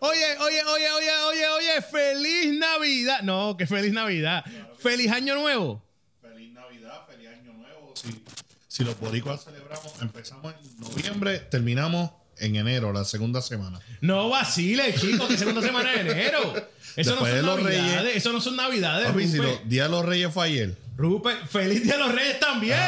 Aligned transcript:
oye, 0.00 0.38
oye, 0.38 0.64
oye, 0.64 0.90
oye, 0.90 1.10
oye, 1.28 1.48
oye, 1.48 1.82
feliz 1.82 2.58
Navidad. 2.58 3.22
No, 3.22 3.56
que 3.56 3.66
feliz 3.66 3.92
Navidad. 3.92 4.44
Feliz 4.78 5.10
Año 5.10 5.34
Nuevo. 5.34 5.82
Feliz 6.20 6.52
Navidad, 6.52 7.06
feliz 7.08 7.28
Año 7.28 7.52
Nuevo. 7.52 7.94
Si, 7.94 8.22
si 8.68 8.84
los 8.84 8.98
boricuas 8.98 9.44
celebramos, 9.44 9.92
empezamos 10.00 10.54
en 10.54 10.80
noviembre, 10.80 11.38
terminamos 11.38 12.10
en 12.38 12.56
enero, 12.56 12.92
la 12.92 13.04
segunda 13.04 13.40
semana. 13.40 13.80
No 14.00 14.28
vacile, 14.28 14.94
chicos, 14.94 15.28
que 15.28 15.38
segunda 15.38 15.62
semana 15.62 15.92
de 15.92 16.00
enero. 16.00 16.54
Eso 16.96 17.10
no 17.16 17.24
Después 17.24 17.32
de 17.34 17.40
son 17.40 17.46
los 17.46 17.62
navidades. 17.62 18.02
Reyes. 18.02 18.16
Eso 18.16 18.32
no 18.32 18.40
son 18.40 18.56
navidades. 18.56 19.06
Papi, 19.08 19.28
si 19.28 19.38
Día 19.64 19.84
de 19.84 19.88
los 19.88 20.04
Reyes 20.04 20.32
fue 20.32 20.46
ayer. 20.46 20.74
Rupert, 20.96 21.48
feliz 21.48 21.82
Día 21.82 21.94
de 21.94 21.98
los 22.00 22.14
Reyes 22.14 22.38
también. 22.38 22.78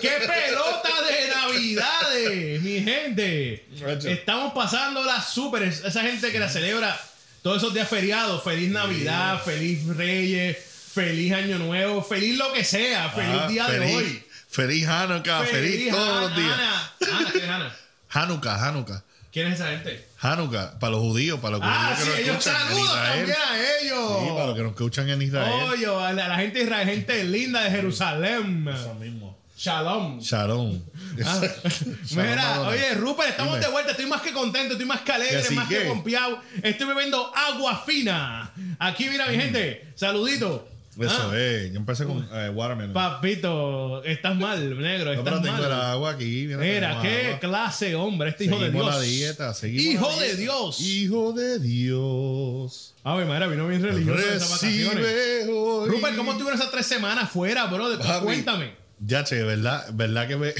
¡Qué 0.00 0.10
pelota 0.26 0.90
de 1.08 1.28
Navidades, 1.34 2.62
mi 2.62 2.82
gente! 2.82 3.66
Estamos 4.04 4.52
pasando 4.52 5.02
la 5.04 5.20
súper. 5.22 5.62
Esa 5.62 6.02
gente 6.02 6.30
que 6.30 6.38
la 6.38 6.48
celebra 6.48 6.98
todos 7.42 7.58
esos 7.58 7.72
días 7.74 7.88
feriados. 7.88 8.42
Feliz 8.44 8.70
Navidad, 8.70 9.42
feliz 9.42 9.86
Reyes, 9.86 10.56
feliz 10.92 11.32
Año 11.32 11.58
Nuevo, 11.58 12.02
feliz 12.02 12.36
lo 12.36 12.52
que 12.52 12.62
sea. 12.64 13.08
Feliz 13.10 13.40
Ah, 13.42 13.48
día 13.48 13.66
de 13.68 13.80
hoy. 13.94 14.22
Feliz 14.50 14.86
Hanukkah, 14.86 15.44
feliz, 15.44 15.90
todos 15.90 16.20
los 16.22 16.36
días. 16.36 16.52
Ana, 16.52 16.92
Ana, 17.18 17.30
¿quién 17.30 17.44
es 17.44 17.50
Ana? 17.50 17.76
Hanukkah, 18.10 18.68
Hanukkah. 18.68 19.04
¿Quién 19.32 19.46
es 19.48 19.54
esa 19.60 19.68
gente? 19.70 20.06
Hanukkah, 20.20 20.78
para 20.78 20.92
los 20.92 21.00
judíos, 21.00 21.38
para 21.40 21.58
los 21.58 21.60
Ah, 21.64 21.94
judíos 21.96 21.98
sí, 21.98 22.04
que 22.04 22.10
nos 22.10 22.18
ellos 22.18 22.46
escuchan 22.46 22.60
en 22.62 22.68
saludan 22.68 22.94
Israel. 22.94 23.18
también 23.18 23.38
a 23.48 23.80
ellos. 23.82 24.18
Sí, 24.22 24.28
para 24.34 24.46
los 24.46 24.56
que 24.56 24.62
nos 24.62 24.72
escuchan 24.72 25.08
en 25.10 25.22
Israel. 25.22 25.52
Oye, 25.70 25.86
a 25.86 26.12
la, 26.12 26.28
la 26.28 26.36
gente 26.36 26.62
israel, 26.62 26.88
gente 26.88 27.24
linda 27.24 27.62
de 27.62 27.70
Jerusalén. 27.70 28.68
Eso 28.68 28.94
mismo. 28.94 29.38
Shalom. 29.56 30.20
Shalom. 30.20 30.80
Ah, 31.26 31.40
Mira, 32.12 32.36
Madonna. 32.36 32.68
oye, 32.68 32.94
Rupert, 32.94 33.30
estamos 33.30 33.54
Dime. 33.54 33.66
de 33.66 33.72
vuelta. 33.72 33.90
Estoy 33.90 34.06
más 34.06 34.22
que 34.22 34.32
contento, 34.32 34.72
estoy 34.74 34.86
más 34.86 35.00
que 35.00 35.12
alegre, 35.12 35.42
¿Que 35.42 35.54
más 35.54 35.68
que 35.68 35.78
qué? 35.82 35.88
confiado. 35.88 36.40
Estoy 36.62 36.86
bebiendo 36.86 37.32
agua 37.36 37.82
fina. 37.84 38.52
Aquí, 38.78 39.08
mira, 39.08 39.26
mi 39.26 39.36
gente, 39.36 39.88
saludito. 39.96 40.68
Eso 40.98 41.30
Ah, 41.30 41.38
es. 41.38 41.70
Yo 41.72 41.78
empecé 41.78 42.04
con 42.04 42.28
eh, 42.32 42.50
watermelon. 42.50 42.92
Papito, 42.92 44.02
estás 44.02 44.36
mal, 44.36 44.76
negro, 44.80 45.06
no, 45.06 45.12
estás 45.12 45.24
pero 45.24 45.40
tengo 45.42 45.64
el 45.64 45.72
agua 45.72 46.10
aquí. 46.10 46.48
Mira, 46.48 46.98
qué 47.00 47.26
agua. 47.26 47.38
clase, 47.40 47.94
hombre, 47.94 48.30
este 48.30 48.46
hijo 48.46 48.58
de 48.58 48.70
Dios. 48.72 48.86
la 48.86 49.00
dieta, 49.00 49.54
seguimos 49.54 49.94
hijo 49.94 50.10
la 50.16 50.22
de. 50.22 50.36
Dios. 50.36 50.80
Hijo 50.80 51.32
de 51.32 51.58
Dios. 51.60 52.94
A 53.04 53.14
ver, 53.14 53.26
madre, 53.26 53.46
vino 53.48 53.68
bien 53.68 53.82
religioso 53.82 54.18
esas 54.20 54.50
vacaciones. 54.50 54.94
Recibe 55.04 55.52
hoy. 55.52 55.88
Rupert, 55.88 56.16
¿cómo 56.16 56.32
estuvieron 56.32 56.58
esas 56.60 56.72
tres 56.72 56.86
semanas 56.86 57.30
fuera, 57.30 57.66
bro? 57.66 57.96
Papi. 57.98 58.24
Cuéntame. 58.24 58.74
Ya, 58.98 59.22
che, 59.22 59.42
¿verdad? 59.44 59.86
¿Verdad 59.92 60.26
que 60.26 60.36
me. 60.36 60.52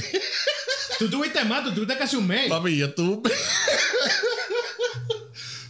Tú 0.97 1.09
tuviste 1.09 1.43
más, 1.43 1.63
tú 1.65 1.71
tuviste 1.73 1.97
casi 1.97 2.15
un 2.15 2.27
mes. 2.27 2.49
Papi, 2.49 2.77
yo 2.77 2.85
estuve. 2.87 3.29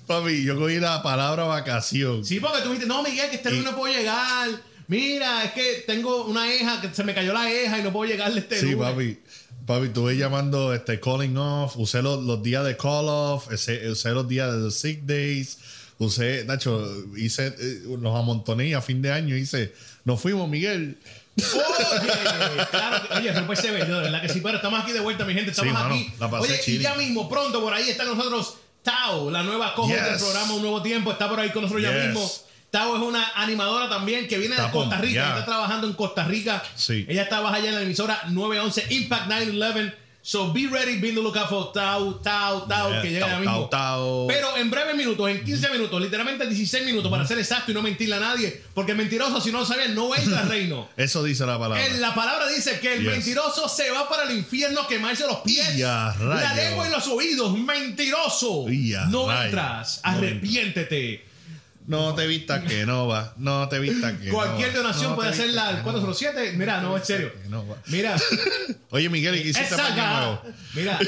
Papi, 0.09 0.43
yo 0.43 0.57
cogí 0.57 0.79
la 0.79 1.03
palabra 1.03 1.43
vacación. 1.43 2.25
Sí, 2.25 2.39
porque 2.39 2.61
tú 2.63 2.69
dijiste, 2.69 2.87
no, 2.87 3.03
Miguel, 3.03 3.29
que 3.29 3.35
este 3.35 3.51
lunes 3.51 3.65
no 3.65 3.75
puedo 3.77 3.93
llegar. 3.93 4.49
Mira, 4.87 5.43
es 5.43 5.51
que 5.51 5.83
tengo 5.85 6.25
una 6.25 6.51
hija, 6.51 6.81
que 6.81 6.91
se 6.91 7.03
me 7.03 7.13
cayó 7.13 7.31
la 7.31 7.47
hija 7.47 7.77
y 7.77 7.83
no 7.83 7.93
puedo 7.93 8.09
llegarle 8.11 8.39
este 8.39 8.59
Sí, 8.59 8.71
lunes. 8.71 8.89
papi. 8.89 9.19
Papi, 9.67 9.85
estuve 9.85 10.17
llamando 10.17 10.73
este 10.73 10.99
calling 10.99 11.37
off, 11.37 11.77
usé 11.77 12.01
los, 12.01 12.23
los 12.23 12.41
días 12.41 12.65
de 12.65 12.75
call 12.75 13.05
off, 13.07 13.51
usé, 13.53 13.87
usé 13.87 14.09
los 14.09 14.27
días 14.27 14.51
de 14.51 14.57
los 14.57 14.73
sick 14.73 15.01
days, 15.03 15.59
usé, 15.99 16.43
Nacho, 16.45 16.91
hice, 17.15 17.53
eh, 17.59 17.83
los 18.01 18.15
amontoné 18.17 18.69
y 18.69 18.73
a 18.73 18.81
fin 18.81 19.03
de 19.03 19.11
año 19.11 19.37
hice, 19.37 19.75
nos 20.05 20.19
fuimos, 20.19 20.49
Miguel. 20.49 20.97
Oye, 21.37 22.65
claro, 22.71 23.07
que- 23.07 23.13
oye, 23.15 23.31
Rupert 23.31 23.61
se 23.61 23.69
vendió, 23.69 23.97
de 23.97 24.01
verdad 24.05 24.21
que 24.23 24.29
sí, 24.29 24.41
pero 24.41 24.55
estamos 24.55 24.81
aquí 24.81 24.91
de 24.91 25.01
vuelta, 25.01 25.23
mi 25.23 25.35
gente, 25.35 25.51
estamos 25.51 25.69
Sí, 25.69 25.73
mano, 25.77 25.93
aquí. 25.93 26.11
la 26.19 26.31
pasé 26.31 26.45
Oye, 26.51 26.55
y 26.55 26.65
chilling. 26.65 26.81
ya 26.81 26.95
mismo, 26.95 27.29
pronto 27.29 27.61
por 27.61 27.71
ahí 27.75 27.87
está 27.91 28.05
con 28.07 28.17
nosotros 28.17 28.55
Tao, 28.89 29.29
la 29.29 29.43
nueva 29.43 29.73
cojo 29.75 29.89
Yes. 29.89 30.03
del 30.03 30.17
programa 30.17 30.53
Un 30.53 30.61
Nuevo 30.61 30.81
Tiempo, 30.81 31.11
está 31.11 31.29
por 31.29 31.39
ahí 31.39 31.49
con 31.51 31.61
nosotros 31.63 31.83
ya 31.83 31.91
mismo. 31.91 32.29
Tao 32.71 32.95
es 32.95 33.01
una 33.01 33.25
animadora 33.35 33.89
también 33.89 34.27
que 34.27 34.37
viene 34.37 34.55
de 34.55 34.69
Costa 34.71 34.97
Rica, 34.97 35.29
está 35.29 35.45
trabajando 35.45 35.87
en 35.87 35.93
Costa 35.93 36.23
Rica. 36.23 36.63
Sí. 36.75 37.05
Ella 37.07 37.27
trabaja 37.27 37.55
allá 37.57 37.69
en 37.69 37.75
la 37.75 37.81
emisora 37.81 38.21
911 38.29 38.85
Impact 38.93 39.27
911. 39.27 39.93
So 40.21 40.51
be 40.51 40.67
ready, 40.67 40.99
be 40.99 41.09
on 41.09 41.15
the 41.15 41.21
lookout 41.21 41.49
for 41.49 41.71
Tao, 41.73 42.19
Tao, 42.21 42.67
Yeah, 42.67 43.01
que 43.01 43.09
llega 43.09 43.27
ya 43.27 43.39
mismo. 43.39 43.69
Tao, 43.69 43.69
Tao. 43.69 44.27
Pero 44.27 44.57
en 44.57 44.69
breves 44.69 44.95
minutos, 44.95 45.29
en 45.29 45.43
15 45.43 45.69
minutos, 45.69 46.01
literalmente 46.01 46.45
16 46.45 46.85
minutos, 46.85 47.09
para 47.09 47.25
ser 47.25 47.39
exacto 47.39 47.71
y 47.71 47.73
no 47.73 47.81
mentirle 47.81 48.15
a 48.15 48.19
nadie, 48.19 48.61
porque 48.73 48.91
el 48.91 48.97
mentiroso, 48.97 49.39
si 49.39 49.51
no 49.51 49.59
lo 49.59 49.65
sabían, 49.65 49.95
no 49.95 50.13
entra 50.13 50.41
al 50.41 50.49
reino. 50.49 50.89
Eso 50.97 51.23
dice 51.23 51.45
la 51.45 51.57
palabra. 51.57 51.85
En 51.85 52.01
la 52.01 52.13
palabra 52.13 52.47
dice 52.49 52.79
que 52.79 52.93
el 52.95 53.03
Yes. 53.03 53.11
mentiroso 53.11 53.67
se 53.69 53.89
va 53.91 54.09
para 54.09 54.23
el 54.29 54.37
infierno 54.37 54.81
a 54.81 54.87
quemarse 54.87 55.25
los 55.25 55.37
pies, 55.37 55.77
Y 55.77 55.83
a 55.83 56.13
la 56.19 56.53
lengua 56.53 56.87
y 56.87 56.91
los 56.91 57.07
oídos. 57.07 57.57
Mentiroso. 57.57 58.69
Y 58.69 58.93
a 58.93 59.05
no 59.05 59.27
rayos. 59.27 59.45
entras. 59.45 60.01
No 60.03 60.11
Arrepiéntete. 60.11 61.28
No 61.89 62.13
te 62.13 62.27
vistas 62.27 62.63
que 62.63 62.85
no 62.85 63.07
va, 63.07 63.33
no 63.37 63.67
te 63.67 63.79
vistas 63.79 64.13
que 64.19 64.29
Cualquier 64.29 64.67
no 64.69 64.75
va. 64.75 64.81
donación 64.83 65.09
No 65.09 65.15
puede 65.15 65.29
hacerla 65.31 65.69
al 65.69 65.75
que 65.77 65.81
407. 65.83 66.53
Mira, 66.55 66.81
no, 66.81 66.95
es 66.95 67.05
serio. 67.07 67.33
no. 67.49 67.65
Mira, 67.87 68.15
Oye, 68.91 69.09
Miguel, 69.09 69.35
¿y 69.37 69.43
qué 69.43 69.49
hiciste 69.49 69.75
para? 69.75 70.41
Mira, 70.75 70.99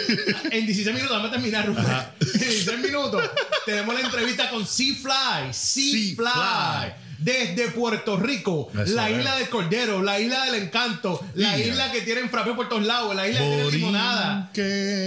en 0.49 0.65
16 0.65 0.95
minutos, 0.95 1.15
vamos 1.17 1.29
a 1.29 1.31
terminar. 1.33 1.65
En 2.33 2.39
16 2.49 2.79
minutos 2.79 3.23
tenemos 3.65 3.93
la 3.93 4.01
entrevista 4.01 4.49
con 4.49 4.65
Sea 4.65 4.95
Fly. 4.95 5.53
Sea 5.53 6.15
Fly. 6.15 6.93
Desde 7.21 7.67
Puerto 7.69 8.17
Rico, 8.17 8.71
Eso 8.73 8.95
la 8.95 9.09
es. 9.09 9.19
isla 9.19 9.35
del 9.35 9.47
Cordero, 9.49 10.01
la 10.01 10.19
isla 10.19 10.45
del 10.45 10.55
Encanto, 10.63 11.23
la 11.35 11.57
isla 11.57 11.91
que 11.91 12.01
tienen 12.01 12.29
frappé 12.29 12.53
por 12.53 12.67
todos 12.67 12.83
lados, 12.83 13.15
la 13.15 13.27
isla 13.27 13.39
que 13.41 13.45
tiene 13.47 13.71
limonada, 13.71 14.49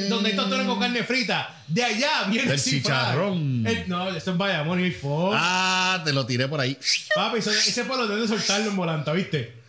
donde 0.08 0.30
hay 0.30 0.36
tostones 0.36 0.66
con 0.66 0.78
carne 0.78 1.02
frita. 1.02 1.50
De 1.66 1.82
allá 1.82 2.24
viene 2.30 2.56
Fly. 2.56 2.70
chicharrón. 2.72 3.66
El- 3.66 3.88
no, 3.88 4.08
esto 4.14 4.30
es 4.30 4.36
Bayamón 4.36 4.84
y 4.84 4.90
Fox. 4.92 5.36
Ah, 5.38 6.00
te 6.04 6.12
lo 6.12 6.24
tiré 6.24 6.46
por 6.46 6.60
ahí. 6.60 6.78
Papi, 7.14 7.38
eso- 7.38 7.50
ese 7.50 7.84
pueblo 7.84 8.06
deben 8.06 8.28
soltarlo 8.28 8.70
en 8.70 8.76
volanta, 8.76 9.12
¿viste? 9.12 9.62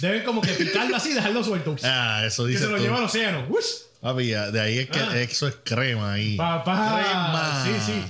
Deben 0.00 0.22
como 0.24 0.42
que 0.42 0.52
picarlo 0.52 0.94
así 0.96 1.10
y 1.10 1.14
dejarlo 1.14 1.42
suelto. 1.42 1.74
Ah, 1.82 2.22
eso 2.26 2.44
que 2.44 2.50
dice 2.50 2.64
se 2.64 2.70
lo 2.70 2.76
tú. 2.76 2.82
lleva 2.82 2.98
al 2.98 3.04
océano. 3.04 3.46
Ush. 3.48 3.64
Papi, 4.02 4.26
ya, 4.28 4.50
de 4.50 4.60
ahí 4.60 4.78
es 4.80 4.90
que 4.90 4.98
Ah. 5.00 5.18
eso 5.18 5.48
es 5.48 5.54
crema 5.64 6.12
ahí. 6.12 6.36
Papá. 6.36 7.00
Crema. 7.02 7.64
Sí, 7.64 7.70
sí. 7.92 8.02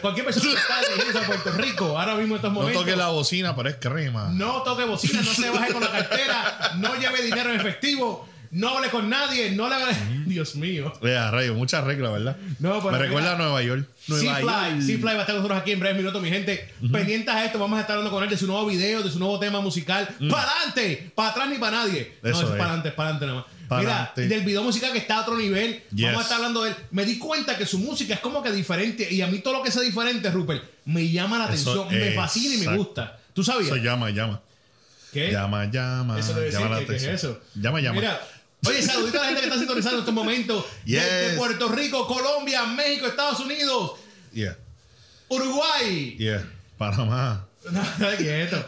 Cualquier 0.00 0.24
persona 0.24 0.50
que 0.50 0.56
está 0.56 0.80
dirigiéndose 0.80 1.18
a 1.18 1.26
Puerto 1.26 1.52
Rico 1.52 1.98
ahora 1.98 2.14
mismo 2.14 2.34
en 2.34 2.36
estos 2.36 2.52
No 2.52 2.60
momentos. 2.60 2.82
toque 2.82 2.96
la 2.96 3.08
bocina, 3.08 3.56
pero 3.56 3.68
es 3.68 3.76
crema. 3.76 4.28
No 4.32 4.62
toque 4.62 4.84
bocina, 4.84 5.20
no 5.20 5.32
se 5.32 5.50
baje 5.50 5.72
con 5.72 5.82
la 5.82 5.90
cartera, 5.90 6.72
no 6.76 6.94
lleve 6.94 7.22
dinero 7.22 7.50
en 7.52 7.60
efectivo, 7.60 8.28
no 8.54 8.68
hable 8.76 8.88
con 8.90 9.10
nadie, 9.10 9.50
no 9.50 9.68
le 9.68 9.74
haga. 9.74 9.88
Dios 10.26 10.54
mío. 10.56 10.92
Vea, 11.02 11.30
rayo, 11.30 11.54
muchas 11.54 11.84
reglas, 11.84 12.12
¿verdad? 12.12 12.36
No, 12.60 12.70
pero 12.78 12.84
Me 12.84 12.90
mira, 12.92 12.98
recuerda 13.06 13.32
a 13.34 13.36
Nueva 13.38 13.62
York. 13.62 13.88
Nueva 14.06 14.36
Fly, 14.36 14.42
York. 14.46 14.82
Sea 14.82 14.96
Fly 14.98 15.02
va 15.04 15.10
a 15.10 15.20
estar 15.20 15.26
con 15.26 15.36
nosotros 15.36 15.60
aquí 15.60 15.72
en 15.72 15.80
breves 15.80 15.96
minutos, 15.98 16.22
mi 16.22 16.30
gente. 16.30 16.72
Pendientes 16.92 17.34
a 17.34 17.44
esto, 17.44 17.58
vamos 17.58 17.76
a 17.78 17.82
estar 17.82 17.96
hablando 17.96 18.14
con 18.14 18.22
él 18.24 18.30
de 18.30 18.36
su 18.36 18.46
nuevo 18.46 18.66
video, 18.66 19.02
de 19.02 19.10
su 19.10 19.18
nuevo 19.18 19.38
tema 19.38 19.60
musical. 19.60 20.08
¡Para 20.30 20.50
adelante! 20.50 21.10
¡Para 21.14 21.30
atrás 21.30 21.48
ni 21.50 21.58
para 21.58 21.78
nadie! 21.78 22.14
no, 22.22 22.28
Mm. 22.30 22.32
Eso 22.32 22.42
es 22.42 22.44
es. 22.44 22.50
para 22.50 22.64
adelante, 22.64 22.88
es 22.88 22.94
para 22.94 23.08
adelante 23.10 23.26
nada 23.26 23.46
más. 23.68 23.80
Mira, 23.80 24.12
del 24.14 24.42
video 24.44 24.62
musical 24.62 24.92
que 24.92 24.98
está 24.98 25.16
a 25.18 25.20
otro 25.22 25.36
nivel, 25.36 25.82
Yes. 25.94 26.06
vamos 26.06 26.20
a 26.20 26.22
estar 26.22 26.36
hablando 26.36 26.62
de 26.62 26.70
él. 26.70 26.76
Me 26.90 27.04
di 27.04 27.18
cuenta 27.18 27.56
que 27.58 27.66
su 27.66 27.78
música 27.78 28.14
es 28.14 28.20
como 28.20 28.42
que 28.42 28.52
diferente. 28.52 29.08
Y 29.12 29.20
a 29.22 29.26
mí 29.26 29.38
todo 29.38 29.54
lo 29.54 29.62
que 29.62 29.70
sea 29.72 29.82
diferente, 29.82 30.30
Rupert, 30.30 30.62
me 30.84 31.08
llama 31.10 31.38
la 31.38 31.52
Eso 31.52 31.82
atención, 31.82 32.00
me 32.00 32.12
fascina 32.12 32.54
y 32.54 32.58
me 32.68 32.76
gusta. 32.76 33.18
¿Tú 33.32 33.42
sabías? 33.42 33.66
Eso 33.66 33.76
llama, 33.76 34.10
llama. 34.10 34.40
¿Qué? 35.12 35.30
Llama, 35.30 35.64
llama. 35.70 36.18
Eso 36.18 36.34
llama 36.50 36.68
la 36.70 36.78
que, 36.80 36.86
que 36.86 36.96
es 36.96 37.02
atención. 37.04 37.14
eso. 37.14 37.40
Llama, 37.54 37.80
llama. 37.80 38.00
Mira, 38.00 38.20
oye, 38.66 38.82
saludito 38.82 39.18
a 39.18 39.22
la 39.22 39.26
gente 39.28 39.40
que 39.40 39.46
está 39.46 39.58
sintonizando 39.58 39.96
en 39.96 40.00
estos 40.00 40.14
momentos. 40.14 40.64
Yes. 40.84 41.02
Desde 41.02 41.36
Puerto 41.36 41.68
Rico, 41.68 42.06
Colombia, 42.06 42.64
México, 42.66 43.06
Estados 43.06 43.40
Unidos, 43.40 43.92
Yeah, 44.32 44.56
Uruguay. 45.28 46.16
yeah. 46.18 46.44
Panamá. 46.76 47.46
No, 47.70 47.82
está 47.98 48.16
quieto. 48.16 48.64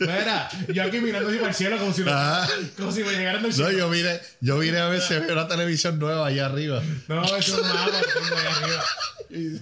Mira, 0.00 0.48
yo 0.68 0.82
aquí 0.82 1.00
mirando 1.00 1.28
para 1.36 1.48
el 1.48 1.54
cielo 1.54 1.76
como 1.78 1.92
si, 1.92 2.02
me- 2.02 2.10
Ajá. 2.10 2.48
como 2.76 2.90
si 2.92 3.02
me 3.04 3.12
llegaran 3.12 3.42
del 3.42 3.50
No, 3.50 3.56
cielo. 3.56 3.70
yo 3.72 3.90
vine, 3.90 4.20
yo 4.40 4.58
vine 4.58 4.78
a 4.78 4.88
ver 4.88 5.00
si 5.02 5.14
había 5.14 5.32
una 5.34 5.48
televisión 5.48 5.98
nueva 5.98 6.26
allá 6.26 6.46
arriba. 6.46 6.82
No, 7.08 7.36
es 7.36 7.48
un 7.50 7.60
mapa 7.68 7.90
tengo 8.00 8.36
ahí 8.36 8.46
arriba. 8.62 8.84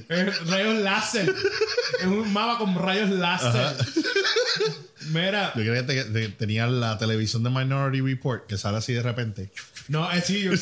Es 0.09 0.47
rayos 0.47 0.77
láser. 0.83 1.35
Es 2.01 2.07
un 2.07 2.33
mapa 2.33 2.59
con 2.59 2.75
rayos 2.77 3.11
láser. 3.11 3.75
Mira, 5.11 5.53
Yo 5.55 5.63
creía 5.63 5.85
que 5.87 5.95
te- 5.95 6.05
te- 6.05 6.29
tenía 6.31 6.67
la 6.67 6.97
televisión 6.97 7.43
de 7.43 7.51
Minority 7.51 8.01
Report 8.01 8.47
que 8.47 8.57
sale 8.57 8.79
así 8.79 8.93
de 8.95 9.03
repente. 9.03 9.51
no, 9.89 10.11
es 10.11 10.25
sí, 10.25 10.41
yo 10.43 10.53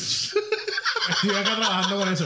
estoy 1.09 1.29
acá 1.31 1.55
trabajando 1.55 1.97
con 1.97 2.13
eso. 2.13 2.25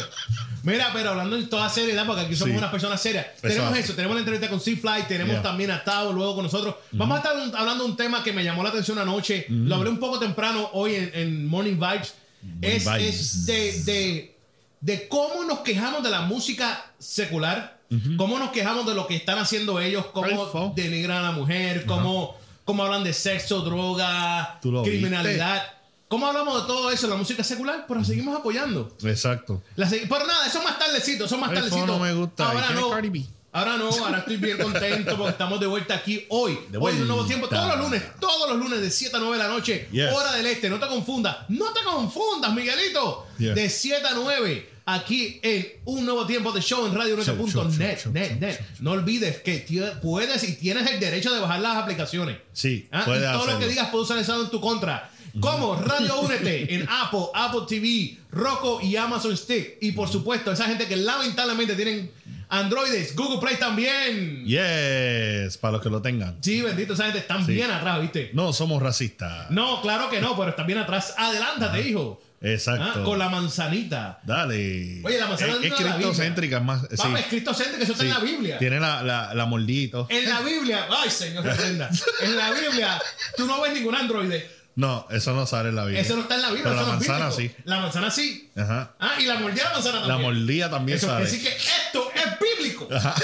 Mira, 0.63 0.89
pero 0.93 1.11
hablando 1.11 1.37
en 1.37 1.49
toda 1.49 1.69
seriedad, 1.69 2.05
porque 2.05 2.23
aquí 2.23 2.35
somos 2.35 2.51
Sí. 2.53 2.57
unas 2.57 2.71
personas 2.71 3.01
serias. 3.01 3.27
Tenemos 3.41 3.63
Exacto. 3.69 3.79
eso, 3.79 3.93
tenemos 3.93 4.15
la 4.15 4.19
entrevista 4.19 4.49
con 4.49 4.59
C-Fly, 4.59 5.03
tenemos 5.07 5.33
Yeah. 5.35 5.41
también 5.43 5.71
a 5.71 5.83
Tavo 5.83 6.11
luego 6.11 6.35
con 6.35 6.43
nosotros. 6.43 6.75
Vamos 6.91 7.15
a 7.15 7.21
estar 7.21 7.33
hablando 7.59 7.85
de 7.85 7.89
un 7.91 7.95
tema 7.97 8.23
que 8.23 8.33
me 8.33 8.43
llamó 8.43 8.63
la 8.63 8.69
atención 8.69 8.97
anoche. 8.99 9.45
Lo 9.49 9.75
hablé 9.75 9.89
un 9.89 9.99
poco 9.99 10.19
temprano 10.19 10.69
hoy 10.73 10.95
en, 10.95 11.11
en 11.13 11.47
Morning 11.47 11.75
Vibes. 11.79 12.15
es 12.61 12.85
Vibes. 12.85 13.15
es 13.15 13.45
de, 13.45 13.83
de, 13.83 14.35
de 14.81 15.07
cómo 15.07 15.43
nos 15.45 15.59
quejamos 15.59 16.03
de 16.03 16.09
la 16.09 16.21
música 16.21 16.91
secular, 16.99 17.79
cómo 18.17 18.37
nos 18.37 18.51
quejamos 18.51 18.85
de 18.85 18.93
lo 18.93 19.07
que 19.07 19.15
están 19.15 19.37
haciendo 19.39 19.79
ellos, 19.79 20.07
cómo 20.07 20.73
denigran 20.75 21.19
a 21.19 21.21
la 21.21 21.31
mujer, 21.31 21.85
cómo, 21.85 22.35
cómo 22.65 22.83
hablan 22.83 23.03
de 23.05 23.13
sexo, 23.13 23.61
droga, 23.61 24.59
criminalidad. 24.83 25.63
¿Cómo 26.07 26.25
hablamos 26.27 26.61
de 26.61 26.67
todo 26.67 26.89
eso 26.91 27.05
en 27.05 27.11
la 27.11 27.17
música 27.17 27.43
secular? 27.43 27.85
Pero 27.87 28.03
seguimos 28.03 28.37
apoyando. 28.37 28.95
Exacto. 29.03 29.61
La 29.75 29.89
pero 29.89 30.25
nada, 30.25 30.47
eso 30.47 30.61
más 30.63 30.79
tardecito, 30.79 31.25
eso 31.25 31.37
más 31.37 31.51
Eso 31.51 31.61
tardecito. 31.61 31.85
no 31.87 31.99
me 31.99 32.13
gusta. 32.13 32.45
Ahora 32.47 32.59
¿Y 32.59 32.63
quién 32.67 32.77
es 32.77 32.81
no. 32.83 32.89
Cardi 32.91 33.09
B? 33.09 33.25
Ahora 33.53 33.77
no, 33.77 33.89
ahora 33.89 34.19
estoy 34.19 34.37
bien 34.37 34.57
contento 34.57 35.17
porque 35.17 35.31
estamos 35.31 35.59
de 35.59 35.65
vuelta 35.65 35.95
aquí 35.95 36.25
hoy. 36.29 36.59
De 36.69 36.77
hoy 36.77 36.93
en 36.93 37.01
un 37.01 37.07
nuevo 37.07 37.23
vuelta. 37.23 37.27
tiempo, 37.27 37.47
todos 37.47 37.67
los 37.75 37.79
lunes, 37.79 38.03
todos 38.19 38.49
los 38.51 38.59
lunes 38.59 38.81
de 38.81 38.91
7 38.91 39.17
a 39.17 39.19
9 39.19 39.37
de 39.37 39.43
la 39.43 39.49
noche, 39.49 39.87
Yes. 39.91 40.11
hora 40.13 40.33
del 40.33 40.45
este. 40.45 40.69
No 40.69 40.79
te 40.79 40.87
confundas, 40.87 41.37
no 41.49 41.73
te 41.73 41.81
confundas, 41.83 42.53
Miguelito. 42.53 43.25
De 43.37 43.69
7 43.69 44.05
a 44.07 44.13
9, 44.13 44.69
aquí 44.85 45.39
en 45.41 45.67
un 45.85 46.05
nuevo 46.05 46.25
tiempo 46.27 46.51
de 46.51 46.61
show 46.61 46.85
en 46.85 46.93
show, 46.93 47.47
show, 47.49 47.65
net, 47.71 47.99
show, 48.03 48.11
net, 48.13 48.59
No 48.79 48.91
olvides 48.91 49.41
que 49.41 49.65
puedes 50.03 50.43
y 50.43 50.53
tienes 50.55 50.89
el 50.91 50.99
derecho 50.99 51.33
de 51.33 51.39
bajar 51.39 51.59
las 51.59 51.77
aplicaciones. 51.77 52.37
Sí, 52.53 52.87
Ah, 52.91 53.03
puedes 53.05 53.27
y 53.27 53.33
todo 53.33 53.45
lo 53.47 53.59
que 53.59 53.67
digas 53.67 53.89
puede 53.89 54.03
usar 54.03 54.17
eso 54.19 54.39
en 54.41 54.49
tu 54.51 54.61
contra. 54.61 55.09
Como 55.39 55.75
Radio 55.85 56.21
Únete 56.21 56.73
en 56.75 56.87
Apple, 56.89 57.25
Apple 57.33 57.61
TV, 57.67 58.17
Roku 58.31 58.79
y 58.81 58.95
Amazon 58.95 59.35
Stick. 59.37 59.77
Y 59.81 59.91
por 59.91 60.09
supuesto, 60.09 60.51
esa 60.51 60.65
gente 60.65 60.87
que 60.87 60.95
lamentablemente 60.95 61.75
tienen 61.75 62.11
Androides, 62.49 63.13
Google 63.15 63.39
Play 63.41 63.57
también. 63.57 64.45
Yes, 64.45 65.57
para 65.57 65.73
los 65.73 65.81
que 65.81 65.89
lo 65.89 66.01
tengan. 66.01 66.37
Sí, 66.41 66.61
bendito, 66.61 66.93
esa 66.93 67.03
gente 67.05 67.19
están 67.19 67.45
Sí. 67.45 67.53
bien 67.53 67.69
atrás, 67.71 68.01
¿viste? 68.01 68.31
No 68.33 68.53
somos 68.53 68.81
racistas. 68.81 69.51
No, 69.51 69.81
claro 69.81 70.09
que 70.09 70.21
no, 70.21 70.37
pero 70.37 70.49
están 70.49 70.65
bien 70.67 70.79
atrás. 70.79 71.13
Adelántate, 71.17 71.87
hijo. 71.89 72.21
Exacto. 72.39 72.99
Ah, 73.01 73.03
Con 73.03 73.17
la 73.17 73.29
manzanita. 73.29 74.19
Dale. 74.23 75.01
Oye, 75.03 75.17
la 75.17 75.25
manzana 75.27 75.53
es, 75.53 75.71
es 75.71 75.73
cristocéntrica, 75.73 76.59
más. 76.59 76.81
Sí. 76.83 77.07
Es 77.17 77.25
cristocéntrico, 77.25 77.83
eso 77.83 77.93
está 77.93 78.03
Sí. 78.03 78.09
en 78.09 78.13
la 78.13 78.19
Biblia. 78.19 78.59
Tiene 78.59 78.79
la, 78.79 79.01
la, 79.01 79.33
la 79.33 79.45
moldito. 79.47 80.05
En 80.09 80.29
la 80.29 80.41
Biblia, 80.41 80.87
ay 80.89 81.09
señor. 81.09 81.43
En 82.21 82.37
la 82.37 82.51
Biblia, 82.51 83.01
tú 83.35 83.45
no 83.47 83.59
ves 83.61 83.73
ningún 83.73 83.95
androide. 83.95 84.56
No, 84.77 85.07
eso 85.09 85.33
no 85.33 85.45
sale 85.47 85.69
en 85.69 85.75
la 85.75 85.83
Biblia. 85.85 86.01
Eso 86.01 86.15
no 86.15 86.21
está 86.21 86.35
en 86.35 86.41
la 86.43 86.47
Biblia. 86.51 86.65
Pero 86.65 86.75
la 86.75 86.87
manzana 86.87 87.31
sí. 87.31 87.51
La 87.65 87.79
manzana 87.81 88.11
sí. 88.11 88.49
Ajá. 88.55 88.93
Ah, 88.99 89.15
y 89.19 89.25
la 89.25 89.39
mordida 89.39 89.63
de 89.63 89.69
la 89.69 89.73
manzana 89.73 89.99
La 90.01 90.07
también. 90.07 90.21
mordida 90.33 90.69
también 90.69 90.97
Eso 90.99 91.07
sale. 91.07 91.25
decir 91.25 91.41
que 91.41 91.49
esto 91.49 92.11
es 92.13 92.23
bíblico. 92.39 92.87
Ah. 92.91 93.15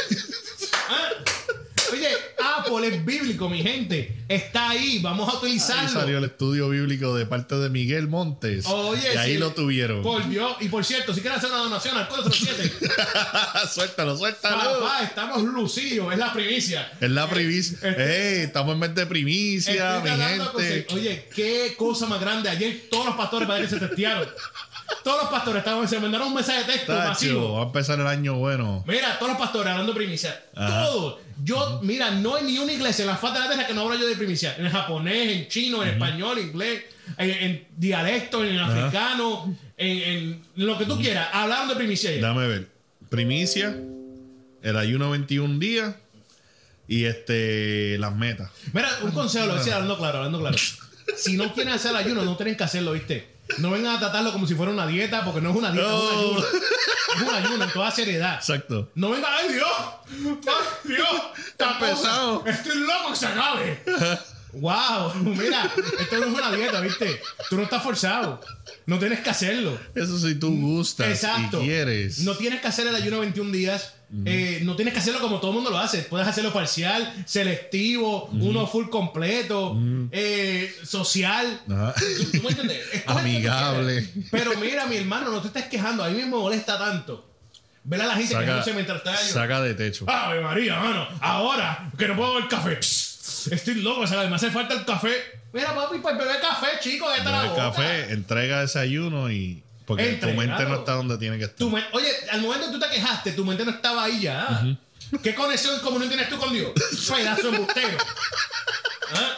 Oye, 1.94 2.08
Apple 2.58 2.88
es 2.88 3.06
bíblico, 3.06 3.50
mi 3.50 3.62
gente. 3.62 4.24
Está 4.28 4.70
ahí, 4.72 5.00
vamos 5.02 5.28
a 5.30 5.32
Ahí 5.34 5.38
utilizarlo. 5.38 5.90
salió 5.90 6.18
el 6.18 6.24
estudio 6.26 6.70
bíblico 6.70 7.16
de 7.16 7.26
parte 7.26 7.56
de 7.56 7.70
Miguel 7.70 8.08
Montes. 8.08 8.66
Oye, 8.68 9.14
y 9.14 9.18
ahí 9.18 9.34
sí. 9.34 9.38
lo 9.38 9.52
tuvieron. 9.52 10.02
Por 10.02 10.28
Dios. 10.28 10.56
Y 10.60 10.70
por 10.70 10.84
cierto, 10.86 11.14
si 11.14 11.22
quieren 11.22 11.38
hacer 11.38 11.50
una 11.52 11.60
donación 11.60 11.96
al 11.98 12.08
407, 12.08 12.88
suéltalo, 13.74 14.18
suéltalo. 14.18 14.80
papá, 14.82 15.04
estamos 15.04 15.44
lucidos. 15.44 16.12
Es 16.14 16.20
la 16.20 16.34
primicia. 16.34 16.92
Es 17.00 17.10
la 17.12 17.30
primicia. 17.30 17.78
Este- 17.82 18.38
Ey, 18.40 18.44
estamos 18.46 18.74
en 18.74 18.80
mes 18.80 18.96
de 18.96 19.06
primicia, 19.06 20.00
mi 20.04 20.10
gente. 20.10 20.88
Oye, 20.94 21.28
qué 21.36 21.76
cosa 21.78 22.06
más 22.08 22.20
grande. 22.20 22.50
Ayer 22.50 22.84
todos 22.90 23.06
los 23.08 23.16
pastores 23.16 23.48
que 23.50 23.68
se 23.68 23.78
testearon. 23.80 24.28
Todos 25.04 25.24
los 25.24 25.32
pastores 25.32 25.60
estaban, 25.60 25.88
se 25.88 26.00
mandaron 26.00 26.28
un 26.30 26.34
mensaje 26.36 26.60
de 26.60 26.66
texto 26.66 26.94
Tacho, 26.94 27.10
masivo. 27.10 27.54
va 27.54 27.64
a 27.64 27.66
empezar 27.66 28.00
el 28.00 28.08
año 28.08 28.36
bueno. 28.36 28.84
Mira, 28.88 29.18
todos 29.18 29.32
los 29.34 29.40
pastores 29.42 29.72
hablando 29.72 29.94
de 29.94 29.98
primicia. 29.98 30.44
Ajá. 30.56 30.86
Todos. 30.86 31.20
Yo, 31.44 31.80
mira, 31.84 32.12
no 32.12 32.36
hay 32.36 32.44
ni 32.46 32.58
una 32.58 32.72
iglesia 32.72 33.04
en 33.04 33.10
la 33.10 33.18
faz 33.18 33.34
de 33.34 33.40
la 33.40 33.48
tierra 33.50 33.68
que 33.68 33.74
no 33.74 33.82
habla 33.82 34.00
yo 34.00 34.08
de 34.08 34.16
primicia. 34.16 34.56
En 34.58 34.70
japonés, 34.70 35.32
en 35.32 35.48
chino, 35.48 35.84
en 35.84 35.90
español, 35.90 36.38
en 36.38 36.48
inglés, 36.48 36.84
en, 37.18 37.30
en 37.30 37.68
dialecto, 37.76 38.46
en 38.46 38.60
africano, 38.60 39.56
en, 39.78 39.98
en 40.58 40.66
lo 40.66 40.78
que 40.78 40.86
tú 40.86 40.98
quieras. 41.00 41.28
Hablaron 41.34 41.68
de 41.70 41.76
primicia. 41.76 42.12
Dame 42.22 42.48
ver. 42.48 42.70
Primicia, 43.10 43.76
el 44.62 44.78
ayuno 44.78 45.10
21 45.12 45.60
días 45.60 45.96
y 46.88 47.06
este 47.06 47.98
las 47.98 48.16
metas. 48.16 48.50
Mira, 48.74 48.90
un 49.02 49.12
consejo, 49.12 49.46
lo 49.46 49.52
voy 49.52 49.58
a 49.58 49.60
decir 49.60 49.74
hablando 49.74 49.98
claro, 49.98 50.18
hablando 50.20 50.40
claro. 50.40 50.58
Si 51.18 51.36
no 51.36 51.54
quieren 51.54 51.74
hacer 51.74 51.92
el 51.92 51.98
ayuno, 51.98 52.24
no 52.24 52.38
tienen 52.38 52.56
que 52.56 52.64
hacerlo, 52.64 52.94
¿viste? 52.94 53.33
No 53.58 53.72
vengan 53.72 53.96
a 53.96 54.00
tratarlo 54.00 54.32
como 54.32 54.48
si 54.48 54.56
fuera 54.56 54.72
una 54.72 54.88
dieta, 54.88 55.24
porque 55.26 55.42
no 55.42 55.50
es 55.52 55.56
una 55.56 55.72
dieta, 55.72 55.88
es 55.88 55.94
un 55.94 56.00
No. 56.08 56.20
ayuno. 56.20 56.40
Es 57.16 57.22
un 57.22 57.36
ayuno 57.36 57.64
en 57.66 57.72
toda 57.72 57.92
seriedad. 57.92 58.36
Exacto. 58.36 58.90
No 58.96 59.12
venga, 59.12 59.28
¡ay 59.38 59.54
Dios! 59.54 59.68
¡Ay 60.10 60.66
Dios! 60.96 61.22
Está 61.48 61.78
pesado. 61.80 62.44
¡Estoy 62.46 62.80
loco 62.80 63.10
que 63.12 63.16
se 63.16 63.26
acabe! 63.28 63.84
¡Wow! 64.54 65.14
Mira, 65.24 65.72
esto 66.00 66.18
no 66.18 66.26
es 66.26 66.34
una 66.34 66.52
dieta, 66.52 66.80
¿viste? 66.82 67.20
Tú 67.50 67.58
no 67.58 67.64
estás 67.64 67.82
forzado. 67.82 68.40
No 68.86 69.00
tienes 69.00 69.22
que 69.22 69.30
hacerlo. 69.30 69.80
Eso 69.96 70.20
si 70.20 70.36
tú 70.36 70.56
gustas 70.60 71.08
Exacto. 71.08 71.62
y 71.62 71.68
quieres. 71.68 72.20
No 72.20 72.36
tienes 72.36 72.62
que 72.62 72.68
hacer 72.68 72.88
el 72.88 72.96
ayuno 72.96 73.20
21 73.20 73.52
días. 73.52 73.94
Eh, 74.26 74.62
no 74.64 74.76
tienes 74.76 74.94
que 74.94 75.00
hacerlo 75.00 75.20
como 75.20 75.40
todo 75.40 75.50
el 75.52 75.56
mundo 75.56 75.72
lo 75.72 75.80
hace. 75.80 76.04
Puedes 76.04 76.28
hacerlo 76.28 76.54
parcial, 76.54 77.24
selectivo, 77.26 78.26
uno 78.26 78.68
full 78.68 78.90
completo, 78.90 79.76
eh, 80.12 80.72
social. 80.84 81.62
Ajá. 81.68 81.96
¿Tú, 81.96 82.40
tú 82.40 82.44
me 82.48 82.56
que 82.56 83.04
Amigable. 83.08 84.08
Pero 84.30 84.56
mira, 84.60 84.86
mi 84.86 84.98
hermano, 84.98 85.32
no 85.32 85.42
te 85.42 85.48
estés 85.48 85.66
quejando. 85.66 86.04
A 86.04 86.10
mí 86.10 86.18
me 86.18 86.28
molesta 86.28 86.78
tanto. 86.78 87.34
Ver 87.86 88.02
a 88.02 88.06
la 88.08 88.14
gente 88.16 88.32
Saca, 88.32 88.46
quejándose 88.46 88.74
mientras 88.74 88.98
está 89.00 89.18
saca 89.18 89.62
de 89.62 89.74
techo. 89.74 90.06
Ave 90.08 90.40
María, 90.42 90.80
mano. 90.80 91.08
Ahora 91.20 91.92
que 91.98 92.08
no 92.08 92.16
puedo 92.16 92.36
beber 92.36 92.50
café. 92.50 92.80
Estoy 93.52 93.76
loco, 93.76 94.06
¿sabes? 94.06 94.30
Me 94.30 94.36
hace 94.36 94.52
falta 94.52 94.74
el 94.74 94.84
café. 94.86 95.14
Mira, 95.54 95.74
papi, 95.74 96.00
pues 96.00 96.18
bebe 96.18 96.40
café, 96.42 96.68
chico, 96.82 97.10
de 97.10 97.24
la 97.24 97.44
el 97.44 97.50
boca. 97.50 97.62
café, 97.64 98.12
entrega 98.12 98.62
desayuno 98.62 99.32
y. 99.32 99.64
Porque 99.86 100.14
tu 100.14 100.28
mente 100.30 100.64
no 100.66 100.76
está 100.76 100.94
donde 100.94 101.18
tiene 101.18 101.38
que 101.38 101.44
estar. 101.46 101.58
Tu 101.58 101.68
Oye, 101.92 102.10
al 102.32 102.42
momento 102.42 102.68
que 102.68 102.74
tú 102.74 102.80
te 102.80 102.90
quejaste, 102.90 103.32
tu 103.34 103.46
mente 103.46 103.66
no 103.66 103.72
estaba 103.72 104.04
ahí 104.06 104.22
ya. 104.22 104.64
¿Qué 105.22 105.36
conexión 105.36 105.80
común 105.82 106.08
tienes 106.08 106.28
tú 106.30 106.38
con 106.38 106.52
Dios? 106.54 106.72
Pedazo 107.16 107.52
de 107.52 107.58
embustero. 107.58 107.98
¿Ah? 109.14 109.38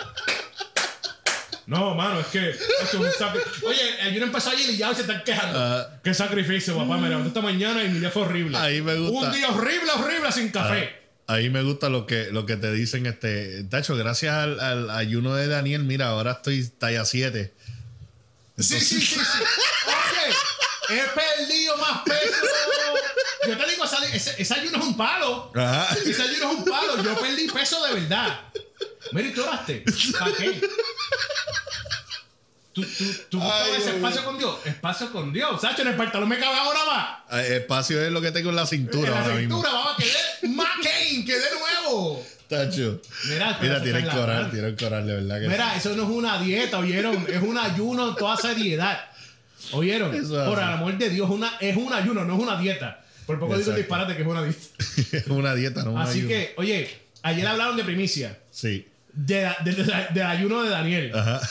No, 1.68 1.96
mano, 1.96 2.20
es 2.20 2.28
que 2.28 2.52
esto 2.52 2.64
es 2.84 2.94
un 2.94 3.06
sacri- 3.08 3.42
Oye, 3.68 4.02
el 4.02 4.08
ayuno 4.10 4.28
empezó 4.28 4.52
ayer 4.52 4.70
y 4.70 4.78
ya 4.78 4.90
hoy 4.90 4.96
se 4.96 5.02
están 5.02 5.24
quejando. 5.24 5.58
Ah. 5.60 5.88
Qué 6.04 6.14
sacrificio, 6.14 6.78
papá. 6.78 6.98
Me 6.98 7.10
levanté 7.10 7.30
esta 7.30 7.42
mañana 7.42 7.84
y 7.84 7.90
mi 7.90 8.00
día 8.00 8.12
fue 8.12 8.22
horrible. 8.22 8.56
Ahí 8.58 8.82
me 8.82 8.96
gusta. 8.96 9.28
Un 9.30 9.34
día 9.34 9.50
horrible, 9.50 9.92
horrible 9.92 10.32
sin 10.32 10.50
café. 10.50 11.05
Ahí 11.28 11.50
me 11.50 11.64
gusta 11.64 11.90
lo 11.90 12.06
que, 12.06 12.32
lo 12.32 12.46
que 12.46 12.56
te 12.56 12.72
dicen, 12.72 13.06
este. 13.08 13.64
Tacho, 13.64 13.96
gracias 13.96 14.34
al, 14.34 14.60
al 14.60 14.90
ayuno 14.92 15.36
de 15.36 15.48
Daniel, 15.48 15.84
mira, 15.84 16.10
ahora 16.10 16.34
estoy 16.34 16.68
talla 16.68 17.04
7. 17.04 17.54
Sí, 18.58 18.80
sí, 18.80 19.02
sí, 19.02 19.02
sí. 19.02 19.20
Oye, 19.20 21.00
he 21.00 21.04
perdido 21.10 21.78
más 21.78 22.04
peso. 22.04 22.46
Yo 23.48 23.58
te 23.58 23.70
digo, 23.70 23.86
ese 24.14 24.54
ayuno 24.54 24.78
es 24.78 24.84
un 24.86 24.98
palo. 24.98 25.52
Ajá. 25.56 25.96
Ese 26.06 26.22
ayuno 26.22 26.52
es 26.52 26.58
un 26.58 26.66
palo. 26.66 27.04
Yo 27.04 27.20
perdí 27.20 27.48
peso 27.50 27.86
de 27.86 27.94
verdad. 27.94 28.42
Mira, 29.12 29.28
¿y 29.28 29.34
tú 29.34 29.44
oraste? 29.44 29.84
¿Para 30.20 30.32
qué? 30.34 30.62
¿Tú, 32.76 32.82
tú, 32.84 33.06
tú 33.30 33.40
buscabas 33.40 33.70
ese 33.80 33.96
espacio 33.96 34.24
con 34.26 34.38
Dios? 34.38 34.58
Espacio 34.66 35.12
con 35.12 35.32
Dios. 35.34 35.62
Sacho, 35.62 35.82
en 35.84 35.88
el 35.88 35.96
pantalón 35.96 36.28
me 36.30 36.38
cabe 36.38 36.58
ahora 36.58 36.80
más. 37.32 37.46
Espacio 37.46 38.02
es 38.02 38.12
lo 38.12 38.22
que 38.22 38.32
tengo 38.32 38.50
en 38.50 38.56
la 38.58 38.64
En 38.64 38.68
cintura 38.68 39.12
la 39.12 39.22
ahora 39.24 39.38
cintura, 39.40 39.70
mismo. 39.70 39.84
vamos, 39.86 39.96
quedé 39.98 40.56
Kane, 40.84 41.26
quedé 41.26 41.44
nuevo. 41.58 42.26
Tacho. 42.50 43.02
Mira, 43.30 43.58
Mira, 43.62 43.78
en 43.78 44.06
la 44.06 44.14
coral, 44.14 44.38
mano. 44.42 44.50
tienen 44.52 44.76
coral, 44.76 45.08
de 45.08 45.14
verdad 45.16 45.42
que 45.42 45.48
Mira, 45.48 45.76
eso 45.78 45.96
no 45.96 46.04
es 46.04 46.10
una 46.10 46.38
dieta, 46.40 46.78
¿oyeron? 46.80 47.26
Es 47.30 47.42
un 47.42 47.58
ayuno 47.58 48.10
en 48.10 48.16
toda 48.16 48.38
seriedad. 48.38 49.00
¿Oyeron? 49.72 50.14
Eso 50.14 50.46
Por 50.46 50.60
el 50.60 50.64
amor 50.66 50.98
de 50.98 51.10
Dios, 51.10 51.30
una, 51.30 51.54
es 51.60 51.76
un 51.76 51.92
ayuno, 51.94 52.24
no 52.26 52.36
es 52.36 52.40
una 52.40 52.58
dieta. 52.60 53.02
Por 53.26 53.40
poco 53.40 53.58
digo 53.58 53.72
el 53.72 53.78
Exacto. 53.80 53.80
disparate 53.80 54.16
que 54.16 54.22
es 54.22 54.28
una 54.28 54.44
dieta. 54.44 54.62
es 55.18 55.28
una 55.28 55.56
dieta, 55.56 55.84
no 55.84 55.92
un 55.94 56.02
Así 56.02 56.20
ayuno. 56.20 56.28
que, 56.30 56.54
oye, 56.58 57.00
ayer 57.24 57.48
hablaron 57.48 57.78
de 57.78 57.84
primicia, 57.84 58.38
Sí. 58.52 58.88
de, 59.14 59.50
de- 59.64 60.08
del 60.14 60.24
ayuno 60.28 60.62
de 60.62 60.70
Daniel. 60.70 61.12
Ajá. 61.16 61.42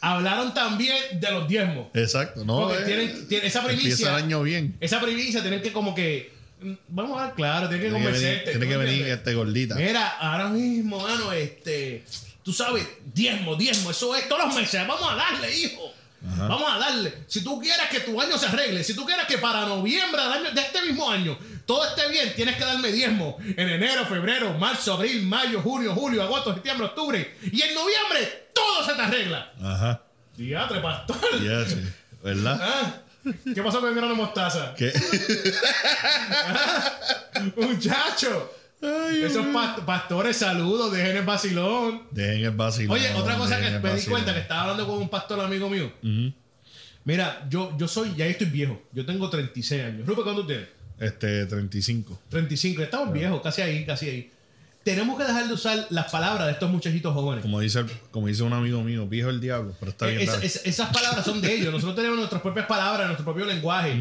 Hablaron 0.00 0.54
también 0.54 0.96
de 1.20 1.30
los 1.30 1.46
diezmos. 1.48 1.88
Exacto. 1.94 2.44
No, 2.44 2.60
Porque 2.68 2.82
eh, 2.82 2.86
tienen, 2.86 3.28
tienen- 3.28 3.46
esa 3.46 3.62
primicia. 3.64 4.08
el 4.10 4.24
año 4.24 4.42
bien. 4.42 4.76
Esa 4.80 5.00
primicia 5.00 5.42
tienen 5.42 5.60
que 5.62 5.72
como 5.72 5.94
que. 5.94 6.32
mm, 6.62 6.72
Vamos 6.88 7.20
a 7.20 7.26
ver, 7.26 7.34
claro, 7.34 7.68
tienen 7.68 7.86
que 7.88 7.92
convencerte. 7.92 8.50
tiene 8.52 8.66
¿tú 8.66 8.70
que 8.72 8.76
venir 8.78 9.06
este 9.08 9.34
gordita. 9.34 9.74
Mira, 9.74 10.08
ahora 10.18 10.48
mismo, 10.48 11.00
mano, 11.00 11.32
este. 11.32 12.04
Tú 12.42 12.52
sabes, 12.54 12.86
diezmo, 13.12 13.54
diezmo, 13.56 13.90
eso 13.90 14.16
es 14.16 14.26
todos 14.28 14.46
los 14.46 14.54
meses. 14.54 14.80
Vamos 14.88 15.12
a 15.12 15.14
darle, 15.16 15.54
hijo. 15.56 15.92
Vamos 16.22 16.70
a 16.70 16.78
darle. 16.78 17.24
Si 17.26 17.42
tú 17.42 17.58
quieres 17.60 17.88
que 17.88 18.00
tu 18.00 18.20
año 18.20 18.36
se 18.36 18.46
arregle, 18.46 18.84
si 18.84 18.94
tú 18.94 19.06
quieres 19.06 19.26
que 19.26 19.38
para 19.38 19.64
noviembre 19.66 20.22
del 20.22 20.32
año, 20.32 20.50
de 20.50 20.60
este 20.60 20.82
mismo 20.82 21.10
año 21.10 21.38
todo 21.64 21.86
esté 21.86 22.08
bien, 22.08 22.34
tienes 22.34 22.56
que 22.56 22.64
darme 22.64 22.92
diezmo 22.92 23.38
en 23.40 23.68
enero, 23.68 24.04
febrero, 24.04 24.52
marzo, 24.54 24.94
abril, 24.94 25.22
mayo, 25.22 25.62
junio, 25.62 25.94
julio, 25.94 26.22
agosto, 26.22 26.52
septiembre, 26.52 26.86
octubre. 26.86 27.36
Y 27.42 27.62
en 27.62 27.74
noviembre 27.74 28.50
todo 28.54 28.84
se 28.84 28.94
te 28.94 29.02
arregla. 29.02 29.52
Ajá. 29.62 30.02
Diatre, 30.36 30.80
pastor. 30.80 31.16
¿Verdad? 32.22 33.02
Ah, 33.22 33.32
¿Qué 33.54 33.62
pasó 33.62 33.80
con 33.80 33.90
el 33.90 33.94
grano 33.94 34.12
de 34.12 34.14
mostaza? 34.14 34.74
¿Qué? 34.74 34.90
Muchacho. 37.56 38.50
Esos 38.82 39.46
pa- 39.46 39.76
pastores, 39.84 40.36
saludos, 40.36 40.92
dejen 40.92 41.16
el 41.18 41.24
vacilón. 41.24 42.02
Dejen 42.10 42.44
el 42.44 42.50
vacilón. 42.52 42.96
Oye, 42.96 43.12
otra 43.14 43.36
cosa 43.36 43.60
que 43.60 43.70
me 43.78 43.94
di 43.94 44.02
cuenta 44.06 44.32
que 44.32 44.40
estaba 44.40 44.62
hablando 44.62 44.86
con 44.86 44.98
un 44.98 45.08
pastor 45.08 45.40
amigo 45.40 45.68
mío. 45.68 45.92
Mira, 47.04 47.46
yo, 47.48 47.76
yo 47.78 47.88
soy, 47.88 48.14
ya 48.16 48.26
estoy 48.26 48.46
viejo. 48.48 48.80
Yo 48.92 49.04
tengo 49.06 49.28
36 49.30 49.82
años. 49.82 50.06
Rupert, 50.06 50.24
¿cuánto 50.24 50.46
tienes? 50.46 50.68
Este, 50.98 51.46
35. 51.46 52.20
35. 52.28 52.82
Estamos 52.82 53.12
viejos, 53.12 53.40
casi 53.42 53.62
ahí, 53.62 53.84
casi 53.86 54.08
ahí. 54.08 54.30
Tenemos 54.82 55.18
que 55.18 55.24
dejar 55.24 55.46
de 55.46 55.52
usar 55.52 55.86
las 55.90 56.10
palabras 56.10 56.46
de 56.46 56.52
estos 56.54 56.70
muchachitos 56.70 57.12
jóvenes. 57.12 57.42
Como 57.42 57.60
dice, 57.60 57.84
como 58.10 58.28
dice 58.28 58.42
un 58.42 58.54
amigo 58.54 58.82
mío, 58.82 59.06
viejo 59.06 59.28
el 59.28 59.38
diablo, 59.40 59.76
pero 59.78 59.90
está 59.92 60.06
bien. 60.06 60.20
Eh, 60.20 60.24
esa- 60.24 60.32
dale. 60.34 60.46
esa- 60.46 60.60
esas 60.64 60.90
palabras 60.92 61.24
son 61.24 61.40
de 61.42 61.52
ellos. 61.54 61.70
Nosotros 61.70 61.96
tenemos 61.96 62.16
nuestras 62.16 62.40
propias 62.40 62.66
palabras, 62.66 63.06
nuestro 63.06 63.24
propio 63.24 63.44
lenguaje. 63.44 63.94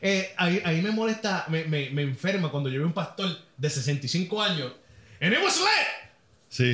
Eh, 0.00 0.32
ahí, 0.36 0.60
ahí 0.64 0.82
me 0.82 0.90
molesta, 0.90 1.44
me, 1.48 1.64
me, 1.64 1.90
me 1.90 2.02
enferma 2.02 2.50
cuando 2.50 2.68
yo 2.68 2.78
veo 2.78 2.86
un 2.88 2.92
pastor 2.92 3.28
de 3.56 3.70
65 3.70 4.42
años. 4.42 4.72
¡And 5.20 5.32
it 5.32 5.38
was! 5.42 5.60
Sí. 6.48 6.64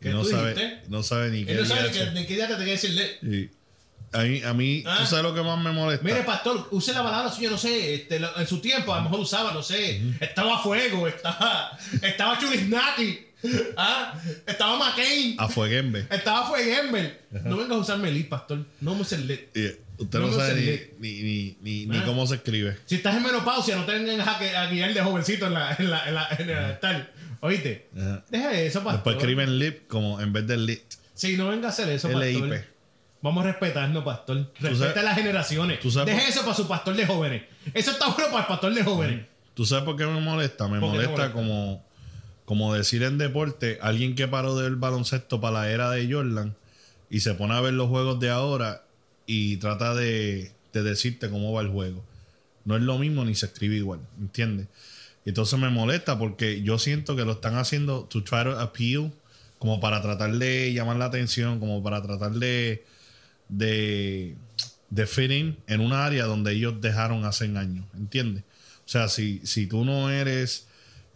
Y 0.00 0.04
¿Qué 0.04 0.10
no 0.10 0.24
sabe, 0.24 0.80
no 0.88 1.02
sabe 1.02 1.30
ni 1.30 1.44
qué 1.44 1.52
Él 1.52 1.58
no 1.60 1.66
sabe 1.66 1.82
ni 1.88 1.90
qué, 1.92 2.02
es. 2.02 2.28
día 2.28 2.46
te 2.46 2.54
tengo 2.54 2.64
que 2.64 2.70
decir 2.70 2.90
lit. 2.90 3.10
Sí. 3.20 3.50
A 4.12 4.22
mí, 4.24 4.42
a 4.42 4.52
mí 4.52 4.84
Ah. 4.86 4.98
¿tú 5.00 5.06
sabes 5.06 5.24
lo 5.24 5.34
que 5.34 5.42
más 5.42 5.58
me 5.62 5.72
molesta? 5.72 6.04
Mire, 6.04 6.22
pastor, 6.22 6.68
use 6.70 6.92
la 6.92 7.02
palabra 7.02 7.30
suya, 7.32 7.50
no 7.50 7.58
sé, 7.58 7.94
este, 7.94 8.20
lo- 8.20 8.36
en 8.38 8.46
su 8.46 8.60
tiempo 8.60 8.92
a 8.92 8.98
lo 8.98 9.04
mejor 9.04 9.20
usaba, 9.20 9.52
no 9.52 9.62
sé, 9.62 10.00
estaba 10.20 10.56
a 10.56 10.62
fuego, 10.62 11.08
estaba, 11.08 11.78
estaba 12.02 12.38
Chulisnaki, 12.38 13.20
¿ah? 13.76 14.14
estaba 14.46 14.76
McCain, 14.78 15.36
a 15.38 15.48
Fueguembe. 15.48 16.06
estaba 16.10 16.46
Fuegember. 16.48 17.22
No 17.44 17.56
vengas 17.56 17.72
a 17.78 17.80
usarme 17.80 18.10
lit, 18.12 18.28
pastor, 18.28 18.64
no 18.80 18.94
me 18.94 19.00
uses 19.02 19.20
lit. 19.20 19.56
Y 19.56 19.70
Usted 19.98 20.18
No 20.18 20.28
no, 20.28 20.32
sabe 20.36 20.90
ni, 20.98 21.10
ni, 21.22 21.56
ni, 21.60 21.86
ni, 21.86 21.96
Ah. 21.98 22.02
cómo 22.04 22.26
se 22.26 22.34
escribe. 22.36 22.76
Si 22.86 22.96
estás 22.96 23.14
en 23.14 23.22
menopausia, 23.22 23.76
no 23.76 23.84
te 23.84 23.92
vengas 23.92 24.26
a, 24.26 24.36
a 24.62 24.66
guiar 24.66 24.92
de 24.92 25.00
jovencito 25.00 25.46
en 25.46 25.54
la, 25.54 25.76
en 25.78 25.90
la, 25.90 26.08
en 26.08 26.14
la, 26.14 26.28
en 26.38 26.50
el 26.50 26.56
altar. 26.58 27.12
¿Oíste? 27.40 27.88
Ajá. 27.96 28.24
Deja 28.28 28.52
eso, 28.60 28.78
pastor. 28.82 28.94
Después 28.94 29.16
escriben 29.16 29.58
lip 29.60 29.86
como 29.86 30.20
en 30.20 30.32
vez 30.32 30.46
de 30.46 30.56
lit. 30.56 30.82
Sí, 31.14 31.36
no 31.36 31.48
venga 31.48 31.68
a 31.68 31.70
hacer 31.70 31.88
eso, 31.90 32.08
pastor. 32.08 32.24
LIP. 32.26 32.64
Vamos 33.22 33.44
a 33.44 33.48
respetarnos, 33.48 34.04
pastor. 34.04 34.50
Respeta 34.58 35.00
a 35.00 35.02
las 35.04 35.16
generaciones. 35.16 35.78
Deje 35.82 36.28
eso 36.28 36.42
para 36.42 36.54
su 36.54 36.66
pastor 36.66 36.96
de 36.96 37.06
jóvenes. 37.06 37.44
Eso 37.72 37.92
está 37.92 38.08
bueno 38.08 38.26
para 38.26 38.40
el 38.40 38.46
pastor 38.46 38.74
de 38.74 38.82
jóvenes. 38.82 39.26
¿Tú 39.54 39.64
sabes 39.64 39.84
por 39.84 39.96
qué 39.96 40.06
me 40.06 40.20
molesta? 40.20 40.66
Me 40.66 40.80
¿Por 40.80 40.92
qué 40.92 40.98
te 40.98 41.08
molesta, 41.08 41.28
molesta? 41.28 41.32
como, 41.32 41.84
como 42.44 42.74
decir 42.74 43.04
en 43.04 43.18
deporte, 43.18 43.78
alguien 43.80 44.16
que 44.16 44.26
paró 44.26 44.56
del 44.56 44.76
baloncesto 44.76 45.40
para 45.40 45.60
la 45.60 45.70
era 45.70 45.90
de 45.90 46.12
Jordan 46.12 46.56
y 47.10 47.20
se 47.20 47.34
pone 47.34 47.54
a 47.54 47.60
ver 47.60 47.74
los 47.74 47.88
juegos 47.88 48.18
de 48.18 48.30
ahora 48.30 48.82
y 49.26 49.58
trata 49.58 49.94
de, 49.94 50.50
de 50.72 50.82
decirte 50.82 51.30
cómo 51.30 51.52
va 51.52 51.60
el 51.62 51.68
juego. 51.68 52.02
No 52.64 52.76
es 52.76 52.82
lo 52.82 52.98
mismo 52.98 53.24
ni 53.24 53.34
se 53.34 53.46
escribe 53.46 53.76
igual, 53.76 54.00
¿entiendes? 54.18 54.66
Entonces 55.24 55.58
me 55.58 55.68
molesta 55.68 56.18
porque 56.18 56.62
yo 56.62 56.78
siento 56.78 57.14
que 57.14 57.24
lo 57.24 57.32
están 57.32 57.56
haciendo 57.56 58.04
to 58.04 58.24
try 58.24 58.42
to 58.42 58.58
appeal, 58.58 59.12
como 59.58 59.78
para 59.78 60.02
tratar 60.02 60.32
de 60.32 60.72
llamar 60.72 60.96
la 60.96 61.04
atención, 61.04 61.60
como 61.60 61.82
para 61.82 62.02
tratar 62.02 62.32
de, 62.32 62.84
de, 63.52 64.36
de 64.90 65.06
fit 65.06 65.30
in 65.30 65.58
en 65.66 65.80
una 65.80 66.04
área 66.04 66.24
donde 66.24 66.52
ellos 66.52 66.80
dejaron 66.80 67.24
hace 67.24 67.44
años, 67.44 67.86
¿entiendes? 67.94 68.44
O 68.84 68.88
sea, 68.88 69.08
si, 69.08 69.40
si 69.44 69.66
tú 69.66 69.84
no 69.84 70.10
eres 70.10 70.66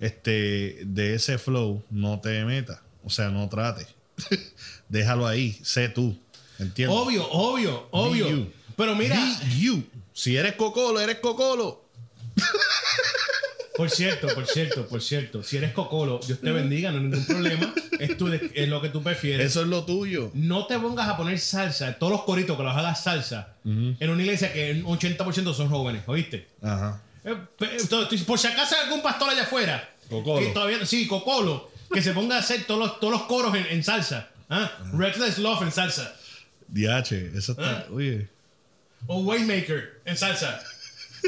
este, 0.00 0.82
de 0.84 1.14
ese 1.14 1.38
flow, 1.38 1.82
no 1.90 2.20
te 2.20 2.44
metas. 2.44 2.80
O 3.04 3.10
sea, 3.10 3.30
no 3.30 3.48
trates. 3.48 3.88
Déjalo 4.88 5.26
ahí, 5.26 5.58
sé 5.62 5.88
tú. 5.88 6.18
¿Entiendes? 6.58 6.96
Obvio, 6.96 7.28
obvio, 7.30 7.88
obvio. 7.90 8.28
you. 8.28 8.52
Pero 8.76 8.94
mira, 8.94 9.16
Be 9.16 9.56
you. 9.58 9.84
Si 10.12 10.36
eres 10.36 10.54
cocolo, 10.54 11.00
eres 11.00 11.18
cocolo. 11.18 11.84
por 13.76 13.90
cierto, 13.90 14.28
por 14.34 14.46
cierto, 14.46 14.86
por 14.88 15.02
cierto, 15.02 15.42
si 15.42 15.56
eres 15.56 15.72
cocolo, 15.72 16.20
Dios 16.26 16.40
te 16.40 16.50
bendiga, 16.50 16.90
no 16.90 16.98
hay 16.98 17.04
ningún 17.04 17.26
problema. 17.26 17.74
Es, 17.98 18.16
tu 18.16 18.28
es 18.28 18.68
lo 18.68 18.82
que 18.82 18.90
tú 18.90 19.02
prefieres. 19.02 19.46
Eso 19.46 19.62
es 19.62 19.68
lo 19.68 19.84
tuyo. 19.84 20.30
No 20.34 20.66
te 20.66 20.78
pongas 20.78 21.08
a 21.08 21.16
poner 21.16 21.38
salsa, 21.38 21.94
todos 21.98 22.12
los 22.12 22.22
coritos 22.24 22.56
que 22.56 22.62
los 22.62 22.76
hagas 22.76 23.02
salsa, 23.02 23.54
en 23.64 24.10
una 24.10 24.22
iglesia 24.22 24.52
que 24.52 24.82
un 24.84 24.98
80% 24.98 25.54
son 25.54 25.68
jóvenes, 25.68 26.02
¿oíste? 26.06 26.48
Ajá. 26.62 27.00
Eh, 27.24 27.36
entonces, 27.80 28.22
Por 28.22 28.38
si 28.38 28.46
acaso 28.46 28.76
hay 28.76 28.84
algún 28.84 29.02
pastor 29.02 29.30
allá 29.30 29.42
afuera. 29.42 29.90
Cocolo. 30.08 30.46
Que 30.46 30.52
todavía, 30.52 30.86
sí, 30.86 31.06
cocolo. 31.06 31.70
Que 31.92 32.02
se 32.02 32.12
ponga 32.12 32.36
a 32.36 32.38
hacer 32.40 32.64
todos 32.64 32.80
los, 32.80 33.00
todos 33.00 33.12
los 33.12 33.22
coros 33.22 33.54
en, 33.56 33.66
en 33.66 33.82
salsa. 33.82 34.28
¿ah? 34.48 34.70
Reckless 34.92 35.38
Love 35.38 35.62
en 35.62 35.72
salsa. 35.72 36.14
DH, 36.68 37.12
eso 37.36 37.52
está. 37.52 37.78
Ah. 37.78 37.86
Oye. 37.92 38.28
O 39.06 39.22
Waymaker 39.22 40.00
en 40.04 40.16
salsa. 40.16 40.62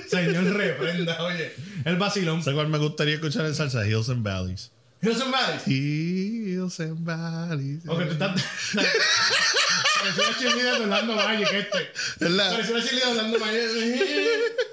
Señor, 0.08 0.44
reprenda, 0.44 1.22
oye. 1.22 1.52
El 1.84 1.96
vacilón. 1.96 2.42
¿Sabes 2.42 2.56
cuál 2.56 2.68
me 2.68 2.78
gustaría 2.78 3.14
escuchar 3.14 3.46
en 3.46 3.54
salsa? 3.54 3.86
Hills 3.86 4.08
and 4.08 4.26
Valleys. 4.26 4.70
Hills 5.00 5.20
and 5.20 5.32
Valleys. 5.32 5.66
Hills 5.66 6.80
and 6.80 7.04
Valleys. 7.04 7.82
Ok, 7.86 8.04
tú 8.06 8.12
estás. 8.12 8.44
Pareció 9.98 10.28
una 10.28 10.38
cheerleader 10.38 10.74
de 10.74 10.84
Orlando 10.84 11.14
Magic 11.14 11.52
este. 11.52 11.90
¿Verdad? 12.20 12.50
Pareció 12.52 12.74
una 12.74 12.84
cheerleader 12.84 13.14
de 13.14 13.20
Orlando 13.20 13.38
Magic. 13.38 13.60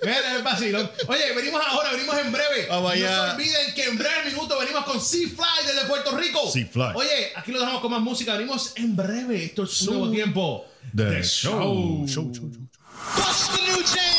Mira 0.03 0.35
el 0.35 0.43
vacilón. 0.43 0.91
Oye, 1.07 1.33
venimos 1.35 1.61
ahora, 1.65 1.91
venimos 1.91 2.17
en 2.17 2.31
breve. 2.31 2.67
Vamos 2.69 2.95
no 2.95 2.99
se 2.99 3.31
olviden 3.31 3.73
que 3.73 3.83
en 3.85 3.97
breve 3.97 4.25
minuto 4.25 4.59
venimos 4.59 4.85
con 4.85 5.01
Sea 5.01 5.27
Fly 5.27 5.67
desde 5.67 5.87
Puerto 5.87 6.17
Rico. 6.17 6.51
Sea 6.51 6.65
Fly. 6.65 6.91
Oye, 6.95 7.31
aquí 7.35 7.51
lo 7.51 7.59
dejamos 7.59 7.81
con 7.81 7.91
más 7.91 8.01
música. 8.01 8.33
Venimos 8.33 8.73
en 8.75 8.95
breve. 8.95 9.45
Esto 9.45 9.63
es 9.63 9.81
un 9.81 9.97
nuevo 9.97 10.11
tiempo. 10.11 10.65
The 10.95 11.05
de 11.05 11.23
show. 11.23 12.05
Show, 12.07 12.31
show, 12.31 12.31
show. 12.33 14.14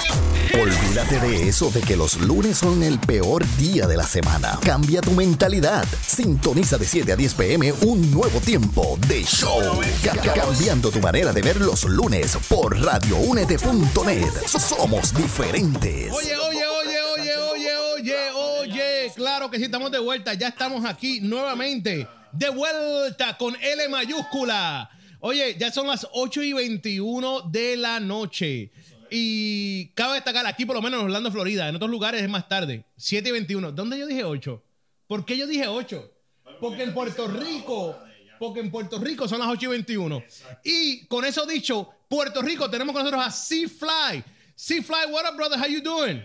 Olvídate 0.61 1.21
de 1.21 1.49
eso 1.49 1.71
de 1.71 1.81
que 1.83 1.97
los 1.97 2.17
lunes 2.21 2.59
son 2.59 2.83
el 2.83 2.99
peor 2.99 3.45
día 3.59 3.87
de 3.87 3.97
la 3.97 4.05
semana. 4.07 4.59
Cambia 4.65 5.01
tu 5.03 5.11
mentalidad. 5.13 5.85
Sintoniza 6.07 6.79
de 6.79 6.87
7 6.87 7.13
a 7.13 7.17
10 7.17 7.35
pm 7.35 7.73
un 7.83 8.11
nuevo 8.11 8.41
tiempo 8.41 8.99
de 9.07 9.23
show. 9.25 9.61
Ca- 10.03 10.13
ca- 10.17 10.33
cambiando 10.35 10.91
tu 10.91 11.01
manera 11.01 11.33
de 11.33 11.43
ver 11.43 11.61
los 11.61 11.85
lunes 11.85 12.39
por 12.49 12.79
radioúnete.net. 12.81 14.33
Somos 14.47 15.15
diferentes. 15.15 16.13
Oye, 16.13 16.37
oye, 16.37 16.67
oye, 16.67 16.99
oye, 17.19 17.37
oye, 17.53 17.77
oye, 17.95 18.31
oye. 18.31 19.13
Claro 19.15 19.51
que 19.51 19.59
sí, 19.59 19.65
estamos 19.65 19.91
de 19.93 19.99
vuelta. 19.99 20.33
Ya 20.35 20.49
estamos 20.49 20.85
aquí 20.87 21.21
nuevamente. 21.21 22.09
De 22.33 22.49
vuelta 22.49 23.37
con 23.37 23.55
L 23.57 23.89
mayúscula. 23.89 24.89
Oye, 25.21 25.57
ya 25.59 25.71
son 25.73 25.87
las 25.89 26.07
8 26.13 26.43
y 26.43 26.53
21 26.55 27.43
de 27.43 27.77
la 27.77 28.01
noche. 28.01 28.71
Y 29.11 29.89
cabe 29.95 30.15
destacar 30.15 30.47
aquí, 30.47 30.65
por 30.65 30.77
lo 30.77 30.83
menos 30.83 31.01
en 31.01 31.07
Orlando, 31.07 31.31
Florida. 31.31 31.69
En 31.69 31.77
otros 31.77 31.91
lugares 31.91 32.23
es 32.23 32.29
más 32.29 32.49
tarde. 32.49 32.85
7 32.97 33.29
y 33.29 33.33
21. 33.33 33.73
¿Dónde 33.73 33.99
yo 33.99 34.07
dije 34.07 34.25
8? 34.25 34.63
¿Por 35.07 35.25
qué 35.25 35.37
yo 35.37 35.47
dije 35.47 35.67
8? 35.67 36.13
Porque 36.61 36.83
en 36.83 36.95
Puerto 36.95 37.29
Rico. 37.29 37.99
Porque 38.39 38.61
en 38.61 38.71
Puerto 38.71 38.99
Rico 38.99 39.27
son 39.29 39.39
las 39.39 39.49
8 39.49 39.67
y 39.67 39.69
21. 39.69 40.25
Y 40.65 41.07
con 41.07 41.25
eso 41.25 41.47
dicho, 41.47 41.91
Puerto 42.09 42.43
Rico 42.43 42.69
tenemos 42.71 42.93
con 42.93 43.03
nosotros 43.03 43.25
a 43.25 43.31
Sea 43.31 43.69
Fly. 43.69 44.25
Sea 44.55 44.83
Fly, 44.83 45.11
what 45.11 45.25
up, 45.31 45.37
brother? 45.37 45.59
How 45.59 45.67
you 45.67 45.81
doing? 45.81 46.23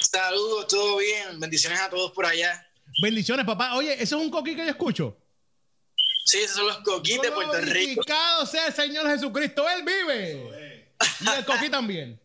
Saludos, 0.00 0.66
todo 0.68 0.98
bien. 0.98 1.38
Bendiciones 1.38 1.80
a 1.80 1.90
todos 1.90 2.12
por 2.12 2.26
allá. 2.26 2.66
Bendiciones, 3.02 3.44
papá. 3.44 3.74
Oye, 3.74 3.92
¿eso 3.94 4.18
es 4.18 4.22
un 4.24 4.30
coquí 4.30 4.54
que 4.54 4.62
yo 4.62 4.70
escucho? 4.70 5.16
Sí, 6.24 6.38
esos 6.38 6.56
son 6.56 6.66
los 6.66 6.78
coquis 6.78 7.20
de 7.20 7.32
Puerto 7.32 7.54
Rico. 7.60 7.70
Glorificado 7.72 8.46
sea 8.46 8.66
el 8.68 8.72
Señor 8.72 9.08
Jesucristo. 9.08 9.64
Él 9.68 9.82
vive. 9.84 10.69
Y 11.20 11.38
el 11.38 11.44
coquí 11.44 11.68
también. 11.70 12.20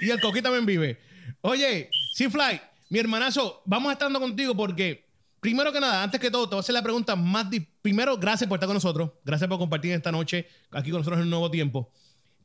Y 0.00 0.10
el 0.10 0.20
coquí 0.20 0.42
también 0.42 0.66
vive. 0.66 0.98
Oye, 1.40 1.90
Fly, 2.14 2.60
mi 2.88 2.98
hermanazo, 2.98 3.62
vamos 3.64 3.90
a 3.90 3.92
estar 3.92 4.06
andando 4.06 4.26
contigo 4.26 4.56
porque, 4.56 5.04
primero 5.40 5.72
que 5.72 5.80
nada, 5.80 6.02
antes 6.02 6.20
que 6.20 6.30
todo, 6.30 6.48
te 6.48 6.54
voy 6.54 6.58
a 6.58 6.60
hacer 6.60 6.72
la 6.72 6.82
pregunta 6.82 7.16
más. 7.16 7.46
Primero, 7.82 8.16
gracias 8.16 8.48
por 8.48 8.56
estar 8.56 8.66
con 8.66 8.74
nosotros. 8.74 9.10
Gracias 9.24 9.48
por 9.48 9.58
compartir 9.58 9.92
esta 9.92 10.12
noche 10.12 10.46
aquí 10.70 10.90
con 10.90 11.00
nosotros 11.00 11.18
en 11.18 11.24
un 11.24 11.30
nuevo 11.30 11.50
tiempo. 11.50 11.92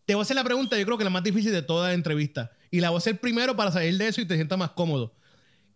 Te 0.05 0.15
voy 0.15 0.21
a 0.21 0.23
hacer 0.23 0.35
la 0.35 0.43
pregunta, 0.43 0.77
yo 0.77 0.85
creo 0.85 0.97
que 0.97 1.03
la 1.03 1.09
más 1.09 1.23
difícil 1.23 1.51
de 1.51 1.61
toda 1.61 1.89
la 1.89 1.93
entrevista. 1.93 2.51
Y 2.69 2.79
la 2.79 2.89
voy 2.89 2.97
a 2.97 2.99
hacer 2.99 3.19
primero 3.19 3.55
para 3.55 3.71
salir 3.71 3.97
de 3.97 4.07
eso 4.07 4.21
y 4.21 4.25
te 4.25 4.35
sientas 4.35 4.57
más 4.57 4.71
cómodo. 4.71 5.13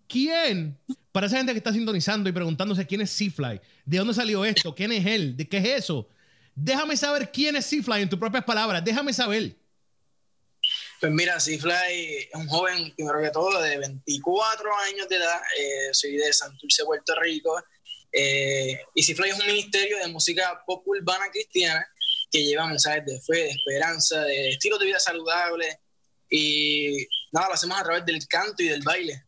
¿Quién, 0.08 0.78
para 1.12 1.28
esa 1.28 1.38
gente 1.38 1.52
que 1.52 1.58
está 1.58 1.74
sintonizando 1.74 2.30
y 2.30 2.32
preguntándose 2.32 2.86
quién 2.86 3.02
es 3.02 3.10
Seafly, 3.12 3.60
de 3.86 3.98
dónde 3.98 4.14
salió 4.14 4.46
esto, 4.46 4.76
quién 4.76 4.92
es 4.92 5.06
él, 5.06 5.36
de 5.36 5.48
qué 5.48 5.58
es 5.58 5.84
eso? 5.84 6.08
Déjame 6.54 6.96
saber 6.96 7.32
quién 7.32 7.56
es 7.56 7.66
Seafly 7.66 8.02
en 8.02 8.10
tus 8.10 8.20
propias 8.20 8.44
palabras. 8.44 8.84
Déjame 8.84 9.14
saber. 9.14 9.56
Pues 11.00 11.12
mira, 11.12 11.40
Fly 11.40 11.58
es 11.60 12.30
un 12.34 12.48
joven, 12.48 12.94
primero 12.96 13.22
que 13.22 13.30
todo, 13.30 13.62
de 13.62 13.78
24 13.78 14.70
años 14.88 15.08
de 15.10 15.16
edad. 15.18 15.42
Eh, 15.60 15.90
soy 15.94 16.14
de 16.18 16.32
Santurce, 16.34 16.84
Puerto 16.86 17.14
Rico. 17.22 17.62
Eh, 18.12 18.80
y 18.94 19.04
Fly 19.04 19.30
es 19.30 19.40
un 19.40 19.46
ministerio 19.48 19.98
de 19.98 20.08
música 20.08 20.62
pop 20.66 20.88
urbana 20.88 21.30
cristiana 21.32 21.86
que 22.32 22.44
lleva 22.44 22.66
mensajes 22.68 23.06
de 23.06 23.20
fe, 23.22 23.44
de 23.44 23.50
esperanza, 23.50 24.22
de 24.22 24.50
estilos 24.50 24.80
de 24.80 24.86
vida 24.86 25.00
saludable. 25.00 25.80
Y 26.30 27.06
nada, 27.32 27.50
lo 27.50 27.54
hacemos 27.54 27.80
a 27.80 27.84
través 27.84 28.06
del 28.06 28.26
canto 28.28 28.64
y 28.64 28.68
del 28.70 28.82
baile. 28.82 29.24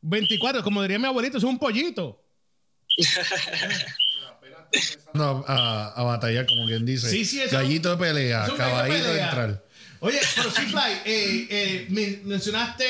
24, 0.00 0.62
como 0.62 0.82
diría 0.82 0.98
mi 0.98 1.06
abuelito, 1.06 1.38
es 1.38 1.44
un 1.44 1.58
pollito. 1.58 2.20
No, 5.12 5.44
a, 5.46 5.92
a 5.94 6.02
batallar, 6.02 6.46
como 6.46 6.66
quien 6.66 6.84
dice. 6.84 7.08
Sí, 7.08 7.24
sí, 7.24 7.40
eso- 7.40 7.56
Gallito 7.56 7.90
de 7.90 7.96
pelea, 7.96 8.44
caballito 8.56 9.12
de 9.12 9.20
entrar. 9.20 9.63
Oye, 10.04 10.18
pero 10.36 10.50
sí, 10.50 10.62
Fly, 10.66 10.92
eh, 11.06 11.46
eh, 11.50 11.86
men- 11.88 12.20
mencionaste 12.24 12.84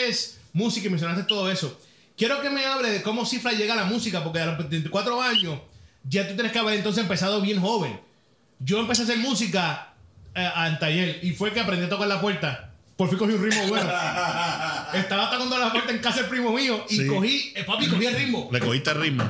música 0.52 0.86
y 0.88 0.90
mencionaste 0.90 1.22
todo 1.24 1.50
eso. 1.50 1.80
Quiero 2.16 2.40
que 2.42 2.50
me 2.50 2.64
hable 2.66 2.90
de 2.90 3.02
cómo 3.02 3.24
Cifra 3.24 3.52
llega 3.52 3.74
a 3.74 3.76
la 3.76 3.84
música, 3.84 4.22
porque 4.24 4.40
a 4.40 4.46
los 4.46 4.68
24 4.68 5.22
años 5.22 5.60
ya 6.08 6.26
tú 6.26 6.34
tienes 6.34 6.50
que 6.52 6.58
haber 6.58 6.74
entonces 6.74 7.02
empezado 7.02 7.40
bien 7.40 7.60
joven. 7.60 8.00
Yo 8.58 8.80
empecé 8.80 9.02
a 9.02 9.04
hacer 9.04 9.18
música 9.18 9.92
eh, 10.34 10.48
en 10.66 10.78
taller 10.80 11.20
y 11.22 11.30
fue 11.32 11.52
que 11.52 11.60
aprendí 11.60 11.86
a 11.86 11.88
tocar 11.88 12.08
la 12.08 12.20
puerta. 12.20 12.72
Por 12.96 13.08
fin 13.08 13.18
cogí 13.18 13.32
un 13.34 13.42
ritmo 13.44 13.66
bueno. 13.68 13.88
Estaba 14.94 15.30
tocando 15.30 15.56
la 15.58 15.70
puerta 15.72 15.92
en 15.92 15.98
casa 15.98 16.20
del 16.20 16.26
primo 16.30 16.52
mío 16.52 16.84
y 16.88 16.96
Sí. 16.96 17.06
cogí, 17.06 17.52
eh, 17.54 17.64
papi, 17.64 17.86
cogí 17.88 18.06
el 18.06 18.14
ritmo. 18.16 18.48
Le 18.52 18.58
cogiste 18.60 18.90
el 18.90 19.00
ritmo. 19.00 19.24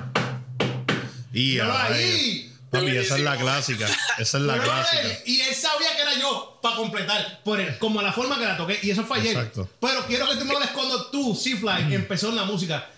Y 1.32 1.58
ahí. 1.58 2.50
Papi, 2.74 2.96
esa 2.96 3.16
es 3.16 3.20
la 3.22 3.36
clásica. 3.36 3.86
Esa 4.18 4.38
es 4.38 4.44
la 4.44 4.52
Pero 4.58 4.64
clásica. 4.64 5.18
y 5.26 5.40
él 5.40 5.54
sabía 5.54 5.94
que 5.96 6.02
era 6.02 6.14
yo 6.18 6.58
para 6.62 6.76
completar, 6.76 7.42
por 7.44 7.60
el- 7.60 7.78
como 7.78 8.00
la 8.02 8.12
forma 8.12 8.38
que 8.38 8.44
la 8.44 8.56
toqué. 8.56 8.78
Y 8.82 8.90
eso 8.90 9.04
fue 9.04 9.18
ayer. 9.18 9.36
Exacto. 9.36 9.68
Pero 9.80 10.06
quiero 10.06 10.28
que 10.28 10.36
tú 10.36 10.44
me 10.44 10.54
hables 10.54 10.70
cuando 10.70 11.06
tú, 11.10 11.34
C-Fly, 11.34 11.94
empezó 11.94 12.28
en 12.30 12.36
la 12.36 12.44
música. 12.44 12.88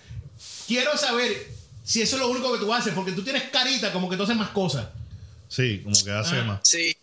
Quiero 0.66 0.96
saber 0.96 1.48
si 1.84 2.02
eso 2.02 2.16
es 2.16 2.22
lo 2.22 2.28
único 2.28 2.52
que 2.52 2.58
tú 2.58 2.72
haces, 2.74 2.92
porque 2.94 3.12
tú 3.12 3.22
tienes 3.22 3.44
carita 3.44 3.92
como 3.92 4.08
que 4.10 4.16
tú 4.16 4.24
haces 4.24 4.36
más 4.36 4.50
cosas. 4.50 4.86
Sí, 5.48 5.80
como 5.84 5.94
que 6.02 6.10
hace 6.10 6.36
Ah. 6.38 6.42
más. 6.44 6.60
Sí. 6.64 6.96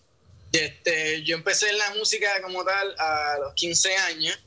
Este, 0.52 1.24
yo 1.24 1.36
empecé 1.36 1.70
en 1.70 1.78
la 1.80 1.96
música 1.96 2.28
como 2.44 2.64
tal 2.64 2.94
a 3.00 3.38
los 3.42 3.54
15 3.56 3.96
años 3.98 4.38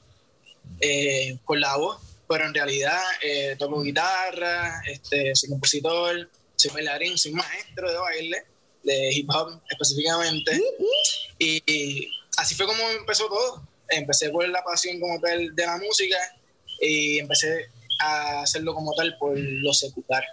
eh, 0.81 1.37
con 1.45 1.61
la 1.61 1.77
voz, 1.77 2.01
pero 2.29 2.45
en 2.47 2.55
realidad 2.55 3.01
eh, 3.23 3.57
toco 3.59 3.83
guitarra, 3.83 4.83
este, 4.87 5.35
soy 5.35 5.49
compositor, 5.51 6.29
soy 6.57 6.71
bailarín, 6.73 7.17
soy 7.19 7.33
maestro 7.33 7.91
de 7.91 7.99
baile, 7.99 8.45
de 8.83 9.13
hip 9.15 9.29
hop 9.31 9.61
específicamente. 9.71 10.61
Y, 11.39 11.63
y 11.71 12.09
así 12.37 12.55
fue 12.55 12.67
como 12.67 12.81
empezó 12.91 13.27
todo. 13.29 13.63
Empecé 13.89 14.31
por 14.31 14.49
la 14.49 14.63
pasión 14.65 14.99
como 15.01 15.21
tal 15.21 15.55
de 15.55 15.67
la 15.67 15.77
música 15.79 16.17
y 16.81 17.19
empecé 17.19 17.69
a 18.01 18.43
hacerlo 18.43 18.75
como 18.75 18.93
tal 18.95 19.17
por 19.19 19.39
lo 19.39 19.73
secular. 19.73 20.25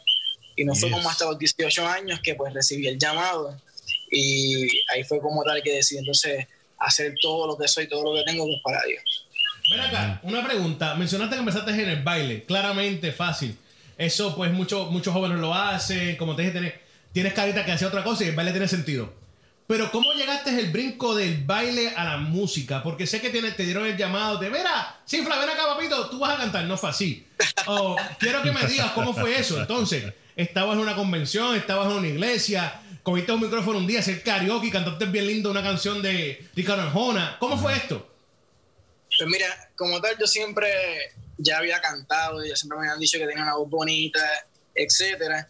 Y 0.56 0.66
no 0.66 0.74
fue 0.76 0.90
Yes. 0.90 0.98
como 0.98 1.10
hasta 1.10 1.26
los 1.26 1.38
18 1.40 1.88
años 1.88 2.20
que 2.24 2.36
pues 2.36 2.54
recibí 2.54 2.88
el 2.88 2.98
llamado 3.00 3.60
y 4.12 4.68
ahí 4.94 5.04
fue 5.04 5.20
como 5.20 5.44
tal 5.44 5.62
que 5.64 5.74
decidí 5.74 6.00
entonces 6.00 6.46
hacer 6.78 7.14
todo 7.22 7.48
lo 7.48 7.58
que 7.58 7.68
soy, 7.68 7.88
todo 7.88 8.04
lo 8.04 8.16
que 8.16 8.24
tengo 8.30 8.46
pues 8.46 8.60
para 8.64 8.82
Dios. 8.86 9.02
Ven 9.72 9.80
acá, 9.80 10.20
una 10.24 10.44
pregunta. 10.46 10.94
Mencionaste 10.96 11.36
que 11.36 11.40
empezaste 11.40 11.72
en 11.72 11.90
el 11.90 12.04
baile. 12.04 12.44
Claramente, 12.44 13.12
fácil. 13.12 13.58
Eso, 14.06 14.36
pues, 14.36 14.52
muchos 14.52 14.90
muchos 14.92 15.14
jóvenes 15.14 15.40
lo 15.40 15.54
hacen. 15.54 16.16
Como 16.18 16.36
te 16.36 16.42
dije, 16.44 16.52
tienes, 16.52 16.74
tienes 17.12 17.34
carita 17.34 17.64
que 17.66 17.72
hace 17.72 17.86
otra 17.86 18.04
cosa 18.04 18.24
y 18.24 18.28
el 18.28 18.36
baile 18.36 18.52
tiene 18.52 18.68
sentido. 18.68 19.14
Pero, 19.66 19.90
¿cómo 19.92 20.12
llegaste 20.14 20.50
el 20.60 20.72
brinco 20.72 21.16
del 21.16 21.44
baile 21.46 21.94
a 21.96 22.04
la 22.04 22.18
música? 22.18 22.84
Porque 22.84 23.08
sé 23.08 23.22
que 23.22 23.30
tiene- 23.30 23.52
te 23.52 23.64
dieron 23.64 23.86
el 23.86 23.96
llamado 23.96 24.38
de, 24.38 24.50
mira, 24.50 25.00
Cifra, 25.06 25.40
ven 25.40 25.50
acá, 25.50 25.64
papito, 25.68 26.10
tú 26.10 26.20
vas 26.20 26.36
a 26.36 26.38
cantar. 26.38 26.66
No 26.66 26.78
fue 26.78 26.90
así. 26.90 27.26
O, 27.68 27.96
quiero 28.20 28.42
que 28.44 28.52
me 28.52 28.66
digas 28.68 28.92
cómo 28.92 29.14
fue 29.14 29.40
eso. 29.40 29.60
Entonces, 29.62 30.14
estabas 30.36 30.74
en 30.76 30.80
una 30.82 30.96
convención, 30.96 31.56
estabas 31.56 31.88
en 31.92 31.98
una 31.98 32.08
iglesia, 32.10 32.82
cogiste 33.04 33.32
un 33.32 33.42
micrófono 33.42 33.78
un 33.78 33.88
día, 33.88 34.00
hacer 34.02 34.22
karaoke, 34.22 34.70
cantaste 34.70 35.06
bien 35.06 35.28
lindo 35.28 35.50
una 35.50 35.64
canción 35.64 36.02
de 36.02 36.46
Ricardo 36.56 36.84
Arjona. 36.84 37.38
¿Cómo 37.40 37.58
fue 37.58 37.74
esto? 37.74 38.10
Pues 39.18 39.30
mira, 39.30 39.48
como 39.78 40.02
tal 40.02 40.18
yo 40.20 40.28
siempre 40.28 40.68
ya 41.38 41.58
había 41.58 41.82
cantado, 41.82 42.44
ya 42.46 42.56
siempre 42.56 42.78
me 42.80 42.86
habían 42.86 43.00
dicho 43.00 43.18
que 43.18 43.26
tenía 43.28 43.44
una 43.44 43.56
voz 43.56 43.70
bonita, 43.70 44.22
etcétera, 44.76 45.48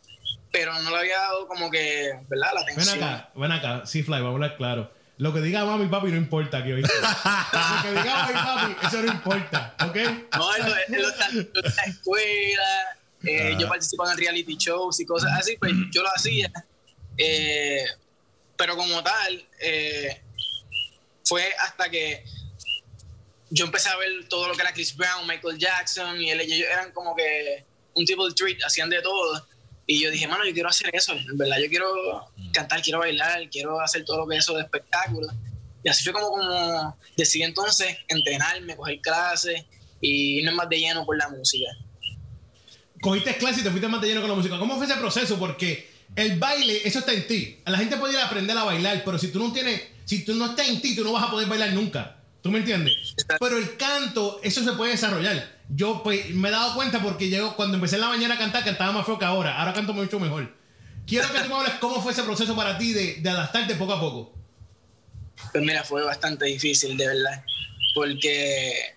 pero 0.52 0.74
no 0.82 0.92
le 0.92 0.98
había 0.98 1.18
dado 1.18 1.48
como 1.48 1.70
que, 1.70 2.12
¿verdad? 2.30 2.52
La 2.54 2.64
Ven 2.66 2.74
atención. 2.74 3.04
acá, 3.04 3.32
ven 3.36 3.52
acá, 3.52 3.86
sí, 3.86 4.04
Fly, 4.04 4.16
vamos 4.16 4.32
a 4.32 4.34
hablar 4.34 4.58
claro. 4.58 4.92
Lo 5.18 5.32
que 5.34 5.42
diga 5.42 5.64
mami 5.64 5.86
y 5.86 5.88
papi 5.90 6.08
no 6.08 6.18
importa 6.18 6.58
aquí 6.58 6.72
hoy. 6.72 6.82
Lo 6.82 6.88
que 6.88 7.90
diga 7.92 8.26
mami 8.26 8.32
y 8.32 8.44
papi, 8.76 8.88
eso 8.88 9.02
no 9.02 9.12
importa, 9.12 9.76
¿ok? 9.86 9.96
No, 10.36 10.56
él, 10.56 11.06
está, 11.06 11.30
en 11.30 11.50
la 11.76 11.84
escuela, 11.84 12.98
eh, 13.24 13.56
yo 13.60 13.68
participaba 13.68 14.12
en 14.12 14.18
reality 14.18 14.56
shows 14.58 15.00
y 15.00 15.06
cosas 15.06 15.32
así, 15.40 15.56
pues 15.58 15.72
yo 15.92 16.02
lo 16.02 16.10
hacía. 16.16 16.52
Eh, 17.18 17.86
pero 18.58 18.76
como 18.76 19.04
tal, 19.04 19.48
eh, 19.60 20.22
fue 21.24 21.54
hasta 21.60 21.90
que 21.90 22.24
yo 23.54 23.66
empecé 23.66 23.88
a 23.90 23.98
ver 23.98 24.28
todo 24.28 24.48
lo 24.48 24.56
que 24.56 24.62
era 24.62 24.74
Chris 24.74 24.96
Brown, 24.96 25.28
Michael 25.28 25.60
Jackson, 25.60 26.20
y 26.20 26.32
él, 26.32 26.42
ellos 26.42 26.68
eran 26.72 26.92
como 26.92 27.16
que 27.16 27.64
un 27.94 28.04
tipo 28.04 28.28
de 28.28 28.34
treat, 28.34 28.58
hacían 28.66 28.90
de 28.90 29.00
todo. 29.04 29.46
Y 29.86 30.02
yo 30.02 30.10
dije, 30.10 30.28
mano, 30.28 30.44
yo 30.44 30.54
quiero 30.54 30.70
hacer 30.70 30.90
eso, 30.92 31.14
en 31.14 31.38
verdad, 31.38 31.58
yo 31.62 31.70
quiero 31.70 31.86
cantar, 32.52 32.82
quiero 32.82 33.00
bailar, 33.00 33.48
quiero 33.52 33.80
hacer 33.80 34.04
todo 34.06 34.18
lo 34.18 34.28
que 34.28 34.38
es 34.38 34.44
eso 34.44 34.56
de 34.56 34.64
espectáculo. 34.64 35.28
Y 35.84 35.90
así 35.90 36.04
fue 36.04 36.14
como, 36.14 36.30
como 36.30 36.98
decidí 37.16 37.44
entonces 37.44 37.96
entrenarme, 38.08 38.76
coger 38.76 39.00
clases 39.02 39.64
y 40.02 40.40
irme 40.40 40.52
más 40.52 40.68
de 40.68 40.80
lleno 40.80 41.06
por 41.06 41.16
la 41.16 41.30
música. 41.30 41.70
Cogiste 43.02 43.38
clase 43.38 43.60
y 43.60 43.64
te 43.64 43.70
fuiste 43.70 43.88
más 43.88 44.02
de 44.02 44.08
lleno 44.08 44.22
con 44.22 44.32
la 44.32 44.36
música. 44.36 44.58
¿Cómo 44.58 44.78
fue 44.78 44.88
ese 44.88 44.96
proceso? 44.96 45.38
Porque 45.38 45.92
el 46.16 46.40
baile, 46.40 46.82
eso 46.88 47.00
está 47.00 47.14
en 47.14 47.28
ti. 47.28 47.60
La 47.66 47.78
gente 47.78 47.98
puede 47.98 48.20
aprender 48.20 48.58
a 48.58 48.64
bailar, 48.64 49.04
pero 49.06 49.20
si 49.20 49.28
tú 49.28 49.38
no 49.38 49.54
tienes, 49.54 49.80
si 50.06 50.26
tú 50.26 50.34
no 50.34 50.48
estás 50.48 50.70
en 50.70 50.82
ti, 50.82 50.96
tú 50.96 51.04
no 51.04 51.12
vas 51.12 51.26
a 51.26 51.30
poder 51.30 51.48
bailar 51.48 51.74
nunca. 51.74 52.23
¿Tú 52.44 52.52
me 52.52 52.60
entiendes? 52.60 53.16
Pero 53.40 53.58
el 53.58 53.78
canto, 53.78 54.42
eso 54.44 54.62
se 54.66 54.74
puede 54.74 54.92
desarrollar. 54.92 55.62
Yo 55.70 56.04
pues, 56.04 56.30
me 56.32 56.50
he 56.50 56.52
dado 56.52 56.76
cuenta 56.76 57.02
porque 57.02 57.30
yo 57.30 57.56
cuando 57.56 57.76
empecé 57.76 57.96
en 57.96 58.02
la 58.02 58.10
mañana 58.10 58.36
a 58.36 58.38
cantar, 58.38 58.66
cantaba 58.66 58.92
más 58.92 59.06
feo 59.06 59.18
que 59.18 59.24
ahora. 59.24 59.58
Ahora 59.58 59.74
canto 59.74 59.94
mucho 59.94 60.20
mejor. 60.20 60.54
Quiero 61.08 61.32
que 61.32 61.40
tú 61.40 61.48
me 61.48 61.56
hables 61.56 61.76
cómo 61.76 62.02
fue 62.02 62.12
ese 62.12 62.24
proceso 62.24 62.54
para 62.54 62.78
ti 62.78 62.92
de, 62.92 63.16
de 63.22 63.30
adaptarte 63.30 63.76
poco 63.76 63.94
a 63.94 64.00
poco. 64.02 64.34
Pues 65.54 65.64
mira, 65.64 65.86
fue 65.86 66.04
bastante 66.04 66.46
difícil, 66.46 66.98
de 66.98 67.08
verdad, 67.08 67.44
porque 67.96 68.94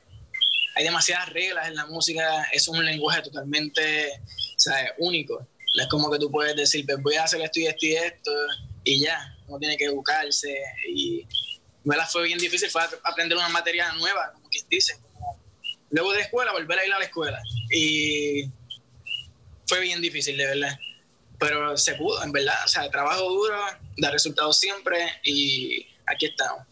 hay 0.75 0.85
demasiadas 0.85 1.29
reglas 1.29 1.69
en 1.69 1.77
la 1.77 1.87
música, 1.87 2.49
es 2.53 2.67
un 2.67 2.85
lenguaje 2.85 3.23
totalmente 3.23 4.21
¿sabes? 4.57 4.91
único. 4.99 5.47
No 5.77 5.83
es 5.83 5.89
como 5.89 6.11
que 6.11 6.19
tú 6.19 6.33
puedes 6.33 6.57
decir, 6.57 6.85
pues 6.85 7.01
voy 7.01 7.15
a 7.15 7.25
hacer 7.25 7.41
esto 7.43 7.61
y 7.61 7.67
esto 7.67 7.87
y 7.87 7.95
esto, 7.95 8.31
y 8.83 9.01
ya, 9.05 9.37
uno 9.47 9.59
tiene 9.61 9.77
que 9.77 9.85
educarse. 9.85 10.59
Y 10.89 11.27
me 11.87 11.97
la 11.97 12.07
fue 12.07 12.25
bien 12.25 12.39
difícil, 12.39 12.69
fue 12.69 12.83
aprender 13.05 13.39
una 13.39 13.49
materia 13.49 13.91
nueva, 13.95 14.33
como 14.35 14.49
quien 14.51 14.67
dice. 14.69 14.99
luego 15.91 16.13
de 16.13 16.21
escuela, 16.21 16.53
volver 16.53 16.79
a 16.79 16.87
ir 16.87 16.93
a 16.93 16.99
la 16.99 17.05
escuela. 17.07 17.41
Y 17.75 18.51
fue 19.67 19.81
bien 19.81 20.03
difícil, 20.03 20.37
de 20.37 20.47
verdad. 20.47 20.79
Pero 21.39 21.77
se 21.77 21.95
pudo, 21.95 22.23
en 22.23 22.33
verdad. 22.33 22.57
O 22.65 22.69
sea, 22.69 22.91
trabajo 22.91 23.23
duro, 23.29 23.57
da 23.97 24.11
resultados 24.11 24.59
siempre 24.59 24.99
y 25.25 25.87
aquí 26.07 26.27
estamos. 26.27 26.65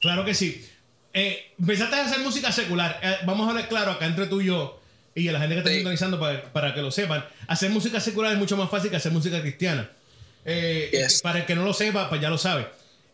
Claro 0.00 0.24
que 0.24 0.34
sí. 0.34 0.66
Eh, 1.12 1.52
empezaste 1.58 1.96
a 1.96 2.04
hacer 2.04 2.20
música 2.20 2.50
secular. 2.52 2.98
Eh, 3.02 3.16
vamos 3.24 3.46
a 3.46 3.50
hablar 3.50 3.68
claro 3.68 3.92
acá 3.92 4.06
entre 4.06 4.26
tú 4.26 4.40
y 4.40 4.46
yo 4.46 4.80
y 5.14 5.28
a 5.28 5.32
la 5.32 5.40
gente 5.40 5.54
que 5.54 5.58
está 5.58 5.70
Sí. 5.70 5.76
sintonizando 5.76 6.18
para, 6.20 6.52
para 6.52 6.74
que 6.74 6.80
lo 6.80 6.90
sepan. 6.90 7.24
Hacer 7.48 7.70
música 7.70 7.98
secular 8.00 8.32
es 8.32 8.38
mucho 8.38 8.56
más 8.56 8.70
fácil 8.70 8.90
que 8.90 8.96
hacer 8.96 9.10
música 9.12 9.40
cristiana. 9.40 9.90
Eh, 10.44 10.90
Yes. 10.92 11.20
Para 11.22 11.40
el 11.40 11.46
que 11.46 11.54
no 11.56 11.62
lo 11.64 11.74
sepa, 11.74 12.08
pues 12.08 12.20
ya 12.20 12.30
lo 12.30 12.38
sabe. 12.38 12.68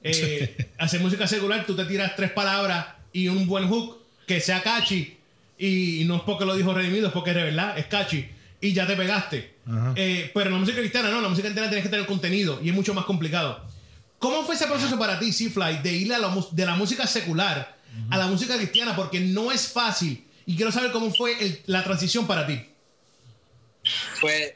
Eh, 0.05 0.69
hacer 0.79 1.01
música 1.01 1.27
secular, 1.27 1.65
tú 1.67 1.75
te 1.75 1.85
tiras 1.87 2.15
tres 2.15 2.31
palabras 2.33 2.87
y 3.13 3.29
un 3.29 3.47
buen 3.47 3.69
hook 3.69 3.99
que 4.27 4.41
sea 4.41 4.63
catchy. 4.63 5.17
Y 5.59 6.03
no 6.07 6.17
es 6.17 6.23
porque 6.23 6.45
lo 6.45 6.55
dijo 6.57 6.75
Redimido, 6.75 7.07
es 7.09 7.13
porque 7.13 7.33
de 7.33 7.45
verdad 7.45 7.79
es 7.79 7.87
catchy. 7.87 8.29
Y 8.61 8.73
ya 8.73 8.87
te 8.87 8.97
pegaste. 8.97 9.55
Eh, 9.97 10.31
pero 10.35 10.47
en 10.47 10.53
la 10.53 10.59
música 10.59 10.79
cristiana 10.79 11.11
no, 11.11 11.21
la 11.21 11.29
música 11.29 11.47
cristiana 11.49 11.69
tienes 11.71 11.85
que 11.85 11.91
tener 11.91 12.07
contenido 12.07 12.61
y 12.63 12.69
es 12.69 12.75
mucho 12.75 12.93
más 12.95 13.05
complicado. 13.07 13.65
¿Cómo 14.19 14.45
fue 14.45 14.55
ese 14.55 14.67
proceso 14.67 14.99
para 14.99 15.19
ti, 15.19 15.33
C-Fly, 15.33 15.79
de 15.83 15.93
ir 15.93 16.13
a 16.15 16.19
la 16.19 16.35
de 16.51 16.67
la 16.67 16.75
música 16.77 17.07
secular 17.07 17.77
a 18.11 18.19
la 18.19 18.27
música 18.27 18.57
cristiana? 18.57 18.95
Porque 18.97 19.21
no 19.21 19.53
es 19.53 19.69
fácil. 19.69 20.25
Y 20.47 20.57
quiero 20.57 20.71
saber 20.73 20.93
cómo 20.93 21.13
fue 21.15 21.43
el- 21.43 21.61
la 21.67 21.83
transición 21.85 22.27
para 22.27 22.47
ti. 22.47 22.61
Pues, 24.21 24.55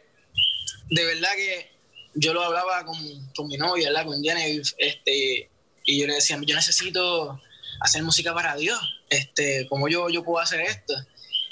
de 0.90 1.04
verdad 1.04 1.28
que 1.37 1.70
yo 2.14 2.33
lo 2.33 2.42
hablaba 2.42 2.85
con, 2.85 2.97
con 3.35 3.49
mi 3.49 3.57
novia, 3.57 3.88
¿verdad? 3.88 4.07
Con 4.07 4.23
Genevieve, 4.23 4.62
este, 4.79 5.51
y 5.85 6.01
yo 6.01 6.07
le 6.07 6.14
decía, 6.14 6.38
yo 6.44 6.55
necesito 6.55 7.40
hacer 7.81 8.03
música 8.03 8.35
para 8.35 8.57
Dios, 8.57 8.79
este, 9.09 9.66
¿cómo 9.68 9.88
yo, 9.88 10.09
yo 10.09 10.25
puedo 10.25 10.42
hacer 10.42 10.61
esto? 10.61 10.94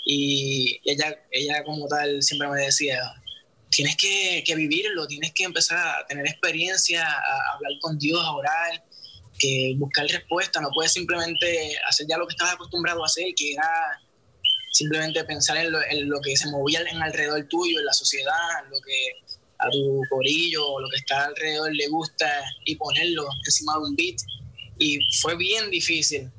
Y 0.05 0.81
ella, 0.85 1.17
ella 1.31 1.65
como 1.65 1.87
tal 1.89 2.23
siempre 2.23 2.49
me 2.49 2.63
decía, 2.63 3.01
tienes 3.71 3.97
que, 3.97 4.43
que 4.47 4.55
vivirlo, 4.55 5.07
tienes 5.07 5.33
que 5.33 5.45
empezar 5.45 5.79
a 5.79 6.07
tener 6.07 6.27
experiencia, 6.27 7.07
a 7.07 7.55
hablar 7.55 7.73
con 7.81 7.99
Dios, 7.99 8.21
a 8.23 8.33
orar, 8.33 8.85
que 9.39 9.75
buscar 9.77 10.07
respuesta, 10.07 10.61
no 10.61 10.71
puedes 10.73 10.93
simplemente 10.93 11.77
hacer 11.89 12.07
ya 12.09 12.17
lo 12.17 12.27
que 12.27 12.33
estabas 12.33 12.55
acostumbrado 12.55 13.03
a 13.03 13.07
hacer, 13.07 13.27
que 13.37 13.53
era 13.53 14.01
simplemente 14.73 15.25
pensar 15.25 15.57
en 15.57 15.73
lo, 15.73 15.83
en 15.83 16.09
lo 16.09 16.21
que 16.21 16.37
se 16.37 16.49
movía 16.51 16.81
en 16.81 17.03
alrededor 17.03 17.47
tuyo, 17.49 17.79
en 17.79 17.87
la 17.87 17.93
sociedad, 17.93 18.65
en 18.65 18.71
lo 18.71 18.81
que 18.81 19.26
a 19.59 19.71
tu 19.71 20.03
corillo 20.11 20.67
o 20.67 20.81
lo 20.81 20.89
que 20.91 20.97
está 20.97 21.27
alrededor 21.27 21.75
le 21.75 21.89
gusta 21.89 22.31
y 22.65 22.77
ponerlo 22.77 23.27
encima 23.45 23.75
de 23.75 23.79
un 23.79 23.97
beat. 23.97 24.17
Y 24.79 24.99
fue 25.21 25.37
bien 25.37 25.71
difícil 25.71 26.31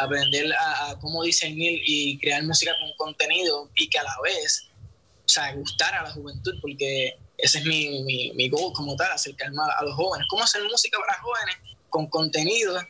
aprender 0.00 0.52
a, 0.54 0.90
a 0.90 0.98
cómo 1.00 1.22
discernir 1.22 1.80
y 1.84 2.18
crear 2.18 2.42
música 2.44 2.72
con 2.80 2.92
contenido 2.96 3.70
y 3.74 3.88
que 3.88 3.98
a 3.98 4.04
la 4.04 4.16
vez, 4.22 4.68
o 5.24 5.28
sea, 5.28 5.52
gustar 5.54 5.94
a 5.94 6.04
la 6.04 6.12
juventud, 6.12 6.54
porque 6.60 7.16
ese 7.38 7.58
es 7.58 7.64
mi, 7.64 8.02
mi, 8.02 8.32
mi 8.34 8.48
goal 8.48 8.72
como 8.72 8.94
tal, 8.96 9.10
acercarme 9.12 9.58
a, 9.62 9.78
a 9.78 9.84
los 9.84 9.94
jóvenes. 9.94 10.26
¿Cómo 10.30 10.44
hacer 10.44 10.62
música 10.64 10.98
para 10.98 11.20
jóvenes 11.20 11.56
con 11.88 12.06
contenido 12.08 12.80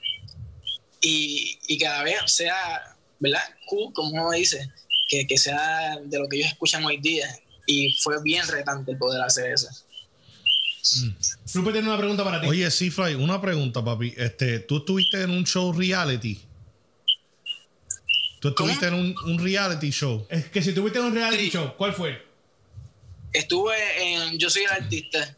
y, 1.00 1.58
y 1.66 1.78
cada 1.78 2.02
vez 2.02 2.18
sea, 2.26 2.96
¿verdad? 3.18 3.42
Cool, 3.66 3.92
como 3.94 4.10
uno 4.10 4.30
dice, 4.32 4.68
que, 5.08 5.26
que 5.26 5.38
sea 5.38 5.96
de 6.04 6.18
lo 6.18 6.28
que 6.28 6.38
ellos 6.38 6.50
escuchan 6.50 6.84
hoy 6.84 6.98
día. 6.98 7.26
Y 7.66 7.92
fue 8.00 8.22
bien 8.22 8.46
retante 8.48 8.92
el 8.92 8.98
poder 8.98 9.20
hacer 9.22 9.52
eso. 9.52 9.68
Rupert 11.54 11.74
tiene 11.74 11.88
una 11.88 11.98
pregunta 11.98 12.24
para 12.24 12.40
ti. 12.40 12.46
Oye, 12.48 12.70
sí, 12.70 12.90
Fly, 12.90 13.14
una 13.14 13.40
pregunta, 13.40 13.84
papi. 13.84 14.14
Este, 14.16 14.60
¿Tú 14.60 14.78
estuviste 14.78 15.22
en 15.22 15.30
un 15.30 15.44
show 15.44 15.72
reality? 15.72 16.40
¿Tú 18.40 18.48
estuviste 18.48 18.86
en 18.86 18.94
un, 18.94 19.14
un 19.26 19.38
reality 19.38 19.90
show? 19.90 20.26
Es 20.30 20.46
que 20.46 20.62
si 20.62 20.72
tuviste 20.72 20.98
un 21.00 21.14
reality 21.14 21.44
Sí. 21.44 21.50
show, 21.50 21.74
¿cuál 21.76 21.92
fue? 21.92 22.26
Estuve 23.32 23.74
en 24.14 24.38
Yo 24.38 24.48
Soy 24.48 24.62
el 24.62 24.70
Artista. 24.70 25.36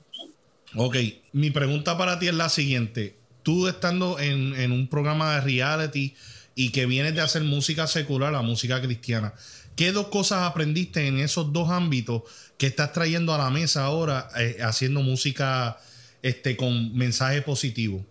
Ok, 0.76 0.96
mi 1.32 1.50
pregunta 1.50 1.98
para 1.98 2.18
ti 2.18 2.28
es 2.28 2.34
la 2.34 2.48
siguiente. 2.48 3.16
Tú 3.42 3.66
estando 3.66 4.18
en, 4.20 4.54
en 4.54 4.70
un 4.70 4.88
programa 4.88 5.34
de 5.34 5.40
reality 5.40 6.14
y 6.54 6.70
que 6.70 6.86
vienes 6.86 7.14
de 7.14 7.20
hacer 7.20 7.42
música 7.42 7.86
secular, 7.88 8.32
la 8.32 8.42
música 8.42 8.80
cristiana, 8.80 9.34
¿qué 9.76 9.92
dos 9.92 10.08
cosas 10.08 10.42
aprendiste 10.42 11.06
en 11.06 11.18
esos 11.18 11.52
dos 11.52 11.70
ámbitos 11.70 12.22
que 12.58 12.66
estás 12.66 12.92
trayendo 12.92 13.34
a 13.34 13.38
la 13.38 13.50
mesa 13.50 13.84
ahora 13.84 14.28
eh, 14.38 14.58
haciendo 14.60 15.00
música 15.00 15.78
este, 16.22 16.56
con 16.56 16.94
mensaje 16.96 17.42
positivo? 17.42 18.04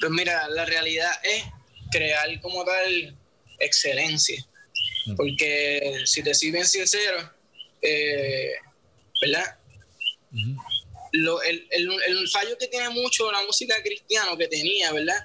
Pues 0.00 0.10
mira, 0.12 0.48
la 0.48 0.64
realidad 0.64 1.10
es 1.22 1.44
crear 1.90 2.40
como 2.40 2.64
tal 2.64 3.16
excelencia. 3.58 4.44
Porque 5.16 6.02
si 6.04 6.22
te 6.22 6.34
soy 6.34 6.50
bien 6.52 6.66
sincero, 6.66 7.30
eh, 7.80 8.50
¿verdad? 9.20 9.56
Lo- 11.12 11.42
el, 11.42 11.66
el- 11.70 11.90
el 12.06 12.28
fallo 12.28 12.56
que 12.58 12.68
tiene 12.68 12.88
mucho 12.90 13.30
la 13.30 13.42
música 13.46 13.74
cristiana, 13.82 14.36
que 14.38 14.48
tenía, 14.48 14.92
¿verdad? 14.92 15.16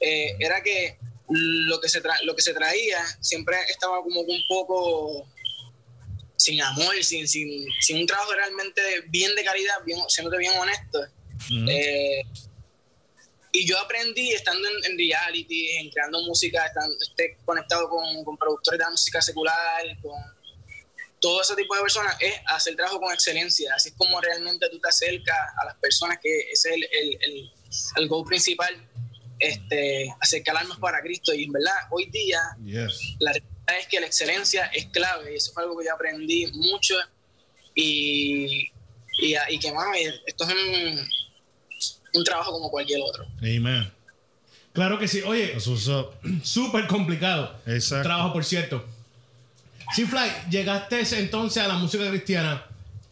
Eh, 0.00 0.34
era 0.38 0.62
que 0.62 0.98
lo 1.30 1.80
que, 1.80 1.88
se 1.88 2.02
tra- 2.02 2.20
lo 2.24 2.34
que 2.34 2.42
se 2.42 2.52
traía 2.52 3.04
siempre 3.20 3.56
estaba 3.68 4.02
como 4.02 4.20
un 4.20 4.42
poco 4.48 5.26
sin 6.36 6.60
amor, 6.62 6.94
sin, 7.02 7.28
sin, 7.28 7.66
sin 7.80 7.98
un 7.98 8.06
trabajo 8.06 8.32
realmente 8.32 8.82
bien 9.08 9.34
de 9.36 9.44
calidad, 9.44 9.74
bien, 9.84 9.98
siéndote 10.08 10.38
bien 10.38 10.52
honesto. 10.58 11.06
Eh, 11.68 12.22
y 13.52 13.66
yo 13.66 13.78
aprendí 13.78 14.32
estando 14.32 14.66
en, 14.68 14.92
en 14.92 14.98
reality, 14.98 15.70
en 15.72 15.90
creando 15.90 16.22
música, 16.22 16.64
estando, 16.66 16.96
esté 17.00 17.36
conectado 17.44 17.88
con, 17.88 18.24
con 18.24 18.36
productores 18.36 18.78
de 18.78 18.84
la 18.84 18.90
música 18.90 19.20
secular, 19.20 19.82
con 20.02 20.18
todo 21.20 21.42
ese 21.42 21.54
tipo 21.54 21.74
de 21.74 21.82
personas, 21.82 22.16
es 22.20 22.34
hacer 22.46 22.74
trabajo 22.76 23.00
con 23.00 23.12
excelencia. 23.12 23.74
Así 23.74 23.90
es 23.90 23.94
como 23.96 24.20
realmente 24.20 24.68
tú 24.70 24.80
te 24.80 24.88
acercas 24.88 25.36
a 25.60 25.66
las 25.66 25.76
personas, 25.76 26.18
que 26.22 26.50
ese 26.50 26.70
es 26.70 26.74
el, 26.76 26.84
el, 26.84 27.18
el, 27.22 27.52
el 27.96 28.08
goal 28.08 28.24
principal, 28.24 28.89
este, 29.40 30.14
acercarnos 30.20 30.78
para 30.78 31.00
Cristo. 31.00 31.34
Y 31.34 31.44
en 31.44 31.52
verdad, 31.52 31.74
hoy 31.90 32.06
día, 32.06 32.40
Yes. 32.64 33.16
la 33.18 33.32
realidad 33.32 33.80
es 33.80 33.86
que 33.88 34.00
la 34.00 34.06
excelencia 34.06 34.66
es 34.66 34.86
clave. 34.86 35.32
Y 35.32 35.36
eso 35.36 35.52
fue 35.52 35.64
algo 35.64 35.78
que 35.78 35.86
yo 35.86 35.94
aprendí 35.94 36.46
mucho. 36.52 36.94
Y, 37.74 38.70
y, 39.18 39.34
y 39.48 39.58
que, 39.58 39.72
mami, 39.72 40.00
esto 40.26 40.44
es 40.44 40.54
un, 40.54 41.08
un 42.14 42.24
trabajo 42.24 42.52
como 42.52 42.70
cualquier 42.70 43.00
otro. 43.02 43.26
Amen. 43.38 43.90
Claro 44.72 44.98
que 44.98 45.08
sí. 45.08 45.22
Oye, 45.22 45.58
súper 46.42 46.86
complicado. 46.86 47.58
Exacto. 47.66 48.08
Trabajo, 48.08 48.32
por 48.32 48.44
cierto. 48.44 48.84
Sí, 49.94 50.04
Fly, 50.04 50.30
llegaste 50.50 51.00
entonces 51.18 51.62
a 51.62 51.68
la 51.68 51.74
música 51.74 52.08
cristiana. 52.08 52.64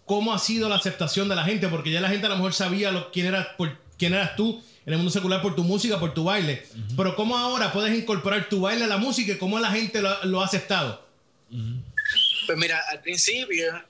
¿Cómo 0.04 0.32
ha 0.32 0.38
sido 0.38 0.68
la 0.68 0.76
aceptación 0.76 1.28
de 1.28 1.34
la 1.34 1.44
gente? 1.44 1.68
Porque 1.68 1.90
ya 1.90 2.00
la 2.00 2.08
gente 2.08 2.26
a 2.26 2.30
lo 2.30 2.36
mejor 2.36 2.54
sabía 2.54 2.90
lo, 2.92 3.10
quién, 3.10 3.26
eras, 3.26 3.48
por, 3.58 3.76
quién 3.98 4.14
eras 4.14 4.36
tú 4.36 4.62
en 4.88 4.92
el 4.94 4.96
mundo 5.00 5.12
secular 5.12 5.42
por 5.42 5.54
tu 5.54 5.64
música, 5.64 6.00
por 6.00 6.14
tu 6.14 6.24
baile. 6.24 6.66
Pero 6.96 7.14
¿cómo 7.14 7.36
ahora 7.36 7.70
puedes 7.70 7.94
incorporar 7.94 8.48
tu 8.48 8.62
baile 8.62 8.84
a 8.84 8.86
la 8.86 8.96
música 8.96 9.32
y 9.32 9.36
cómo 9.36 9.60
la 9.60 9.70
gente 9.70 10.00
lo, 10.00 10.24
lo 10.24 10.40
ha 10.40 10.46
aceptado? 10.46 11.06
Pues 12.46 12.56
mira, 12.56 12.82
al 12.90 13.02
principio 13.02 13.84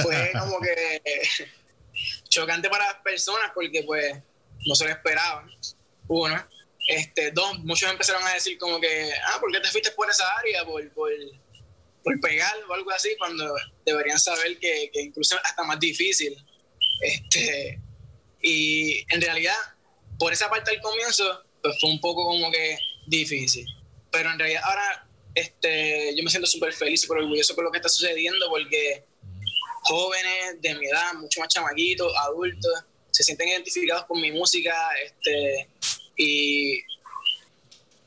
fue 0.00 0.30
como 0.38 0.60
que 0.60 1.02
chocante 2.28 2.70
para 2.70 2.86
las 2.86 3.02
personas 3.02 3.50
porque 3.52 3.82
pues 3.82 4.18
no 4.66 4.76
se 4.76 4.84
lo 4.84 4.90
esperaban. 4.90 5.50
Uno. 6.06 6.46
Este, 6.86 7.32
dos, 7.32 7.58
muchos 7.64 7.90
empezaron 7.90 8.22
a 8.22 8.32
decir 8.32 8.56
como 8.56 8.80
que, 8.80 9.10
ah, 9.26 9.38
¿por 9.40 9.50
qué 9.50 9.58
te 9.58 9.68
fuiste 9.68 9.90
por 9.90 10.08
esa 10.08 10.32
área? 10.38 10.64
Por, 10.64 10.88
por, 10.92 11.10
por 12.04 12.20
pegar 12.20 12.54
o 12.68 12.74
algo 12.74 12.92
así, 12.92 13.16
cuando 13.18 13.52
deberían 13.84 14.20
saber 14.20 14.60
que, 14.60 14.92
que 14.92 15.02
incluso 15.02 15.34
es 15.34 15.42
hasta 15.42 15.64
más 15.64 15.80
difícil. 15.80 16.36
Este, 17.00 17.80
y 18.40 19.04
en 19.12 19.20
realidad, 19.20 19.56
por 20.20 20.32
esa 20.32 20.48
parte 20.50 20.70
al 20.70 20.80
comienzo, 20.80 21.24
pues 21.62 21.74
fue 21.80 21.90
un 21.90 22.00
poco 22.00 22.24
como 22.24 22.52
que 22.52 22.78
difícil. 23.06 23.66
Pero 24.12 24.30
en 24.30 24.38
realidad 24.38 24.62
ahora 24.64 25.08
este, 25.34 26.14
yo 26.14 26.22
me 26.22 26.30
siento 26.30 26.46
súper 26.46 26.72
feliz, 26.74 27.00
súper 27.00 27.18
orgulloso 27.18 27.54
por 27.54 27.64
lo 27.64 27.72
que 27.72 27.78
está 27.78 27.88
sucediendo, 27.88 28.46
porque 28.48 29.04
jóvenes 29.82 30.60
de 30.60 30.74
mi 30.74 30.86
edad, 30.86 31.14
mucho 31.14 31.40
más 31.40 31.48
chamaquitos, 31.48 32.12
adultos, 32.18 32.84
se 33.10 33.22
sienten 33.22 33.48
identificados 33.48 34.04
con 34.04 34.20
mi 34.20 34.30
música 34.30 34.74
este, 35.04 35.68
y 36.16 36.82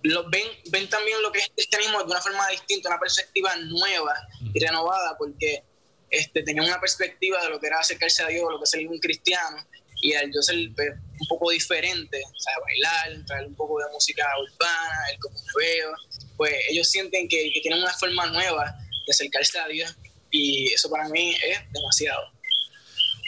lo, 0.04 0.30
ven, 0.30 0.48
ven 0.70 0.88
también 0.90 1.22
lo 1.22 1.32
que 1.32 1.40
es 1.40 1.46
el 1.46 1.54
cristianismo 1.54 2.00
de 2.00 2.06
una 2.06 2.22
forma 2.22 2.48
distinta, 2.50 2.90
una 2.90 3.00
perspectiva 3.00 3.56
nueva 3.56 4.14
y 4.54 4.60
renovada, 4.60 5.18
porque 5.18 5.64
este, 6.10 6.44
tenían 6.44 6.66
una 6.66 6.80
perspectiva 6.80 7.42
de 7.42 7.50
lo 7.50 7.60
que 7.60 7.68
era 7.68 7.80
acercarse 7.80 8.22
a 8.22 8.28
Dios, 8.28 8.46
lo 8.52 8.60
que 8.60 8.66
es 8.66 8.70
ser 8.70 8.88
un 8.88 9.00
cristiano, 9.00 9.58
y 10.02 10.14
al 10.14 10.32
yo 10.34 10.42
ser 10.42 10.58
pues, 10.76 10.92
un 11.24 11.28
poco 11.28 11.52
diferente, 11.52 12.22
o 12.26 12.40
sea, 12.40 12.54
bailar, 12.60 13.26
traer 13.26 13.48
un 13.48 13.56
poco 13.56 13.80
de 13.80 13.86
música 13.92 14.28
urbana, 14.42 14.96
el 15.12 15.18
veo, 15.58 15.92
pues 16.38 16.54
ellos 16.70 16.90
sienten 16.90 17.28
que, 17.28 17.52
que 17.54 17.62
tienen 17.62 17.82
una 17.82 17.94
forma 17.94 18.26
nueva 18.28 18.76
de 19.06 19.12
acercarse 19.12 19.60
a 19.60 19.68
Dios, 19.68 19.96
y 20.32 20.74
eso 20.74 20.90
para 20.90 21.08
mí 21.10 21.32
es 21.32 21.60
demasiado. 21.72 22.22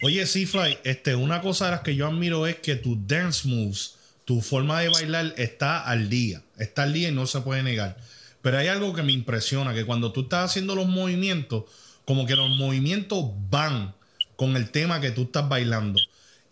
Oye, 0.03 0.25
sí, 0.25 0.45
Fly, 0.45 0.79
este, 0.83 1.15
una 1.15 1.41
cosa 1.41 1.65
de 1.65 1.71
las 1.71 1.81
que 1.81 1.95
yo 1.95 2.07
admiro 2.07 2.47
es 2.47 2.57
que 2.57 2.75
tus 2.75 3.07
dance 3.07 3.47
moves, 3.47 3.95
tu 4.25 4.41
forma 4.41 4.81
de 4.81 4.89
bailar 4.89 5.33
está 5.37 5.83
al 5.83 6.09
día. 6.09 6.41
Está 6.57 6.83
al 6.83 6.93
día 6.93 7.09
y 7.09 7.11
no 7.11 7.27
se 7.27 7.41
puede 7.41 7.63
negar. 7.63 7.97
Pero 8.41 8.57
hay 8.57 8.67
algo 8.67 8.93
que 8.93 9.03
me 9.03 9.13
impresiona, 9.13 9.73
que 9.73 9.85
cuando 9.85 10.11
tú 10.11 10.21
estás 10.21 10.51
haciendo 10.51 10.75
los 10.75 10.87
movimientos, 10.87 11.65
como 12.05 12.25
que 12.25 12.35
los 12.35 12.49
movimientos 12.49 13.23
van 13.49 13.95
con 14.35 14.55
el 14.57 14.69
tema 14.71 14.99
que 14.99 15.11
tú 15.11 15.23
estás 15.23 15.47
bailando. 15.47 15.99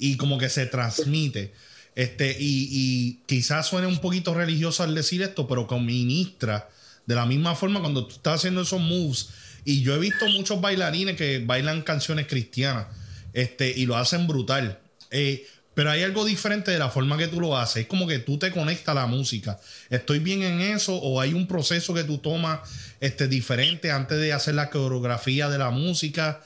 Y 0.03 0.17
como 0.17 0.37
que 0.37 0.49
se 0.49 0.65
transmite. 0.65 1.53
Este, 1.95 2.35
y, 2.39 2.67
y 2.71 3.19
quizás 3.25 3.67
suene 3.67 3.87
un 3.87 3.99
poquito 3.99 4.33
religioso 4.33 4.83
al 4.83 4.95
decir 4.95 5.21
esto, 5.21 5.47
pero 5.47 5.67
que 5.67 5.79
ministra 5.79 6.69
de 7.05 7.15
la 7.15 7.25
misma 7.25 7.55
forma 7.55 7.79
cuando 7.79 8.05
tú 8.05 8.15
estás 8.15 8.35
haciendo 8.35 8.61
esos 8.61 8.81
moves. 8.81 9.29
Y 9.65 9.81
yo 9.81 9.95
he 9.95 9.99
visto 9.99 10.27
muchos 10.27 10.59
bailarines 10.59 11.15
que 11.15 11.39
bailan 11.39 11.83
canciones 11.83 12.27
cristianas 12.27 12.87
este, 13.33 13.69
y 13.69 13.85
lo 13.85 13.95
hacen 13.95 14.27
brutal. 14.27 14.79
Eh, 15.11 15.47
pero 15.73 15.89
hay 15.89 16.03
algo 16.03 16.25
diferente 16.25 16.71
de 16.71 16.79
la 16.79 16.89
forma 16.89 17.17
que 17.17 17.27
tú 17.27 17.39
lo 17.39 17.57
haces. 17.57 17.83
Es 17.83 17.87
como 17.87 18.07
que 18.07 18.19
tú 18.19 18.37
te 18.37 18.51
conectas 18.51 18.89
a 18.89 18.99
la 18.99 19.07
música. 19.07 19.59
¿Estoy 19.89 20.19
bien 20.19 20.43
en 20.43 20.61
eso? 20.61 20.95
¿O 20.95 21.19
hay 21.19 21.33
un 21.33 21.47
proceso 21.47 21.93
que 21.93 22.03
tú 22.03 22.19
tomas 22.19 22.59
este, 22.99 23.27
diferente 23.27 23.89
antes 23.89 24.19
de 24.19 24.33
hacer 24.33 24.55
la 24.55 24.69
coreografía 24.69 25.49
de 25.49 25.57
la 25.57 25.71
música? 25.71 26.41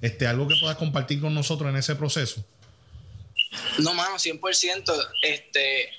Este, 0.00 0.26
algo 0.26 0.48
que 0.48 0.56
puedas 0.60 0.76
compartir 0.76 1.20
con 1.20 1.32
nosotros 1.32 1.70
en 1.70 1.76
ese 1.76 1.94
proceso. 1.94 2.44
No, 3.78 3.94
mano, 3.94 4.16
100%. 4.16 5.10
Este, 5.22 5.90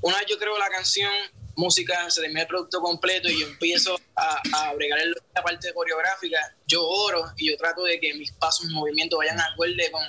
una 0.00 0.18
vez 0.18 0.26
yo 0.28 0.38
creo 0.38 0.58
la 0.58 0.68
canción, 0.68 1.12
música, 1.56 2.10
se 2.10 2.20
termina 2.20 2.42
el 2.42 2.46
producto 2.46 2.80
completo 2.80 3.28
y 3.28 3.40
yo 3.40 3.46
empiezo 3.46 3.98
a, 4.16 4.40
a 4.52 4.74
bregar 4.74 5.00
en 5.00 5.12
la 5.34 5.42
parte 5.42 5.72
coreográfica, 5.72 6.38
yo 6.66 6.84
oro 6.86 7.24
y 7.36 7.50
yo 7.50 7.56
trato 7.56 7.84
de 7.84 8.00
que 8.00 8.14
mis 8.14 8.32
pasos, 8.32 8.66
mis 8.66 8.74
movimientos 8.74 9.18
vayan 9.18 9.40
acorde 9.40 9.90
con 9.90 10.02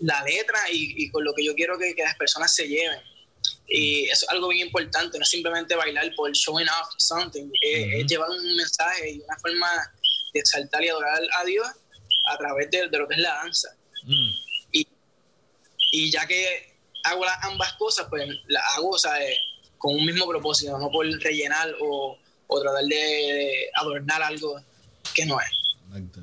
la 0.00 0.22
letra 0.24 0.58
y, 0.70 1.04
y 1.04 1.10
con 1.10 1.24
lo 1.24 1.34
que 1.34 1.44
yo 1.44 1.54
quiero 1.54 1.78
que, 1.78 1.94
que 1.94 2.02
las 2.02 2.16
personas 2.16 2.54
se 2.54 2.68
lleven. 2.68 3.00
Y 3.68 4.04
eso 4.04 4.26
es 4.26 4.30
algo 4.30 4.48
bien 4.48 4.66
importante, 4.66 5.18
no 5.18 5.24
es 5.24 5.30
simplemente 5.30 5.74
bailar 5.74 6.12
por 6.16 6.30
showing 6.32 6.68
off 6.68 6.88
something, 6.98 7.50
es, 7.60 8.02
es 8.02 8.06
llevar 8.06 8.30
un 8.30 8.56
mensaje 8.56 9.10
y 9.10 9.20
una 9.20 9.38
forma 9.38 9.92
de 10.32 10.40
exaltar 10.40 10.84
y 10.84 10.88
adorar 10.88 11.20
a 11.40 11.44
Dios 11.44 11.66
a 12.26 12.38
través 12.38 12.70
de, 12.70 12.88
de 12.88 12.98
lo 12.98 13.08
que 13.08 13.14
es 13.14 13.20
la 13.20 13.34
danza. 13.34 13.68
Mm. 14.04 14.45
Y, 16.04 16.10
ya 16.10 16.26
que 16.26 16.74
hago 17.04 17.24
las 17.24 17.42
ambas 17.44 17.72
cosas, 17.74 18.06
pues 18.10 18.26
las 18.48 18.62
hago 18.76 18.90
o 18.90 18.98
sea, 18.98 19.22
eh, 19.24 19.36
con 19.78 19.94
un 19.94 20.04
mismo 20.06 20.26
propósito, 20.28 20.78
no 20.78 20.90
por 20.90 21.06
rellenar 21.20 21.68
o, 21.80 22.18
o 22.46 22.60
tratar 22.60 22.84
de, 22.84 22.96
de 22.96 23.52
adornar 23.74 24.22
algo 24.22 24.60
que 25.14 25.24
no 25.26 25.38
es. 25.40 25.48
That. 26.12 26.22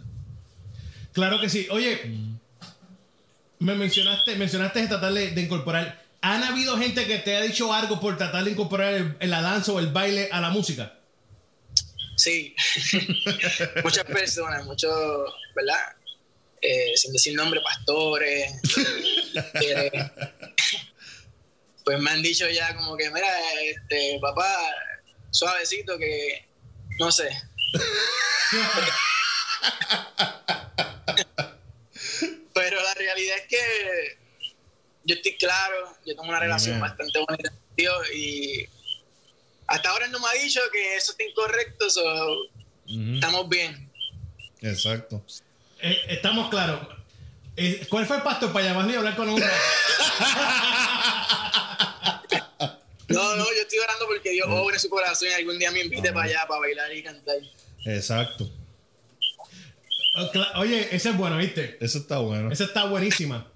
Claro 1.13 1.39
que 1.39 1.49
sí. 1.49 1.67
Oye, 1.71 2.01
me 3.59 3.75
mencionaste, 3.75 4.35
mencionaste 4.35 4.87
tratar 4.87 5.13
de, 5.13 5.31
de 5.31 5.41
incorporar. 5.41 6.01
¿Han 6.21 6.43
habido 6.43 6.77
gente 6.77 7.05
que 7.05 7.19
te 7.19 7.35
ha 7.35 7.41
dicho 7.41 7.73
algo 7.73 7.99
por 7.99 8.17
tratar 8.17 8.43
de 8.43 8.51
incorporar 8.51 8.93
el- 8.93 9.17
el- 9.19 9.29
la 9.29 9.41
danza 9.41 9.71
o 9.73 9.79
el 9.79 9.87
baile 9.87 10.29
a 10.31 10.39
la 10.41 10.49
música? 10.49 10.93
Sí, 12.15 12.55
muchas 13.83 14.05
personas, 14.05 14.63
muchos, 14.65 14.91
¿verdad? 15.55 15.79
Eh, 16.65 16.93
sin 16.95 17.11
decir 17.11 17.35
nombre, 17.35 17.59
pastores, 17.59 18.53
eh, 19.61 19.91
pues 21.83 21.99
me 21.99 22.09
han 22.09 22.21
dicho 22.21 22.49
ya 22.49 22.73
como 22.73 22.95
que, 22.95 23.11
mira, 23.11 23.27
este, 23.63 24.17
papá, 24.21 24.49
suavecito 25.29 25.97
que, 25.97 26.47
no 26.99 27.11
sé. 27.11 27.27
Pero 32.53 32.81
la 32.81 32.93
realidad 32.93 33.39
es 33.39 33.47
que 33.49 33.59
yo 35.03 35.15
estoy 35.15 35.35
claro, 35.35 35.97
yo 36.05 36.15
tengo 36.15 36.29
una 36.29 36.39
relación 36.39 36.79
bastante 36.79 37.19
bonita 37.19 37.49
con 37.49 37.75
Dios 37.75 38.09
y 38.13 38.69
hasta 39.67 39.89
ahora 39.89 40.07
no 40.07 40.21
me 40.21 40.27
ha 40.27 40.41
dicho 40.41 40.61
que 40.71 40.95
eso 40.95 41.11
está 41.11 41.25
incorrecto, 41.25 41.89
so, 41.89 42.01
estamos 42.87 43.49
bien. 43.49 43.91
Exacto. 44.61 45.21
Eh, 45.83 46.01
estamos 46.07 46.49
claros. 46.49 46.79
Eh, 47.57 47.85
¿Cuál 47.89 48.05
fue 48.05 48.15
el 48.15 48.23
pastor 48.23 48.53
para 48.53 48.65
llamarle 48.65 48.93
y 48.93 48.95
hablar 48.95 49.15
con 49.17 49.29
un... 49.29 49.39
No, 53.09 53.35
no, 53.35 53.43
yo 53.43 53.61
estoy 53.61 53.79
orando 53.79 54.07
porque 54.07 54.31
Dios 54.31 54.47
obre 54.49 54.79
su 54.79 54.89
corazón 54.89 55.27
y 55.29 55.33
algún 55.33 55.59
día 55.59 55.69
me 55.71 55.81
invite 55.81 56.13
para 56.13 56.25
allá, 56.25 56.47
para 56.47 56.61
bailar 56.61 56.95
y 56.95 57.03
cantar. 57.03 57.35
Exacto. 57.85 58.49
Oye, 60.55 60.87
ese 60.95 61.09
es 61.09 61.17
bueno, 61.17 61.37
¿viste? 61.37 61.77
Eso 61.81 61.99
está 61.99 62.19
bueno. 62.19 62.51
Esa 62.51 62.63
está 62.63 62.85
buenísima. 62.85 63.51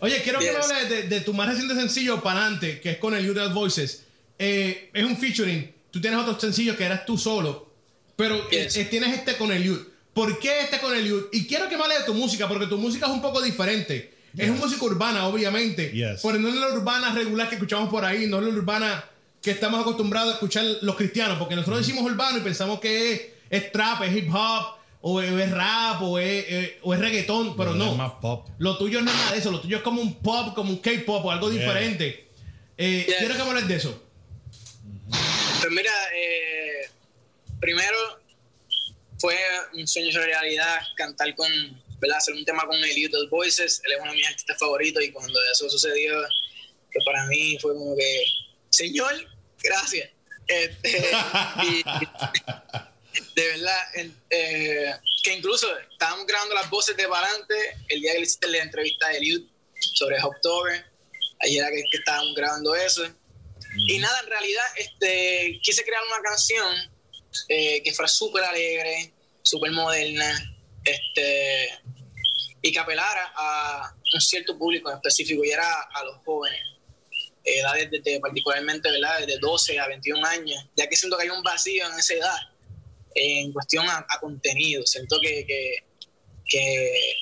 Oye, 0.00 0.22
quiero 0.22 0.38
que 0.38 0.50
me 0.50 0.56
hables 0.58 0.88
de, 0.88 1.02
de, 1.04 1.20
tu 1.20 1.34
más 1.34 1.48
reciente 1.48 1.74
sencillo, 1.74 2.22
Palante, 2.22 2.80
que 2.80 2.92
es 2.92 2.98
con 2.98 3.14
el 3.14 3.24
Youth 3.24 3.52
Voices. 3.52 4.06
Eh, 4.38 4.90
es 4.92 5.04
un 5.04 5.16
featuring. 5.16 5.72
Tú 5.90 6.00
tienes 6.00 6.18
otros 6.18 6.40
sencillos 6.40 6.76
que 6.76 6.84
eras 6.84 7.04
tú 7.04 7.16
solo, 7.18 7.72
pero 8.16 8.36
eh, 8.50 8.68
eh, 8.74 8.84
tienes 8.86 9.14
este 9.14 9.36
con 9.36 9.52
el 9.52 9.62
Youth. 9.62 9.86
¿Por 10.16 10.38
qué 10.38 10.62
este 10.62 10.78
con 10.78 10.96
el 10.96 11.06
Youth? 11.06 11.28
Y 11.30 11.46
quiero 11.46 11.68
que 11.68 11.76
me 11.76 11.82
hables 11.82 11.98
de 11.98 12.04
tu 12.04 12.14
música, 12.14 12.48
porque 12.48 12.66
tu 12.66 12.78
música 12.78 13.04
es 13.04 13.12
un 13.12 13.20
poco 13.20 13.42
diferente. 13.42 14.14
Es 14.34 14.48
una 14.48 14.60
música 14.60 14.82
urbana, 14.86 15.26
obviamente. 15.26 15.92
Pero 16.22 16.38
no 16.38 16.48
es 16.48 16.54
la 16.54 16.68
urbana 16.68 17.12
regular 17.12 17.50
que 17.50 17.56
escuchamos 17.56 17.90
por 17.90 18.02
ahí, 18.02 18.26
no 18.26 18.38
es 18.38 18.44
la 18.44 18.48
urbana 18.48 19.04
que 19.42 19.50
estamos 19.50 19.78
acostumbrados 19.78 20.30
a 20.30 20.32
escuchar 20.36 20.64
los 20.80 20.96
cristianos, 20.96 21.36
porque 21.36 21.54
nosotros 21.54 21.86
decimos 21.86 22.02
urbano 22.10 22.38
y 22.38 22.40
pensamos 22.40 22.80
que 22.80 23.12
es, 23.12 23.22
es 23.50 23.70
trap, 23.70 24.04
es 24.04 24.16
hip 24.16 24.34
hop, 24.34 24.78
o 25.02 25.20
es, 25.20 25.50
rap, 25.50 26.00
o 26.00 26.18
es, 26.18 26.46
eh, 26.48 26.78
o 26.82 26.94
es 26.94 27.00
reggaetón, 27.00 27.54
pero 27.54 27.74
no. 27.74 27.90
Es 27.90 27.98
más 27.98 28.12
pop. 28.12 28.48
Lo 28.56 28.78
tuyo 28.78 29.02
no 29.02 29.10
es 29.10 29.16
nada 29.18 29.32
de 29.32 29.38
eso, 29.38 29.50
lo 29.50 29.60
tuyo 29.60 29.76
es 29.76 29.82
como 29.82 30.00
un 30.00 30.14
pop, 30.14 30.54
como 30.54 30.70
un 30.70 30.78
K-pop 30.78 31.26
o 31.26 31.30
algo 31.30 31.50
diferente. 31.50 32.30
Eh, 32.78 33.06
quiero 33.18 33.36
que 33.36 33.42
me 33.42 33.50
hables 33.50 33.68
de 33.68 33.76
eso. 33.76 34.02
Pues 35.10 35.70
mira, 35.70 35.92
eh, 36.14 36.90
primero 37.60 37.98
fue 39.18 39.36
un 39.74 39.86
sueño 39.86 40.18
de 40.18 40.26
realidad 40.26 40.80
cantar 40.96 41.34
con, 41.34 41.50
¿verdad? 42.00 42.18
Hacer 42.18 42.34
un 42.34 42.44
tema 42.44 42.66
con 42.66 42.76
el 42.76 42.94
Little 42.94 43.28
Voices. 43.30 43.80
Él 43.84 43.92
es 43.92 44.00
uno 44.00 44.10
de 44.10 44.16
mis 44.16 44.26
artistas 44.26 44.58
favoritos 44.58 45.02
y 45.02 45.12
cuando 45.12 45.38
eso 45.52 45.68
sucedió, 45.70 46.20
que 46.90 46.98
para 47.04 47.26
mí 47.26 47.58
fue 47.60 47.74
como 47.74 47.96
que, 47.96 48.24
Señor, 48.70 49.14
gracias. 49.62 50.10
Este, 50.46 50.90
y, 51.64 51.82
de 53.34 53.48
verdad, 53.48 53.82
eh, 54.30 54.92
que 55.22 55.34
incluso 55.34 55.66
estábamos 55.90 56.26
grabando 56.26 56.54
las 56.54 56.70
voces 56.70 56.96
de 56.96 57.06
Valante 57.06 57.54
el 57.88 58.00
día 58.00 58.12
que 58.12 58.18
le 58.18 58.24
hiciste 58.24 58.48
la 58.48 58.58
entrevista 58.58 59.08
de 59.08 59.18
Eliud 59.18 59.42
sobre 59.94 60.22
October. 60.22 60.84
Ayer 61.40 61.62
era 61.62 61.70
que, 61.70 61.82
estábamos 61.92 62.34
grabando 62.34 62.74
eso. 62.74 63.04
Y 63.88 63.98
nada, 63.98 64.20
en 64.20 64.26
realidad 64.26 64.64
este, 64.76 65.58
quise 65.62 65.84
crear 65.84 66.02
una 66.06 66.22
canción 66.22 66.95
eh, 67.48 67.82
que 67.82 67.92
fuera 67.92 68.08
súper 68.08 68.44
alegre, 68.44 69.12
súper 69.42 69.70
moderna, 69.72 70.56
este, 70.84 71.68
y 72.62 72.72
que 72.72 72.78
apelara 72.78 73.32
a 73.36 73.94
un 74.14 74.20
cierto 74.20 74.56
público 74.56 74.90
en 74.90 74.96
específico, 74.96 75.44
y 75.44 75.50
era 75.50 75.82
a 75.94 76.04
los 76.04 76.16
jóvenes, 76.24 76.60
edades 77.44 77.90
desde, 77.90 78.20
particularmente 78.20 78.90
¿verdad? 78.90 79.20
desde 79.20 79.38
12 79.38 79.78
a 79.78 79.86
21 79.88 80.26
años, 80.26 80.64
ya 80.76 80.88
que 80.88 80.96
siento 80.96 81.16
que 81.16 81.24
hay 81.24 81.30
un 81.30 81.42
vacío 81.42 81.86
en 81.86 81.98
esa 81.98 82.14
edad 82.14 82.38
en 83.16 83.52
cuestión 83.52 83.86
a, 83.88 84.06
contenido. 84.20 84.84
Siento 84.86 85.16
que, 85.20 85.46
que, 86.46 87.16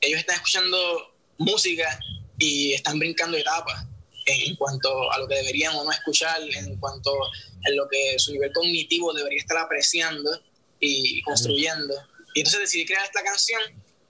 ellos 0.00 0.18
están 0.18 0.36
escuchando 0.36 1.14
música 1.38 1.98
y 2.38 2.72
están 2.72 2.98
brincando 2.98 3.36
etapas 3.36 3.86
en 4.26 4.56
cuanto 4.56 5.10
a 5.10 5.18
lo 5.18 5.26
que 5.26 5.36
deberían 5.36 5.74
o 5.74 5.84
no 5.84 5.90
escuchar, 5.90 6.40
en 6.42 6.78
cuanto 6.78 7.12
a 7.24 7.70
lo 7.70 7.88
que 7.88 8.18
su 8.18 8.32
nivel 8.32 8.52
cognitivo 8.52 9.12
debería 9.12 9.40
estar 9.40 9.58
apreciando 9.58 10.40
y 10.80 11.22
construyendo. 11.22 11.94
Y 12.34 12.40
entonces 12.40 12.60
decidí 12.60 12.86
crear 12.86 13.04
esta 13.04 13.22
canción 13.22 13.62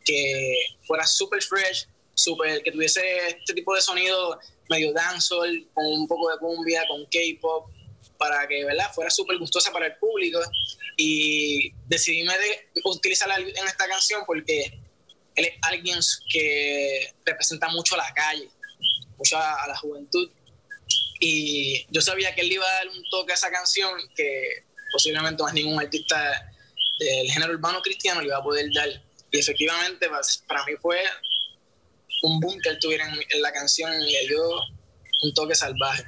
que 0.05 0.57
fuera 0.87 1.07
súper 1.07 1.43
fresh, 1.43 1.87
super, 2.15 2.63
que 2.63 2.73
tuviese 2.73 3.29
este 3.29 3.55
tipo 3.55 3.75
de 3.75 3.81
sonido 3.81 4.39
medio 4.69 4.93
dancehall, 4.93 5.69
con 5.75 5.87
un 5.87 6.07
poco 6.07 6.31
de 6.31 6.39
cumbia, 6.39 6.87
con 6.89 7.05
K-pop, 7.05 7.71
para 8.19 8.47
que 8.47 8.65
¿verdad? 8.65 8.93
fuera 8.95 9.11
súper 9.11 9.39
gustosa 9.39 9.73
para 9.73 9.87
el 9.87 9.97
público 9.97 10.41
y 10.97 11.73
decidí 11.89 12.25
utilizarla 12.85 13.37
en 13.37 13.67
esta 13.67 13.89
canción 13.89 14.23
porque 14.27 14.79
él 15.35 15.45
es 15.45 15.55
alguien 15.63 15.99
que 16.33 17.13
representa 17.25 17.69
mucho 17.69 17.97
la 17.97 18.13
calle, 18.15 18.49
mucho 19.17 19.37
a, 19.39 19.67
la 19.67 19.77
juventud. 19.77 20.31
Y 21.21 21.87
yo 21.91 22.01
sabía 22.01 22.35
que 22.35 22.41
él 22.41 22.53
iba 22.53 22.67
a 22.67 22.75
dar 22.75 22.89
un 22.89 23.03
toque 23.11 23.33
a 23.33 23.35
esa 23.35 23.51
canción 23.51 23.93
que 24.17 24.65
posiblemente 24.93 25.43
más 25.43 25.55
ningún 25.55 25.81
artista 25.81 26.53
del 26.99 27.31
género 27.31 27.53
urbano 27.53 27.81
cristiano 27.81 28.21
le 28.21 28.27
iba 28.29 28.39
a 28.39 28.43
poder 28.43 28.67
dar. 28.75 28.89
Y 29.31 29.39
efectivamente, 29.39 30.09
pues, 30.09 30.45
para 30.47 30.65
mí 30.65 30.73
fue 30.81 31.01
un 32.23 32.41
boom 32.41 32.59
que 32.61 32.71
él 32.71 32.79
tuviera 32.81 33.07
en, 33.07 33.43
la 33.43 33.53
canción 33.53 33.93
y 34.03 34.13
le 34.13 34.27
dio 34.29 34.43
un 35.23 35.35
toque 35.35 35.55
salvaje 35.55 36.05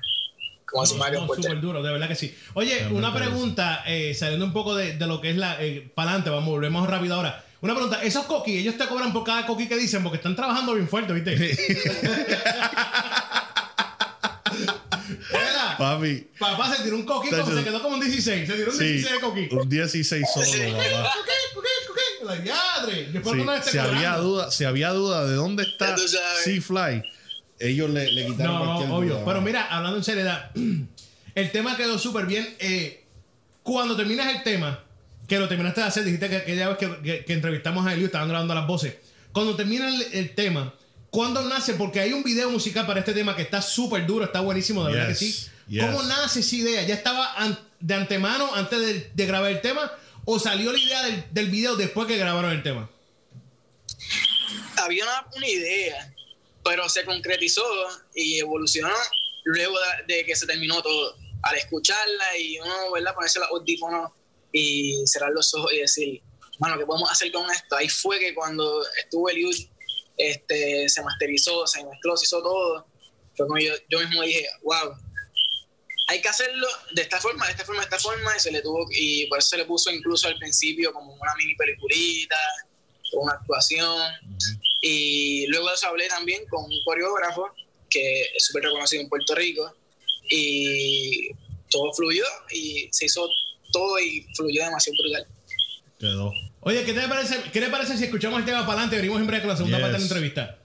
como 0.75 0.87
Súper 0.87 1.61
duro, 1.61 1.83
de 1.83 1.93
verdad 1.93 2.09
que 2.09 2.17
sí. 2.17 2.35
Oye, 2.55 2.88
una 2.88 3.14
pregunta, 3.14 3.85
eh, 3.87 4.12
saliendo 4.12 4.45
un 4.45 4.53
poco 4.53 4.75
de, 4.75 4.95
lo 4.95 5.21
que 5.21 5.31
es 5.31 5.37
la. 5.37 5.62
Eh, 5.62 5.88
para 5.95 6.11
adelante, 6.11 6.31
vamos, 6.31 6.49
volvemos 6.51 6.88
rápido 6.88 7.14
ahora. 7.14 7.45
Una 7.64 7.72
pregunta, 7.72 8.03
esos 8.03 8.27
coquis, 8.27 8.61
ellos 8.61 8.77
te 8.77 8.87
cobran 8.87 9.11
por 9.11 9.24
cada 9.24 9.46
coquí 9.46 9.66
que 9.66 9.79
dicen 9.79 10.03
porque 10.03 10.18
están 10.18 10.37
trabajando 10.37 10.74
bien 10.74 10.87
fuerte, 10.87 11.14
¿viste? 11.14 11.57
Papi. 15.79 16.29
Papá 16.38 16.77
se 16.77 16.83
tiró 16.83 16.96
un 16.96 17.07
coquí, 17.07 17.31
como 17.31 17.57
se 17.57 17.64
quedó 17.64 17.81
como 17.81 17.94
un 17.94 18.00
16. 18.03 18.46
Se 18.46 18.55
tiró 18.55 18.70
un 18.70 18.79
16 18.79 19.14
de 19.14 19.20
coquí. 19.20 19.48
Un 19.50 19.66
16 19.66 20.27
solo, 20.35 20.46
papá. 20.46 21.14
La. 22.22 22.87
Después 23.12 23.64
sí, 23.64 23.70
si 23.70 23.79
había 23.79 24.16
duda, 24.18 24.50
si 24.50 24.64
había 24.64 24.90
duda 24.90 25.24
de 25.24 25.35
dónde 25.35 25.62
está 25.62 25.96
Seafly 25.96 27.03
ellos 27.59 27.88
le, 27.88 28.12
le 28.12 28.27
quitaron 28.27 28.59
no, 28.59 28.87
no, 28.87 28.96
obvio. 28.96 29.24
Pero 29.24 29.40
mira, 29.40 29.68
hablando 29.70 29.96
en 29.96 30.05
seriedad, 30.05 30.50
el 31.35 31.50
tema 31.50 31.79
quedó 31.79 31.98
súper 31.98 32.27
bien. 32.27 32.57
Eh, 32.59 33.07
cuando 33.62 33.96
terminas 33.96 34.35
el 34.35 34.42
tema, 34.42 34.85
que 35.27 35.39
lo 35.39 35.49
terminaste 35.49 35.81
de 35.81 35.87
hacer, 35.87 36.05
dijiste 36.05 36.29
que 36.29 36.37
aquella 36.37 36.69
vez 36.69 36.79
que, 36.79 37.25
que, 37.25 37.33
entrevistamos 37.33 37.87
a 37.87 37.95
Elio, 37.95 38.07
estaban 38.07 38.29
grabando 38.29 38.55
las 38.55 38.67
voces. 38.67 38.95
Cuando 39.33 39.57
termina 39.57 39.89
el, 40.13 40.35
tema, 40.35 40.75
¿cuándo 41.11 41.43
nace? 41.43 41.75
Porque 41.75 42.01
hay 42.01 42.13
un 42.13 42.23
video 42.23 42.51
musical 42.51 42.87
para 42.87 43.01
este 43.01 43.13
tema 43.13 43.35
que 43.35 43.43
está 43.43 43.61
súper 43.63 44.07
duro, 44.07 44.25
está 44.25 44.41
buenísimo, 44.41 44.85
de 44.85 44.93
verdad 44.93 45.09
que 45.09 45.15
sí. 45.15 45.49
¿Cómo 45.81 46.03
nace 46.03 46.41
esa 46.41 46.57
idea? 46.57 46.83
¿Ya 46.83 46.95
estaba 46.95 47.35
de 47.81 47.95
antemano 47.95 48.55
antes 48.55 48.79
de, 48.79 49.11
de, 49.15 49.27
grabar 49.27 49.51
el 49.51 49.61
tema? 49.61 49.91
¿O 50.25 50.39
salió 50.39 50.73
la 50.73 50.79
idea 50.79 51.03
del, 51.05 51.25
del, 51.33 51.51
video 51.51 51.77
después 51.77 52.07
que 52.07 52.17
grabaron 52.17 52.53
el 52.53 52.63
tema? 52.63 52.89
Había 54.77 55.05
una 55.35 55.49
idea 55.49 56.15
pero 56.65 56.89
se 56.89 57.05
concretizó 57.05 57.63
y 58.15 58.39
evolucionó 58.39 58.89
luego 59.45 59.77
de, 60.09 60.25
que 60.25 60.35
se 60.35 60.47
terminó 60.47 60.83
todo. 60.83 61.17
Al 61.43 61.57
escucharla 61.57 62.39
y 62.39 62.59
uno, 62.59 62.93
¿verdad? 62.93 63.15
Ponerse 63.15 63.39
los 63.39 63.51
audífonos 63.51 64.11
y 64.55 65.05
cerrar 65.05 65.33
los 65.33 65.53
ojos 65.53 65.73
y 65.73 65.81
decir, 65.81 66.23
bueno, 66.61 66.79
¿qué 66.79 66.87
podemos 66.87 67.11
hacer 67.11 67.33
con 67.33 67.51
esto? 67.51 67.77
Ahí 67.77 67.88
fue 67.88 68.21
que 68.21 68.33
cuando 68.35 68.87
estuvo 69.03 69.29
el 69.29 69.38
youth, 69.38 69.69
este, 70.17 70.88
se 70.88 71.03
masterizó, 71.03 71.67
se 71.67 71.85
mezcló, 71.85 72.17
se 72.17 72.27
hizo 72.27 72.40
todo. 72.40 72.87
Fue 73.37 73.49
como 73.49 73.59
yo, 73.59 73.75
yo 73.90 73.99
mismo 73.99 74.23
dije, 74.23 74.47
wow, 74.62 74.95
hay 76.07 76.23
que 76.23 76.29
hacerlo 76.29 76.69
de 76.93 77.03
esta 77.03 77.21
forma, 77.21 77.47
de 77.47 77.53
esta 77.53 77.64
forma, 77.64 77.81
de 77.81 77.87
esta 77.87 77.99
forma, 77.99 78.37
y 78.37 78.40
se 78.40 78.53
le 78.53 78.62
tuvo, 78.62 78.87
y 78.93 79.27
por 79.27 79.40
eso 79.40 79.49
se 79.49 79.57
le 79.57 79.64
puso 79.64 79.90
incluso 79.90 80.29
al 80.29 80.38
principio 80.38 80.93
como 80.93 81.14
una 81.14 81.35
mini 81.37 81.57
peliculita, 81.57 82.38
una 83.14 83.33
actuación. 83.33 84.12
Y 84.81 85.49
luego 85.49 85.69
de 85.69 85.75
eso 85.75 85.88
hablé 85.88 86.07
también 86.07 86.47
con 86.47 86.62
un 86.62 86.85
coreógrafo 86.85 87.51
que 87.90 88.23
es 88.23 88.45
súper 88.45 88.62
reconocido 88.62 89.03
en 89.03 89.09
Puerto 89.09 89.35
Rico 89.35 89.75
y 90.31 91.31
todo 91.71 91.93
fluyó 91.93 92.25
y 92.51 92.88
se 92.93 93.07
hizo 93.07 93.29
todo 93.75 93.99
y 94.01 94.27
fluyó 94.35 94.65
demasiado 94.65 94.97
brutal. 95.03 95.27
Quedó. 95.99 96.33
Oye, 96.61 96.85
¿qué 96.85 96.95
te 96.95 97.07
parece, 97.07 97.43
qué 97.53 97.61
te 97.61 97.69
parece 97.69 97.99
si 97.99 98.05
escuchamos 98.05 98.39
el 98.39 98.47
tema 98.47 98.61
para 98.61 98.73
adelante? 98.73 98.97
Venimos 98.97 99.21
en 99.21 99.27
breve 99.27 99.43
con 99.43 99.51
la 99.51 99.57
segunda 99.57 99.79
parte 99.79 99.93
de 99.93 99.99
la 99.99 100.05
entrevista. 100.05 100.59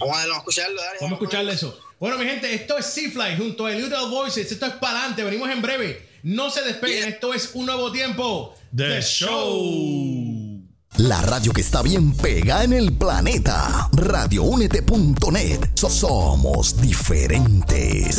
Vamos 0.00 0.16
a, 0.16 0.24
escucharlo, 0.38 0.80
dale, 0.80 0.98
Vamos 1.00 1.12
a 1.12 1.22
escucharle 1.22 1.52
eso. 1.52 1.78
Bueno, 1.98 2.16
mi 2.18 2.24
gente, 2.24 2.54
esto 2.54 2.78
es 2.78 2.86
Seafly 2.86 3.36
junto 3.36 3.66
a 3.66 3.72
Little 3.72 4.08
Voices. 4.08 4.50
Esto 4.50 4.66
es 4.66 4.72
para 4.74 5.00
adelante. 5.00 5.24
Venimos 5.24 5.50
en 5.50 5.60
breve. 5.60 6.08
No 6.22 6.50
se 6.50 6.62
despeguen. 6.62 7.08
Esto 7.08 7.34
es 7.34 7.50
un 7.54 7.66
nuevo 7.66 7.90
tiempo. 7.90 8.54
The, 8.74 9.02
show. 9.02 10.62
La 10.98 11.20
radio 11.22 11.52
que 11.52 11.60
está 11.60 11.82
bien 11.82 12.16
pega 12.16 12.64
en 12.64 12.72
el 12.72 12.96
planeta. 12.96 13.88
Radioúnete.net. 13.92 15.70
So- 15.74 15.90
somos 15.90 16.80
diferentes. 16.80 18.16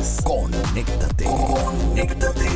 Conéctate. 0.00 1.24
Conéctate. 1.24 1.24
Conéctate. 1.24 2.48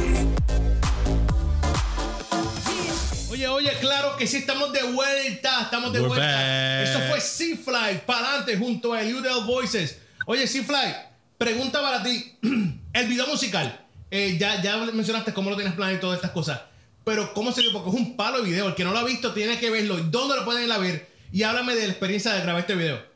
Oye, 3.30 3.46
oye, 3.48 3.70
claro 3.80 4.16
que 4.16 4.26
sí, 4.26 4.38
estamos 4.38 4.72
de 4.72 4.82
vuelta, 4.84 5.60
estamos 5.62 5.92
de 5.92 6.00
We're 6.00 6.08
vuelta. 6.08 6.26
back. 6.26 6.88
Eso 6.88 7.00
fue 7.10 7.20
Seafly, 7.20 7.98
para 8.06 8.28
adelante, 8.28 8.56
junto 8.56 8.94
a 8.94 9.02
Udell 9.02 9.44
Voices. 9.46 9.98
Oye, 10.24 10.46
Seafly, 10.46 10.94
pregunta 11.36 11.82
para 11.82 12.02
ti. 12.02 12.38
El 12.94 13.08
video 13.08 13.26
musical, 13.26 13.78
eh, 14.10 14.38
ya, 14.38 14.62
ya 14.62 14.78
mencionaste 14.78 15.34
cómo 15.34 15.50
lo 15.50 15.56
tienes 15.56 15.74
planeado 15.74 15.98
y 15.98 16.00
todas 16.00 16.16
estas 16.16 16.30
cosas, 16.30 16.60
pero 17.04 17.34
¿cómo 17.34 17.52
se 17.52 17.60
dio? 17.60 17.74
Porque 17.74 17.90
es 17.90 17.96
un 17.96 18.16
palo 18.16 18.38
de 18.38 18.44
video. 18.48 18.68
El 18.68 18.74
que 18.74 18.84
no 18.84 18.92
lo 18.92 19.00
ha 19.00 19.04
visto 19.04 19.34
tiene 19.34 19.58
que 19.58 19.68
verlo. 19.68 19.98
¿Dónde 19.98 20.36
lo 20.36 20.46
pueden 20.46 20.64
ir 20.64 20.72
a 20.72 20.78
ver? 20.78 21.10
Y 21.30 21.42
háblame 21.42 21.74
de 21.74 21.88
la 21.88 21.92
experiencia 21.92 22.32
de 22.32 22.40
grabar 22.40 22.60
este 22.60 22.74
video. 22.74 23.13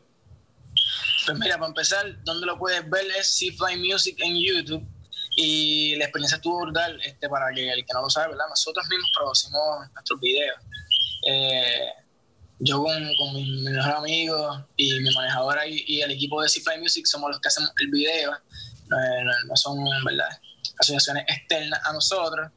Pues 1.29 1.41
mira, 1.41 1.59
para 1.59 1.69
empezar, 1.69 2.25
donde 2.25 2.47
lo 2.47 2.59
puedes 2.59 2.89
ver 2.89 3.05
es 3.19 3.37
Seafly 3.37 3.77
Music 3.77 4.17
en 4.21 4.35
YouTube. 4.43 4.83
Y 5.37 5.95
la 5.97 6.05
experiencia 6.05 6.37
estuvo 6.37 6.63
brutal, 6.63 6.99
este, 7.05 7.29
para 7.29 7.55
que 7.55 7.71
el 7.71 7.85
que 7.85 7.93
no 7.93 8.01
lo 8.01 8.09
sabe, 8.09 8.29
¿verdad? 8.29 8.47
Nosotros 8.49 8.87
mismos 8.89 9.11
producimos 9.15 9.93
nuestros 9.93 10.19
videos. 10.21 10.57
Eh, 11.27 11.91
yo 12.61 12.83
con, 12.83 12.95
con 13.19 13.35
mi, 13.35 13.45
mi 13.45 13.71
mejor 13.73 13.97
amigo 13.97 14.67
y 14.79 15.01
mi 15.01 15.15
manejadora 15.15 15.67
y, 15.67 15.85
y 15.87 16.01
el 16.01 16.13
equipo 16.13 16.41
de 16.41 16.49
Seafly 16.49 16.81
Music 16.81 17.05
somos 17.05 17.31
los 17.31 17.41
que 17.41 17.49
hacemos 17.49 17.71
el 17.79 17.89
video. 17.89 18.33
No 19.49 19.57
son, 19.57 19.85
¿verdad? 20.07 20.31
Asociaciones 20.79 21.25
externas 21.29 21.79
a 21.85 21.93
nosotros. 21.93 22.51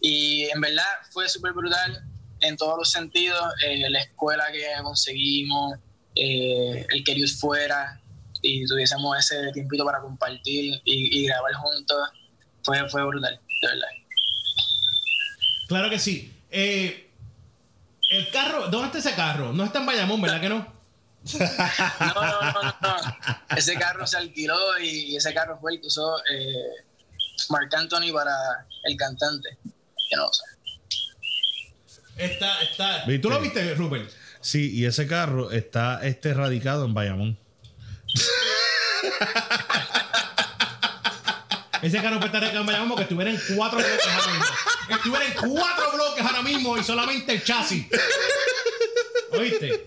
Y 0.00 0.44
en 0.44 0.62
verdad 0.62 0.86
fue 1.10 1.28
súper 1.28 1.52
brutal 1.52 2.02
en 2.40 2.56
todos 2.56 2.78
los 2.78 2.90
sentidos. 2.90 3.44
eh, 3.66 3.90
la 3.90 4.00
escuela 4.00 4.46
que 4.50 4.64
conseguimos, 4.82 5.78
eh, 6.14 6.86
el 6.88 7.04
que 7.04 7.14
Dios 7.14 7.38
fuera 7.38 8.00
y 8.44 8.66
tuviésemos 8.66 9.18
ese 9.18 9.50
tiempito 9.52 9.84
para 9.84 10.00
compartir 10.00 10.80
y, 10.84 11.20
y 11.20 11.26
grabar 11.26 11.54
juntos, 11.54 12.10
fue, 12.62 12.88
fue 12.88 13.04
brutal, 13.06 13.40
de 13.62 13.68
verdad. 13.68 13.88
Claro 15.66 15.88
que 15.88 15.98
sí. 15.98 16.30
Eh, 16.50 17.10
el 18.10 18.30
carro, 18.30 18.68
¿dónde 18.68 18.86
está 18.86 18.98
ese 18.98 19.16
carro? 19.16 19.52
No 19.52 19.64
está 19.64 19.80
en 19.80 19.86
Bayamón, 19.86 20.20
¿verdad 20.20 20.40
que 20.40 20.48
no? 20.50 20.74
No, 21.34 22.52
no, 22.52 22.62
no. 22.82 23.56
Ese 23.56 23.76
carro 23.76 24.06
se 24.06 24.18
alquiló 24.18 24.58
y 24.78 25.16
ese 25.16 25.32
carro 25.32 25.58
fue 25.58 25.72
el 25.72 25.80
que 25.80 25.86
usó 25.86 26.18
eh, 26.30 26.84
Marc 27.48 27.72
Anthony 27.74 28.12
para 28.12 28.30
el 28.82 28.96
cantante. 28.96 29.58
Que 29.64 30.16
no 30.16 30.26
lo 30.26 30.32
sé. 30.32 30.44
Está, 32.18 32.62
está. 32.62 33.04
¿Viste? 33.06 33.18
¿Tú 33.20 33.30
lo 33.30 33.40
viste, 33.40 33.74
Rupert? 33.74 34.10
Sí, 34.42 34.70
y 34.74 34.84
ese 34.84 35.06
carro 35.06 35.50
está 35.50 36.04
este 36.06 36.34
radicado 36.34 36.84
en 36.84 36.92
Bayamón. 36.92 37.38
Ese 41.82 41.98
carro 42.00 42.18
puede 42.18 42.26
estar 42.38 42.56
en 42.56 42.64
Bayamón 42.66 42.88
porque 42.88 43.02
estuviera 43.02 43.30
en 43.30 43.38
cuatro 43.56 43.78
bloques 43.78 44.06
ahora 44.06 44.26
mismo. 44.32 44.44
Estuviera 44.88 45.24
en 45.26 45.32
cuatro 45.34 45.92
bloques 45.92 46.24
ahora 46.24 46.42
mismo 46.42 46.78
y 46.78 46.84
solamente 46.84 47.32
el 47.34 47.44
chasis. 47.44 47.86
¿Oíste? 49.32 49.84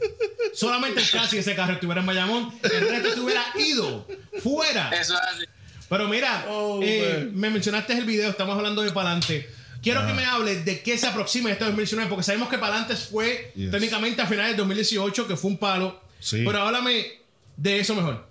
Solamente 0.53 0.99
el 1.01 1.09
chasis 1.09 1.31
de 1.31 1.39
ese 1.39 1.55
carro 1.55 1.73
estuviera 1.73 2.01
en 2.01 2.07
Bayamón. 2.07 2.53
El 2.61 2.89
resto 2.89 3.07
estuviera 3.09 3.43
ido 3.55 4.07
fuera. 4.43 4.89
Eso 4.91 5.15
es 5.15 5.19
así. 5.21 5.45
Pero 5.89 6.07
mira, 6.07 6.45
Oh, 6.49 6.81
eh, 6.83 7.29
me 7.33 7.49
mencionaste 7.49 7.93
el 7.93 8.05
video, 8.05 8.29
estamos 8.29 8.55
hablando 8.57 8.83
de 8.83 8.91
Palante. 8.91 9.49
Quiero 9.81 10.05
que 10.05 10.13
me 10.13 10.25
hables 10.25 10.65
de 10.65 10.81
qué 10.81 10.97
se 10.97 11.07
aproxima 11.07 11.49
este 11.49 11.63
2019, 11.63 12.09
porque 12.09 12.23
sabemos 12.23 12.49
que 12.49 12.57
Palante 12.57 12.95
fue 12.95 13.53
Yes. 13.55 13.71
técnicamente 13.71 14.21
a 14.21 14.27
finales 14.27 14.49
del 14.51 14.57
2018, 14.57 15.27
que 15.27 15.35
fue 15.37 15.49
un 15.51 15.57
palo. 15.57 15.99
Sí. 16.19 16.43
Pero 16.45 16.61
háblame 16.61 17.21
de 17.57 17.79
eso 17.79 17.93
mejor. 17.95 18.25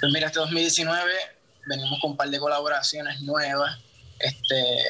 Pues 0.00 0.12
mira, 0.12 0.26
este 0.26 0.38
2019 0.40 1.10
venimos 1.66 1.98
con 2.00 2.12
un 2.12 2.16
par 2.16 2.28
de 2.30 2.38
colaboraciones 2.38 3.20
nuevas. 3.22 3.78
Este, 4.18 4.84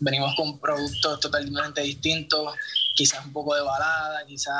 venimos 0.00 0.34
con 0.36 0.58
productos 0.58 1.20
totalmente 1.20 1.80
distintos, 1.82 2.54
quizás 2.94 3.24
un 3.24 3.32
poco 3.32 3.54
de 3.54 3.62
balada, 3.62 4.24
quizás 4.26 4.54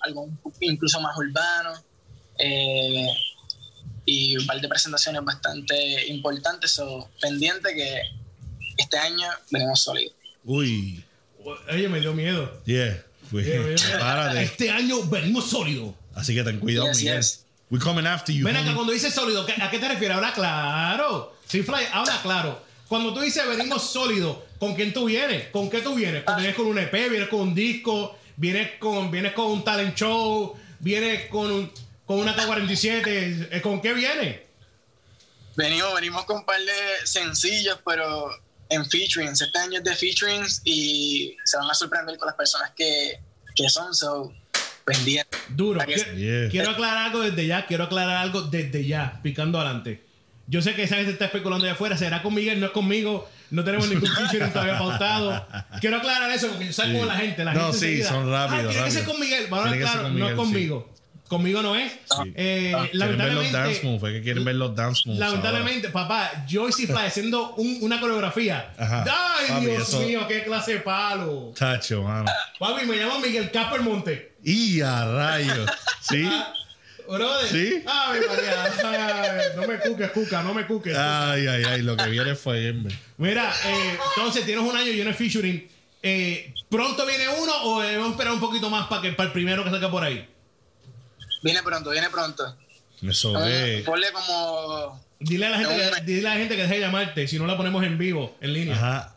algo 0.00 0.28
incluso 0.60 1.00
más 1.00 1.16
urbano. 1.16 1.72
eh, 2.38 3.06
y 4.10 4.36
un 4.38 4.46
par 4.46 4.58
de 4.58 4.68
presentaciones 4.68 5.22
bastante 5.22 6.06
importantes. 6.06 6.70
So, 6.72 7.10
pendiente 7.20 7.74
que 7.74 8.00
este 8.78 8.96
año 8.96 9.28
venimos 9.50 9.82
sólidos. 9.82 10.14
Uy, 10.44 11.04
Oye, 11.70 11.88
me 11.88 12.00
dio 12.00 12.14
miedo. 12.14 12.62
yeah. 12.64 13.04
Miedo. 13.30 13.76
Párate. 13.98 14.42
Este 14.42 14.70
año 14.70 15.02
venimos 15.04 15.50
sólidos. 15.50 15.94
Así 16.18 16.34
que 16.34 16.42
ten 16.42 16.58
cuidado, 16.58 16.88
Yes, 16.88 16.98
Miguel. 16.98 17.16
yes. 17.16 17.44
We're 17.70 17.84
coming 17.84 18.06
after 18.06 18.34
you. 18.34 18.44
Ven 18.46 18.56
acá, 18.56 18.74
cuando 18.74 18.92
dices 18.92 19.14
sólido, 19.14 19.44
¿qué- 19.46 19.54
¿a 19.60 19.70
qué 19.70 19.78
te 19.78 19.88
refieres? 19.88 20.16
Habla 20.16 20.32
claro. 20.32 21.34
Sí, 21.46 21.62
Fly, 21.62 21.84
habla 21.92 22.20
claro. 22.22 22.62
Cuando 22.88 23.12
tú 23.12 23.20
dices 23.20 23.46
venimos 23.46 23.90
sólido, 23.90 24.46
¿con 24.58 24.74
quién 24.74 24.92
tú 24.94 25.04
vienes? 25.04 25.48
¿Con 25.48 25.68
qué 25.68 25.80
tú 25.82 25.94
vienes? 25.94 26.24
Ah. 26.26 26.36
¿Vienes 26.36 26.56
con 26.56 26.66
un 26.66 26.78
EP? 26.78 26.92
¿Vienes 27.10 27.28
con 27.28 27.40
un 27.40 27.54
disco? 27.54 28.18
¿Vienes 28.36 28.78
con, 28.78 29.10
vienes 29.10 29.32
con 29.34 29.46
un 29.46 29.62
talent 29.64 29.94
show? 29.94 30.56
¿Vienes 30.80 31.28
con, 31.28 31.50
un, 31.52 31.72
con 32.06 32.18
una 32.20 32.34
K-47? 32.34 33.48
Eh, 33.50 33.60
¿Con 33.62 33.82
qué 33.82 33.92
vienes? 33.92 34.40
Venimos, 35.56 35.92
venimos 35.94 36.24
con 36.24 36.38
un 36.38 36.44
par 36.46 36.60
de 36.60 37.06
sencillos, 37.06 37.78
pero 37.84 38.30
en 38.70 38.86
featurings. 38.88 39.40
Este 39.42 39.58
año 39.58 39.78
es 39.78 39.84
de 39.84 39.94
featurings 39.96 40.60
y 40.64 41.36
se 41.44 41.56
van 41.56 41.68
a 41.70 41.74
sorprender 41.74 42.16
con 42.16 42.26
las 42.26 42.36
personas 42.36 42.70
que, 42.76 43.18
que 43.56 43.68
son, 43.68 43.94
so 43.94 44.32
pendiente. 44.92 45.38
Duro. 45.48 45.80
Yeah. 45.84 46.48
Quiero 46.50 46.70
aclarar 46.70 47.06
algo 47.06 47.20
desde 47.20 47.46
ya. 47.46 47.66
Quiero 47.66 47.84
aclarar 47.84 48.16
algo 48.18 48.42
desde 48.42 48.86
ya, 48.86 49.20
picando 49.22 49.60
adelante. 49.60 50.02
Yo 50.46 50.62
sé 50.62 50.74
que 50.74 50.84
esa 50.84 50.96
gente 50.96 51.12
está 51.12 51.26
especulando 51.26 51.64
allá 51.66 51.74
afuera. 51.74 51.96
¿Será 51.96 52.22
con 52.22 52.34
Miguel? 52.34 52.58
No 52.58 52.66
es 52.66 52.72
conmigo. 52.72 53.28
No 53.50 53.64
tenemos 53.64 53.88
ningún 53.88 54.08
featuring 54.14 54.50
todavía 54.50 54.78
pautado. 54.78 55.46
Quiero 55.80 55.98
aclarar 55.98 56.30
eso 56.30 56.48
porque 56.48 56.72
sabes 56.72 56.92
Sí. 56.92 56.96
cómo 56.98 57.06
la 57.10 57.16
gente. 57.18 57.44
La 57.44 57.52
No, 57.54 57.72
gente 57.72 57.78
sí, 57.78 58.02
son 58.02 58.30
rápidos, 58.30 58.64
"Ah, 58.66 58.68
tiene 58.70 58.84
que 58.84 58.90
ser 58.90 59.00
rápidos. 59.02 59.06
con 59.08 59.20
Miguel. 59.20 59.46
Vamos 59.50 59.66
a 59.66 59.68
Tiene 59.70 59.84
que 59.84 59.88
hablar 59.90 59.92
ser 59.92 60.00
claro, 60.00 60.14
con 60.14 60.18
no 60.18 60.28
es 60.28 60.34
conmigo. 60.34 60.94
Conmigo 61.28 61.62
no 61.62 61.76
es. 61.76 61.92
Sí. 61.92 62.32
Eh, 62.34 62.72
Ah, 62.74 62.88
quieren 62.90 62.90
ver 62.90 62.94
los 62.94 62.94
lamentablemente, 62.94 63.58
dance 63.58 63.82
moves. 63.84 64.02
Es 64.12 64.18
que 64.18 64.22
quieren 64.24 64.44
ver 64.44 64.54
los 64.56 64.74
dance 64.74 65.02
moves. 65.06 65.20
lamentablemente, 65.20 65.88
papá, 65.90 66.44
Joyce 66.50 66.86
Fly 66.86 66.96
haciendo 67.06 67.54
un- 67.56 67.78
una 67.82 68.00
coreografía. 68.00 68.72
Ajá. 68.78 69.04
Ay, 69.38 69.46
Papi, 69.48 69.66
Dios 69.66 69.88
eso- 69.88 70.00
mío, 70.00 70.26
qué 70.26 70.42
clase 70.44 70.72
de 70.74 70.80
palo. 70.80 71.52
Tacho, 71.56 72.02
mano. 72.02 72.30
Papi, 72.58 72.86
me 72.86 72.96
llamo 72.96 73.20
Miguel 73.20 73.50
Casper 73.50 73.82
Monte. 73.82 74.32
Y 74.42 74.80
a 74.80 75.04
rayos. 75.04 75.70
¿Sí? 76.00 76.24
Ah, 76.26 76.52
Brother. 77.06 77.48
¿Sí? 77.50 77.82
Ay, 77.86 78.20
María. 78.28 78.64
Ay, 78.84 79.40
no 79.56 79.66
me 79.66 79.78
cuques, 79.78 80.10
cuca, 80.10 80.42
no 80.42 80.52
me 80.54 80.66
cuques. 80.66 80.96
Ay, 80.96 81.46
ay, 81.46 81.62
ay. 81.64 81.82
Lo 81.82 81.96
que 81.96 82.08
viene 82.08 82.34
fue. 82.34 82.70
hombre. 82.70 82.94
Mira, 83.18 83.50
eh, 83.66 83.98
entonces 84.16 84.44
tienes 84.44 84.64
un 84.64 84.76
año 84.76 84.92
lleno 84.92 85.10
de 85.10 85.14
featuring. 85.16 85.68
Eh, 86.02 86.52
¿Pronto 86.70 87.04
viene 87.06 87.24
uno 87.28 87.52
o 87.64 87.80
debemos 87.80 88.10
esperar 88.12 88.32
un 88.32 88.40
poquito 88.40 88.70
más 88.70 88.86
para 88.88 89.02
que 89.02 89.12
para 89.12 89.26
el 89.28 89.32
primero 89.32 89.64
que 89.64 89.70
salga 89.70 89.90
por 89.90 90.04
ahí? 90.04 90.26
Viene 91.42 91.62
pronto, 91.62 91.90
viene 91.90 92.10
pronto. 92.10 92.56
Eso 93.02 93.32
Un- 93.32 93.40
ve. 93.44 93.82
Ponle 93.86 94.08
como. 94.12 95.02
Dile 95.20 95.46
a 95.46 95.50
la 95.50 95.58
gente, 95.58 95.76
que, 95.76 95.90
me- 95.90 96.00
dile 96.06 96.28
a 96.28 96.34
la 96.34 96.38
gente 96.38 96.56
que 96.56 96.62
deje 96.62 96.74
de 96.74 96.80
llamarte, 96.80 97.26
si 97.28 97.38
no 97.38 97.46
la 97.46 97.56
ponemos 97.56 97.84
en 97.84 97.98
vivo, 97.98 98.36
en 98.40 98.52
línea. 98.52 98.74
Ajá. 98.76 99.14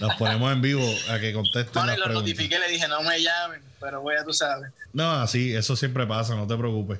Nos 0.00 0.14
ponemos 0.16 0.52
en 0.52 0.60
vivo 0.60 0.86
a 1.08 1.18
que 1.18 1.32
contesten 1.32 1.72
Bueno, 1.72 1.86
las 1.88 1.96
y 1.96 2.00
lo 2.00 2.04
preguntas. 2.04 2.30
notifiqué, 2.34 2.58
le 2.58 2.68
dije, 2.68 2.86
no 2.86 3.00
me 3.02 3.22
llamen, 3.22 3.62
pero 3.80 4.02
voy 4.02 4.14
a 4.14 4.24
tú 4.24 4.32
sabes. 4.34 4.70
No, 4.92 5.10
así, 5.22 5.54
eso 5.54 5.74
siempre 5.74 6.06
pasa, 6.06 6.34
no 6.34 6.46
te 6.46 6.54
preocupes. 6.54 6.98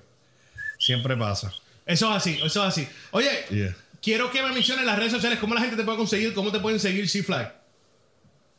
Siempre 0.79 1.15
pasa. 1.17 1.53
Eso 1.85 2.11
es 2.11 2.17
así, 2.17 2.35
eso 2.43 2.47
es 2.47 2.57
así. 2.57 2.89
Oye, 3.11 3.29
Yeah. 3.51 3.77
quiero 4.03 4.31
que 4.31 4.43
me 4.43 4.51
menciones 4.53 4.87
las 4.87 4.99
redes 4.99 5.13
sociales, 5.13 5.39
cómo 5.39 5.55
la 5.55 5.61
gente 5.61 5.77
te 5.77 5.85
puede 5.85 5.99
conseguir, 5.99 6.33
cómo 6.33 6.51
te 6.51 6.59
pueden 6.59 6.81
seguir 6.81 7.07
C-Fly. 7.09 7.49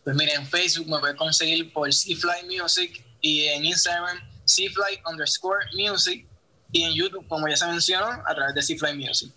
Pues 0.03 0.15
mira, 0.15 0.33
en 0.33 0.45
Facebook 0.45 0.87
me 0.87 0.99
puedes 0.99 1.15
conseguir 1.17 1.73
por 1.73 1.91
Seafly 1.91 2.45
Music 2.61 3.03
y 3.21 3.45
en 3.45 3.65
Instagram 3.65 4.19
Seafly 4.47 4.99
underscore 5.09 5.65
Music 5.75 6.25
y 6.71 6.83
en 6.83 6.93
YouTube, 6.93 7.27
como 7.27 7.47
ya 7.47 7.55
se 7.55 7.67
mencionó, 7.67 8.07
a 8.25 8.33
través 8.35 8.55
de 8.55 8.61
Seafly 8.63 8.95
Music. 8.97 9.31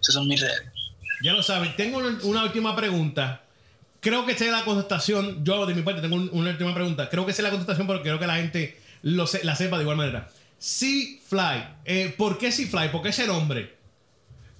Esas 0.00 0.14
son 0.14 0.26
mis 0.26 0.40
redes. 0.40 0.62
Ya 1.22 1.32
lo 1.34 1.42
saben. 1.42 1.76
Tengo 1.76 1.98
una, 1.98 2.18
una 2.22 2.42
última 2.44 2.74
pregunta. 2.74 3.42
Creo 4.00 4.24
que 4.24 4.32
esta 4.32 4.46
es 4.46 4.50
la 4.52 4.64
contestación. 4.64 5.44
Yo, 5.44 5.66
de 5.66 5.74
mi 5.74 5.82
parte, 5.82 6.00
tengo 6.00 6.16
un- 6.16 6.30
una 6.32 6.50
última 6.50 6.74
pregunta. 6.74 7.08
Creo 7.10 7.26
que 7.26 7.32
esa 7.32 7.42
es 7.42 7.44
la 7.44 7.50
contestación, 7.50 7.86
pero 7.86 8.00
quiero 8.02 8.18
que 8.18 8.26
la 8.26 8.36
gente 8.36 8.80
lo 9.02 9.26
se- 9.26 9.44
la 9.44 9.54
sepa 9.56 9.76
de 9.76 9.82
igual 9.82 9.98
manera. 9.98 10.30
Sea-Fly. 10.58 11.64
Eh, 11.84 12.14
¿Por 12.16 12.38
qué 12.38 12.50
Sea-Fly? 12.50 12.88
¿Por 12.90 13.02
qué 13.02 13.10
ese 13.10 13.26
nombre? 13.26 13.76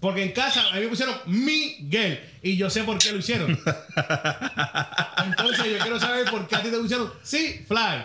Porque 0.00 0.22
en 0.22 0.32
casa 0.32 0.66
a 0.70 0.74
mí 0.74 0.80
me 0.80 0.88
pusieron 0.88 1.14
Miguel 1.26 2.20
y 2.42 2.56
yo 2.56 2.68
sé 2.70 2.84
por 2.84 2.96
qué 2.98 3.12
lo 3.12 3.18
hicieron. 3.18 3.50
Entonces 5.24 5.66
yo 5.72 5.78
quiero 5.78 6.00
saber 6.00 6.30
por 6.30 6.46
qué 6.48 6.56
a 6.56 6.62
ti 6.62 6.70
te 6.70 6.78
pusieron 6.78 7.12
Sea-Fly. 7.22 8.04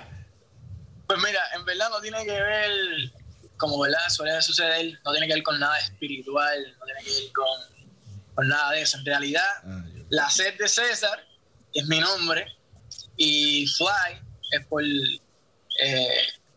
Pues 1.08 1.20
mira, 1.24 1.40
en 1.56 1.66
verdad 1.66 1.90
no 1.90 2.02
tiene 2.02 2.24
que 2.26 2.32
ver, 2.32 2.72
como 3.58 3.80
verdad 3.80 4.10
suele 4.10 4.42
suceder, 4.42 5.00
no 5.04 5.12
tiene 5.12 5.28
que 5.28 5.34
ver 5.36 5.44
con 5.44 5.60
nada 5.60 5.78
espiritual, 5.80 6.76
no 6.80 6.86
tiene 6.86 7.02
que 7.04 7.10
ver 7.12 7.32
con, 7.34 8.34
con 8.36 8.48
nada 8.48 8.72
de 8.72 8.82
eso. 8.82 8.98
En 8.98 9.06
realidad, 9.06 9.44
Ah, 9.64 9.84
yo- 9.94 10.04
la 10.10 10.30
sed 10.30 10.58
de 10.58 10.68
César 10.68 11.20
es 11.74 11.86
mi 11.88 12.00
nombre 12.00 12.46
Y 13.18 13.66
Fly 13.68 14.20
es 14.52 14.66
por. 14.68 14.84
eh, 14.84 16.08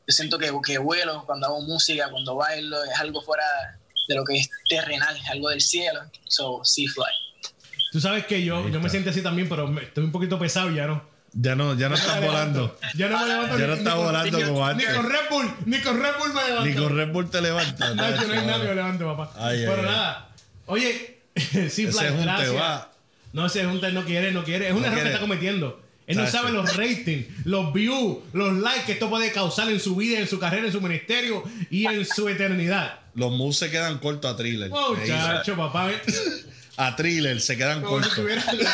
yo 0.07 0.13
siento 0.15 0.39
que, 0.39 0.53
que 0.65 0.79
vuelo 0.79 1.25
cuando 1.27 1.47
hago 1.47 1.61
música, 1.63 2.09
cuando 2.11 2.35
bailo, 2.37 2.83
es 2.85 2.99
algo 2.99 3.21
fuera 3.23 3.45
de 4.09 4.15
lo 4.15 4.25
que 4.25 4.37
es 4.39 4.49
terrenal, 4.69 5.17
es 5.17 5.29
algo 5.31 5.51
del 5.51 5.61
cielo. 5.61 6.01
So, 6.29 6.61
sí, 6.65 6.87
Fly. 6.87 7.05
Tú 7.93 8.01
sabes 8.01 8.27
que 8.27 8.43
yo, 8.45 8.69
yo 8.69 8.81
me 8.81 8.89
siento 8.89 9.11
así 9.11 9.23
también, 9.23 9.49
pero 9.49 9.69
estoy 9.81 10.05
un 10.05 10.13
poquito 10.13 10.39
pesado 10.39 10.71
ya, 10.71 10.87
¿no? 10.87 11.09
Ya 11.35 11.55
no, 11.55 11.75
ya 11.75 11.89
no 11.89 11.95
estás 11.95 12.21
volando. 12.25 12.79
Ya 12.95 13.09
no 13.09 13.19
me 13.21 13.27
levanto 13.27 13.59
Ya 13.59 13.65
ni- 13.65 13.69
no 13.69 13.75
ni 13.75 13.79
está 13.79 13.95
volando 13.95 14.39
ni- 14.39 14.45
como 14.45 14.59
Ni 14.65 14.71
antes. 14.71 14.95
con 14.95 15.09
Red 15.11 15.21
Bull, 15.31 15.55
ni 15.67 15.79
con 15.81 16.03
Red 16.03 16.11
Bull 16.19 16.33
me 16.35 16.43
levanto. 16.45 16.65
Ni 16.67 16.75
con 16.75 16.97
Red 16.97 17.09
Bull 17.13 17.31
te 17.31 17.41
levantas. 17.41 17.95
No, 17.95 18.11
yo 18.11 18.27
no 18.27 18.33
hay 18.35 18.47
nada 18.47 18.61
que 18.63 18.69
me 18.69 18.75
levante, 18.75 19.05
papá. 19.05 19.33
Ay, 19.39 19.59
Pero 19.61 19.73
ay, 19.73 19.79
ay. 19.81 19.85
nada. 19.87 20.29
Oye, 20.67 21.19
sí, 21.71 21.87
junte 21.91 22.23
gracias. 22.23 22.55
va. 22.57 22.93
No, 23.33 23.47
ese 23.47 23.65
junte 23.67 23.93
no 23.93 24.05
quiere, 24.05 24.33
no 24.33 24.43
quiere. 24.43 24.69
Es 24.69 24.73
un 24.75 24.81
No 24.81 24.87
error 24.89 25.01
que 25.03 25.07
está 25.09 25.21
cometiendo. 25.21 25.83
Él 26.07 26.17
no 26.17 26.27
sabe 26.27 26.51
los 26.53 26.75
ratings, 26.75 27.27
los 27.45 27.71
views, 27.75 28.19
los 28.33 28.55
likes 28.57 28.87
que 28.87 28.93
esto 28.93 29.11
puede 29.11 29.31
causar 29.31 29.69
en 29.69 29.79
su 29.79 29.95
vida, 29.95 30.19
en 30.19 30.27
su 30.27 30.39
carrera, 30.39 30.65
en 30.67 30.73
su 30.73 30.81
ministerio 30.81 31.45
y 31.71 31.85
en 31.85 32.07
su 32.07 32.27
eternidad. 32.31 33.01
Los 33.15 33.31
moves 33.33 33.59
se 33.59 33.71
quedan 33.71 33.99
cortos 33.99 34.33
a 34.33 34.37
thriller. 34.37 34.71
Oh. 34.73 34.95
Muchacho, 34.95 35.55
papá. 35.55 35.91
A 36.79 36.97
thriller 36.97 37.39
se 37.43 37.59
quedan 37.59 37.83
Como 37.83 38.03
si 38.03 38.09
cortos. 38.09 38.45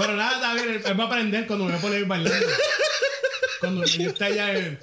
Pero 0.00 0.16
nada, 0.16 0.34
está 0.36 0.54
bien. 0.54 0.82
Él 0.84 0.98
va 1.00 1.04
a 1.04 1.06
aprender 1.06 1.46
cuando 1.46 1.64
me 1.66 1.72
voy 1.72 1.78
a 1.78 1.82
poner 1.82 2.04
bailando. 2.06 2.46
Cuando 3.60 3.84
yo 3.84 4.08
esté 4.10 4.24
allá 4.24 4.56
en, 4.56 4.78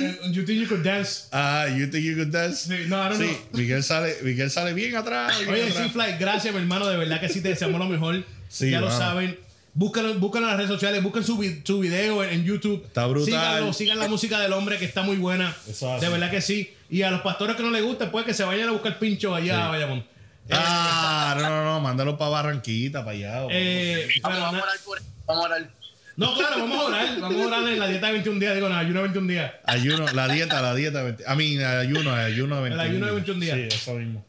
en 0.00 0.32
You 0.32 0.44
Think 0.44 0.62
You 0.62 0.68
Could 0.68 0.82
Dance. 0.84 1.28
Ah, 1.30 1.66
you 1.68 1.86
think 1.88 2.04
you 2.04 2.16
could 2.16 2.32
dance? 2.32 2.66
Sí, 2.66 2.84
no, 2.88 2.96
I 2.96 3.10
don't 3.10 3.20
Sí, 3.20 3.26
know. 3.28 3.38
Miguel 3.52 3.82
sale, 3.84 4.16
Miguel 4.22 4.50
sale 4.50 4.72
bien 4.74 4.96
atrás. 4.96 5.38
bien 5.38 5.50
Oye, 5.50 5.62
atrás. 5.68 5.84
sí, 5.84 5.90
Fly, 5.90 6.16
gracias, 6.18 6.52
mi 6.52 6.60
hermano. 6.60 6.88
De 6.88 6.96
verdad 6.96 7.20
que 7.20 7.28
sí 7.28 7.40
te 7.40 7.50
deseamos 7.50 7.78
lo 7.78 7.86
mejor. 7.86 8.24
Sí, 8.48 8.70
ya 8.70 8.80
lo 8.80 8.90
saben. 8.90 9.38
Búscalo, 9.74 10.14
búscalo 10.14 10.46
en 10.46 10.50
las 10.52 10.56
redes 10.56 10.70
sociales, 10.72 11.02
busquen 11.02 11.22
su, 11.22 11.36
vi- 11.38 11.60
su 11.62 11.78
video 11.80 12.24
en, 12.24 12.30
en 12.30 12.44
YouTube. 12.44 12.82
Está 12.86 13.06
brutal. 13.06 13.26
Síganlo, 13.26 13.72
sigan 13.74 13.98
la 13.98 14.08
música 14.08 14.40
del 14.40 14.52
hombre 14.54 14.78
que 14.78 14.86
está 14.86 15.02
muy 15.02 15.16
buena. 15.18 15.54
Eso. 15.68 15.96
De 16.00 16.08
verdad 16.08 16.30
que 16.30 16.40
sí. 16.40 16.72
Y 16.90 17.02
a 17.02 17.10
los 17.10 17.20
pastores 17.20 17.54
que 17.56 17.62
no 17.62 17.70
les 17.70 17.84
gusta, 17.84 18.10
pues 18.10 18.24
que 18.24 18.32
se 18.34 18.42
vayan 18.42 18.68
a 18.70 18.72
buscar 18.72 18.98
pincho 18.98 19.34
allá 19.34 19.66
a 19.66 19.68
Bayamón. 19.68 20.04
Ah, 20.50 21.36
no, 21.40 21.48
no, 21.48 21.64
no, 21.64 21.80
mándalo 21.80 22.16
para 22.16 22.30
Barranquita, 22.30 23.04
para 23.04 23.16
allá. 23.16 23.46
Eh, 23.50 24.08
pero 24.22 24.28
Vamos, 24.34 24.60
a 24.60 24.62
orar 24.62 24.76
por 24.84 25.00
Vamos 25.26 25.44
a 25.44 25.48
orar. 25.48 25.70
no, 26.16 26.34
claro, 26.36 26.58
vamos 26.60 26.78
a 26.78 26.84
orar. 26.84 27.20
Vamos 27.20 27.42
a 27.42 27.46
orar 27.46 27.68
en 27.72 27.78
la 27.78 27.88
dieta 27.88 28.06
de 28.06 28.12
21 28.12 28.40
días. 28.40 28.54
Digo, 28.54 28.68
no, 28.68 28.76
ayuno 28.76 28.94
de 29.00 29.02
21 29.08 29.26
días. 29.32 29.52
Ayuno, 29.64 30.06
la 30.12 30.28
dieta, 30.28 30.62
la 30.62 30.74
dieta. 30.74 31.02
20 31.02 31.24
A 31.26 31.34
mí, 31.34 31.58
ayuno, 31.62 32.14
ayuno 32.14 32.56
de 32.56 32.62
21 32.62 32.82
ayuno 32.82 33.06
de 33.06 33.12
21 33.12 33.40
días. 33.40 33.56
Sí, 33.58 33.76
eso 33.76 33.94
mismo. 33.94 34.24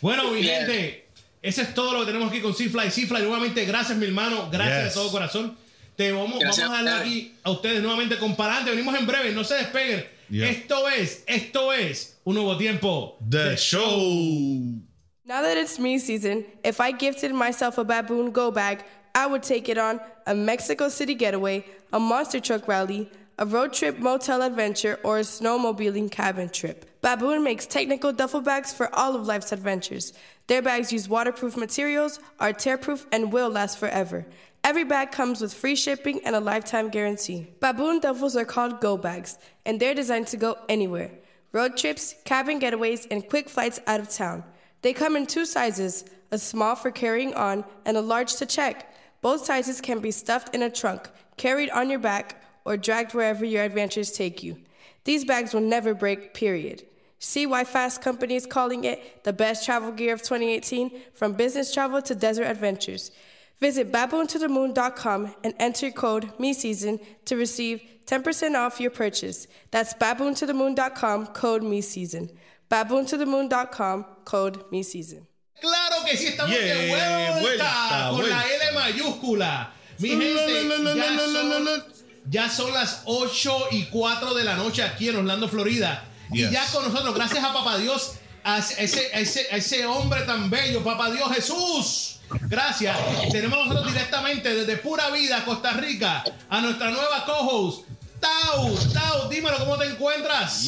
Bueno, 0.00 0.30
mi 0.30 0.42
gente, 0.42 1.06
eso 1.40 1.62
es 1.62 1.74
todo 1.74 1.92
lo 1.92 2.00
que 2.00 2.06
tenemos 2.06 2.28
aquí 2.30 2.40
con 2.40 2.54
Cifly. 2.54 2.90
Cifly, 2.90 3.22
nuevamente, 3.22 3.64
gracias, 3.64 3.96
mi 3.96 4.06
hermano. 4.06 4.50
Gracias 4.50 4.84
Yes. 4.84 4.94
de 4.94 5.00
todo 5.00 5.10
corazón. 5.10 5.56
Te 5.96 6.10
vamos, 6.10 6.38
Gracias 6.40 6.66
vamos 6.68 6.80
a 6.80 6.84
darle 6.84 6.98
a 6.98 7.02
aquí 7.04 7.34
a 7.42 7.50
ustedes 7.50 7.82
nuevamente 7.82 8.16
con 8.18 8.34
Palante. 8.34 8.70
Venimos 8.70 8.98
en 8.98 9.06
breve, 9.06 9.30
no 9.32 9.44
se 9.44 9.54
despeguen. 9.56 10.04
Yeah. 10.30 10.48
Esto 10.48 10.88
es, 10.88 11.22
esto 11.26 11.72
es 11.72 12.18
un 12.24 12.34
nuevo 12.36 12.56
tiempo. 12.56 13.18
The 13.28 13.56
show. 13.56 14.82
Now 15.24 15.42
that 15.42 15.56
it's 15.56 15.78
me 15.78 16.00
season, 16.00 16.44
if 16.64 16.80
I 16.80 16.90
gifted 16.90 17.32
myself 17.32 17.78
a 17.78 17.84
baboon 17.84 18.32
go 18.32 18.50
bag, 18.50 18.84
I 19.14 19.26
would 19.26 19.44
take 19.44 19.68
it 19.68 19.78
on 19.78 20.00
a 20.26 20.34
Mexico 20.34 20.88
City 20.88 21.14
getaway, 21.14 21.64
a 21.92 22.00
monster 22.00 22.40
truck 22.40 22.66
rally, 22.66 23.08
a 23.38 23.46
road 23.46 23.72
trip 23.72 24.00
motel 24.00 24.42
adventure, 24.42 24.98
or 25.04 25.18
a 25.18 25.22
snowmobiling 25.22 26.10
cabin 26.10 26.48
trip. 26.48 27.00
Baboon 27.02 27.44
makes 27.44 27.66
technical 27.66 28.12
duffel 28.12 28.40
bags 28.40 28.72
for 28.72 28.92
all 28.92 29.14
of 29.14 29.24
life's 29.24 29.52
adventures. 29.52 30.12
Their 30.48 30.60
bags 30.60 30.92
use 30.92 31.08
waterproof 31.08 31.56
materials, 31.56 32.18
are 32.40 32.52
tearproof, 32.52 33.06
and 33.12 33.32
will 33.32 33.48
last 33.48 33.78
forever. 33.78 34.26
Every 34.64 34.84
bag 34.84 35.12
comes 35.12 35.40
with 35.40 35.54
free 35.54 35.76
shipping 35.76 36.20
and 36.24 36.34
a 36.34 36.40
lifetime 36.40 36.88
guarantee. 36.88 37.46
Baboon 37.60 38.00
duffels 38.00 38.34
are 38.34 38.44
called 38.44 38.80
go 38.80 38.96
bags, 38.96 39.38
and 39.64 39.78
they're 39.78 39.94
designed 39.94 40.26
to 40.28 40.36
go 40.36 40.58
anywhere 40.68 41.12
road 41.52 41.76
trips, 41.76 42.14
cabin 42.24 42.58
getaways, 42.58 43.06
and 43.10 43.28
quick 43.28 43.48
flights 43.48 43.78
out 43.86 44.00
of 44.00 44.08
town. 44.08 44.42
They 44.82 44.92
come 44.92 45.16
in 45.16 45.26
two 45.26 45.46
sizes 45.46 46.04
a 46.30 46.38
small 46.38 46.74
for 46.74 46.90
carrying 46.90 47.34
on 47.34 47.64
and 47.84 47.96
a 47.96 48.00
large 48.00 48.36
to 48.36 48.46
check. 48.46 48.94
Both 49.20 49.44
sizes 49.44 49.80
can 49.80 50.00
be 50.00 50.10
stuffed 50.10 50.54
in 50.54 50.62
a 50.62 50.70
trunk, 50.70 51.08
carried 51.36 51.70
on 51.70 51.90
your 51.90 51.98
back, 51.98 52.42
or 52.64 52.76
dragged 52.76 53.14
wherever 53.14 53.44
your 53.44 53.62
adventures 53.62 54.12
take 54.12 54.42
you. 54.42 54.56
These 55.04 55.24
bags 55.24 55.52
will 55.52 55.60
never 55.60 55.94
break, 55.94 56.32
period. 56.32 56.84
See 57.18 57.46
why 57.46 57.64
Fast 57.64 58.02
Company 58.02 58.34
is 58.34 58.46
calling 58.46 58.84
it 58.84 59.24
the 59.24 59.32
best 59.32 59.64
travel 59.64 59.92
gear 59.92 60.14
of 60.14 60.22
2018 60.22 60.90
from 61.14 61.34
business 61.34 61.72
travel 61.72 62.02
to 62.02 62.14
desert 62.14 62.44
adventures. 62.44 63.12
Visit 63.60 63.92
baboontothemoon.com 63.92 65.34
and 65.44 65.54
enter 65.58 65.90
code 65.92 66.36
MeSeason 66.38 67.00
to 67.26 67.36
receive 67.36 67.80
10% 68.06 68.56
off 68.56 68.80
your 68.80 68.90
purchase. 68.90 69.46
That's 69.70 69.94
baboontothemoon.com, 69.94 71.26
code 71.28 71.62
MeSeason. 71.62 72.30
Baboontothemoon.com, 72.72 74.04
code 74.24 74.64
MeSeason. 74.70 75.28
Claro 75.60 75.96
que 76.06 76.16
sí, 76.16 76.28
estamos 76.28 76.50
Yeah, 76.56 76.74
de 76.74 76.88
vuelta, 76.88 77.38
vuelta, 77.42 78.08
con 78.12 78.30
la. 78.30 78.44
L 78.46 78.72
mayúscula. 78.74 79.72
Mi 79.98 80.08
gente, 80.08 80.68
ya 80.96 81.18
son, 81.18 81.84
ya 82.30 82.48
son 82.50 82.72
las 82.72 83.02
8 83.04 83.66
y 83.72 83.84
4 83.84 84.32
de 84.34 84.44
la 84.44 84.56
noche 84.56 84.82
aquí 84.82 85.10
en 85.10 85.16
Orlando, 85.16 85.48
Florida. 85.48 86.04
Y 86.32 86.38
Yes. 86.38 86.50
ya 86.50 86.66
con 86.72 86.90
nosotros, 86.90 87.14
gracias 87.14 87.44
a 87.44 87.52
Papá 87.52 87.76
Dios, 87.76 88.12
a 88.42 88.58
ese, 88.58 89.10
a 89.14 89.20
ese, 89.20 89.46
a 89.52 89.56
ese 89.58 89.84
hombre 89.84 90.22
tan 90.22 90.48
bello, 90.48 90.82
Papá 90.82 91.10
Dios 91.10 91.30
Jesús. 91.34 92.20
Gracias. 92.48 92.96
Tenemos 93.30 93.66
nosotros 93.66 93.92
directamente 93.92 94.54
desde 94.54 94.78
Pura 94.78 95.10
Vida, 95.10 95.44
Costa 95.44 95.74
Rica, 95.74 96.24
a 96.48 96.60
nuestra 96.62 96.90
nueva 96.90 97.26
co-host, 97.26 97.86
Tau. 98.18 98.74
Tau, 98.94 99.28
dímelo, 99.28 99.58
¿cómo 99.58 99.76
te 99.76 99.84
encuentras? 99.86 100.62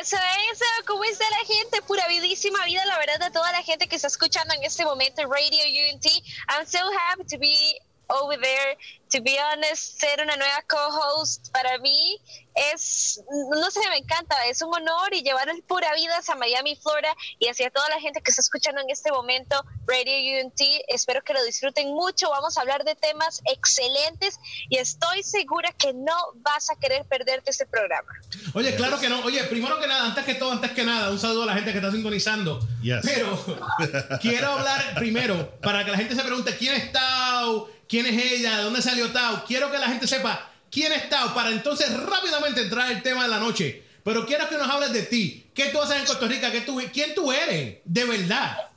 Eso 0.00 0.16
es, 0.16 0.60
¿cómo 0.84 1.04
está 1.04 1.24
la 1.30 1.46
gente? 1.46 1.80
Pura 1.82 2.08
vidísima 2.08 2.64
vida, 2.64 2.84
la 2.86 2.98
verdad, 2.98 3.20
de 3.20 3.30
toda 3.30 3.52
la 3.52 3.62
gente 3.62 3.86
que 3.86 3.94
está 3.94 4.08
escuchando 4.08 4.52
en 4.54 4.64
este 4.64 4.84
momento 4.84 5.22
Radio 5.22 5.62
UNT. 5.64 6.06
I'm 6.48 6.66
so 6.66 6.78
happy 7.08 7.24
to 7.24 7.38
be 7.38 7.78
over 8.08 8.36
there. 8.40 8.76
To 9.10 9.22
be 9.22 9.38
honest, 9.38 10.00
ser 10.00 10.20
una 10.20 10.36
nueva 10.36 10.64
co-host 10.66 11.52
para 11.52 11.78
mí 11.78 12.20
es, 12.56 13.20
no 13.54 13.70
sé, 13.70 13.80
me 13.90 13.98
encanta, 13.98 14.34
es 14.46 14.62
un 14.62 14.74
honor 14.74 15.12
y 15.12 15.22
llevar 15.22 15.48
el 15.48 15.62
pura 15.62 15.94
vida 15.94 16.20
a 16.26 16.34
Miami, 16.34 16.74
Florida 16.74 17.14
y 17.38 17.48
hacia 17.48 17.70
toda 17.70 17.88
la 17.88 18.00
gente 18.00 18.20
que 18.20 18.30
está 18.30 18.40
escuchando 18.40 18.80
en 18.80 18.90
este 18.90 19.12
momento 19.12 19.62
Radio 19.86 20.42
UNT. 20.42 20.60
Espero 20.88 21.22
que 21.22 21.34
lo 21.34 21.44
disfruten 21.44 21.92
mucho. 21.92 22.30
Vamos 22.30 22.58
a 22.58 22.62
hablar 22.62 22.84
de 22.84 22.94
temas 22.96 23.42
excelentes 23.44 24.40
y 24.68 24.78
estoy 24.78 25.22
segura 25.22 25.72
que 25.72 25.92
no 25.92 26.16
vas 26.36 26.70
a 26.70 26.76
querer 26.76 27.04
perderte 27.04 27.50
este 27.50 27.66
programa. 27.66 28.08
Oye, 28.54 28.74
claro 28.74 28.98
que 28.98 29.08
no. 29.08 29.20
Oye, 29.24 29.44
primero 29.44 29.78
que 29.78 29.86
nada, 29.86 30.06
antes 30.06 30.24
que 30.24 30.34
todo, 30.34 30.52
antes 30.52 30.72
que 30.72 30.84
nada, 30.84 31.10
un 31.10 31.18
saludo 31.18 31.44
a 31.44 31.46
la 31.46 31.54
gente 31.54 31.72
que 31.72 31.78
está 31.78 31.92
sintonizando. 31.92 32.58
Yes. 32.82 33.00
Pero 33.02 33.38
quiero 34.20 34.52
hablar 34.52 34.94
primero, 34.96 35.58
para 35.60 35.84
que 35.84 35.90
la 35.90 35.98
gente 35.98 36.14
se 36.14 36.22
pregunte 36.22 36.56
quién 36.56 36.74
es 36.74 36.90
Tau, 36.90 37.68
quién 37.88 38.06
es 38.06 38.32
ella, 38.32 38.58
de 38.58 38.62
dónde 38.64 38.82
salió 38.82 39.10
Tau. 39.12 39.44
Quiero 39.46 39.70
que 39.70 39.78
la 39.78 39.88
gente 39.88 40.06
sepa 40.06 40.50
quién 40.70 40.92
es 40.92 41.08
Tau, 41.08 41.34
para 41.34 41.50
entonces 41.50 41.92
rápidamente 41.92 42.62
entrar 42.62 42.88
al 42.88 43.02
tema 43.02 43.22
de 43.24 43.28
la 43.28 43.38
noche. 43.38 43.84
Pero 44.04 44.24
quiero 44.24 44.48
que 44.48 44.56
nos 44.56 44.68
hables 44.70 44.92
de 44.92 45.02
ti. 45.02 45.50
¿Qué 45.54 45.66
tú 45.66 45.80
haces 45.82 45.96
en 45.96 46.06
Costa 46.06 46.26
Rica? 46.26 46.50
¿Qué 46.52 46.60
tú, 46.60 46.80
¿Quién 46.92 47.14
tú 47.14 47.32
eres? 47.32 47.78
De 47.84 48.04
verdad. 48.04 48.68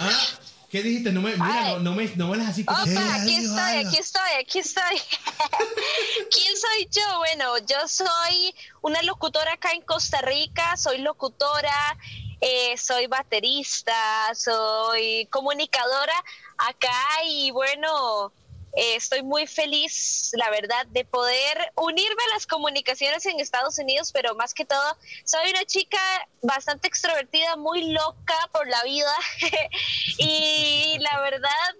Ah, 0.00 0.26
¿Qué 0.70 0.82
dijiste? 0.82 1.12
No 1.12 1.20
me, 1.20 1.32
mira, 1.32 1.68
no, 1.72 1.78
no 1.80 1.92
me, 1.94 2.06
no 2.16 2.28
me 2.28 2.38
las 2.38 2.48
así. 2.48 2.64
que- 2.64 2.70
Opa, 2.72 3.14
aquí 3.16 3.34
estoy, 3.36 3.84
aquí 3.84 3.98
estoy, 3.98 4.30
aquí 4.40 4.58
estoy. 4.60 4.96
¿Quién 6.30 6.56
soy 6.56 6.88
yo? 6.90 7.18
Bueno, 7.18 7.58
yo 7.58 7.86
soy 7.86 8.54
una 8.80 9.02
locutora 9.02 9.52
acá 9.52 9.72
en 9.72 9.82
Costa 9.82 10.22
Rica, 10.22 10.76
soy 10.78 10.98
locutora, 10.98 11.98
eh, 12.42 12.76
soy 12.76 13.06
baterista, 13.06 13.94
soy 14.34 15.26
comunicadora 15.30 16.12
acá 16.58 16.98
y 17.24 17.52
bueno, 17.52 18.32
eh, 18.74 18.96
estoy 18.96 19.22
muy 19.22 19.46
feliz, 19.46 20.32
la 20.32 20.50
verdad, 20.50 20.84
de 20.88 21.04
poder 21.04 21.72
unirme 21.76 22.22
a 22.30 22.34
las 22.34 22.48
comunicaciones 22.48 23.24
en 23.26 23.38
Estados 23.38 23.78
Unidos, 23.78 24.10
pero 24.12 24.34
más 24.34 24.54
que 24.54 24.64
todo, 24.64 24.98
soy 25.24 25.50
una 25.50 25.64
chica 25.66 26.00
bastante 26.42 26.88
extrovertida, 26.88 27.54
muy 27.54 27.92
loca 27.92 28.36
por 28.52 28.66
la 28.68 28.82
vida. 28.82 29.14
Y 30.18 30.98
la 30.98 31.20
verdad, 31.20 31.74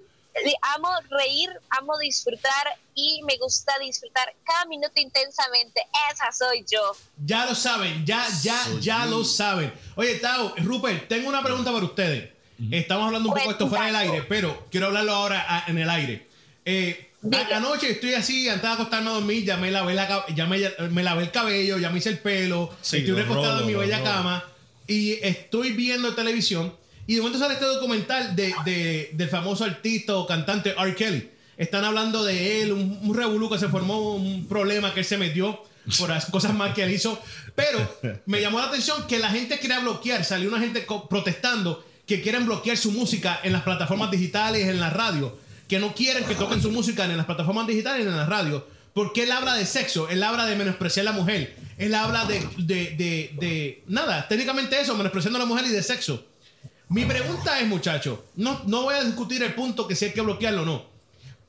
amo 0.74 0.88
reír, 1.10 1.50
amo 1.70 1.98
disfrutar 1.98 2.66
y 2.94 3.22
me 3.24 3.36
gusta 3.38 3.72
disfrutar 3.80 4.34
cada 4.44 4.64
minuto 4.66 4.92
intensamente. 4.96 5.82
Esa 6.12 6.32
soy 6.32 6.64
yo. 6.70 6.80
Ya 7.24 7.46
lo 7.46 7.54
saben, 7.54 8.04
ya, 8.04 8.26
ya, 8.42 8.58
ya 8.80 9.06
lo 9.06 9.24
saben. 9.24 9.72
Oye, 9.96 10.16
Tao, 10.16 10.54
Rupert, 10.58 11.08
tengo 11.08 11.28
una 11.28 11.42
pregunta 11.42 11.72
para 11.72 11.84
ustedes. 11.84 12.30
Estamos 12.70 13.06
hablando 13.06 13.28
un 13.28 13.34
poco 13.34 13.48
de 13.48 13.52
esto 13.52 13.68
fuera 13.68 13.86
del 13.86 13.96
aire, 13.96 14.22
pero 14.22 14.66
quiero 14.70 14.86
hablarlo 14.86 15.12
ahora 15.12 15.64
en 15.66 15.78
el 15.78 15.90
aire. 15.90 16.28
Eh, 16.64 17.12
anoche 17.54 17.90
estoy 17.90 18.14
así, 18.14 18.48
antes 18.48 18.62
de 18.62 18.74
acostarme 18.74 19.10
a 19.10 19.14
dormir, 19.14 19.44
ya 19.44 19.56
me 19.56 19.70
lavé, 19.70 19.94
la, 19.94 20.24
ya 20.34 20.46
me, 20.46 20.58
me 20.90 21.02
lavé 21.02 21.24
el 21.24 21.30
cabello, 21.30 21.78
ya 21.78 21.90
me 21.90 21.98
hice 21.98 22.10
el 22.10 22.18
pelo, 22.18 22.70
Sí, 22.80 22.98
estoy 22.98 23.14
recostado 23.14 23.60
en 23.60 23.66
mi 23.66 23.74
bella 23.74 24.02
cama 24.02 24.44
y 24.86 25.14
estoy 25.24 25.72
viendo 25.72 26.14
televisión 26.14 26.74
Y 27.06 27.14
de 27.14 27.20
momento 27.20 27.38
sale 27.38 27.54
este 27.54 27.66
documental 27.66 28.34
de, 28.36 28.54
de- 28.64 29.10
del 29.14 29.28
famoso 29.28 29.64
artista 29.64 30.16
o 30.16 30.26
cantante 30.26 30.74
R. 30.78 30.94
Kelly. 30.94 31.30
Están 31.56 31.84
hablando 31.84 32.24
de 32.24 32.62
él, 32.62 32.72
un, 32.72 32.98
un 33.02 33.14
revolú 33.14 33.50
que 33.50 33.58
se 33.58 33.68
formó, 33.68 34.14
un 34.14 34.46
problema 34.46 34.94
que 34.94 35.00
él 35.00 35.06
se 35.06 35.18
metió 35.18 35.62
por 35.98 36.08
las 36.08 36.26
cosas 36.26 36.54
mal 36.54 36.72
que 36.74 36.82
él 36.84 36.90
hizo. 36.92 37.20
Pero 37.54 37.98
me 38.26 38.40
llamó 38.40 38.58
la 38.60 38.66
atención 38.66 39.06
que 39.06 39.18
la 39.18 39.30
gente 39.30 39.58
quería 39.58 39.80
bloquear, 39.80 40.24
salió 40.24 40.48
una 40.48 40.60
gente 40.60 40.86
protestando 41.10 41.84
que 42.06 42.20
quieren 42.22 42.46
bloquear 42.46 42.76
su 42.76 42.90
música 42.92 43.40
en 43.42 43.52
las 43.52 43.62
plataformas 43.62 44.10
digitales, 44.10 44.68
en 44.68 44.80
la 44.80 44.90
radio, 44.90 45.36
que 45.68 45.78
no 45.78 45.94
quieren 45.94 46.24
que 46.24 46.34
toquen 46.34 46.60
su 46.62 46.70
música 46.70 47.04
en 47.04 47.16
las 47.16 47.26
plataformas 47.26 47.66
digitales 47.66 48.06
en 48.06 48.16
la 48.16 48.26
radio, 48.26 48.66
porque 48.94 49.22
él 49.24 49.32
habla 49.32 49.54
de 49.54 49.66
sexo, 49.66 50.08
él 50.08 50.22
habla 50.22 50.46
de 50.46 50.56
menospreciar 50.56 51.06
a 51.06 51.10
la 51.12 51.16
mujer, 51.16 51.54
él 51.78 51.94
habla 51.94 52.24
de, 52.24 52.40
de, 52.58 52.74
de, 52.96 53.30
de- 53.40 53.82
nada, 53.86 54.26
técnicamente 54.28 54.80
eso, 54.80 54.96
menospreciando 54.96 55.38
a 55.38 55.42
la 55.42 55.46
mujer 55.46 55.66
y 55.66 55.70
de 55.70 55.82
sexo. 55.82 56.24
Mi 56.92 57.04
pregunta 57.04 57.58
es, 57.60 57.66
muchachos, 57.66 58.18
no, 58.36 58.60
no 58.66 58.82
voy 58.82 58.94
a 58.94 59.04
discutir 59.04 59.42
el 59.42 59.54
punto 59.54 59.86
que 59.88 59.94
si 59.96 60.06
hay 60.06 60.12
que 60.12 60.20
bloquearlo 60.20 60.62
o 60.62 60.66
no, 60.66 60.84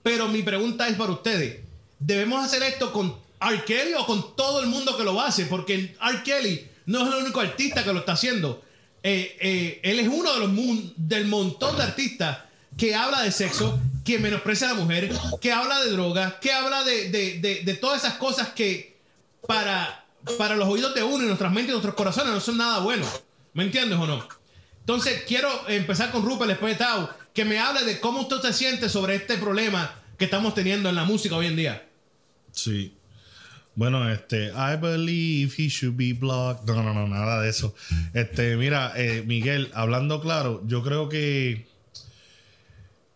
pero 0.01 0.27
mi 0.27 0.41
pregunta 0.41 0.87
es 0.87 0.95
para 0.95 1.11
ustedes, 1.11 1.59
¿debemos 1.99 2.43
hacer 2.43 2.63
esto 2.63 2.91
con 2.93 3.15
R. 3.41 3.63
Kelly 3.65 3.93
o 3.97 4.05
con 4.05 4.35
todo 4.35 4.61
el 4.61 4.67
mundo 4.67 4.95
que 4.97 5.03
lo 5.03 5.19
hace? 5.19 5.45
Porque 5.45 5.95
R. 6.01 6.23
Kelly 6.23 6.67
no 6.85 7.01
es 7.01 7.13
el 7.13 7.23
único 7.23 7.39
artista 7.41 7.83
que 7.83 7.91
lo 7.93 7.99
está 7.99 8.13
haciendo. 8.13 8.63
Eh, 9.03 9.37
eh, 9.41 9.79
él 9.83 9.99
es 9.99 10.07
uno 10.07 10.33
de 10.33 10.39
los 10.39 10.51
del 10.95 11.25
montón 11.27 11.75
de 11.75 11.83
artistas 11.83 12.37
que 12.77 12.95
habla 12.95 13.21
de 13.21 13.31
sexo, 13.31 13.79
que 14.05 14.19
menosprecia 14.19 14.69
a 14.69 14.73
la 14.73 14.79
mujer, 14.79 15.11
que 15.41 15.51
habla 15.51 15.81
de 15.83 15.91
droga, 15.91 16.39
que 16.39 16.51
habla 16.53 16.83
de, 16.83 17.09
de- 17.09 17.39
de- 17.39 17.61
de 17.63 17.73
todas 17.75 18.03
esas 18.03 18.13
cosas 18.17 18.49
que 18.49 18.97
para, 19.47 20.05
para 20.37 20.55
los 20.55 20.67
oídos 20.69 20.95
de 20.95 21.03
uno 21.03 21.23
y 21.23 21.27
nuestras 21.27 21.51
mentes 21.51 21.69
y 21.69 21.71
nuestros 21.73 21.95
corazones 21.95 22.33
no 22.33 22.39
son 22.39 22.57
nada 22.57 22.79
buenos. 22.79 23.09
¿Me 23.53 23.63
entiendes 23.65 23.99
o 23.99 24.07
no? 24.07 24.25
Entonces 24.83 25.23
quiero 25.25 25.49
empezar 25.69 26.11
con 26.11 26.25
Rupert 26.25 26.49
después 26.49 26.73
de 26.73 26.83
Tao, 26.83 27.09
que 27.33 27.45
me 27.45 27.57
hable 27.57 27.85
de 27.85 28.01
cómo 28.01 28.21
usted 28.21 28.41
se 28.41 28.51
siente 28.51 28.89
sobre 28.89 29.15
este 29.15 29.37
problema 29.37 29.95
que 30.17 30.25
estamos 30.25 30.53
teniendo 30.53 30.89
en 30.89 30.95
la 30.95 31.05
música 31.05 31.37
hoy 31.37 31.47
en 31.47 31.55
día. 31.55 31.87
Sí. 32.51 32.93
Bueno, 33.75 34.11
este, 34.11 34.47
I 34.49 34.75
believe 34.79 35.53
he 35.57 35.69
should 35.69 35.95
be 35.95 36.13
blocked. 36.13 36.65
No, 36.65 36.83
no, 36.83 36.93
no, 36.93 37.07
nada 37.07 37.41
de 37.41 37.49
eso. 37.49 37.73
Este, 38.13 38.57
mira, 38.57 38.91
eh, 38.95 39.23
Miguel, 39.25 39.71
hablando 39.73 40.21
claro, 40.21 40.61
yo 40.67 40.83
creo 40.83 41.07
que 41.07 41.65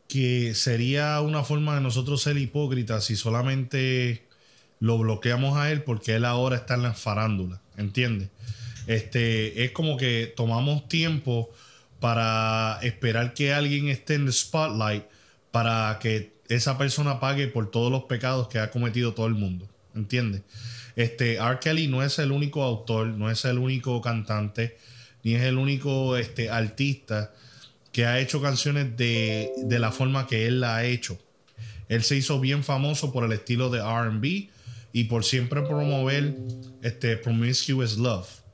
que 0.08 0.56
sería 0.56 1.20
una 1.22 1.44
forma 1.44 1.76
de 1.76 1.82
nosotros 1.82 2.22
ser 2.22 2.38
hipócritas 2.38 3.04
si 3.04 3.16
solamente 3.16 4.26
lo 4.80 4.98
bloqueamos 4.98 5.58
a 5.58 5.72
él 5.72 5.84
porque 5.84 6.16
él 6.16 6.26
ahora 6.26 6.56
está 6.56 6.76
en 6.76 6.84
la 6.84 6.94
farándula, 6.94 7.60
¿entiendes? 7.76 8.30
Este, 8.88 9.66
es 9.66 9.72
como 9.72 9.98
que 9.98 10.34
tomamos 10.36 10.88
tiempo 10.88 11.50
para 12.00 12.80
esperar 12.82 13.34
que 13.34 13.54
alguien 13.54 13.90
esté 13.90 14.16
en 14.16 14.28
el 14.28 14.34
spotlight 14.34 15.04
para 15.52 16.00
que 16.00 16.38
esa 16.48 16.78
persona 16.78 17.20
pague 17.20 17.48
por 17.48 17.70
todos 17.70 17.92
los 17.92 18.04
pecados 18.04 18.48
que 18.48 18.60
ha 18.60 18.72
cometido 18.72 19.14
todo 19.14 19.28
el 19.28 19.34
mundo, 19.34 19.68
¿entiendes? 19.94 20.44
Este, 20.96 21.36
R. 21.36 21.60
Kelly 21.60 21.88
no 21.88 22.02
es 22.02 22.18
el 22.20 22.32
único 22.32 22.64
autor, 22.64 23.08
no 23.08 23.30
es 23.30 23.46
el 23.46 23.58
único 23.58 24.02
cantante, 24.02 24.78
ni 25.24 25.36
es 25.36 25.44
el 25.44 25.58
único 25.58 26.16
este, 26.18 26.50
artista 26.50 27.34
que 27.92 28.06
ha 28.06 28.20
hecho 28.20 28.42
canciones 28.42 28.96
de, 28.96 29.52
de 29.64 29.80
la 29.80 29.92
forma 29.92 30.28
que 30.28 30.48
él 30.48 30.62
la 30.62 30.78
ha 30.78 30.86
hecho. 30.86 31.20
Él 31.90 32.04
se 32.04 32.16
hizo 32.16 32.40
bien 32.40 32.64
famoso 32.64 33.12
por 33.12 33.26
el 33.26 33.32
estilo 33.32 33.70
de 33.70 33.80
RB 33.80 34.50
y 34.94 35.04
por 35.06 35.24
siempre 35.24 35.62
promover 35.62 36.36
este 36.82 37.18
Promiscuous 37.18 37.98
Love. 37.98 38.47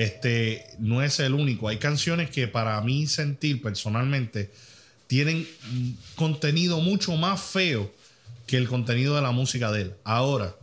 Este 0.00 0.64
no 0.78 1.02
es 1.02 1.20
el 1.20 1.34
único. 1.34 1.68
Hay 1.68 1.76
canciones 1.76 2.30
que 2.30 2.48
para 2.48 2.80
mí 2.80 3.06
sentir 3.06 3.60
personalmente 3.60 4.50
tienen 5.06 5.46
contenido 6.14 6.80
mucho 6.80 7.16
más 7.16 7.40
feo 7.40 7.92
que 8.46 8.56
el 8.56 8.66
contenido 8.66 9.14
de 9.16 9.22
la 9.22 9.30
música 9.32 9.70
de 9.70 9.82
él. 9.82 9.94
Ahora, 10.04 10.56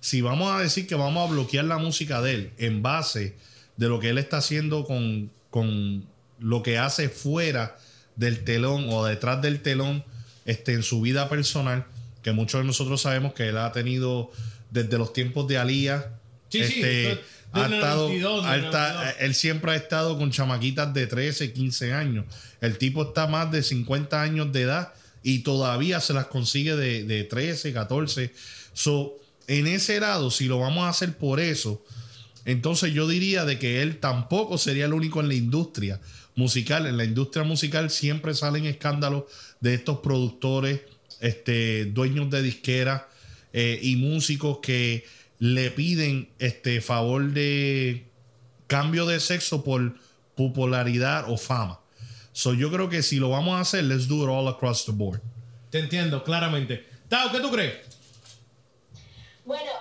si 0.00 0.20
vamos 0.20 0.52
a 0.52 0.60
decir 0.60 0.86
que 0.86 0.94
vamos 0.94 1.28
a 1.28 1.32
bloquear 1.32 1.64
la 1.64 1.78
música 1.78 2.22
de 2.22 2.34
él 2.34 2.50
en 2.58 2.80
base 2.82 3.34
de 3.76 3.88
lo 3.88 3.98
que 3.98 4.10
él 4.10 4.18
está 4.18 4.36
haciendo 4.38 4.84
con, 4.84 5.30
con 5.50 6.04
lo 6.38 6.62
que 6.62 6.78
hace 6.78 7.08
fuera 7.08 7.76
del 8.14 8.44
telón 8.44 8.86
o 8.90 9.04
detrás 9.04 9.42
del 9.42 9.60
telón 9.60 10.04
este, 10.44 10.72
en 10.74 10.82
su 10.84 11.00
vida 11.00 11.28
personal, 11.28 11.84
que 12.22 12.30
muchos 12.32 12.60
de 12.60 12.66
nosotros 12.66 13.02
sabemos 13.02 13.32
que 13.32 13.48
él 13.48 13.58
ha 13.58 13.72
tenido 13.72 14.30
desde 14.70 14.98
los 14.98 15.12
tiempos 15.12 15.48
de 15.48 15.58
Alía. 15.58 16.12
Sí, 16.48 16.58
sí, 16.64 16.74
este, 16.74 17.12
esto- 17.12 17.24
ha 17.52 17.64
estado, 17.66 18.08
92, 18.08 18.44
ha 18.44 18.52
desde 18.52 18.58
el 18.60 18.64
esta- 18.66 18.92
92. 18.94 19.14
él 19.20 19.34
siempre 19.34 19.70
ha 19.72 19.76
estado 19.76 20.18
con 20.18 20.30
chamaquitas 20.30 20.92
de 20.94 21.06
13, 21.06 21.52
15 21.52 21.92
años. 21.92 22.26
El 22.60 22.78
tipo 22.78 23.02
está 23.02 23.26
más 23.26 23.50
de 23.50 23.62
50 23.62 24.20
años 24.20 24.52
de 24.52 24.62
edad 24.62 24.92
y 25.22 25.40
todavía 25.40 26.00
se 26.00 26.12
las 26.12 26.26
consigue 26.26 26.76
de, 26.76 27.04
de 27.04 27.24
13, 27.24 27.72
14. 27.72 28.32
So, 28.72 29.14
en 29.46 29.66
ese 29.66 29.98
lado, 30.00 30.30
si 30.30 30.44
lo 30.46 30.58
vamos 30.58 30.84
a 30.84 30.90
hacer 30.90 31.16
por 31.16 31.40
eso, 31.40 31.82
entonces 32.44 32.92
yo 32.92 33.08
diría 33.08 33.44
de 33.44 33.58
que 33.58 33.82
él 33.82 33.98
tampoco 33.98 34.58
sería 34.58 34.84
el 34.86 34.92
único 34.92 35.20
en 35.20 35.28
la 35.28 35.34
industria 35.34 36.00
musical. 36.36 36.86
En 36.86 36.96
la 36.96 37.04
industria 37.04 37.44
musical 37.44 37.90
siempre 37.90 38.34
salen 38.34 38.64
escándalos 38.66 39.24
de 39.60 39.74
estos 39.74 39.98
productores, 39.98 40.80
este, 41.20 41.86
dueños 41.86 42.30
de 42.30 42.42
disqueras 42.42 43.02
eh, 43.52 43.78
y 43.82 43.96
músicos 43.96 44.58
que 44.62 45.04
le 45.38 45.70
piden 45.70 46.32
este 46.38 46.80
favor 46.80 47.32
de 47.32 48.10
cambio 48.66 49.06
de 49.06 49.20
sexo 49.20 49.64
por 49.64 49.94
popularidad 50.34 51.30
o 51.30 51.36
fama. 51.36 51.80
So 52.32 52.54
yo 52.54 52.70
creo 52.70 52.88
que 52.88 53.02
si 53.02 53.16
lo 53.16 53.30
vamos 53.30 53.56
a 53.56 53.60
hacer, 53.60 53.84
let's 53.84 54.06
do 54.06 54.22
it 54.22 54.28
all 54.28 54.48
across 54.48 54.84
the 54.84 54.92
board. 54.92 55.20
Te 55.70 55.80
entiendo, 55.80 56.22
claramente. 56.22 56.88
Tao, 57.08 57.30
¿qué 57.32 57.40
tú 57.40 57.50
crees? 57.50 57.86
Bueno, 59.44 59.72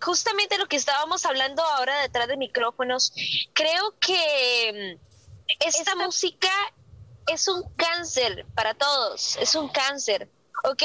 justamente 0.00 0.58
lo 0.58 0.66
que 0.66 0.76
estábamos 0.76 1.24
hablando 1.24 1.62
ahora 1.62 2.00
detrás 2.02 2.28
de 2.28 2.36
micrófonos, 2.36 3.12
creo 3.52 3.94
que 4.00 4.98
mm, 4.98 5.66
esta 5.66 5.94
música 5.96 6.50
es 7.26 7.48
un 7.48 7.62
cáncer 7.76 8.44
para 8.54 8.74
todos, 8.74 9.36
es 9.36 9.54
un 9.54 9.68
cáncer, 9.68 10.28
¿ok? 10.64 10.82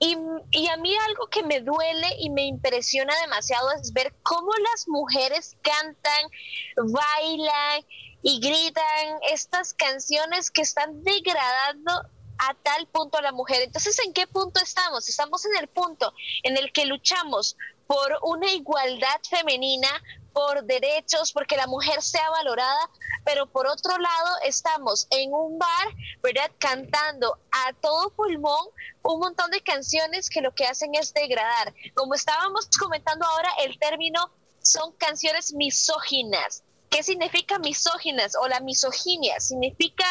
Y, 0.00 0.16
y 0.50 0.68
a 0.68 0.76
mí 0.76 0.94
algo 1.08 1.26
que 1.28 1.42
me 1.42 1.60
duele 1.60 2.16
y 2.18 2.30
me 2.30 2.44
impresiona 2.44 3.14
demasiado 3.20 3.72
es 3.72 3.92
ver 3.92 4.14
cómo 4.22 4.52
las 4.70 4.86
mujeres 4.86 5.56
cantan, 5.62 6.30
bailan 6.76 7.84
y 8.22 8.40
gritan 8.40 9.18
estas 9.30 9.74
canciones 9.74 10.50
que 10.50 10.62
están 10.62 11.02
degradando 11.02 11.92
a 12.38 12.54
tal 12.62 12.86
punto 12.86 13.18
a 13.18 13.22
la 13.22 13.32
mujer. 13.32 13.62
Entonces, 13.62 13.98
¿en 14.04 14.12
qué 14.12 14.26
punto 14.26 14.60
estamos? 14.62 15.08
Estamos 15.08 15.44
en 15.44 15.56
el 15.60 15.68
punto 15.68 16.14
en 16.42 16.56
el 16.56 16.72
que 16.72 16.86
luchamos 16.86 17.56
por 17.86 18.18
una 18.22 18.52
igualdad 18.52 19.20
femenina, 19.28 19.88
por 20.32 20.64
derechos, 20.64 21.32
porque 21.32 21.56
la 21.56 21.66
mujer 21.66 22.02
sea 22.02 22.30
valorada, 22.30 22.90
pero 23.24 23.46
por 23.46 23.66
otro 23.66 23.96
lado 23.98 24.36
estamos 24.44 25.06
en 25.10 25.32
un 25.32 25.58
bar, 25.58 25.88
¿verdad? 26.22 26.50
Cantando 26.58 27.38
a 27.50 27.72
todo 27.74 28.10
pulmón 28.10 28.68
un 29.02 29.20
montón 29.20 29.50
de 29.50 29.60
canciones 29.62 30.28
que 30.28 30.40
lo 30.40 30.54
que 30.54 30.66
hacen 30.66 30.94
es 30.94 31.12
degradar. 31.14 31.74
Como 31.94 32.14
estábamos 32.14 32.68
comentando 32.78 33.26
ahora, 33.26 33.50
el 33.64 33.78
término 33.78 34.30
son 34.62 34.92
canciones 34.92 35.52
misóginas. 35.54 36.62
¿Qué 36.90 37.02
significa 37.02 37.58
misóginas 37.58 38.34
o 38.40 38.48
la 38.48 38.60
misoginia? 38.60 39.40
Significa 39.40 40.04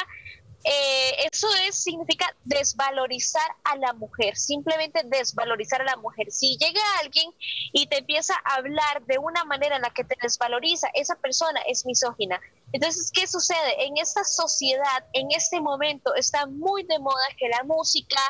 eh, 0.69 1.29
eso 1.31 1.47
es, 1.65 1.81
significa 1.81 2.25
desvalorizar 2.43 3.49
a 3.63 3.77
la 3.77 3.93
mujer, 3.93 4.35
simplemente 4.35 5.01
desvalorizar 5.05 5.81
a 5.81 5.85
la 5.85 5.95
mujer. 5.95 6.29
Si 6.29 6.57
llega 6.57 6.81
alguien 6.99 7.31
y 7.71 7.87
te 7.87 7.99
empieza 7.99 8.33
a 8.43 8.55
hablar 8.55 9.01
de 9.05 9.17
una 9.17 9.45
manera 9.45 9.77
en 9.77 9.83
la 9.83 9.91
que 9.91 10.03
te 10.03 10.17
desvaloriza, 10.21 10.89
esa 10.93 11.15
persona 11.15 11.61
es 11.67 11.85
misógina. 11.85 12.41
Entonces, 12.73 13.11
¿qué 13.13 13.27
sucede? 13.27 13.85
En 13.85 13.95
esta 13.95 14.25
sociedad, 14.25 15.05
en 15.13 15.31
este 15.31 15.61
momento, 15.61 16.13
está 16.15 16.45
muy 16.47 16.83
de 16.83 16.99
moda 16.99 17.27
que 17.37 17.47
la 17.47 17.63
música, 17.63 18.21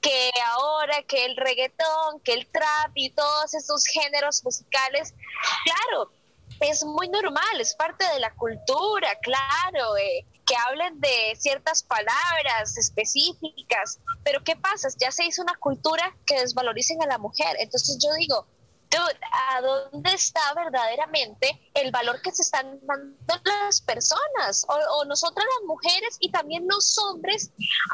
que 0.00 0.30
ahora, 0.46 1.02
que 1.02 1.24
el 1.24 1.36
reggaetón, 1.36 2.20
que 2.22 2.34
el 2.34 2.46
trap 2.46 2.92
y 2.94 3.10
todos 3.10 3.52
esos 3.52 3.84
géneros 3.86 4.44
musicales, 4.44 5.12
claro, 5.64 6.12
es 6.60 6.84
muy 6.84 7.08
normal, 7.08 7.60
es 7.60 7.74
parte 7.74 8.04
de 8.12 8.20
la 8.20 8.32
cultura, 8.34 9.08
claro, 9.22 9.96
eh, 9.96 10.24
que 10.50 10.56
hablen 10.56 11.00
de 11.00 11.36
ciertas 11.38 11.84
palabras 11.84 12.76
específicas, 12.76 14.00
pero 14.24 14.42
¿qué 14.42 14.56
pasa? 14.56 14.88
Ya 14.98 15.12
se 15.12 15.24
hizo 15.24 15.42
una 15.42 15.54
cultura 15.54 16.16
que 16.26 16.40
desvaloricen 16.40 17.00
a 17.04 17.06
la 17.06 17.18
mujer, 17.18 17.56
entonces 17.60 18.00
yo 18.02 18.12
digo, 18.14 18.46
¿a 19.52 19.60
dónde 19.60 20.12
está 20.12 20.40
verdaderamente 20.56 21.70
el 21.74 21.92
valor 21.92 22.20
que 22.20 22.32
se 22.32 22.42
están 22.42 22.80
dando 22.82 23.16
las 23.44 23.80
personas? 23.80 24.66
O, 24.68 24.74
o 24.98 25.04
nosotras 25.04 25.46
las 25.60 25.68
mujeres 25.68 26.16
y 26.18 26.32
también 26.32 26.66
los 26.68 26.98
hombres 26.98 27.52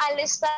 al 0.09 0.19
estar 0.19 0.51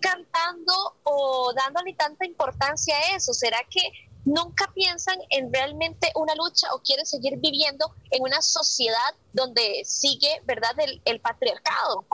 cantando 0.00 0.98
o 1.02 1.52
dándole 1.54 1.94
tanta 1.94 2.24
importancia 2.24 2.96
a 2.96 3.16
eso? 3.16 3.32
¿Será 3.34 3.58
que 3.68 3.80
nunca 4.24 4.70
piensan 4.74 5.18
en 5.30 5.52
realmente 5.52 6.10
una 6.14 6.34
lucha 6.34 6.68
o 6.74 6.80
quieren 6.80 7.06
seguir 7.06 7.38
viviendo 7.38 7.94
en 8.10 8.22
una 8.22 8.40
sociedad 8.40 9.14
donde 9.32 9.82
sigue, 9.84 10.40
¿verdad?, 10.44 10.78
el, 10.78 11.02
el 11.04 11.20
patriarcado. 11.20 12.06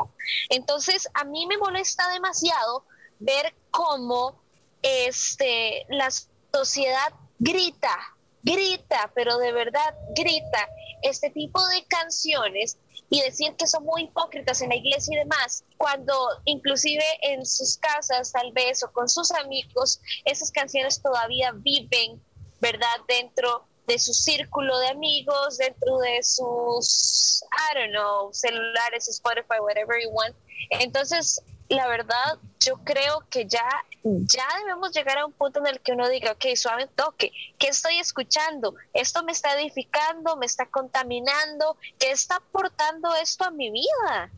Entonces, 0.48 1.08
a 1.14 1.24
mí 1.24 1.46
me 1.46 1.58
molesta 1.58 2.08
demasiado 2.10 2.84
ver 3.18 3.54
cómo 3.70 4.40
este, 4.82 5.86
la 5.88 6.08
sociedad 6.52 7.12
grita, 7.38 7.96
grita, 8.42 9.10
pero 9.14 9.38
de 9.38 9.52
verdad 9.52 9.94
grita 10.14 10.68
este 11.02 11.30
tipo 11.30 11.66
de 11.68 11.84
canciones 11.86 12.78
y 13.10 13.22
decir 13.22 13.54
que 13.56 13.66
son 13.66 13.84
muy 13.84 14.02
hipócritas 14.02 14.60
en 14.60 14.68
la 14.68 14.76
iglesia 14.76 15.14
y 15.14 15.18
demás, 15.18 15.64
cuando 15.76 16.14
inclusive 16.44 17.04
en 17.22 17.46
sus 17.46 17.78
casas 17.78 18.32
tal 18.32 18.52
vez 18.52 18.82
o 18.82 18.92
con 18.92 19.08
sus 19.08 19.30
amigos, 19.32 20.00
esas 20.24 20.50
canciones 20.50 21.00
todavía 21.00 21.52
viven, 21.52 22.22
¿verdad? 22.60 22.96
Dentro 23.06 23.66
de 23.86 23.98
su 23.98 24.12
círculo 24.12 24.78
de 24.80 24.88
amigos, 24.88 25.56
dentro 25.56 25.98
de 25.98 26.22
sus, 26.22 27.42
I 27.72 27.78
don't 27.78 27.92
know, 27.92 28.32
celulares, 28.32 29.08
Spotify, 29.08 29.58
whatever 29.60 29.96
you 30.02 30.10
want. 30.10 30.36
Entonces, 30.70 31.40
la 31.68 31.86
verdad, 31.86 32.38
yo 32.60 32.78
creo 32.84 33.24
que 33.30 33.46
ya, 33.46 33.68
ya 34.02 34.46
debemos 34.64 34.92
llegar 34.92 35.18
a 35.18 35.26
un 35.26 35.32
punto 35.32 35.60
en 35.60 35.66
el 35.66 35.80
que 35.80 35.92
uno 35.92 36.08
diga, 36.08 36.32
ok, 36.32 36.46
suave 36.56 36.88
toque, 36.94 37.32
¿qué 37.58 37.68
estoy 37.68 37.98
escuchando? 37.98 38.74
¿Esto 38.94 39.22
me 39.22 39.32
está 39.32 39.58
edificando? 39.60 40.36
¿Me 40.36 40.46
está 40.46 40.66
contaminando? 40.66 41.76
¿Qué 41.98 42.10
está 42.10 42.36
aportando 42.36 43.14
esto 43.16 43.44
a 43.44 43.50
mi 43.50 43.70
vida? 43.70 44.30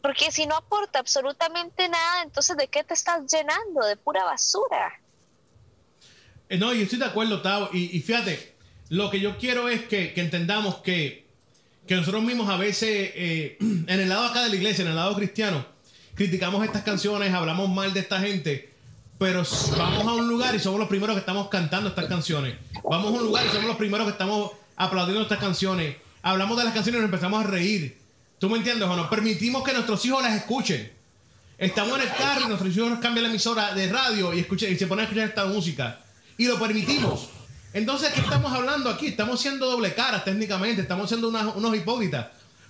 Porque 0.00 0.30
si 0.32 0.46
no 0.46 0.56
aporta 0.56 0.98
absolutamente 0.98 1.88
nada, 1.88 2.22
entonces 2.22 2.56
¿de 2.56 2.68
qué 2.68 2.82
te 2.82 2.94
estás 2.94 3.30
llenando? 3.30 3.84
De 3.86 3.96
pura 3.96 4.24
basura. 4.24 4.92
Eh, 6.48 6.58
no, 6.58 6.72
yo 6.72 6.82
estoy 6.82 6.98
de 6.98 7.04
acuerdo, 7.04 7.42
Tao. 7.42 7.68
Y, 7.72 8.00
fíjate, 8.00 8.56
lo 8.88 9.10
que 9.10 9.20
yo 9.20 9.38
quiero 9.38 9.68
es 9.68 9.84
que, 9.84 10.12
entendamos 10.16 10.76
que, 10.76 11.26
que, 11.86 11.94
nosotros 11.94 12.22
mismos 12.22 12.48
a 12.48 12.56
veces, 12.56 13.12
eh, 13.14 13.58
en 13.60 13.88
el 13.88 14.08
lado 14.08 14.26
acá 14.26 14.42
de 14.42 14.48
la 14.48 14.56
iglesia, 14.56 14.82
en 14.82 14.88
el 14.88 14.96
lado 14.96 15.14
cristiano, 15.14 15.73
criticamos 16.14 16.64
estas 16.64 16.82
canciones, 16.82 17.32
hablamos 17.32 17.68
mal 17.68 17.92
de 17.92 18.00
esta 18.00 18.20
gente, 18.20 18.72
pero 19.18 19.42
vamos 19.76 20.06
a 20.06 20.12
un 20.12 20.28
lugar 20.28 20.54
y 20.54 20.58
somos 20.58 20.78
los 20.78 20.88
primeros 20.88 21.14
que 21.14 21.20
estamos 21.20 21.48
cantando 21.48 21.88
estas 21.88 22.06
canciones. 22.06 22.56
Vamos 22.88 23.06
a 23.06 23.16
un 23.16 23.24
lugar 23.24 23.44
y 23.46 23.48
somos 23.50 23.66
los 23.66 23.76
primeros 23.76 24.06
que 24.06 24.12
estamos 24.12 24.52
aplaudiendo 24.76 25.22
estas 25.22 25.38
canciones. 25.38 25.96
Hablamos 26.22 26.56
de 26.58 26.64
las 26.64 26.74
canciones 26.74 26.98
y 26.98 27.02
nos 27.02 27.12
empezamos 27.12 27.44
a 27.44 27.48
reír. 27.48 27.98
¿Tú 28.38 28.48
me 28.48 28.58
entiendes 28.58 28.88
o 28.88 28.96
no? 28.96 29.08
Permitimos 29.10 29.62
que 29.62 29.72
nuestros 29.72 30.04
hijos 30.04 30.22
las 30.22 30.34
escuchen. 30.34 30.92
Estamos 31.56 31.96
en 31.98 32.08
el 32.08 32.14
carro 32.14 32.42
y 32.44 32.48
nuestros 32.48 32.76
hijos 32.76 32.90
nos 32.90 32.98
cambian 32.98 33.24
la 33.24 33.30
emisora 33.30 33.74
de 33.74 33.90
radio 33.90 34.34
y, 34.34 34.40
escuchen, 34.40 34.72
y 34.72 34.76
se 34.76 34.86
ponen 34.86 35.02
a 35.02 35.04
escuchar 35.04 35.28
esta 35.28 35.46
música. 35.46 36.00
Y 36.36 36.46
lo 36.46 36.58
permitimos. 36.58 37.28
Entonces, 37.72 38.12
¿qué 38.12 38.20
estamos 38.20 38.52
hablando 38.52 38.90
aquí? 38.90 39.08
Estamos 39.08 39.40
siendo 39.40 39.66
doble 39.66 39.94
cara 39.94 40.22
técnicamente, 40.22 40.82
estamos 40.82 41.08
siendo 41.08 41.28
unos 41.28 41.76
hipócritas 41.76 42.26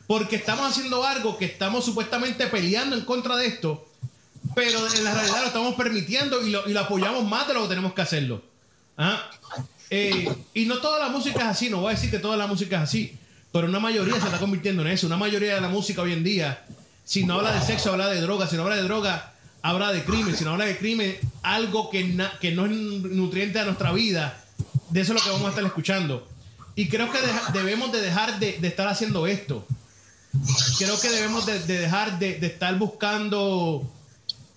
porque 0.06 0.36
estamos 0.36 0.70
haciendo 0.70 1.04
algo 1.04 1.38
que 1.38 1.46
estamos 1.46 1.84
supuestamente 1.84 2.46
peleando 2.46 2.96
en 2.96 3.04
contra 3.04 3.36
de 3.36 3.46
esto, 3.46 3.86
pero 4.54 4.78
en 4.94 5.04
la 5.04 5.14
realidad 5.14 5.40
lo 5.40 5.46
estamos 5.46 5.74
permitiendo 5.74 6.46
y 6.46 6.50
lo, 6.50 6.80
apoyamos 6.80 7.24
más 7.24 7.48
de 7.48 7.54
lo 7.54 7.62
que 7.62 7.68
tenemos 7.68 7.94
que 7.94 8.02
hacerlo. 8.02 8.42
¿Ah? 8.98 9.30
Eh, 9.90 10.28
y 10.52 10.66
no 10.66 10.78
toda 10.78 10.98
la 10.98 11.08
música 11.08 11.40
es 11.40 11.46
así, 11.46 11.70
no 11.70 11.80
voy 11.80 11.92
a 11.92 11.94
decir 11.94 12.10
que 12.10 12.18
toda 12.18 12.36
la 12.36 12.46
música 12.46 12.76
es 12.76 12.82
así, 12.82 13.18
pero 13.52 13.66
una 13.66 13.80
mayoría 13.80 14.20
se 14.20 14.26
está 14.26 14.38
convirtiendo 14.38 14.82
en 14.82 14.88
eso. 14.88 15.06
Una 15.06 15.16
mayoría 15.16 15.54
de 15.54 15.60
la 15.60 15.68
música 15.68 16.02
hoy 16.02 16.12
en 16.12 16.22
día, 16.22 16.64
si 17.04 17.24
no 17.24 17.34
habla 17.34 17.52
de 17.52 17.60
sexo, 17.62 17.92
habla 17.92 18.08
de 18.08 18.20
droga, 18.20 18.46
si 18.46 18.56
no 18.56 18.62
habla 18.62 18.76
de 18.76 18.82
droga, 18.82 19.32
habla 19.62 19.92
de 19.92 20.04
crimen, 20.04 20.36
si 20.36 20.44
no 20.44 20.52
habla 20.52 20.66
de 20.66 20.76
crimen, 20.76 21.16
algo 21.42 21.88
que, 21.88 22.28
que 22.40 22.52
no 22.52 22.66
es 22.66 22.72
nutriente 22.72 23.58
a 23.58 23.64
nuestra 23.64 23.92
vida, 23.92 24.44
de 24.90 25.00
eso 25.00 25.14
es 25.14 25.20
lo 25.20 25.24
que 25.24 25.30
vamos 25.30 25.46
a 25.46 25.50
estar 25.50 25.64
escuchando. 25.64 26.28
Y 26.76 26.88
creo 26.88 27.10
que 27.10 27.18
debemos 27.52 27.92
de 27.92 28.00
dejar 28.00 28.38
de, 28.38 28.58
de 28.58 28.68
estar 28.68 28.88
haciendo 28.88 29.26
esto 29.26 29.66
creo 30.78 31.00
que 31.00 31.10
debemos 31.10 31.46
de, 31.46 31.60
dejar 31.60 32.18
de, 32.18 32.38
estar 32.46 32.76
buscando 32.78 33.90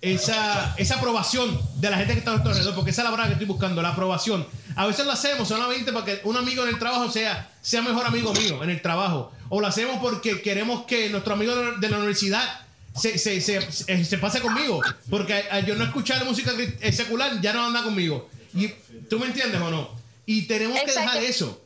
esa, 0.01 0.75
esa 0.77 0.95
aprobación 0.95 1.59
de 1.75 1.89
la 1.89 1.97
gente 1.97 2.13
que 2.13 2.19
está 2.19 2.31
a 2.31 2.33
nuestro 2.35 2.51
alrededor, 2.51 2.75
porque 2.75 2.91
esa 2.91 3.01
es 3.01 3.05
la 3.05 3.11
verdad 3.11 3.25
que 3.27 3.33
estoy 3.33 3.47
buscando, 3.47 3.81
la 3.81 3.89
aprobación. 3.89 4.47
A 4.75 4.85
veces 4.85 5.05
lo 5.05 5.11
hacemos 5.11 5.47
solamente 5.47 5.91
para 5.91 6.05
que 6.05 6.21
un 6.23 6.37
amigo 6.37 6.63
en 6.63 6.69
el 6.69 6.79
trabajo 6.79 7.11
sea, 7.11 7.51
sea 7.61 7.81
mejor 7.81 8.05
amigo 8.05 8.33
mío 8.33 8.63
en 8.63 8.69
el 8.69 8.81
trabajo, 8.81 9.31
o 9.49 9.59
lo 9.59 9.67
hacemos 9.67 9.97
porque 9.99 10.41
queremos 10.41 10.85
que 10.85 11.09
nuestro 11.09 11.33
amigo 11.33 11.55
de 11.55 11.89
la 11.89 11.97
universidad 11.97 12.67
se, 12.95 13.17
se, 13.17 13.41
se, 13.41 14.05
se 14.05 14.17
pase 14.17 14.41
conmigo, 14.41 14.81
porque 15.09 15.45
yo 15.65 15.75
no 15.75 15.83
escuchar 15.83 16.25
música 16.25 16.51
secular 16.91 17.39
ya 17.41 17.53
no 17.53 17.65
anda 17.65 17.83
conmigo. 17.83 18.29
Y 18.53 18.69
tú 19.09 19.19
me 19.19 19.27
entiendes 19.27 19.61
o 19.61 19.69
no? 19.69 19.89
Y 20.25 20.43
tenemos 20.43 20.79
que 20.81 20.91
dejar 20.91 21.23
eso. 21.23 21.61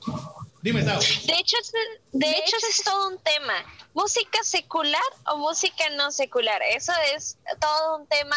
Dime, 0.62 0.84
Tao. 0.84 1.00
De 1.00 1.34
hecho, 1.34 1.58
de, 2.12 2.30
hecho, 2.30 2.58
es 2.70 2.84
todo 2.84 3.10
un 3.10 3.18
tema. 3.18 3.54
Música 3.94 4.40
secular 4.44 5.02
o 5.28 5.38
música 5.38 5.90
no 5.92 6.12
secular. 6.12 6.62
Eso 6.64 6.94
es 7.14 7.38
todo 7.60 7.98
un 7.98 8.08
tema 8.08 8.36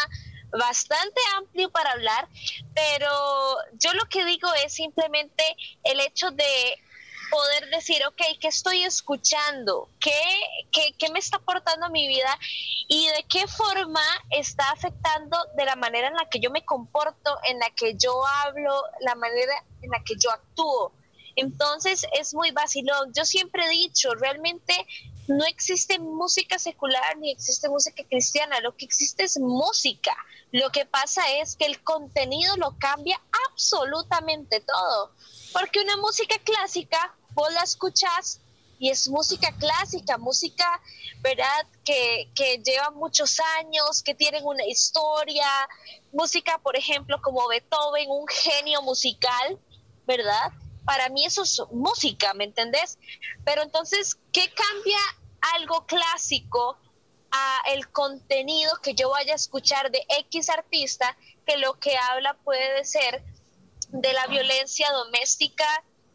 bastante 0.51 1.19
amplio 1.37 1.69
para 1.69 1.91
hablar, 1.91 2.27
pero 2.73 3.57
yo 3.73 3.93
lo 3.93 4.05
que 4.05 4.25
digo 4.25 4.47
es 4.65 4.73
simplemente 4.73 5.43
el 5.83 5.99
hecho 5.99 6.31
de 6.31 6.79
poder 7.29 7.69
decir, 7.69 8.05
ok, 8.05 8.21
¿qué 8.39 8.47
estoy 8.47 8.83
escuchando? 8.83 9.89
¿Qué, 9.99 10.21
qué, 10.71 10.93
qué 10.97 11.09
me 11.09 11.19
está 11.19 11.37
aportando 11.37 11.87
a 11.87 11.89
mi 11.89 12.07
vida? 12.07 12.37
¿Y 12.87 13.07
de 13.07 13.23
qué 13.23 13.47
forma 13.47 14.03
está 14.29 14.69
afectando 14.71 15.37
de 15.57 15.65
la 15.65 15.75
manera 15.75 16.07
en 16.07 16.15
la 16.15 16.29
que 16.29 16.39
yo 16.39 16.51
me 16.51 16.63
comporto, 16.63 17.37
en 17.43 17.59
la 17.59 17.69
que 17.71 17.95
yo 17.95 18.25
hablo, 18.25 18.83
la 19.01 19.15
manera 19.15 19.53
en 19.81 19.89
la 19.89 20.03
que 20.03 20.15
yo 20.17 20.31
actúo? 20.31 20.91
Entonces 21.35 22.05
es 22.13 22.33
muy 22.33 22.51
vacilón. 22.51 23.11
Yo 23.13 23.25
siempre 23.25 23.65
he 23.65 23.69
dicho, 23.69 24.13
realmente 24.15 24.73
no 25.27 25.43
existe 25.45 25.97
música 25.99 26.59
secular 26.59 27.17
ni 27.17 27.31
existe 27.31 27.69
música 27.69 28.03
cristiana, 28.07 28.59
lo 28.61 28.75
que 28.75 28.85
existe 28.85 29.23
es 29.23 29.39
música. 29.39 30.15
Lo 30.51 30.69
que 30.69 30.85
pasa 30.85 31.21
es 31.41 31.55
que 31.55 31.65
el 31.65 31.81
contenido 31.83 32.55
lo 32.57 32.77
cambia 32.77 33.19
absolutamente 33.49 34.61
todo. 34.61 35.11
Porque 35.51 35.81
una 35.81 35.97
música 35.97 36.35
clásica, 36.43 37.15
vos 37.33 37.51
la 37.53 37.63
escuchás 37.63 38.39
y 38.77 38.89
es 38.89 39.07
música 39.07 39.53
clásica, 39.57 40.17
música, 40.17 40.81
¿verdad? 41.21 41.65
Que, 41.83 42.29
que 42.35 42.61
lleva 42.63 42.91
muchos 42.91 43.39
años, 43.59 44.03
que 44.03 44.13
tienen 44.13 44.45
una 44.45 44.65
historia, 44.65 45.47
música, 46.13 46.57
por 46.59 46.77
ejemplo, 46.77 47.19
como 47.21 47.47
Beethoven, 47.47 48.09
un 48.09 48.27
genio 48.27 48.81
musical, 48.81 49.59
¿verdad? 50.05 50.51
Para 50.85 51.09
mí 51.09 51.25
eso 51.25 51.43
es 51.43 51.61
música, 51.71 52.33
¿me 52.33 52.45
entendés? 52.45 52.99
Pero 53.43 53.63
entonces, 53.63 54.17
¿qué 54.31 54.51
cambia 54.53 54.99
algo 55.55 55.85
clásico 55.85 56.77
a 57.31 57.61
el 57.73 57.89
contenido 57.91 58.71
que 58.81 58.93
yo 58.93 59.09
vaya 59.09 59.33
a 59.33 59.35
escuchar 59.35 59.91
de 59.91 60.05
X 60.19 60.49
artista 60.49 61.17
que 61.45 61.57
lo 61.57 61.79
que 61.79 61.97
habla 61.97 62.35
puede 62.43 62.85
ser 62.85 63.23
de 63.89 64.13
la 64.13 64.27
violencia 64.27 64.91
doméstica, 64.91 65.65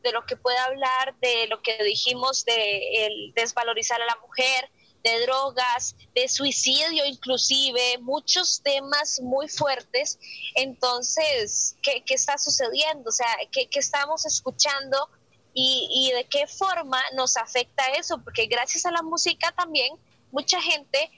de 0.02 0.12
lo 0.12 0.24
que 0.24 0.36
puede 0.36 0.58
hablar 0.58 1.14
de 1.20 1.46
lo 1.48 1.62
que 1.62 1.82
dijimos 1.84 2.44
de 2.44 3.06
el 3.06 3.32
desvalorizar 3.34 4.00
a 4.00 4.06
la 4.06 4.16
mujer, 4.16 4.70
de 5.02 5.20
drogas, 5.22 5.96
de 6.14 6.28
suicidio 6.28 7.04
inclusive, 7.04 7.98
muchos 7.98 8.60
temas 8.62 9.20
muy 9.20 9.48
fuertes. 9.48 10.18
Entonces, 10.54 11.76
¿qué, 11.82 12.02
está 12.08 12.38
sucediendo? 12.38 13.08
O 13.08 13.12
sea, 13.12 13.28
¿qué, 13.50 13.68
estamos 13.72 14.26
escuchando 14.26 15.08
y, 15.54 16.12
de 16.14 16.24
qué 16.24 16.46
forma 16.46 17.00
nos 17.14 17.36
afecta 17.36 17.84
eso? 17.98 18.22
Porque 18.22 18.46
gracias 18.46 18.86
a 18.86 18.90
la 18.90 19.02
música 19.02 19.52
también 19.52 19.94
mucha 20.30 20.60
gente 20.60 21.10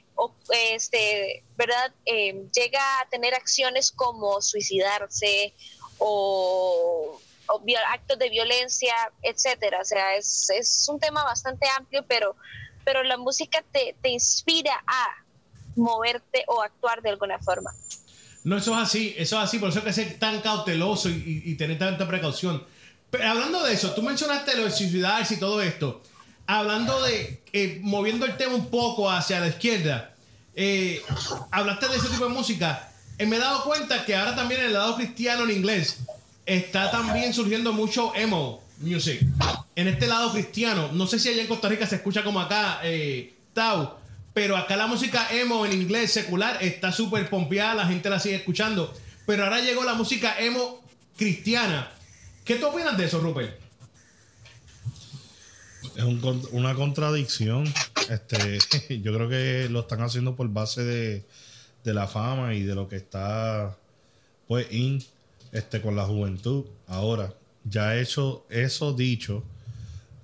este, 0.50 1.44
¿verdad? 1.56 1.92
Eh, 2.04 2.46
llega 2.54 3.00
a 3.00 3.08
tener 3.08 3.34
acciones 3.34 3.90
como 3.90 4.40
suicidarse 4.40 5.54
o, 5.98 7.20
actos 7.88 8.18
de 8.18 8.30
violencia, 8.30 8.94
etcétera. 9.22 9.80
O 9.80 9.84
sea, 9.84 10.16
es, 10.16 10.48
es 10.50 10.88
un 10.88 10.98
tema 10.98 11.24
bastante 11.24 11.66
amplio, 11.76 12.04
pero 12.06 12.34
pero 12.84 13.02
la 13.02 13.16
música 13.16 13.62
te, 13.72 13.94
inspira 14.08 14.72
a 14.86 15.24
moverte 15.76 16.44
o 16.48 16.62
actuar 16.62 17.02
de 17.02 17.10
alguna 17.10 17.38
forma. 17.38 17.70
No, 18.44 18.56
eso 18.56 18.72
es 18.74 18.82
así, 18.82 19.14
eso 19.16 19.38
es 19.38 19.44
así, 19.44 19.58
por 19.58 19.68
eso 19.68 19.78
hay 19.78 19.84
que 19.84 19.92
ser 19.92 20.18
tan 20.18 20.40
cauteloso 20.40 21.08
y, 21.08 21.54
tener 21.54 21.78
tanta 21.78 22.06
precaución. 22.08 22.64
Pero 23.10 23.28
hablando 23.28 23.62
de 23.62 23.74
eso, 23.74 23.92
tú 23.92 24.02
mencionaste 24.02 24.56
lo 24.56 24.64
de 24.64 24.70
suicidarse 24.70 25.34
y 25.34 25.38
todo 25.38 25.62
esto. 25.62 26.02
Hablando 26.46 27.02
de, 27.02 27.42
eh, 27.52 27.78
moviendo 27.82 28.26
el 28.26 28.36
tema 28.36 28.54
un 28.54 28.68
poco 28.68 29.10
hacia 29.10 29.38
la 29.40 29.48
izquierda, 29.48 30.14
eh, 30.54 31.02
hablaste 31.50 31.88
de 31.88 31.96
ese 31.96 32.08
tipo 32.08 32.24
de 32.24 32.30
música. 32.30 32.88
Eh, 33.18 33.26
me 33.26 33.36
he 33.36 33.38
dado 33.38 33.64
cuenta 33.64 34.04
que 34.04 34.16
ahora 34.16 34.34
también 34.34 34.60
en 34.60 34.66
el 34.68 34.72
lado 34.72 34.96
cristiano 34.96 35.44
en 35.44 35.50
inglés 35.50 35.98
está 36.44 36.90
también 36.90 37.32
surgiendo 37.32 37.72
mucho 37.72 38.12
emo 38.14 38.61
music. 38.82 39.24
En 39.74 39.88
este 39.88 40.06
lado 40.06 40.32
cristiano, 40.32 40.90
no 40.92 41.06
sé 41.06 41.18
si 41.18 41.28
allá 41.28 41.42
en 41.42 41.48
Costa 41.48 41.68
Rica 41.68 41.86
se 41.86 41.96
escucha 41.96 42.22
como 42.24 42.40
acá, 42.40 42.80
eh, 42.82 43.34
Tau, 43.54 43.96
pero 44.34 44.56
acá 44.56 44.76
la 44.76 44.86
música 44.86 45.28
emo 45.30 45.66
en 45.66 45.72
inglés 45.72 46.12
secular 46.12 46.62
está 46.62 46.90
súper 46.92 47.28
pompeada, 47.28 47.74
la 47.74 47.86
gente 47.86 48.08
la 48.08 48.18
sigue 48.18 48.36
escuchando. 48.36 48.92
Pero 49.26 49.44
ahora 49.44 49.60
llegó 49.60 49.84
la 49.84 49.94
música 49.94 50.38
emo 50.38 50.82
cristiana. 51.16 51.90
¿Qué 52.44 52.56
tú 52.56 52.66
opinas 52.66 52.96
de 52.96 53.04
eso, 53.04 53.20
Rupert? 53.20 53.60
Es 55.96 56.02
un 56.02 56.48
una 56.52 56.74
contradicción. 56.74 57.72
Este, 58.08 58.58
yo 59.02 59.14
creo 59.14 59.28
que 59.28 59.68
lo 59.70 59.80
están 59.80 60.00
haciendo 60.00 60.34
por 60.34 60.48
base 60.48 60.82
de, 60.82 61.24
de 61.84 61.94
la 61.94 62.08
fama 62.08 62.54
y 62.54 62.62
de 62.62 62.74
lo 62.74 62.88
que 62.88 62.96
está 62.96 63.76
pues 64.48 64.66
in 64.72 65.04
este 65.52 65.82
con 65.82 65.94
la 65.94 66.04
juventud. 66.04 66.64
Ahora, 66.86 67.32
ya 67.64 67.96
hecho 67.98 68.46
eso 68.50 68.92
dicho, 68.92 69.44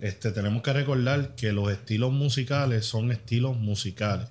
este, 0.01 0.30
tenemos 0.30 0.62
que 0.62 0.72
recordar 0.72 1.34
que 1.34 1.53
los 1.53 1.70
estilos 1.70 2.12
musicales 2.12 2.86
son 2.86 3.11
estilos 3.11 3.57
musicales. 3.57 4.28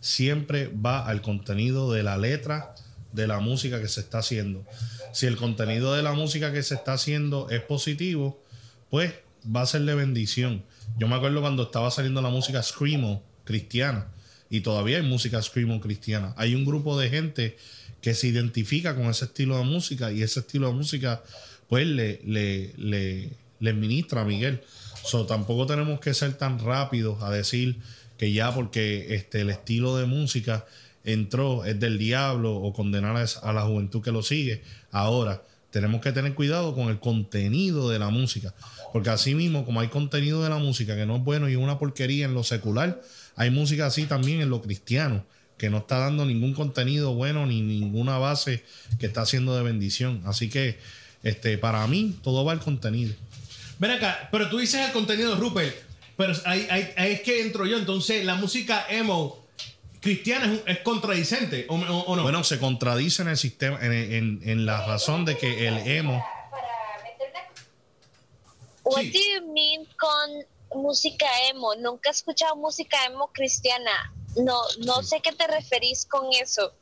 Siempre 0.00 0.68
va 0.68 1.06
al 1.06 1.22
contenido 1.22 1.92
de 1.92 2.02
la 2.02 2.16
letra 2.16 2.74
de 3.12 3.26
la 3.26 3.40
música 3.40 3.80
que 3.80 3.88
se 3.88 4.00
está 4.00 4.18
haciendo. 4.18 4.64
Si 5.12 5.26
el 5.26 5.36
contenido 5.36 5.94
de 5.94 6.02
la 6.02 6.12
música 6.12 6.52
que 6.52 6.62
se 6.62 6.74
está 6.74 6.94
haciendo 6.94 7.50
es 7.50 7.60
positivo, 7.60 8.42
pues 8.90 9.12
va 9.44 9.62
a 9.62 9.66
ser 9.66 9.82
de 9.82 9.94
bendición. 9.94 10.64
Yo 10.96 11.08
me 11.08 11.16
acuerdo 11.16 11.40
cuando 11.40 11.64
estaba 11.64 11.90
saliendo 11.90 12.22
la 12.22 12.30
música 12.30 12.62
Screamo 12.62 13.22
cristiana 13.44 14.08
y 14.48 14.60
todavía 14.60 14.96
hay 14.96 15.02
música 15.02 15.40
Screamo 15.42 15.80
cristiana. 15.80 16.34
Hay 16.36 16.54
un 16.54 16.64
grupo 16.64 16.98
de 16.98 17.10
gente 17.10 17.56
que 18.00 18.14
se 18.14 18.28
identifica 18.28 18.94
con 18.94 19.04
ese 19.04 19.26
estilo 19.26 19.58
de 19.58 19.64
música 19.64 20.10
y 20.10 20.22
ese 20.22 20.40
estilo 20.40 20.68
de 20.68 20.74
música 20.74 21.22
pues 21.72 21.86
le, 21.86 22.20
le, 22.26 23.30
le, 23.60 23.72
ministra 23.72 24.20
a 24.20 24.24
Miguel. 24.26 24.60
So, 25.04 25.24
tampoco 25.24 25.64
tenemos 25.64 26.00
que 26.00 26.12
ser 26.12 26.34
tan 26.34 26.58
rápidos 26.58 27.22
a 27.22 27.30
decir 27.30 27.78
que 28.18 28.30
ya 28.30 28.52
porque 28.52 29.14
este, 29.14 29.40
el 29.40 29.48
estilo 29.48 29.96
de 29.96 30.04
música 30.04 30.66
entró 31.02 31.64
es 31.64 31.80
del 31.80 31.96
diablo 31.96 32.54
o 32.54 32.74
condenar 32.74 33.16
a 33.16 33.52
la 33.54 33.62
juventud 33.62 34.02
que 34.02 34.12
lo 34.12 34.22
sigue. 34.22 34.62
Ahora, 34.90 35.44
tenemos 35.70 36.02
que 36.02 36.12
tener 36.12 36.34
cuidado 36.34 36.74
con 36.74 36.90
el 36.90 37.00
contenido 37.00 37.88
de 37.88 37.98
la 37.98 38.10
música. 38.10 38.52
Porque 38.92 39.08
así 39.08 39.34
mismo, 39.34 39.64
como 39.64 39.80
hay 39.80 39.88
contenido 39.88 40.42
de 40.42 40.50
la 40.50 40.58
música 40.58 40.94
que 40.94 41.06
no 41.06 41.16
es 41.16 41.24
bueno 41.24 41.48
y 41.48 41.52
es 41.52 41.58
una 41.58 41.78
porquería 41.78 42.26
en 42.26 42.34
lo 42.34 42.44
secular, 42.44 43.00
hay 43.34 43.48
música 43.48 43.86
así 43.86 44.04
también 44.04 44.42
en 44.42 44.50
lo 44.50 44.60
cristiano, 44.60 45.24
que 45.56 45.70
no 45.70 45.78
está 45.78 45.96
dando 46.00 46.26
ningún 46.26 46.52
contenido 46.52 47.14
bueno 47.14 47.46
ni 47.46 47.62
ninguna 47.62 48.18
base 48.18 48.62
que 48.98 49.06
está 49.06 49.22
haciendo 49.22 49.56
de 49.56 49.62
bendición. 49.62 50.20
Así 50.26 50.50
que, 50.50 50.76
este, 51.22 51.58
para 51.58 51.86
mí, 51.86 52.18
todo 52.22 52.44
va 52.44 52.52
al 52.52 52.60
contenido. 52.60 53.14
Ven 53.78 53.90
acá, 53.92 54.28
pero 54.30 54.48
tú 54.48 54.58
dices 54.58 54.80
el 54.86 54.92
contenido, 54.92 55.34
Rupert. 55.36 55.74
Pero 56.16 56.34
ahí, 56.44 56.66
ahí- 56.70 56.92
ahí 56.96 57.12
es 57.12 57.20
que 57.22 57.40
entro 57.42 57.64
yo. 57.66 57.78
Entonces, 57.78 58.24
la 58.24 58.34
música 58.34 58.86
emo 58.90 59.44
cristiana 60.00 60.44
es, 60.46 60.50
un- 60.52 60.62
es 60.66 60.78
contradicente, 60.80 61.66
¿o, 61.68 61.74
o- 61.76 62.00
o 62.04 62.16
no? 62.16 62.22
Bueno, 62.22 62.44
se 62.44 62.58
contradice 62.58 63.22
en 63.22 63.28
el 63.28 63.36
sistema, 63.36 63.78
en, 63.80 63.92
en- 63.92 64.40
en 64.44 64.66
la 64.66 64.84
razón 64.86 65.24
de 65.24 65.36
que 65.38 65.66
el 65.68 65.78
emo 65.78 66.24
What 68.84 69.02
Sí. 69.02 69.12
do 69.12 69.18
you 69.46 69.52
mean 69.52 69.86
con 69.98 70.82
música 70.82 71.26
emo? 71.50 71.74
Nunca 71.76 72.10
he 72.10 72.12
escuchado 72.12 72.56
música 72.56 72.96
emo 73.06 73.30
cristiana. 73.32 74.12
No, 74.36 74.58
no 74.84 75.02
sé 75.02 75.20
qué 75.20 75.32
te 75.32 75.46
referís 75.46 76.04
con 76.06 76.26
eso. 76.40 76.74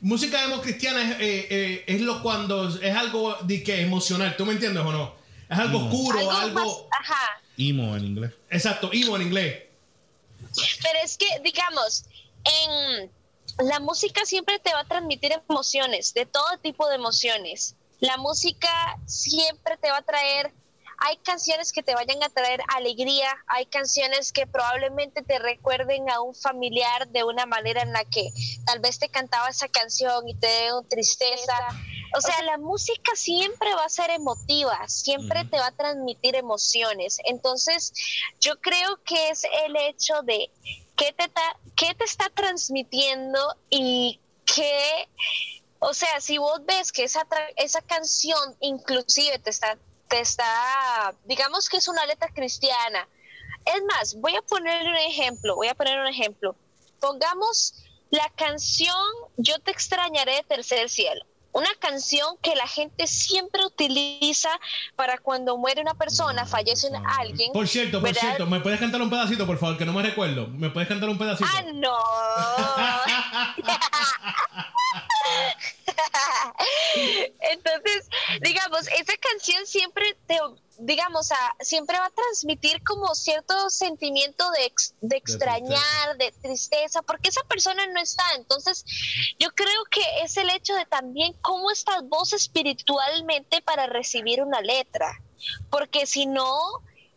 Música 0.00 0.42
emo 0.44 0.60
cristiana 0.60 1.02
es, 1.02 1.10
eh, 1.20 1.46
eh, 1.50 1.84
es 1.86 2.00
lo 2.00 2.22
cuando 2.22 2.68
es 2.68 2.94
algo 2.96 3.34
de 3.42 3.62
que 3.62 3.80
emocional. 3.82 4.36
¿Tú 4.36 4.44
me 4.46 4.52
entiendes 4.52 4.84
o 4.84 4.92
no? 4.92 5.14
Es 5.48 5.58
algo 5.58 5.78
oscuro, 5.86 6.18
Algo, 6.18 6.32
algo. 6.32 6.88
más, 6.90 7.00
ajá. 7.00 7.40
emo 7.56 7.96
en 7.96 8.04
inglés. 8.04 8.32
Exacto, 8.50 8.90
emo 8.92 9.16
en 9.16 9.22
inglés. 9.22 9.62
Pero 10.82 10.98
es 11.04 11.16
que, 11.16 11.26
digamos, 11.44 12.04
en 12.44 13.10
la 13.68 13.80
música 13.80 14.24
siempre 14.24 14.58
te 14.58 14.72
va 14.72 14.80
a 14.80 14.84
transmitir 14.84 15.32
emociones, 15.48 16.12
de 16.14 16.26
todo 16.26 16.58
tipo 16.62 16.88
de 16.88 16.96
emociones. 16.96 17.74
La 18.00 18.16
música 18.18 18.68
siempre 19.06 19.76
te 19.78 19.90
va 19.90 19.98
a 19.98 20.02
traer, 20.02 20.52
hay 20.98 21.16
canciones 21.18 21.72
que 21.72 21.82
te 21.82 21.94
vayan 21.94 22.22
a 22.22 22.28
traer 22.28 22.60
alegría, 22.74 23.28
hay 23.46 23.66
canciones 23.66 24.32
que 24.32 24.46
probablemente 24.46 25.22
te 25.22 25.38
recuerden 25.38 26.08
a 26.10 26.20
un 26.20 26.34
familiar 26.34 27.08
de 27.08 27.24
una 27.24 27.46
manera 27.46 27.82
en 27.82 27.92
la 27.92 28.04
que 28.04 28.30
tal 28.64 28.80
vez 28.80 28.98
te 28.98 29.08
cantaba 29.08 29.48
esa 29.48 29.68
canción 29.68 30.28
y 30.28 30.34
te 30.34 30.46
dio 30.64 30.82
tristeza. 30.82 31.56
O 32.16 32.20
sea, 32.20 32.40
la 32.42 32.56
música 32.56 33.12
siempre 33.14 33.74
va 33.74 33.84
a 33.84 33.88
ser 33.88 34.10
emotiva, 34.10 34.88
siempre 34.88 35.44
te 35.44 35.58
va 35.58 35.66
a 35.66 35.72
transmitir 35.72 36.36
emociones. 36.36 37.18
Entonces, 37.24 37.92
yo 38.40 38.58
creo 38.60 39.02
que 39.04 39.28
es 39.30 39.42
el 39.66 39.76
hecho 39.76 40.22
de 40.22 40.50
qué 40.96 41.12
te, 41.12 41.28
ta- 41.28 41.58
qué 41.74 41.94
te 41.94 42.04
está 42.04 42.30
transmitiendo 42.30 43.38
y 43.68 44.20
qué, 44.46 45.08
o 45.80 45.92
sea, 45.92 46.20
si 46.20 46.38
vos 46.38 46.64
ves 46.64 46.90
que 46.92 47.04
esa, 47.04 47.26
esa 47.56 47.82
canción 47.82 48.56
inclusive 48.60 49.38
te 49.40 49.50
está, 49.50 49.76
te 50.08 50.20
está, 50.20 51.14
digamos 51.24 51.68
que 51.68 51.78
es 51.78 51.88
una 51.88 52.04
letra 52.06 52.28
cristiana. 52.34 53.08
Es 53.64 53.82
más, 53.84 54.14
voy 54.20 54.36
a 54.36 54.42
poner 54.42 54.86
un 54.86 54.96
ejemplo, 54.96 55.56
voy 55.56 55.68
a 55.68 55.74
poner 55.74 55.98
un 55.98 56.06
ejemplo. 56.06 56.54
Pongamos 57.00 57.74
la 58.10 58.30
canción 58.36 58.94
Yo 59.36 59.58
te 59.58 59.70
extrañaré 59.72 60.36
de 60.36 60.42
Tercer 60.44 60.88
Cielo. 60.88 61.24
Una 61.52 61.70
canción 61.78 62.36
que 62.42 62.54
la 62.54 62.66
gente 62.66 63.06
siempre 63.06 63.64
utiliza 63.64 64.50
para 64.94 65.16
cuando 65.18 65.56
muere 65.56 65.80
una 65.80 65.94
persona, 65.94 66.44
fallece 66.44 66.88
un- 66.88 67.06
alguien. 67.06 67.50
Por 67.52 67.66
cierto, 67.66 67.98
por 67.98 68.08
¿verdad? 68.10 68.20
cierto, 68.20 68.46
¿me 68.46 68.60
puedes 68.60 68.78
cantar 68.78 69.00
un 69.00 69.08
pedacito, 69.08 69.46
por 69.46 69.58
favor? 69.58 69.78
Que 69.78 69.86
no 69.86 69.94
me 69.94 70.02
recuerdo. 70.02 70.48
¿Me 70.48 70.68
puedes 70.70 70.86
cantar 70.88 71.08
un 71.08 71.16
pedacito? 71.18 71.48
Ah, 71.50 71.62
no. 71.72 71.96
Entonces, 77.40 78.08
digamos, 78.42 78.88
esa 78.88 79.16
canción 79.18 79.66
siempre 79.66 80.16
te, 80.26 80.38
digamos, 80.78 81.32
a- 81.32 81.54
siempre 81.60 81.98
va 81.98 82.06
a 82.06 82.10
transmitir 82.10 82.82
como 82.84 83.14
cierto 83.14 83.70
sentimiento 83.70 84.50
de, 84.52 84.66
ex- 84.66 84.94
de 85.00 85.16
extrañar, 85.16 86.16
de 86.18 86.32
tristeza, 86.42 87.02
porque 87.02 87.30
esa 87.30 87.42
persona 87.44 87.86
no 87.88 88.00
está. 88.00 88.24
Entonces, 88.36 88.84
yo 89.38 89.48
creo 89.54 89.84
que 89.90 90.02
es 90.22 90.36
el 90.36 90.50
hecho 90.50 90.74
de 90.74 90.86
también 90.86 91.32
cómo 91.42 91.70
estás 91.70 92.02
vos 92.08 92.32
espiritualmente 92.32 93.62
para 93.62 93.86
recibir 93.86 94.42
una 94.42 94.60
letra. 94.60 95.20
Porque 95.70 96.06
si 96.06 96.26
no, 96.26 96.58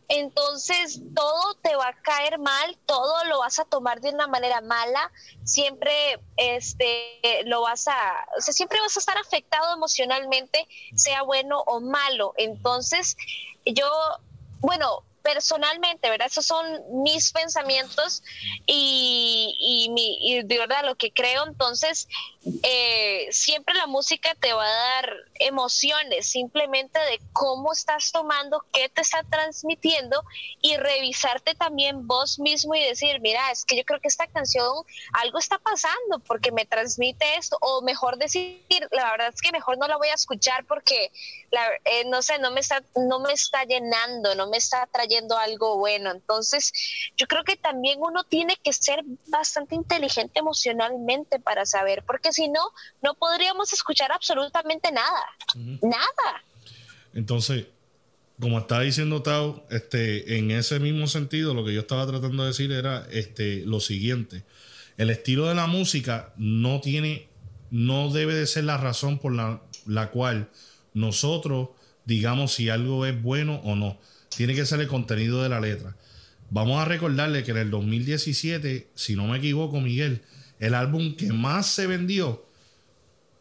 entonces 0.10 1.00
todo 1.16 1.54
te 1.62 1.76
va 1.76 1.90
a 1.90 2.02
caer 2.02 2.40
mal, 2.40 2.78
todo 2.88 3.24
lo 3.26 3.40
vas 3.40 3.60
a 3.60 3.66
tomar 3.66 4.02
de 4.02 4.10
una 4.10 4.28
manera 4.28 4.60
mala, 4.62 5.12
siempre 5.44 6.20
este 6.36 7.44
lo 7.46 7.62
vas 7.62 7.88
a, 7.88 8.28
o 8.36 8.42
sea, 8.42 8.54
siempre 8.54 8.80
vas 8.82 8.98
a 8.98 9.00
estar 9.00 9.18
afectado 9.18 9.74
emocionalmente, 9.74 10.68
sea 10.96 11.22
bueno 11.22 11.62
o 11.62 11.80
malo. 11.80 12.34
Entonces, 12.38 13.16
yo, 13.66 13.88
bueno, 14.62 15.04
personalmente, 15.32 16.10
¿verdad? 16.10 16.28
Esos 16.28 16.48
son 16.48 16.66
mis 17.04 17.32
pensamientos 17.32 18.24
y, 18.66 20.42
de 20.44 20.58
verdad 20.58 20.84
lo 20.84 20.96
que 20.96 21.12
creo. 21.12 21.46
Entonces, 21.46 22.08
eh, 22.64 23.28
siempre 23.30 23.76
la 23.76 23.86
música 23.86 24.34
te 24.40 24.54
va 24.54 24.66
a 24.66 24.94
dar 24.96 25.14
emociones, 25.36 26.26
simplemente 26.26 27.00
de 27.00 27.20
cómo 27.32 27.74
estás 27.74 28.12
tomando, 28.12 28.66
qué 28.74 28.90
te 28.90 29.02
está 29.02 29.22
transmitiendo 29.24 30.24
y 30.62 30.78
revisarte 30.78 31.54
también 31.54 32.08
vos 32.08 32.40
mismo 32.40 32.74
y 32.74 32.82
decir, 32.82 33.22
mira, 33.22 33.52
es 33.52 33.66
que 33.66 33.78
yo 33.78 33.84
creo 33.84 34.00
que 34.00 34.08
esta 34.08 34.26
canción 34.28 34.74
algo 35.14 35.38
está 35.38 35.60
pasando 35.60 36.20
porque 36.26 36.52
me 36.52 36.66
transmite 36.66 37.36
esto, 37.38 37.58
o 37.62 37.82
mejor 37.84 38.18
decir, 38.18 38.66
la 38.92 39.12
verdad 39.12 39.32
es 39.34 39.42
que 39.42 39.52
mejor 39.52 39.78
no 39.78 39.88
la 39.88 39.98
voy 39.98 40.08
a 40.08 40.16
escuchar 40.16 40.66
porque, 40.66 41.12
eh, 41.86 42.06
no 42.08 42.22
sé, 42.24 42.40
no 42.40 42.52
me, 42.52 42.62
está, 42.62 42.82
no 42.96 43.20
me 43.20 43.34
está 43.34 43.64
llenando, 43.66 44.34
no 44.34 44.48
me 44.48 44.58
está 44.58 44.88
trayendo 44.88 45.19
algo 45.38 45.78
bueno. 45.78 46.12
Entonces, 46.12 46.72
yo 47.18 47.28
creo 47.28 47.44
que 47.44 47.56
también 47.56 48.00
uno 48.02 48.24
tiene 48.24 48.58
que 48.64 48.74
ser 48.74 49.04
bastante 49.28 49.76
inteligente 49.76 50.40
emocionalmente 50.40 51.40
para 51.40 51.66
saber, 51.66 52.04
porque 52.06 52.32
si 52.34 52.48
no, 52.48 52.62
no 53.02 53.14
podríamos 53.16 53.74
escuchar 53.74 54.12
absolutamente 54.12 54.92
nada. 54.92 55.26
Nada. 55.82 56.44
Entonces, 57.14 57.68
como 58.40 58.60
está 58.60 58.80
diciendo 58.80 59.22
Tao, 59.22 59.66
este, 59.70 60.38
en 60.38 60.52
ese 60.52 60.80
mismo 60.80 61.08
sentido, 61.08 61.54
lo 61.54 61.66
que 61.66 61.74
yo 61.74 61.82
estaba 61.82 62.08
tratando 62.08 62.44
de 62.44 62.50
decir 62.50 62.72
era 62.72 63.06
este, 63.12 63.66
lo 63.66 63.80
siguiente. 63.80 64.44
El 64.98 65.10
estilo 65.10 65.48
de 65.48 65.56
la 65.56 65.68
música 65.68 66.34
no 66.38 66.82
tiene, 66.82 67.28
no 67.70 68.12
debe 68.12 68.34
de 68.34 68.48
ser 68.48 68.66
la 68.66 68.78
razón 68.78 69.20
por 69.20 69.34
la, 69.34 69.62
la 69.86 70.12
cual 70.12 70.50
nosotros 70.94 71.70
digamos 72.06 72.54
si 72.54 72.70
algo 72.70 73.06
es 73.06 73.22
bueno 73.22 73.62
o 73.64 73.76
no. 73.76 73.98
Tiene 74.36 74.56
que 74.56 74.66
ser 74.66 74.80
el 74.80 74.88
contenido 74.88 75.44
de 75.44 75.50
la 75.50 75.60
letra. 75.60 75.96
Vamos 76.50 76.82
a 76.82 76.86
recordarle 76.86 77.44
que 77.44 77.52
en 77.52 77.58
el 77.58 77.70
2017, 77.72 78.88
si 78.96 79.16
no 79.16 79.28
me 79.28 79.38
equivoco, 79.38 79.80
Miguel, 79.82 80.22
el 80.60 80.74
álbum 80.74 81.16
que 81.16 81.32
más 81.32 81.68
se 81.68 81.88
vendió 81.88 82.46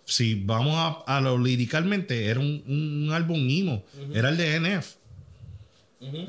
si 0.04 0.34
vamos 0.36 0.74
a, 1.06 1.16
a 1.16 1.20
lo 1.20 1.36
liricalmente, 1.38 2.26
era 2.26 2.40
un, 2.40 2.62
un- 2.66 3.02
un 3.08 3.12
álbum 3.12 3.46
emo, 3.50 3.84
era 4.14 4.30
el 4.30 4.36
de 4.38 4.58
NF. 4.58 4.94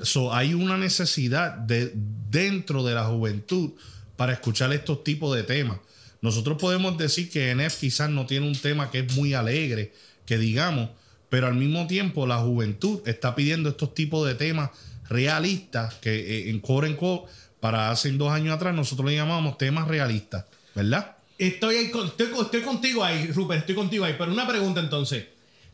So, 0.03 0.33
hay 0.33 0.53
una 0.53 0.77
necesidad 0.77 1.53
de, 1.53 1.93
dentro 2.29 2.83
de 2.83 2.95
la 2.95 3.05
juventud 3.05 3.71
para 4.17 4.33
escuchar 4.33 4.73
estos 4.73 5.03
tipos 5.03 5.33
de 5.35 5.43
temas. 5.43 5.77
Nosotros 6.21 6.57
podemos 6.59 6.97
decir 6.97 7.29
que 7.29 7.51
NF 7.55 7.77
quizás 7.79 8.09
no 8.09 8.25
tiene 8.25 8.47
un 8.47 8.55
tema 8.57 8.91
que 8.91 8.99
es 8.99 9.15
muy 9.15 9.33
alegre, 9.33 9.93
que 10.25 10.37
digamos, 10.37 10.89
pero 11.29 11.47
al 11.47 11.55
mismo 11.55 11.87
tiempo 11.87 12.27
la 12.27 12.37
juventud 12.37 13.01
está 13.05 13.35
pidiendo 13.35 13.69
estos 13.69 13.93
tipos 13.93 14.27
de 14.27 14.35
temas 14.35 14.71
realistas 15.07 15.95
que 15.95 16.15
eh, 16.15 16.49
en 16.49 16.59
quote 16.59 16.87
en 16.87 16.95
quote, 16.95 17.31
para 17.59 17.91
hace 17.91 18.11
dos 18.11 18.31
años 18.31 18.55
atrás 18.55 18.73
nosotros 18.73 19.09
le 19.09 19.15
llamábamos 19.15 19.57
temas 19.57 19.87
realistas, 19.87 20.45
¿verdad? 20.75 21.17
Estoy, 21.37 21.75
ahí 21.77 21.91
estoy 21.91 22.61
contigo 22.61 23.03
ahí, 23.03 23.27
Rupert, 23.27 23.61
estoy 23.61 23.75
contigo 23.75 24.03
ahí. 24.03 24.15
Pero 24.17 24.31
una 24.31 24.47
pregunta 24.47 24.81
entonces. 24.81 25.25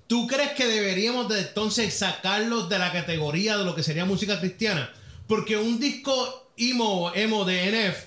¿Tú 0.07 0.27
crees 0.27 0.51
que 0.51 0.67
deberíamos 0.67 1.27
de 1.29 1.39
entonces 1.39 1.91
sacarlos 1.91 2.69
de 2.69 2.77
la 2.77 2.91
categoría 2.91 3.57
de 3.57 3.65
lo 3.65 3.73
que 3.73 3.81
sería 3.81 4.05
música 4.05 4.39
cristiana? 4.39 4.91
Porque 5.27 5.57
un 5.57 5.79
disco 5.79 6.51
emo, 6.57 7.11
emo 7.15 7.43
de 7.45 7.71
NF 7.71 7.97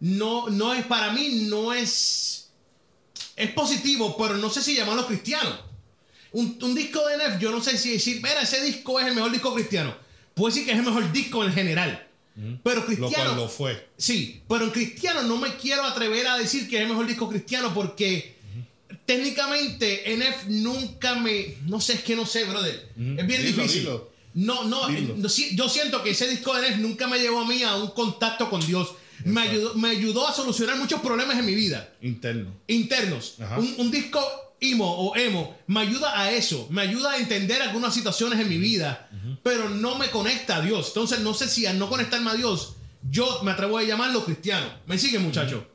no, 0.00 0.50
no 0.50 0.74
es, 0.74 0.84
para 0.84 1.12
mí, 1.12 1.46
no 1.48 1.72
es... 1.72 2.50
Es 3.34 3.50
positivo, 3.52 4.16
pero 4.18 4.36
no 4.36 4.50
sé 4.50 4.62
si 4.62 4.74
llamarlo 4.74 5.06
cristiano. 5.06 5.56
Un, 6.32 6.58
un 6.62 6.74
disco 6.74 7.06
de 7.06 7.16
NF, 7.16 7.38
yo 7.40 7.50
no 7.50 7.62
sé 7.62 7.78
si 7.78 7.92
decir, 7.92 8.16
mira, 8.22 8.42
ese 8.42 8.62
disco 8.62 9.00
es 9.00 9.06
el 9.06 9.14
mejor 9.14 9.30
disco 9.32 9.54
cristiano. 9.54 9.94
Puede 10.34 10.52
decir 10.52 10.66
que 10.66 10.72
es 10.72 10.78
el 10.78 10.84
mejor 10.84 11.10
disco 11.12 11.44
en 11.44 11.52
general. 11.52 12.02
Pero 12.62 12.80
Lo 12.80 12.86
cristiano... 12.86 13.14
cual 13.30 13.36
lo 13.36 13.48
fue. 13.48 13.88
Sí, 13.96 14.42
pero 14.46 14.64
en 14.64 14.70
cristiano 14.70 15.22
no 15.22 15.38
me 15.38 15.56
quiero 15.56 15.84
atrever 15.84 16.26
a 16.26 16.36
decir 16.36 16.68
que 16.68 16.76
es 16.76 16.82
el 16.82 16.88
mejor 16.88 17.06
disco 17.06 17.28
cristiano 17.30 17.72
porque 17.72 18.36
técnicamente 19.06 20.02
NF 20.16 20.46
nunca 20.48 21.14
me. 21.14 21.54
No 21.66 21.80
sé, 21.80 21.94
es 21.94 22.02
que 22.02 22.16
no 22.16 22.26
sé, 22.26 22.44
brother. 22.44 22.88
Es 22.96 23.26
bien 23.26 23.42
Dilo, 23.42 23.42
difícil. 23.62 23.80
dilo. 23.82 24.10
No, 24.34 24.64
no, 24.64 24.86
Dilo. 24.88 25.28
sí, 25.30 25.56
yo 25.56 25.66
siento 25.68 26.02
que 26.02 26.10
ese 26.10 26.28
disco 26.28 26.54
de 26.54 26.68
NF 26.70 26.78
nunca 26.80 27.06
me 27.08 27.18
llevó 27.18 27.40
a 27.40 27.46
mí 27.46 27.62
a 27.62 27.74
un 27.76 27.90
contacto 27.92 28.50
con 28.50 28.64
Dios. 28.66 28.90
Me 29.24 29.40
ayudó, 29.40 29.74
me 29.76 29.88
ayudó 29.88 30.28
a 30.28 30.34
solucionar 30.34 30.76
muchos 30.76 31.00
problemas 31.00 31.38
en 31.38 31.46
mi 31.46 31.54
vida 31.54 31.88
Interno. 32.02 32.52
internos. 32.66 33.36
Un, 33.56 33.74
un 33.78 33.90
disco 33.90 34.20
emo 34.60 34.90
o 34.90 35.16
emo 35.16 35.56
me 35.66 35.80
ayuda 35.80 36.18
a 36.18 36.30
eso, 36.30 36.66
me 36.70 36.82
ayuda 36.82 37.12
a 37.12 37.16
entender 37.18 37.62
algunas 37.62 37.94
situaciones 37.94 38.40
en 38.40 38.48
mi 38.48 38.58
vida, 38.58 39.08
pero 39.42 39.68
no 39.68 39.96
me 39.96 40.10
conecta 40.10 40.56
a 40.56 40.60
Dios. 40.60 40.88
Entonces 40.88 41.20
no 41.20 41.34
sé 41.34 41.48
si 41.48 41.66
al 41.66 41.78
no 41.78 41.88
conectarme 41.88 42.30
a 42.30 42.34
Dios, 42.34 42.76
yo 43.10 43.42
me 43.42 43.52
atrevo 43.52 43.78
a 43.78 43.82
llamarlo 43.82 44.24
cristiano. 44.24 44.66
¿Me 44.86 44.98
sigue, 44.98 45.18
muchacho? 45.18 45.66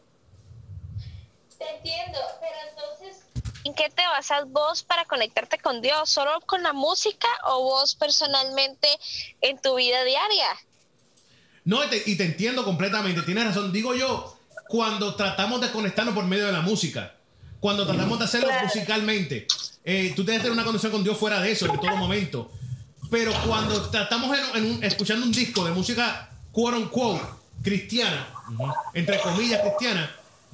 Te 1.57 1.69
entiendo, 1.75 2.19
pero 2.39 2.55
entonces... 2.69 3.23
¿En 3.63 3.73
qué 3.73 3.89
te 3.89 4.01
basas 4.07 4.49
vos 4.49 4.83
para 4.83 5.05
conectarte 5.05 5.59
con 5.59 5.81
Dios? 5.81 6.09
¿Solo 6.09 6.41
con 6.41 6.63
la 6.63 6.73
música 6.73 7.27
o 7.45 7.63
vos 7.63 7.95
personalmente 7.95 8.87
en 9.41 9.61
tu 9.61 9.75
vida 9.75 10.03
diaria? 10.03 10.47
No, 11.63 11.83
y 11.85 11.87
te, 11.87 12.03
y 12.07 12.15
te 12.17 12.25
entiendo 12.25 12.65
completamente, 12.65 13.21
tienes 13.21 13.45
razón. 13.45 13.71
Digo 13.71 13.93
yo, 13.93 14.35
cuando 14.67 15.15
tratamos 15.15 15.61
de 15.61 15.71
conectarnos 15.71 16.15
por 16.15 16.25
medio 16.25 16.47
de 16.47 16.51
la 16.53 16.61
música, 16.61 17.15
cuando 17.61 17.85
tratamos 17.87 18.19
de 18.19 18.25
hacerlo 18.25 18.47
Claro. 18.49 18.65
musicalmente, 18.67 19.47
eh, 19.85 20.11
tú 20.15 20.25
tienes 20.25 20.41
que 20.41 20.49
tener 20.49 20.51
una 20.51 20.65
conexión 20.65 20.91
con 20.91 21.03
Dios 21.03 21.17
fuera 21.17 21.39
de 21.39 21.51
eso, 21.51 21.65
en 21.67 21.79
todo 21.79 21.95
momento. 21.95 22.51
Pero 23.09 23.31
cuando 23.47 23.89
tratamos 23.89 24.37
en, 24.37 24.57
en 24.65 24.71
un- 24.75 24.83
escuchando 24.83 25.25
un 25.25 25.31
disco 25.31 25.63
de 25.63 25.71
música 25.71 26.29
quote 26.51 26.75
unquote 26.77 27.21
cristiana, 27.63 28.27
entre 28.93 29.19
comillas 29.21 29.61
cristiana, 29.61 30.11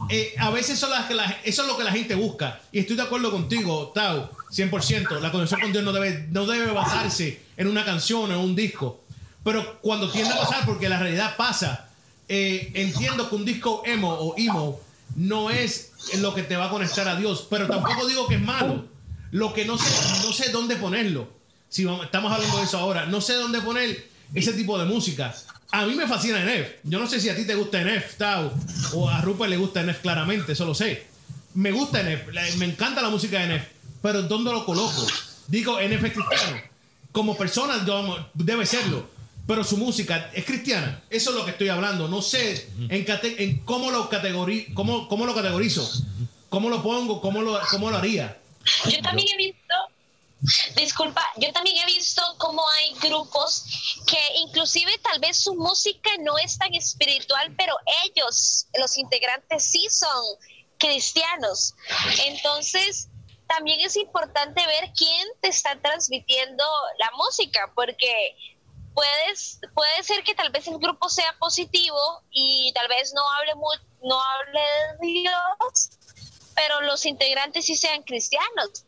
eh, 0.10 0.36
a 0.38 0.50
veces 0.52 0.78
son 0.78 0.92
las 0.92 1.06
que 1.06 1.16
la- 1.16 1.40
eso 1.44 1.62
es 1.64 1.68
lo 1.68 1.78
que 1.78 1.84
la 1.84 1.92
gente 1.92 2.14
busca. 2.16 2.60
Y 2.72 2.80
estoy 2.80 2.96
de 2.96 3.02
acuerdo 3.04 3.32
contigo, 3.32 3.92
Tao, 3.96 4.30
100%. 4.52 5.20
La 5.20 5.32
conexión 5.32 5.60
con 5.62 5.72
Dios 5.72 5.84
no 5.84 5.92
debe, 5.94 6.28
no 6.30 6.46
debe 6.46 6.72
basarse 6.72 7.42
en 7.58 7.68
una 7.68 7.84
canción 7.86 8.30
o 8.32 8.34
en 8.34 8.40
un 8.40 8.56
disco. 8.56 9.02
Pero 9.44 9.80
cuando 9.82 10.12
tiende 10.12 10.34
a 10.34 10.38
pasar, 10.40 10.66
porque 10.66 10.90
la 10.90 11.00
realidad 11.00 11.36
pasa, 11.38 11.88
eh, 12.28 12.70
entiendo 12.74 13.30
que 13.30 13.36
un 13.36 13.46
disco 13.46 13.82
emo 13.86 14.12
o 14.14 14.36
emo 14.38 14.80
no 15.18 15.50
es 15.50 15.92
lo 16.20 16.34
que 16.34 16.44
te 16.44 16.56
va 16.56 16.68
a 16.68 16.70
conectar 16.70 17.08
a 17.10 17.16
Dios. 17.18 17.46
Pero 17.50 17.68
tampoco 17.68 18.08
digo 18.08 18.28
que 18.28 18.36
es 18.36 18.42
malo. 18.42 18.86
Lo 19.32 19.54
que 19.54 19.66
no 19.66 19.78
sé, 19.78 19.90
no 20.26 20.32
sé 20.32 20.52
dónde 20.52 20.78
ponerlo. 20.78 21.28
Si 21.68 21.84
vamos- 21.84 22.06
estamos 22.06 22.32
hablando 22.32 22.58
de 22.58 22.64
eso 22.64 22.78
ahora, 22.78 23.06
no 23.08 23.20
sé 23.20 23.34
dónde 23.34 23.60
poner 23.60 24.08
ese 24.34 24.54
tipo 24.54 24.80
de 24.80 24.86
música. 24.86 25.36
A 25.72 25.86
mí 25.86 25.96
me 25.96 26.08
fascina 26.08 26.42
NF. 26.42 26.76
Yo 26.84 26.98
no 27.00 27.08
sé 27.08 27.20
si 27.20 27.28
a 27.30 27.36
ti 27.36 27.44
te 27.46 27.56
gusta 27.56 27.82
NF, 27.82 28.16
Tao, 28.18 28.54
o 28.94 29.10
a 29.10 29.20
Rupert 29.22 29.50
le 29.50 29.58
gusta 29.58 29.82
NF 29.84 30.00
claramente, 30.02 30.54
eso 30.54 30.66
lo 30.66 30.74
sé. 30.74 31.06
Me 31.56 31.72
gusta 31.72 32.02
la- 32.04 32.44
me 32.58 32.66
encanta 32.66 33.02
la 33.02 33.10
música 33.10 33.40
de 33.40 33.46
NF, 33.58 33.66
pero 34.02 34.22
¿dónde 34.24 34.52
lo 34.52 34.64
coloco? 34.66 35.06
Digo, 35.48 35.78
NF 35.80 36.06
es. 36.06 36.14
Como 37.12 37.36
persona 37.36 37.84
yo- 37.86 38.30
debe 38.34 38.66
serlo, 38.66 39.10
pero 39.48 39.64
su 39.64 39.78
música 39.78 40.30
es 40.34 40.46
cristiana. 40.46 41.02
Eso 41.10 41.30
es 41.32 41.36
lo 41.36 41.46
que 41.46 41.52
estoy 41.52 41.70
hablando. 41.70 42.08
No 42.08 42.22
sé 42.22 42.70
en, 42.90 43.06
cate- 43.06 43.42
en 43.42 43.60
cómo, 43.66 43.90
lo 43.92 44.10
categori 44.10 44.74
cómo, 44.74 45.08
cómo 45.08 45.26
lo 45.26 45.34
categorizo, 45.34 45.90
cómo 46.50 46.70
lo 46.70 46.84
pongo, 46.84 47.22
cómo 47.22 47.42
lo, 47.42 47.60
cómo 47.72 47.90
lo 47.90 47.98
haría. 47.98 48.38
Yo 48.90 49.02
también 49.02 49.28
he 49.34 49.38
visto, 49.38 49.74
disculpa, 50.76 51.24
yo 51.38 51.52
también 51.54 51.78
he 51.78 51.86
visto 51.86 52.22
cómo 52.38 52.62
hay 52.70 52.94
grupos 53.02 53.64
que 54.06 54.20
inclusive 54.40 54.92
tal 55.00 55.20
vez 55.20 55.38
su 55.38 55.56
música 55.56 56.10
no 56.20 56.38
es 56.38 56.58
tan 56.58 56.74
espiritual, 56.76 57.54
pero 57.58 57.76
ellos, 58.06 58.68
los 58.80 58.98
integrantes, 58.98 59.64
sí 59.64 59.88
son 59.90 60.24
cristianos. 60.78 61.74
Entonces, 62.26 63.08
también 63.48 63.80
es 63.80 63.96
importante 63.96 64.66
ver 64.68 64.92
quién 64.96 65.26
te 65.42 65.48
está 65.48 65.80
transmitiendo 65.82 66.64
la 67.00 67.10
música, 67.18 67.72
porque 67.74 68.36
puedes, 68.98 69.60
puede 69.76 70.02
ser 70.04 70.24
que 70.24 70.34
tal 70.34 70.50
vez 70.52 70.68
el 70.68 70.80
grupo 70.80 71.08
sea 71.08 71.36
positivo 71.38 72.24
y 72.32 72.72
tal 72.74 72.88
vez 72.88 73.14
no 73.14 73.22
hable 73.34 73.54
no 74.02 74.20
hable 74.20 74.60
de 75.00 75.08
Dios, 75.22 75.90
pero 76.56 76.82
los 76.82 77.06
integrantes 77.06 77.66
sí 77.66 77.76
sean 77.76 78.02
cristianos. 78.02 78.86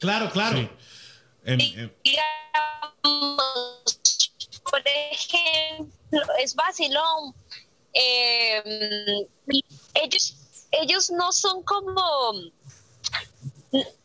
Claro, 0.00 0.28
claro. 0.30 0.56
Sí. 0.58 0.68
En- 1.44 1.60
en- 1.60 1.96
Digamos, 2.02 3.42
por 4.70 4.82
ejemplo, 4.86 6.22
es 6.40 6.54
vacilón. 6.56 7.34
eh, 7.94 9.26
ellos, 9.94 10.34
ellos 10.72 11.10
no 11.10 11.30
son 11.30 11.62
como. 11.62 12.32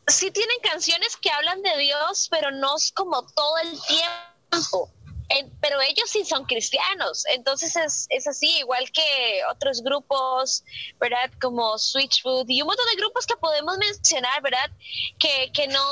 Sí 0.07 0.32
tienen 0.32 0.57
canciones 0.63 1.18
que 1.18 1.30
hablan 1.30 1.61
de 1.61 1.78
Dios, 1.78 2.28
pero 2.32 2.51
no 2.51 2.78
es 2.78 2.91
como 2.93 3.26
todo 3.34 3.57
el 3.59 3.78
tiempo. 3.82 4.89
En- 5.30 5.51
pero 5.59 5.82
ellos 5.82 6.09
sí 6.09 6.24
son 6.24 6.45
cristianos, 6.45 7.26
entonces 7.26 7.76
es, 7.76 8.05
es 8.09 8.28
así, 8.28 8.59
igual 8.59 8.89
que 8.93 9.41
otros 9.51 9.84
grupos, 9.84 10.63
¿verdad? 11.01 11.30
Como 11.41 11.78
Switchfoot 11.78 12.45
y 12.49 12.61
un 12.61 12.68
montón 12.68 12.86
de 12.89 12.95
grupos 12.95 13.26
que 13.26 13.36
podemos 13.36 13.78
mencionar, 13.78 14.41
¿verdad? 14.41 14.72
Que, 15.20 15.51
que 15.53 15.68
no, 15.68 15.84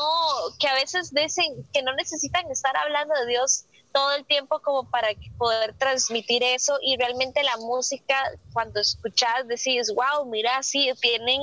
que 0.57 0.69
a 0.69 0.73
veces 0.76 1.13
dicen 1.13 1.67
que 1.73 1.84
no 1.84 1.93
necesitan 1.95 2.49
estar 2.49 2.78
hablando 2.78 3.13
de 3.13 3.26
Dios 3.26 3.65
todo 3.96 4.12
el 4.12 4.26
tiempo 4.26 4.60
como 4.60 4.89
para 4.89 5.08
poder 5.38 5.74
transmitir 5.78 6.43
eso 6.43 6.78
y 6.82 6.98
realmente 6.98 7.41
la 7.43 7.56
música 7.56 8.22
cuando 8.52 8.82
escuchas 8.82 9.48
decís 9.48 9.89
wow 9.96 10.26
mira 10.26 10.62
sí 10.64 10.91
tienen 11.00 11.39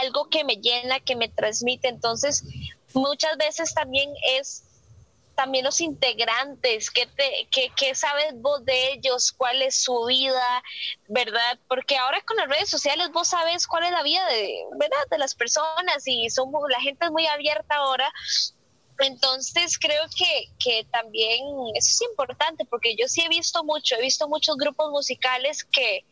algo 0.00 0.30
que 0.30 0.44
me 0.44 0.56
llena 0.56 0.98
que 1.00 1.14
me 1.14 1.28
transmite 1.28 1.88
entonces 1.88 2.42
muchas 2.94 3.36
veces 3.36 3.74
también 3.74 4.10
es 4.38 4.64
también 5.34 5.64
los 5.64 5.80
integrantes, 5.80 6.90
¿qué, 6.90 7.06
te, 7.06 7.48
qué, 7.50 7.70
qué 7.76 7.94
sabes 7.94 8.34
vos 8.34 8.64
de 8.64 8.92
ellos? 8.92 9.32
¿Cuál 9.32 9.62
es 9.62 9.82
su 9.82 10.04
vida? 10.06 10.62
¿Verdad? 11.08 11.58
Porque 11.68 11.96
ahora 11.96 12.20
con 12.22 12.36
las 12.36 12.48
redes 12.48 12.70
sociales 12.70 13.10
vos 13.12 13.28
sabes 13.28 13.66
cuál 13.66 13.84
es 13.84 13.90
la 13.90 14.04
vida 14.04 14.24
de, 14.28 14.54
¿verdad? 14.78 14.96
de 15.10 15.18
las 15.18 15.34
personas 15.34 16.06
y 16.06 16.30
somos, 16.30 16.62
la 16.70 16.80
gente 16.80 17.06
es 17.06 17.10
muy 17.10 17.26
abierta 17.26 17.74
ahora. 17.74 18.10
Entonces 18.98 19.78
creo 19.78 20.04
que, 20.16 20.50
que 20.58 20.86
también 20.92 21.40
eso 21.74 21.88
es 21.90 22.02
importante 22.02 22.64
porque 22.64 22.94
yo 22.96 23.08
sí 23.08 23.22
he 23.22 23.28
visto 23.28 23.64
mucho, 23.64 23.96
he 23.96 24.02
visto 24.02 24.28
muchos 24.28 24.56
grupos 24.56 24.90
musicales 24.90 25.64
que, 25.64 26.04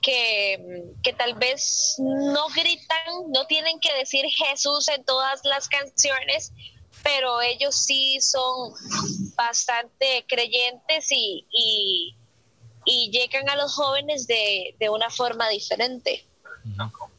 que, 0.00 0.84
que 1.02 1.12
tal 1.12 1.34
vez 1.34 1.96
no 1.98 2.48
gritan, 2.48 3.30
no 3.32 3.46
tienen 3.46 3.78
que 3.78 3.92
decir 3.94 4.24
Jesús 4.26 4.88
en 4.88 5.04
todas 5.04 5.40
las 5.44 5.68
canciones, 5.68 6.52
pero 7.02 7.42
ellos 7.42 7.84
sí 7.84 8.18
son 8.20 8.72
bastante 9.36 10.24
creyentes 10.26 11.10
y, 11.10 11.46
y, 12.86 13.10
llegan 13.10 13.48
a 13.48 13.56
los 13.56 13.74
jóvenes 13.74 14.26
de, 14.26 14.74
de, 14.78 14.88
una 14.88 15.10
forma 15.10 15.48
diferente. 15.48 16.26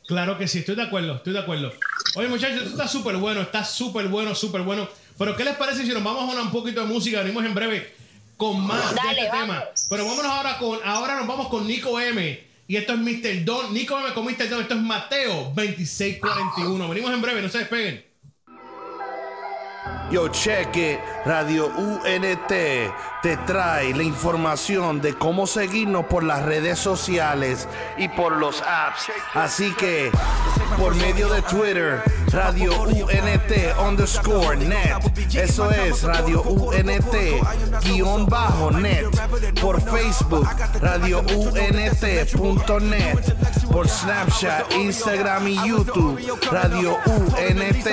Claro 0.08 0.38
que 0.38 0.48
sí, 0.48 0.60
estoy 0.60 0.76
de 0.76 0.84
acuerdo, 0.84 1.16
estoy 1.16 1.34
de 1.34 1.40
acuerdo. 1.40 1.74
Oye 2.16 2.28
muchachos, 2.28 2.58
esto 2.58 2.70
está 2.70 2.88
súper 2.88 3.18
bueno, 3.18 3.42
está 3.42 3.64
súper 3.66 4.08
bueno, 4.08 4.36
súper 4.36 4.62
bueno. 4.62 4.88
Pero 5.18 5.36
¿qué 5.36 5.44
les 5.44 5.56
parece 5.56 5.84
si 5.84 5.90
nos 5.90 6.04
vamos 6.04 6.24
a 6.24 6.34
una, 6.34 6.42
un 6.44 6.52
poquito 6.52 6.82
de 6.82 6.88
música? 6.88 7.22
Venimos 7.22 7.44
en 7.46 7.56
breve 7.56 7.94
con 8.38 8.66
más 8.66 8.94
Dale, 8.94 9.16
de 9.16 9.26
este 9.28 9.32
vamos. 9.32 9.56
tema. 9.56 9.64
Pero 9.90 10.06
vámonos 10.06 10.32
ahora 10.32 10.58
con, 10.58 10.80
ahora 10.84 11.16
nos 11.16 11.28
vamos 11.28 11.48
con 11.48 11.66
Nico 11.68 12.00
M. 12.00 12.46
Y 12.68 12.76
esto 12.78 12.94
es 12.94 13.00
Mr. 13.00 13.46
Don. 13.46 13.74
Nico 13.74 13.98
M 14.00 14.14
con 14.14 14.26
Mr. 14.26 14.50
Don. 14.50 14.62
Esto 14.62 14.76
es 14.76 14.82
Mateo 14.82 15.54
2641. 15.56 16.90
Venimos 16.90 17.14
en 17.14 17.22
breve, 17.22 17.42
no 17.42 17.50
se 17.50 17.60
despeguen. 17.60 18.06
Yo, 20.12 20.28
it, 20.28 21.00
Radio 21.26 21.68
UNT 21.68 22.48
te 22.48 23.38
trae 23.48 23.92
la 23.96 24.04
información 24.04 25.02
de 25.02 25.16
cómo 25.16 25.48
seguirnos 25.48 26.06
por 26.06 26.24
las 26.24 26.44
redes 26.44 26.78
sociales 26.78 27.68
y 27.98 28.08
por 28.08 28.34
los 28.34 28.62
apps. 28.62 29.08
Así 29.34 29.74
que, 29.74 30.12
por 30.78 30.94
medio 30.94 31.28
de 31.30 31.42
Twitter, 31.42 32.04
Radio 32.32 32.84
UNT 32.84 33.52
underscore 33.84 34.58
net. 34.58 34.94
Eso 35.34 35.72
es 35.72 36.04
Radio 36.04 36.44
UNT 36.44 37.16
guion 37.84 38.28
bajo 38.28 38.70
net. 38.70 39.06
Por 39.60 39.82
Facebook, 39.82 40.48
Radio 40.82 41.22
UNT.net. 41.22 42.36
Por 43.72 43.90
Snapchat, 43.90 44.72
Instagram 44.74 45.48
y 45.48 45.56
YouTube, 45.68 46.20
Radio 46.52 47.00
UNT. 47.08 47.88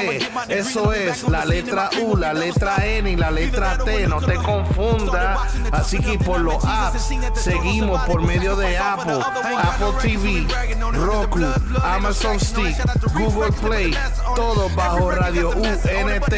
Eso 0.49 0.93
es 0.93 1.23
la 1.27 1.47
letra 1.47 1.82
U, 2.03 2.17
la 2.17 2.33
letra 2.33 2.77
N 2.85 3.11
y 3.11 3.17
la 3.17 3.31
letra 3.31 3.79
T. 3.79 4.07
No 4.07 4.21
te 4.21 4.35
confunda. 4.35 5.49
Así 5.73 5.99
que 5.99 6.19
por 6.19 6.41
los 6.41 6.65
apps 6.65 7.11
seguimos 7.35 8.01
por 8.03 8.23
medio 8.23 8.57
de 8.57 8.77
Apple, 8.77 9.21
Apple 9.23 9.93
TV, 10.01 10.47
Roku, 10.93 11.41
Amazon 11.83 12.39
Stick, 12.39 12.77
Google 13.15 13.53
Play, 13.53 13.97
todo 14.37 14.69
bajo 14.71 15.11
Radio 15.11 15.51
UNT. 15.51 16.35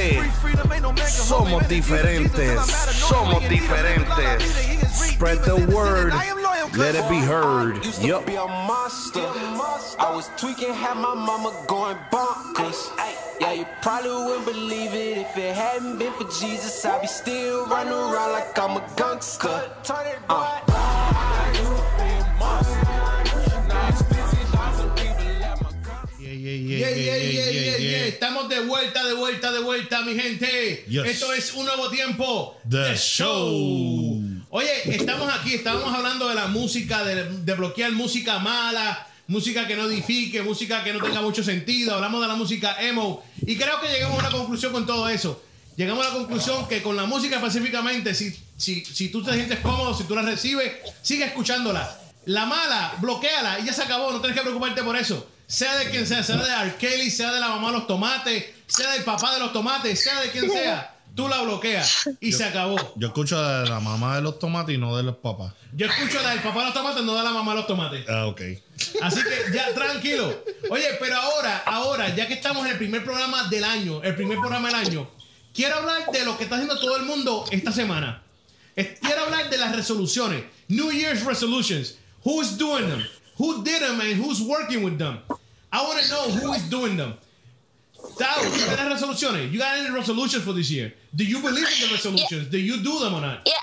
Somos 1.06 1.68
diferentes, 1.68 2.60
somos 3.08 3.48
diferentes. 3.48 4.74
Spread 4.94 5.42
the 5.44 5.56
word, 5.74 6.12
let 6.76 6.94
it 6.94 7.08
be 7.08 7.18
heard. 7.18 7.80
Monster. 8.66 9.20
I 9.98 10.12
was 10.14 10.30
tweaking, 10.36 10.72
had 10.72 10.96
my 10.96 11.14
mama 11.14 11.52
going 11.66 11.96
bonkers. 12.10 12.90
Yeah, 13.40 13.52
you 13.52 13.66
probably 13.82 14.10
wouldn't 14.10 14.46
believe 14.46 14.94
it 14.94 15.18
if 15.18 15.36
it 15.36 15.54
hadn't 15.54 15.98
been 15.98 16.12
for 16.12 16.24
Jesus. 16.24 16.84
I'd 16.84 17.00
be 17.02 17.06
still 17.06 17.66
running 17.66 17.92
around 17.92 18.32
like 18.32 18.58
I'm 18.58 18.76
a 18.76 18.86
gangster. 18.96 19.70
Uh. 20.28 20.60
Yeah, 26.20 26.30
yeah, 26.30 26.52
yeah, 26.52 26.78
Yeah, 26.78 26.88
yeah, 26.88 27.16
yeah, 27.16 27.50
yeah, 27.50 27.76
yeah. 27.76 28.06
Estamos 28.06 28.48
de 28.48 28.60
vuelta, 28.60 29.04
de 29.04 29.14
vuelta, 29.14 29.52
de 29.52 29.60
vuelta, 29.60 30.02
mi 30.02 30.14
gente. 30.14 30.84
Yes. 30.88 31.06
Esto 31.06 31.32
es 31.32 31.52
un 31.54 31.66
nuevo 31.66 31.88
tiempo. 31.90 32.56
The 32.68 32.96
Show. 32.96 34.20
Oye, 34.50 34.94
estamos 34.94 35.32
aquí, 35.34 35.54
estábamos 35.54 35.92
hablando 35.92 36.28
de 36.28 36.34
la 36.36 36.46
música, 36.46 37.04
de, 37.04 37.24
de 37.24 37.54
bloquear 37.54 37.90
música 37.92 38.38
mala, 38.38 39.06
música 39.26 39.66
que 39.66 39.76
no 39.76 39.84
edifique, 39.84 40.42
música 40.42 40.84
que 40.84 40.92
no 40.92 41.00
tenga 41.00 41.20
mucho 41.20 41.42
sentido. 41.42 41.94
Hablamos 41.94 42.20
de 42.20 42.28
la 42.28 42.34
música 42.34 42.76
emo. 42.80 43.24
Y 43.46 43.56
creo 43.56 43.80
que 43.80 43.88
llegamos 43.88 44.18
a 44.18 44.28
una 44.28 44.30
conclusión 44.30 44.72
con 44.72 44.86
todo 44.86 45.08
eso. 45.08 45.42
Llegamos 45.76 46.06
a 46.06 46.10
la 46.10 46.14
conclusión 46.16 46.68
que 46.68 46.82
con 46.82 46.96
la 46.96 47.04
música 47.04 47.36
específicamente, 47.36 48.14
si, 48.14 48.32
si, 48.56 48.84
si 48.84 49.08
tú 49.08 49.24
te 49.24 49.32
sientes 49.34 49.58
cómodo, 49.58 49.92
si 49.94 50.04
tú 50.04 50.14
la 50.14 50.22
recibes, 50.22 50.72
sigue 51.02 51.24
escuchándola. 51.24 52.00
La 52.26 52.46
mala, 52.46 52.94
bloqueala 53.00 53.58
y 53.60 53.66
ya 53.66 53.72
se 53.72 53.82
acabó, 53.82 54.12
no 54.12 54.20
tienes 54.20 54.36
que 54.36 54.42
preocuparte 54.42 54.82
por 54.82 54.96
eso. 54.96 55.28
Sea 55.46 55.76
de 55.76 55.90
quien 55.90 56.06
sea, 56.06 56.22
sea 56.22 56.36
de 56.36 56.50
R. 56.50 56.76
Kelly, 56.76 57.10
sea 57.10 57.32
de 57.32 57.40
la 57.40 57.48
mamá 57.48 57.68
de 57.68 57.78
los 57.78 57.86
tomates, 57.86 58.44
sea 58.66 58.92
del 58.92 59.04
papá 59.04 59.34
de 59.34 59.40
los 59.40 59.52
tomates, 59.52 60.02
sea 60.02 60.20
de 60.20 60.30
quien 60.30 60.50
sea, 60.50 60.93
tú 61.14 61.28
la 61.28 61.42
bloqueas 61.42 62.10
y 62.20 62.32
se 62.32 62.44
acabó. 62.44 62.76
Yo 62.96 63.08
escucho 63.08 63.40
de 63.40 63.68
la 63.68 63.80
mamá 63.80 64.16
de 64.16 64.22
los 64.22 64.38
tomates 64.38 64.74
y 64.74 64.78
no 64.78 64.96
de 64.96 65.02
los 65.02 65.16
papás. 65.16 65.52
Yo 65.72 65.86
escucho 65.86 66.22
del 66.22 66.40
papá 66.40 66.60
de 66.60 66.64
los 66.66 66.74
tomates, 66.74 67.02
no 67.04 67.14
de 67.16 67.22
la 67.22 67.30
mamá 67.30 67.52
de 67.52 67.58
los 67.58 67.66
tomates. 67.66 68.04
Ah, 68.08 68.26
ok. 68.26 68.40
Así 69.02 69.20
que 69.22 69.52
ya, 69.54 69.72
tranquilo. 69.74 70.44
Oye, 70.70 70.86
pero 71.00 71.16
ahora, 71.16 71.62
ahora, 71.66 72.14
ya 72.14 72.26
que 72.26 72.34
estamos 72.34 72.64
en 72.66 72.72
el 72.72 72.78
primer 72.78 73.04
programa 73.04 73.48
del 73.48 73.64
año, 73.64 74.02
el 74.02 74.14
primer 74.14 74.38
programa 74.38 74.68
del 74.68 74.76
año, 74.76 75.10
quiero 75.54 75.76
hablar 75.76 76.10
de 76.10 76.24
lo 76.24 76.36
que 76.36 76.44
está 76.44 76.56
haciendo 76.56 76.78
todo 76.78 76.96
el 76.96 77.04
mundo 77.04 77.44
esta 77.50 77.72
semana. 77.72 78.22
Quiero 78.74 79.22
hablar 79.24 79.50
de 79.50 79.58
las 79.58 79.74
resoluciones. 79.74 80.44
New 80.68 80.90
Year's 80.90 81.24
resolutions. 81.24 81.96
Who's 82.24 82.56
doing 82.58 82.88
them? 82.88 83.04
Who 83.38 83.62
did 83.62 83.80
them 83.80 84.00
and 84.00 84.14
who's 84.14 84.40
working 84.40 84.82
with 84.84 84.98
them? 84.98 85.18
I 85.70 85.82
want 85.82 86.00
to 86.00 86.08
know 86.08 86.30
who 86.30 86.54
is 86.54 86.68
doing 86.70 86.96
them. 86.96 87.14
Tao, 88.16 88.42
¿tú 88.42 88.50
tienes 88.50 88.88
resoluciones? 88.88 89.52
You 89.52 89.58
got 89.58 89.78
any 89.78 89.90
resolutions 89.90 90.44
for 90.44 90.52
this 90.52 90.70
year? 90.70 90.92
Do 91.14 91.24
you 91.24 91.40
believe 91.40 91.66
in 91.66 91.88
the 91.88 91.94
resolutions? 91.94 92.48
Do 92.48 92.58
you 92.58 92.82
do 92.82 92.98
them 93.00 93.14
or 93.14 93.20
not? 93.20 93.42
Yeah. 93.46 93.54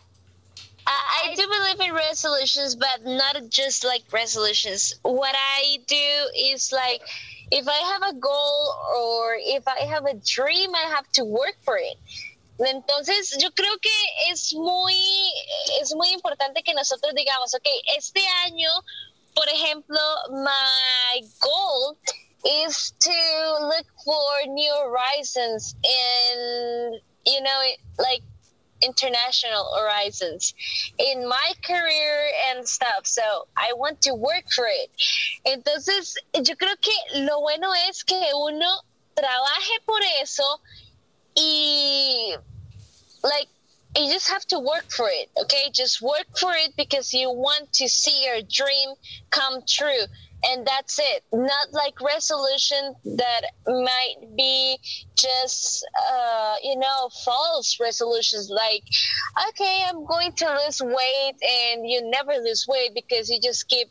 I, 0.86 1.30
I 1.32 1.36
do 1.36 1.48
believe 1.48 1.90
in 1.90 1.96
resolutions, 1.96 2.76
but 2.76 3.06
not 3.06 3.38
just 3.50 3.84
like 3.84 4.04
resolutions. 4.12 4.94
What 5.04 5.36
I 5.36 5.78
do 5.88 6.06
is 6.36 6.72
like, 6.72 7.02
if 7.52 7.68
I 7.68 7.80
have 7.94 8.16
a 8.16 8.20
goal 8.20 8.76
or 8.98 9.36
if 9.40 9.68
I 9.68 9.86
have 9.86 10.06
a 10.06 10.16
dream, 10.16 10.74
I 10.76 10.90
have 10.90 11.10
to 11.14 11.24
work 11.24 11.56
for 11.64 11.78
it. 11.78 11.98
Entonces, 12.60 13.36
yo 13.40 13.50
creo 13.52 13.76
que 13.82 14.32
es 14.32 14.54
muy, 14.54 14.94
es 15.82 15.96
muy 15.96 16.12
importante 16.12 16.62
que 16.64 16.74
nosotros 16.74 17.14
digamos, 17.16 17.54
ok, 17.56 17.68
este 17.98 18.22
año, 18.46 18.70
por 19.34 19.48
ejemplo, 19.50 20.00
my 20.30 21.22
goal 21.40 21.98
is 22.46 22.94
to 23.00 23.58
look 23.62 23.86
for 24.04 24.48
new 24.48 24.74
horizons 24.84 25.76
and, 25.84 26.96
you 27.26 27.42
know, 27.42 27.62
like 28.00 28.22
international 28.82 29.68
horizons 29.78 30.54
in 30.98 31.28
my 31.28 31.54
career 31.64 32.30
and 32.50 32.68
stuff. 32.68 33.06
So 33.06 33.22
I 33.56 33.74
want 33.76 34.02
to 34.04 34.14
work 34.14 34.46
for 34.56 34.66
it. 34.68 34.90
Entonces, 35.46 36.16
yo 36.34 36.56
creo 36.56 36.76
que 36.82 36.94
lo 37.22 37.42
bueno 37.42 37.72
es 37.90 38.04
que 38.04 38.20
uno 38.34 38.82
trabaje 39.16 39.86
por 39.86 40.00
eso 40.22 40.44
y 41.36 42.36
like 43.24 43.48
you 43.96 44.12
just 44.12 44.30
have 44.30 44.46
to 44.48 44.60
work 44.60 44.86
for 44.90 45.08
it 45.10 45.30
okay 45.40 45.70
just 45.74 46.02
work 46.02 46.26
for 46.38 46.54
it 46.54 46.76
because 46.78 47.14
you 47.14 47.30
want 47.30 47.72
to 47.74 47.88
see 47.88 48.26
your 48.26 48.42
dream 48.42 48.90
come 49.30 49.62
true 49.68 50.06
and 50.44 50.66
that's 50.66 51.00
it. 51.00 51.24
Not 51.32 51.68
like 51.72 52.00
resolution 52.02 52.96
that 53.18 53.42
might 53.68 54.36
be 54.36 54.78
just 55.16 55.86
uh, 56.12 56.56
you 56.64 56.76
know 56.78 57.10
false 57.26 57.78
resolutions. 57.80 58.50
Like 58.50 58.84
okay 59.50 59.84
i'm 59.88 60.06
going 60.06 60.34
to 60.34 60.46
lose 60.66 60.82
weight 60.82 61.36
and 61.42 61.88
you 61.90 62.02
never 62.10 62.34
lose 62.44 62.66
weight 62.68 62.92
because 62.94 63.30
you 63.30 63.40
just 63.42 63.68
keep 63.70 63.88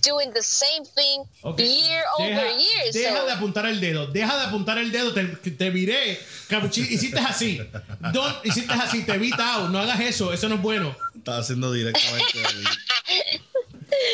doing 0.00 0.32
the 0.32 0.42
same 0.42 0.84
thing 0.84 1.24
Ok. 1.44 1.60
year 1.60 2.02
over 2.18 2.28
Deja- 2.28 2.58
year 2.58 2.92
Deja 2.92 3.16
so 3.16 3.26
de 3.26 3.32
apuntar 3.32 3.66
el 3.66 3.80
dedo, 3.80 4.06
deja 4.08 4.36
de 4.36 4.44
apuntar 4.46 4.78
el 4.78 4.90
dedo, 4.90 5.12
te, 5.14 5.22
te 5.50 5.70
miré, 5.70 6.18
capuchi- 6.48 6.88
hiciste 6.90 7.20
así, 7.20 7.60
Don't, 8.12 8.44
hiciste 8.44 8.72
así, 8.74 9.04
te 9.04 9.16
vi 9.18 9.30
Tao, 9.30 9.68
no 9.68 9.78
hagas 9.78 10.00
eso, 10.00 10.32
eso 10.32 10.48
no 10.48 10.56
es 10.56 10.62
bueno. 10.62 10.96
Estaba 11.16 11.38
haciendo 11.38 11.70
directamente 11.72 12.38
ahí. 12.44 13.40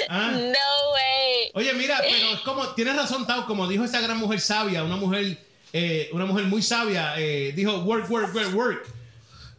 Ah. 0.08 0.30
no 0.34 0.92
way 0.94 1.50
Oye, 1.54 1.74
mira, 1.74 1.98
pero 2.00 2.34
es 2.34 2.40
como, 2.40 2.68
tienes 2.68 2.96
razón 2.96 3.26
Tao, 3.26 3.46
como 3.46 3.66
dijo 3.68 3.84
esa 3.84 4.00
gran 4.00 4.18
mujer 4.18 4.40
sabia, 4.40 4.84
una 4.84 4.96
mujer, 4.96 5.38
eh, 5.72 6.08
una 6.12 6.26
mujer 6.26 6.44
muy 6.44 6.62
sabia, 6.62 7.14
eh, 7.18 7.52
dijo 7.54 7.78
work, 7.80 8.10
work, 8.10 8.34
work, 8.34 8.54
work. 8.54 8.86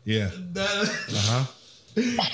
Yeah. 0.06 0.32
Ajá. 0.56 1.48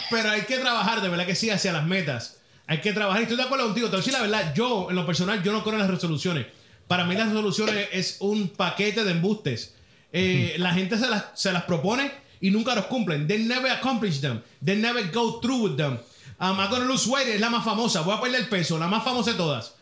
Pero 0.10 0.30
hay 0.30 0.42
que 0.42 0.58
trabajar, 0.58 1.02
de 1.02 1.10
verdad 1.10 1.26
que 1.26 1.36
sí, 1.36 1.50
hacia 1.50 1.74
las 1.74 1.86
metas. 1.86 2.38
Hay 2.68 2.82
que 2.82 2.94
trabajar. 2.94 3.22
Y 3.22 3.24
estoy 3.24 3.38
de 3.38 3.44
acuerdo 3.44 3.66
contigo. 3.66 3.88
Te 3.88 3.96
voy 3.96 4.00
a 4.00 4.06
decir 4.06 4.14
la 4.14 4.22
verdad. 4.22 4.54
Yo, 4.54 4.88
en 4.90 4.96
lo 4.96 5.06
personal, 5.06 5.42
yo 5.42 5.52
no 5.52 5.64
creo 5.64 5.76
en 5.76 5.80
las 5.80 5.90
resoluciones. 5.90 6.46
Para 6.88 7.06
mí 7.06 7.16
las 7.16 7.30
resoluciones 7.30 7.90
es 7.92 8.18
un 8.20 8.50
paquete 8.50 9.04
de 9.04 9.12
embustes. 9.12 9.74
Eh, 10.14 10.56
la 10.58 10.74
gente 10.74 10.98
se 10.98 11.10
las, 11.10 11.26
se 11.34 11.52
las 11.52 11.64
propone 11.64 12.12
y 12.40 12.52
nunca 12.52 12.76
los 12.76 12.86
cumplen. 12.86 13.28
They 13.28 13.44
never 13.44 13.72
accomplish 13.72 14.22
them. 14.22 14.42
They 14.64 14.76
never 14.76 15.04
go 15.12 15.40
through 15.42 15.64
with 15.64 15.78
them. 15.78 15.98
I'm 16.40 16.56
gonna 16.70 16.86
lose 16.86 17.10
weight 17.10 17.28
es 17.30 17.40
la 17.42 17.50
más 17.50 17.64
famosa. 17.66 18.02
Voy 18.02 18.16
a 18.16 18.22
perder 18.22 18.48
peso. 18.50 18.78
La 18.78 18.88
más 18.88 19.04
famosa 19.04 19.32
de 19.32 19.38
todas. 19.38 19.74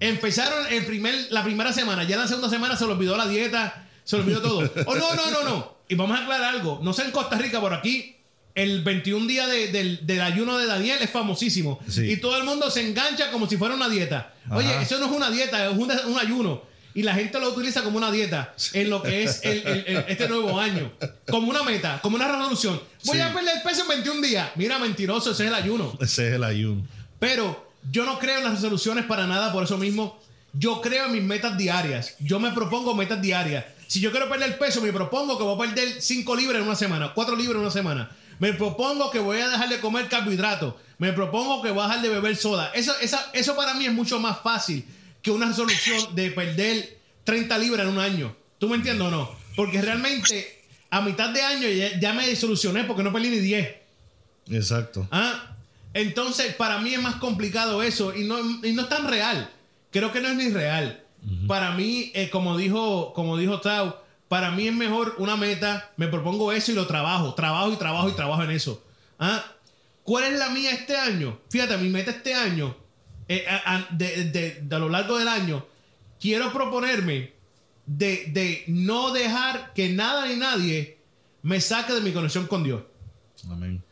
Empezaron 0.00 0.66
el 0.72 0.84
primer, 0.86 1.14
la 1.30 1.44
primera 1.44 1.72
semana. 1.72 2.04
Ya 2.04 2.14
en 2.16 2.22
la 2.22 2.28
segunda 2.28 2.48
semana 2.50 2.76
se 2.76 2.86
le 2.86 2.92
olvidó 2.92 3.16
la 3.16 3.26
dieta. 3.28 3.86
Se 4.04 4.16
le 4.16 4.22
olvidó 4.24 4.42
todo. 4.42 4.70
Oh, 4.86 4.94
no, 4.96 5.14
no, 5.14 5.30
no, 5.30 5.42
no. 5.44 5.74
Y 5.88 5.94
vamos 5.94 6.18
a 6.18 6.22
aclarar 6.22 6.54
algo. 6.54 6.80
No 6.82 6.92
sé 6.92 7.04
en 7.04 7.10
Costa 7.10 7.36
Rica, 7.38 7.60
por 7.60 7.72
aquí, 7.74 8.16
el 8.54 8.82
21 8.82 9.26
día 9.26 9.46
de- 9.46 9.68
del, 9.68 10.06
del 10.06 10.20
ayuno 10.20 10.56
de 10.58 10.66
Daniel 10.66 10.98
es 11.00 11.10
famosísimo. 11.10 11.78
Sí. 11.88 12.10
Y 12.12 12.16
todo 12.18 12.36
el 12.38 12.44
mundo 12.44 12.70
se 12.70 12.86
engancha 12.86 13.30
como 13.30 13.48
si 13.48 13.56
fuera 13.56 13.74
una 13.74 13.88
dieta. 13.88 14.32
Oye, 14.50 14.72
Ajá. 14.72 14.82
eso 14.82 14.98
no 14.98 15.06
es 15.06 15.12
una 15.12 15.30
dieta, 15.30 15.66
es 15.70 15.76
una- 15.76 16.00
un 16.06 16.18
ayuno. 16.18 16.62
Y 16.94 17.02
la 17.02 17.14
gente 17.14 17.40
lo 17.40 17.48
utiliza 17.50 17.82
como 17.82 17.96
una 17.98 18.10
dieta 18.12 18.54
en 18.72 18.88
lo 18.88 19.02
que 19.02 19.24
es 19.24 19.40
el- 19.42 19.66
el- 19.66 19.84
el- 19.86 20.04
este 20.08 20.28
nuevo 20.28 20.58
año. 20.60 20.92
Como 21.28 21.50
una 21.50 21.62
meta, 21.64 21.98
como 22.02 22.16
una 22.16 22.28
resolución. 22.28 22.80
Voy 23.04 23.16
Sí. 23.16 23.22
a 23.22 23.32
perder 23.34 23.62
peso 23.64 23.82
en 23.82 23.88
21 23.88 24.20
días. 24.22 24.50
Mira, 24.54 24.78
mentiroso, 24.78 25.32
ese 25.32 25.42
es 25.44 25.48
el 25.48 25.54
ayuno. 25.54 25.96
Ese 26.00 26.28
es 26.28 26.34
el 26.34 26.44
ayuno. 26.44 26.86
Pero 27.18 27.68
yo 27.90 28.04
no 28.04 28.18
creo 28.18 28.38
en 28.38 28.44
las 28.44 28.54
resoluciones 28.54 29.04
para 29.06 29.26
nada, 29.26 29.52
por 29.52 29.64
eso 29.64 29.76
mismo. 29.76 30.22
Yo 30.52 30.80
creo 30.80 31.06
en 31.06 31.12
mis 31.12 31.22
metas 31.22 31.58
diarias. 31.58 32.14
Yo 32.20 32.38
me 32.38 32.52
propongo 32.52 32.94
metas 32.94 33.20
diarias. 33.20 33.64
Si 33.88 34.00
yo 34.00 34.12
quiero 34.12 34.28
perder 34.28 34.56
peso, 34.56 34.80
me 34.80 34.92
propongo 34.92 35.36
que 35.36 35.42
voy 35.42 35.56
a 35.68 35.74
perder 35.74 36.00
5 36.00 36.36
libras 36.36 36.60
en 36.62 36.66
una 36.68 36.76
semana, 36.76 37.12
4 37.12 37.34
libras 37.34 37.56
en 37.56 37.62
una 37.62 37.70
semana. 37.72 38.10
Me 38.38 38.52
propongo 38.52 39.10
que 39.10 39.18
voy 39.18 39.40
a 39.40 39.48
dejar 39.48 39.68
de 39.68 39.80
comer 39.80 40.08
carbohidratos. 40.08 40.74
Me 40.98 41.12
propongo 41.12 41.60
que 41.60 41.70
voy 41.70 41.82
a 41.84 41.88
dejar 41.88 42.02
de 42.02 42.08
beber 42.08 42.36
soda. 42.36 42.70
Eso, 42.74 42.92
esa- 43.00 43.30
eso 43.32 43.56
para 43.56 43.74
mí 43.74 43.84
es 43.86 43.92
mucho 43.92 44.20
más 44.20 44.38
fácil 44.42 44.84
que 45.24 45.30
una 45.30 45.46
resolución 45.46 46.14
de 46.14 46.30
perder 46.30 46.98
30 47.24 47.58
libras 47.58 47.86
en 47.86 47.94
un 47.94 47.98
año. 47.98 48.36
¿Tú 48.58 48.68
me 48.68 48.76
entiendes 48.76 49.06
o 49.06 49.10
no? 49.10 49.34
Porque 49.56 49.80
realmente 49.80 50.62
a 50.90 51.00
mitad 51.00 51.30
de 51.30 51.40
año 51.40 51.66
ya, 51.66 51.98
ya 51.98 52.12
me 52.12 52.36
solucioné 52.36 52.84
porque 52.84 53.02
no 53.02 53.10
perdí 53.10 53.30
ni 53.30 53.38
10. 53.38 53.74
Exacto. 54.50 55.08
Ah, 55.10 55.56
entonces 55.94 56.54
para 56.54 56.78
mí 56.78 56.92
es 56.92 57.00
más 57.00 57.16
complicado 57.16 57.82
eso 57.82 58.14
y 58.14 58.24
no, 58.24 58.38
y 58.38 58.72
no 58.74 58.82
es 58.82 58.88
tan 58.90 59.08
real. 59.08 59.50
Creo 59.90 60.12
que 60.12 60.20
no 60.20 60.28
es 60.28 60.36
ni 60.36 60.50
real. 60.50 61.02
Para 61.48 61.70
mí, 61.70 62.12
eh, 62.14 62.28
como 62.28 62.58
dijo, 62.58 63.14
como 63.14 63.38
dijo 63.38 63.60
Tao, 63.60 64.04
para 64.28 64.50
mí 64.50 64.68
es 64.68 64.74
mejor 64.74 65.14
una 65.16 65.36
meta, 65.36 65.90
me 65.96 66.08
propongo 66.08 66.52
eso 66.52 66.70
y 66.70 66.74
lo 66.74 66.86
trabajo, 66.86 67.32
trabajo 67.32 67.72
y 67.72 67.76
trabajo 67.76 68.10
y 68.10 68.12
trabajo 68.12 68.42
en 68.42 68.50
eso. 68.50 68.84
¿Ah? 69.18 69.42
¿Cuál 70.02 70.24
es 70.24 70.38
la 70.38 70.50
mía 70.50 70.72
este 70.72 70.98
año? 70.98 71.40
Fíjate, 71.48 71.78
mi 71.78 71.88
meta 71.88 72.10
este 72.10 72.34
año, 72.34 72.76
eh, 73.28 73.44
a, 73.48 73.86
de, 73.90 74.24
de- 74.30 74.58
de 74.62 74.76
a 74.76 74.78
lo 74.78 74.88
largo 74.88 75.18
del 75.18 75.28
año, 75.28 75.66
quiero 76.20 76.52
proponerme 76.52 77.32
de, 77.86 78.24
de 78.32 78.64
no 78.68 79.12
dejar 79.12 79.72
que 79.74 79.88
nada 79.90 80.26
ni 80.26 80.36
nadie 80.36 80.98
me 81.42 81.60
saque 81.60 81.92
de 81.92 82.00
mi 82.00 82.12
conexión 82.12 82.46
con 82.46 82.64
Dios. 82.64 82.82
Amén. 83.50 83.82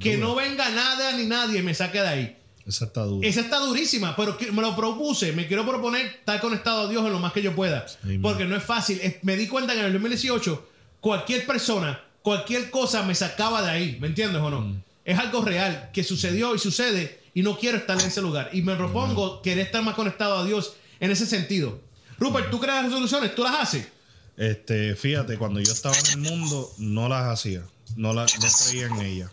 Que 0.00 0.16
no 0.18 0.34
venga 0.34 0.68
nada 0.70 1.12
ni 1.16 1.26
nadie 1.26 1.62
me 1.62 1.72
saque 1.74 2.00
de 2.00 2.08
ahí. 2.08 2.36
Esa 2.66 2.84
está 2.86 3.04
dura. 3.04 3.26
Esa 3.26 3.40
está 3.40 3.58
durísima, 3.60 4.14
pero 4.14 4.36
que- 4.36 4.52
me 4.52 4.60
lo 4.60 4.76
propuse. 4.76 5.32
Me 5.32 5.46
quiero 5.46 5.66
proponer 5.66 6.04
estar 6.06 6.38
conectado 6.40 6.82
a 6.82 6.88
Dios 6.90 7.04
en 7.06 7.12
lo 7.12 7.18
más 7.18 7.32
que 7.32 7.40
yo 7.40 7.54
pueda. 7.54 7.86
Amen. 8.04 8.20
Porque 8.20 8.44
no 8.44 8.56
es 8.56 8.62
fácil. 8.62 9.00
Me 9.22 9.36
di 9.36 9.46
cuenta 9.46 9.72
que 9.72 9.80
en 9.80 9.86
el 9.86 9.92
2018, 9.94 10.68
cualquier 11.00 11.46
persona, 11.46 12.02
cualquier 12.20 12.70
cosa 12.70 13.02
me 13.04 13.14
sacaba 13.14 13.62
de 13.62 13.70
ahí. 13.70 13.96
¿Me 14.00 14.08
entiendes 14.08 14.42
o 14.42 14.50
no? 14.50 14.60
Mm. 14.60 14.82
Es 15.08 15.18
algo 15.18 15.40
real 15.40 15.88
que 15.90 16.04
sucedió 16.04 16.54
y 16.54 16.58
sucede 16.58 17.22
y 17.32 17.40
no 17.40 17.58
quiero 17.58 17.78
estar 17.78 17.98
en 17.98 18.08
ese 18.08 18.20
lugar. 18.20 18.50
Y 18.52 18.60
me 18.60 18.76
propongo 18.76 19.40
querer 19.40 19.64
estar 19.64 19.82
más 19.82 19.94
conectado 19.94 20.36
a 20.36 20.44
Dios 20.44 20.74
en 21.00 21.10
ese 21.10 21.24
sentido. 21.24 21.80
Rupert, 22.18 22.50
¿tú 22.50 22.60
creas 22.60 22.84
resoluciones? 22.84 23.34
¿Tú 23.34 23.42
las 23.42 23.58
haces? 23.58 23.88
Este, 24.36 24.94
fíjate, 24.94 25.38
cuando 25.38 25.60
yo 25.60 25.72
estaba 25.72 25.96
en 25.96 26.10
el 26.10 26.30
mundo, 26.30 26.70
no 26.76 27.08
las 27.08 27.24
hacía. 27.24 27.62
No, 27.96 28.12
las 28.12 28.38
no 28.38 28.48
creía 28.66 28.88
en 28.88 29.00
ellas. 29.00 29.30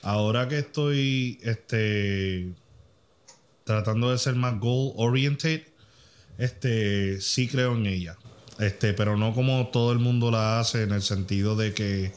Ahora 0.00 0.46
que 0.46 0.60
estoy 0.60 1.40
este, 1.42 2.52
tratando 3.64 4.12
de 4.12 4.18
ser 4.18 4.36
más 4.36 4.60
goal 4.60 4.92
oriented, 4.94 5.62
este, 6.38 7.20
sí 7.20 7.48
creo 7.48 7.74
en 7.74 7.86
ella. 7.86 8.16
Este, 8.60 8.94
pero 8.94 9.16
no 9.16 9.34
como 9.34 9.66
todo 9.72 9.90
el 9.90 9.98
mundo 9.98 10.30
la 10.30 10.60
hace 10.60 10.84
en 10.84 10.92
el 10.92 11.02
sentido 11.02 11.56
de 11.56 11.74
que 11.74 12.12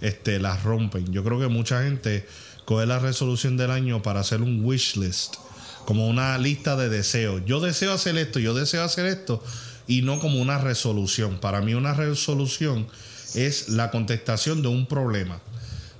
este, 0.00 0.38
las 0.38 0.62
rompen. 0.62 1.12
Yo 1.12 1.22
creo 1.24 1.38
que 1.38 1.48
mucha 1.48 1.82
gente 1.82 2.26
coge 2.64 2.86
la 2.86 2.98
resolución 2.98 3.56
del 3.56 3.70
año 3.70 4.02
para 4.02 4.20
hacer 4.20 4.42
un 4.42 4.64
wish 4.64 4.96
list, 4.96 5.36
como 5.84 6.08
una 6.08 6.38
lista 6.38 6.76
de 6.76 6.88
deseos. 6.88 7.42
Yo 7.44 7.60
deseo 7.60 7.92
hacer 7.92 8.16
esto, 8.16 8.38
yo 8.38 8.54
deseo 8.54 8.84
hacer 8.84 9.06
esto, 9.06 9.42
y 9.86 10.02
no 10.02 10.20
como 10.20 10.40
una 10.40 10.58
resolución. 10.58 11.38
Para 11.38 11.60
mí 11.60 11.74
una 11.74 11.94
resolución 11.94 12.86
es 13.34 13.68
la 13.70 13.90
contestación 13.90 14.62
de 14.62 14.68
un 14.68 14.86
problema. 14.86 15.40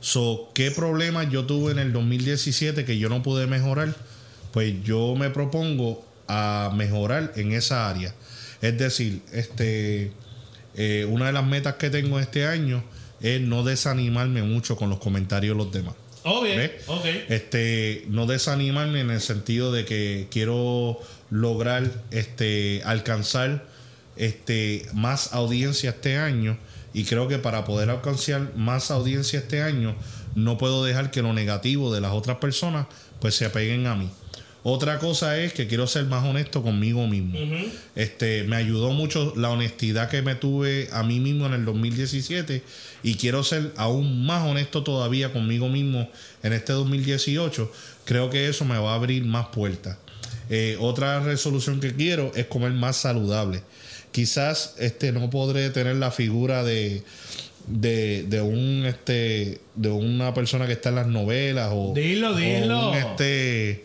So, 0.01 0.51
¿qué 0.55 0.71
problema 0.71 1.25
yo 1.25 1.45
tuve 1.45 1.73
en 1.73 1.79
el 1.79 1.93
2017 1.93 2.85
que 2.85 2.99
yo 2.99 3.09
no 3.09 3.23
pude 3.23 3.47
mejorar? 3.47 3.95
Pues 4.53 4.83
yo 4.83 5.15
me 5.17 5.31
propongo 5.31 6.05
a 6.27 6.73
mejorar 6.75 7.33
en 7.37 7.53
esa 7.53 7.89
área. 7.89 8.15
Es 8.63 8.79
decir, 8.79 9.23
este, 9.33 10.13
eh, 10.77 11.07
una 11.11 11.27
de 11.27 11.33
las 11.33 11.45
metas 11.45 11.75
que 11.75 11.91
tengo 11.91 12.19
este 12.21 12.47
año 12.47 12.83
es 13.21 13.41
no 13.41 13.63
desanimarme 13.65 14.43
mucho 14.43 14.77
con 14.77 14.91
los 14.91 14.99
comentarios 14.99 15.57
de 15.57 15.65
los 15.65 15.73
demás. 15.73 15.95
Oh, 16.25 16.43
bien. 16.43 16.59
¿Ves? 16.59 16.73
Ok. 16.87 17.05
Este, 17.29 18.05
no 18.09 18.27
desanimarme 18.27 19.01
en 19.01 19.11
el 19.11 19.21
sentido 19.21 19.73
de 19.73 19.85
que 19.85 20.29
quiero 20.31 20.99
lograr 21.31 21.91
este, 22.11 22.83
alcanzar 22.85 23.65
este, 24.17 24.87
más 24.93 25.33
audiencia 25.33 25.91
este 25.91 26.19
año. 26.19 26.59
Y 26.93 27.05
creo 27.05 27.29
que 27.29 27.39
para 27.39 27.65
poder 27.65 27.89
alcanzar 27.89 28.55
más 28.57 28.91
audiencia 28.91 29.39
este 29.39 29.63
año, 29.63 29.95
no 30.35 30.59
puedo 30.59 30.85
dejar 30.85 31.11
que 31.11 31.23
lo 31.23 31.33
negativo 31.33 31.93
de 31.95 32.01
las 32.01 32.13
otras 32.13 32.39
personas 32.39 32.87
pues 33.21 33.35
se 33.35 33.45
apeguen 33.45 33.87
a 33.87 33.95
mí. 33.95 34.11
Otra 34.63 34.99
cosa 34.99 35.39
es 35.39 35.55
que 35.55 35.67
quiero 35.67 35.87
ser 35.87 36.05
más 36.05 36.25
honesto 36.25 36.63
conmigo 36.63 37.07
mismo. 37.07 37.39
Este, 37.95 38.45
me 38.45 38.57
ayudó 38.57 38.91
mucho 38.91 39.33
la 39.37 39.51
honestidad 39.51 40.11
que 40.11 40.21
me 40.21 40.35
tuve 40.35 40.89
a 40.93 41.03
mí 41.03 41.19
mismo 41.19 41.47
en 41.47 41.55
el 41.55 41.65
2017 41.65 42.63
y 43.03 43.15
quiero 43.15 43.43
ser 43.43 43.73
aún 43.77 44.27
más 44.27 44.47
honesto 44.47 44.83
todavía 44.83 45.33
conmigo 45.33 45.69
mismo 45.69 46.11
en 46.43 46.53
este 46.53 46.75
2018. 46.75 47.73
Creo 48.05 48.29
que 48.29 48.49
eso 48.49 48.65
me 48.65 48.79
va 48.79 48.93
a 48.93 48.97
abrir 48.97 49.25
más 49.25 49.47
puertas. 49.47 49.97
Eh, 50.51 50.77
otra 50.81 51.21
resolución 51.21 51.81
que 51.81 51.95
quiero 51.95 52.33
es 52.35 52.47
comer 52.47 52.73
más 52.73 52.97
saludable. 52.97 53.63
Quizás 54.13 54.75
este 54.79 55.13
no 55.13 55.31
podré 55.31 55.71
tener 55.71 55.97
la 55.97 56.11
figura 56.11 56.65
de 56.65 57.03
de, 57.67 58.25
de 58.25 58.41
un 58.41 58.85
este 58.87 59.61
de 59.75 59.91
una 59.91 60.35
persona 60.35 60.67
que 60.67 60.73
está 60.73 60.89
en 60.89 60.95
las 60.97 61.07
novelas 61.07 61.71
o 61.73 61.93
Dilo, 61.95 62.31
o 62.31 62.35
dilo. 62.35 62.91
un 62.91 62.97
este 62.97 63.85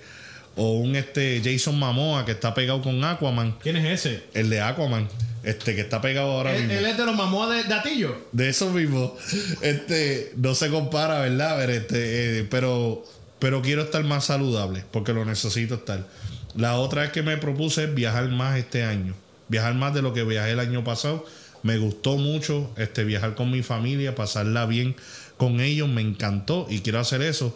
o 0.56 0.74
un 0.74 0.96
este 0.96 1.42
Jason 1.44 1.78
Momoa 1.78 2.26
que 2.26 2.32
está 2.32 2.54
pegado 2.54 2.82
con 2.82 3.04
Aquaman. 3.04 3.56
¿Quién 3.62 3.78
es 3.78 4.06
ese? 4.06 4.24
el 4.34 4.50
de 4.50 4.62
Aquaman 4.62 5.08
este 5.44 5.76
que 5.76 5.82
está 5.82 6.02
pegado 6.02 6.32
ahora 6.32 6.56
Él, 6.56 6.64
mismo. 6.64 6.80
él 6.80 6.86
es 6.88 6.98
de 6.98 7.06
los 7.06 7.16
mamós 7.16 7.50
de 7.54 7.64
Datillo. 7.66 8.16
de 8.32 8.50
eso 8.50 8.72
mismo. 8.72 9.16
Este 9.62 10.32
no 10.38 10.56
se 10.56 10.70
compara 10.70 11.20
verdad 11.20 11.58
Pero, 11.60 11.72
este, 11.74 12.40
eh, 12.40 12.48
pero 12.50 13.06
pero 13.38 13.62
quiero 13.62 13.84
estar 13.84 14.04
más 14.04 14.26
saludable 14.26 14.84
porque 14.92 15.14
lo 15.14 15.24
necesito 15.24 15.76
estar. 15.76 16.08
La 16.56 16.78
otra 16.78 17.04
es 17.06 17.12
que 17.12 17.22
me 17.22 17.38
propuse 17.38 17.84
es 17.84 17.94
viajar 17.94 18.28
más 18.30 18.58
este 18.58 18.84
año. 18.84 19.14
Viajar 19.50 19.76
más 19.76 19.94
de 19.94 20.02
lo 20.02 20.14
que 20.14 20.24
viajé 20.24 20.52
el 20.52 20.60
año 20.60 20.84
pasado. 20.84 21.26
Me 21.62 21.78
gustó 21.78 22.18
mucho 22.18 22.72
este 22.78 23.04
viajar 23.04 23.36
con 23.36 23.52
mi 23.52 23.62
familia 23.62 24.16
pasarla 24.16 24.66
bien 24.66 24.96
con 25.38 25.60
ellos 25.60 25.90
me 25.90 26.02
encantó 26.02 26.66
y 26.70 26.80
quiero 26.80 27.00
hacer 27.00 27.22
eso 27.22 27.56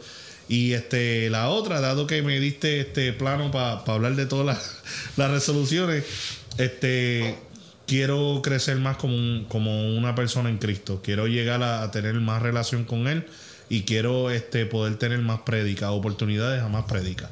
y 0.50 0.74
este 0.74 1.30
la 1.30 1.48
otra 1.50 1.80
dado 1.80 2.06
que 2.08 2.22
me 2.24 2.40
diste 2.40 2.82
este 2.82 3.14
plano 3.14 3.52
para 3.52 3.80
hablar 3.86 4.16
de 4.18 4.26
todas 4.26 4.46
las, 4.46 4.78
las 5.18 5.32
resoluciones 5.32 6.04
este 6.58 7.38
quiero 7.88 8.42
crecer 8.44 8.78
más 8.78 8.98
como, 8.98 9.16
un- 9.16 9.46
como 9.48 9.96
una 9.98 10.14
persona 10.16 10.50
en 10.50 10.58
Cristo. 10.58 11.02
Quiero 11.04 11.28
llegar 11.28 11.64
a, 11.64 11.82
a 11.84 11.92
tener 11.92 12.14
más 12.16 12.42
relación 12.42 12.84
con 12.84 13.08
Él 13.08 13.26
y 13.70 13.84
quiero 13.84 14.30
este, 14.30 14.66
poder 14.66 14.98
tener 14.98 15.20
más 15.20 15.40
prédicas, 15.42 15.90
oportunidades 15.92 16.62
a 16.62 16.68
más 16.68 16.86
prédicas. 16.86 17.30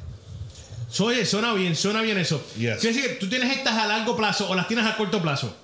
Oye, 1.00 1.26
suena 1.26 1.52
bien, 1.54 1.76
suena 1.76 2.00
bien 2.02 2.16
eso. 2.18 2.44
Yes. 2.58 2.78
Quiere 2.80 2.96
decir, 2.96 3.18
¿tú 3.20 3.28
tienes 3.28 3.54
estas 3.56 3.74
a 3.74 3.86
largo 3.86 4.16
plazo 4.16 4.48
o 4.48 4.54
las 4.54 4.66
tienes 4.66 4.86
a 4.86 4.96
corto 4.96 5.20
plazo? 5.22 5.54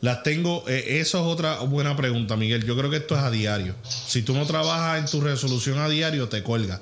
Las 0.00 0.22
tengo, 0.22 0.64
eh, 0.66 0.98
eso 1.00 1.18
es 1.20 1.26
otra 1.26 1.58
buena 1.60 1.94
pregunta, 1.94 2.34
Miguel. 2.36 2.64
Yo 2.64 2.76
creo 2.76 2.88
que 2.90 2.96
esto 2.96 3.14
es 3.16 3.22
a 3.22 3.30
diario. 3.30 3.74
Si 3.84 4.22
tú 4.22 4.32
no 4.34 4.46
trabajas 4.46 4.98
en 4.98 5.06
tu 5.10 5.20
resolución 5.20 5.78
a 5.78 5.88
diario, 5.90 6.28
te 6.28 6.42
cuelga. 6.42 6.80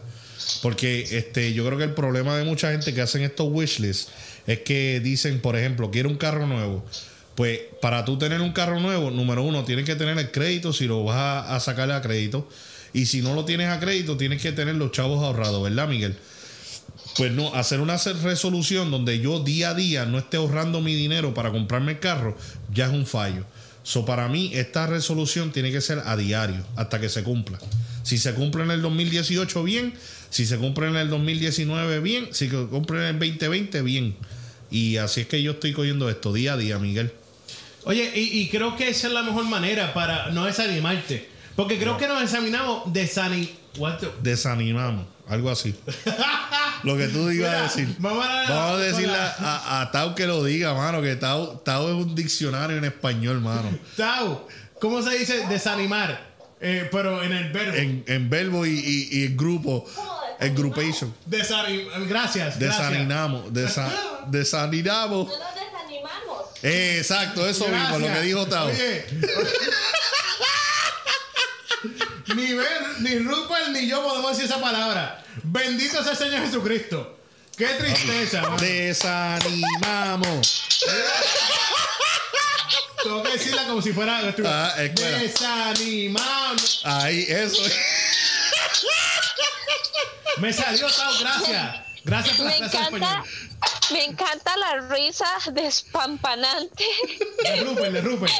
Porque 0.62 1.06
este, 1.18 1.52
yo 1.52 1.64
creo 1.66 1.78
que 1.78 1.84
el 1.84 1.94
problema 1.94 2.36
de 2.36 2.44
mucha 2.44 2.70
gente 2.70 2.94
que 2.94 3.00
hacen 3.00 3.22
estos 3.22 3.48
wishlists 3.50 4.08
es 4.46 4.60
que 4.60 5.00
dicen, 5.00 5.40
por 5.40 5.56
ejemplo, 5.56 5.90
quiero 5.90 6.08
un 6.08 6.16
carro 6.16 6.46
nuevo. 6.46 6.84
Pues 7.34 7.60
para 7.80 8.04
tú 8.04 8.18
tener 8.18 8.40
un 8.40 8.52
carro 8.52 8.80
nuevo, 8.80 9.10
número 9.10 9.42
uno, 9.42 9.64
tienes 9.64 9.84
que 9.84 9.94
tener 9.94 10.18
el 10.18 10.30
crédito 10.30 10.72
si 10.72 10.86
lo 10.86 11.04
vas 11.04 11.16
a, 11.16 11.56
a 11.56 11.60
sacar 11.60 11.90
a 11.92 12.02
crédito. 12.02 12.48
Y 12.92 13.06
si 13.06 13.20
no 13.20 13.34
lo 13.34 13.44
tienes 13.44 13.68
a 13.68 13.78
crédito, 13.78 14.16
tienes 14.16 14.42
que 14.42 14.52
tener 14.52 14.74
los 14.74 14.92
chavos 14.92 15.22
ahorrados, 15.22 15.62
¿verdad, 15.62 15.88
Miguel? 15.88 16.16
Pues 17.16 17.32
no, 17.32 17.52
hacer 17.54 17.80
una 17.80 17.96
resolución 17.96 18.90
donde 18.90 19.18
yo 19.18 19.40
día 19.40 19.70
a 19.70 19.74
día 19.74 20.04
no 20.04 20.18
esté 20.18 20.36
ahorrando 20.36 20.80
mi 20.80 20.94
dinero 20.94 21.34
para 21.34 21.50
comprarme 21.50 21.92
el 21.92 21.98
carro, 21.98 22.36
ya 22.72 22.86
es 22.86 22.92
un 22.92 23.06
fallo. 23.06 23.44
So, 23.82 24.04
para 24.04 24.28
mí, 24.28 24.50
esta 24.54 24.86
resolución 24.86 25.50
tiene 25.50 25.72
que 25.72 25.80
ser 25.80 26.02
a 26.04 26.16
diario, 26.16 26.64
hasta 26.76 27.00
que 27.00 27.08
se 27.08 27.22
cumpla. 27.22 27.58
Si 28.02 28.18
se 28.18 28.34
cumple 28.34 28.62
en 28.62 28.70
el 28.70 28.82
2018, 28.82 29.62
bien. 29.64 29.94
Si 30.30 30.46
se 30.46 30.56
cumple 30.58 30.88
en 30.88 30.96
el 30.96 31.08
2019, 31.10 32.00
bien. 32.00 32.28
Si 32.32 32.48
se 32.48 32.56
cumple 32.66 32.98
en 32.98 33.04
el 33.04 33.18
2020, 33.18 33.82
bien. 33.82 34.16
Y 34.70 34.96
así 34.98 35.22
es 35.22 35.26
que 35.26 35.42
yo 35.42 35.52
estoy 35.52 35.72
cogiendo 35.72 36.08
esto 36.10 36.32
día 36.32 36.52
a 36.52 36.56
día, 36.56 36.78
Miguel. 36.78 37.12
Oye, 37.84 38.12
y, 38.14 38.40
y 38.40 38.48
creo 38.48 38.76
que 38.76 38.88
esa 38.88 39.06
es 39.06 39.12
la 39.14 39.22
mejor 39.22 39.44
manera 39.46 39.94
para 39.94 40.30
no 40.30 40.44
desanimarte. 40.44 41.28
Porque 41.56 41.78
creo 41.78 41.96
que 41.96 42.06
nos 42.06 42.22
examinamos 42.22 42.92
desani... 42.92 43.50
what 43.78 43.96
the- 43.98 44.08
Desanimamos, 44.22 45.06
algo 45.26 45.50
así. 45.50 45.74
Lo 46.84 46.96
que 46.96 47.08
tú 47.08 47.30
ibas 47.30 47.54
a 47.54 47.62
decir. 47.62 47.88
vamos 47.98 48.24
a- 48.24 48.44
Vamos 48.48 48.80
a 48.80 48.84
decirle 48.84 49.16
a, 49.16 49.80
a 49.80 49.90
Tao 49.90 50.14
que 50.14 50.26
lo 50.26 50.44
diga, 50.44 50.74
mano. 50.74 51.00
Que 51.02 51.16
Tao, 51.16 51.58
Tao 51.64 51.88
es 51.88 51.94
un 52.06 52.14
diccionario 52.14 52.76
en 52.76 52.84
español, 52.84 53.40
mano. 53.40 53.76
Tau, 53.96 54.46
¿cómo 54.80 55.02
se 55.02 55.18
dice 55.18 55.46
desanimar? 55.48 56.28
Eh, 56.60 56.88
pero 56.92 57.22
en 57.22 57.32
el 57.32 57.52
verbo. 57.52 57.74
En, 57.76 58.04
en 58.06 58.30
verbo 58.30 58.66
y, 58.66 58.70
y, 58.70 59.08
y 59.20 59.24
en 59.26 59.36
grupo. 59.36 59.84
En 60.40 60.54
groupation. 60.54 61.14
Desanim- 61.28 61.88
Gracias. 62.08 62.58
Desanimamos. 62.58 63.52
Desa, 63.52 63.90
desanimamos. 64.28 65.28
No 65.28 65.38
nos 65.38 65.54
desanimamos. 65.54 66.44
Eh, 66.62 66.96
exacto, 66.98 67.48
eso 67.48 67.66
mismo, 67.68 67.98
lo 67.98 68.06
que 68.06 68.20
dijo 68.20 68.46
Tao. 68.46 68.68
Oye. 68.68 69.04
ni 72.34 72.54
Ben, 72.54 72.66
ni 73.00 73.18
Rupert, 73.18 73.68
ni 73.68 73.86
yo 73.88 74.02
podemos 74.02 74.30
decir 74.32 74.46
esa 74.50 74.60
palabra. 74.60 75.22
Bendito 75.42 76.02
sea 76.02 76.12
el 76.12 76.18
Señor 76.18 76.40
Jesucristo. 76.44 77.18
Qué 77.56 77.66
tristeza. 77.66 78.42
mano. 78.42 78.56
Desanimamos. 78.58 80.64
Tengo 83.02 83.22
que 83.22 83.32
decirla 83.32 83.64
como 83.66 83.80
si 83.82 83.92
fuera. 83.92 84.20
Ah. 84.44 84.74
Desanimamos. 84.94 86.80
Ahí, 86.84 87.24
eso. 87.28 87.62
Me 90.38 90.52
salió, 90.52 90.86
Tao, 90.88 91.12
gracias. 91.20 91.76
Gracias 92.04 92.36
por 92.36 92.46
la 92.46 92.52
Me 92.52 92.58
clase 92.58 92.76
de 92.78 92.84
encanta, 92.84 92.96
español. 92.96 93.24
Me 93.92 94.04
encanta 94.04 94.56
la 94.56 94.80
risa 94.88 95.26
despampanante. 95.52 96.84
De 97.42 97.56
Rupert, 97.64 97.92
de 97.92 98.00
Rupert. 98.00 98.32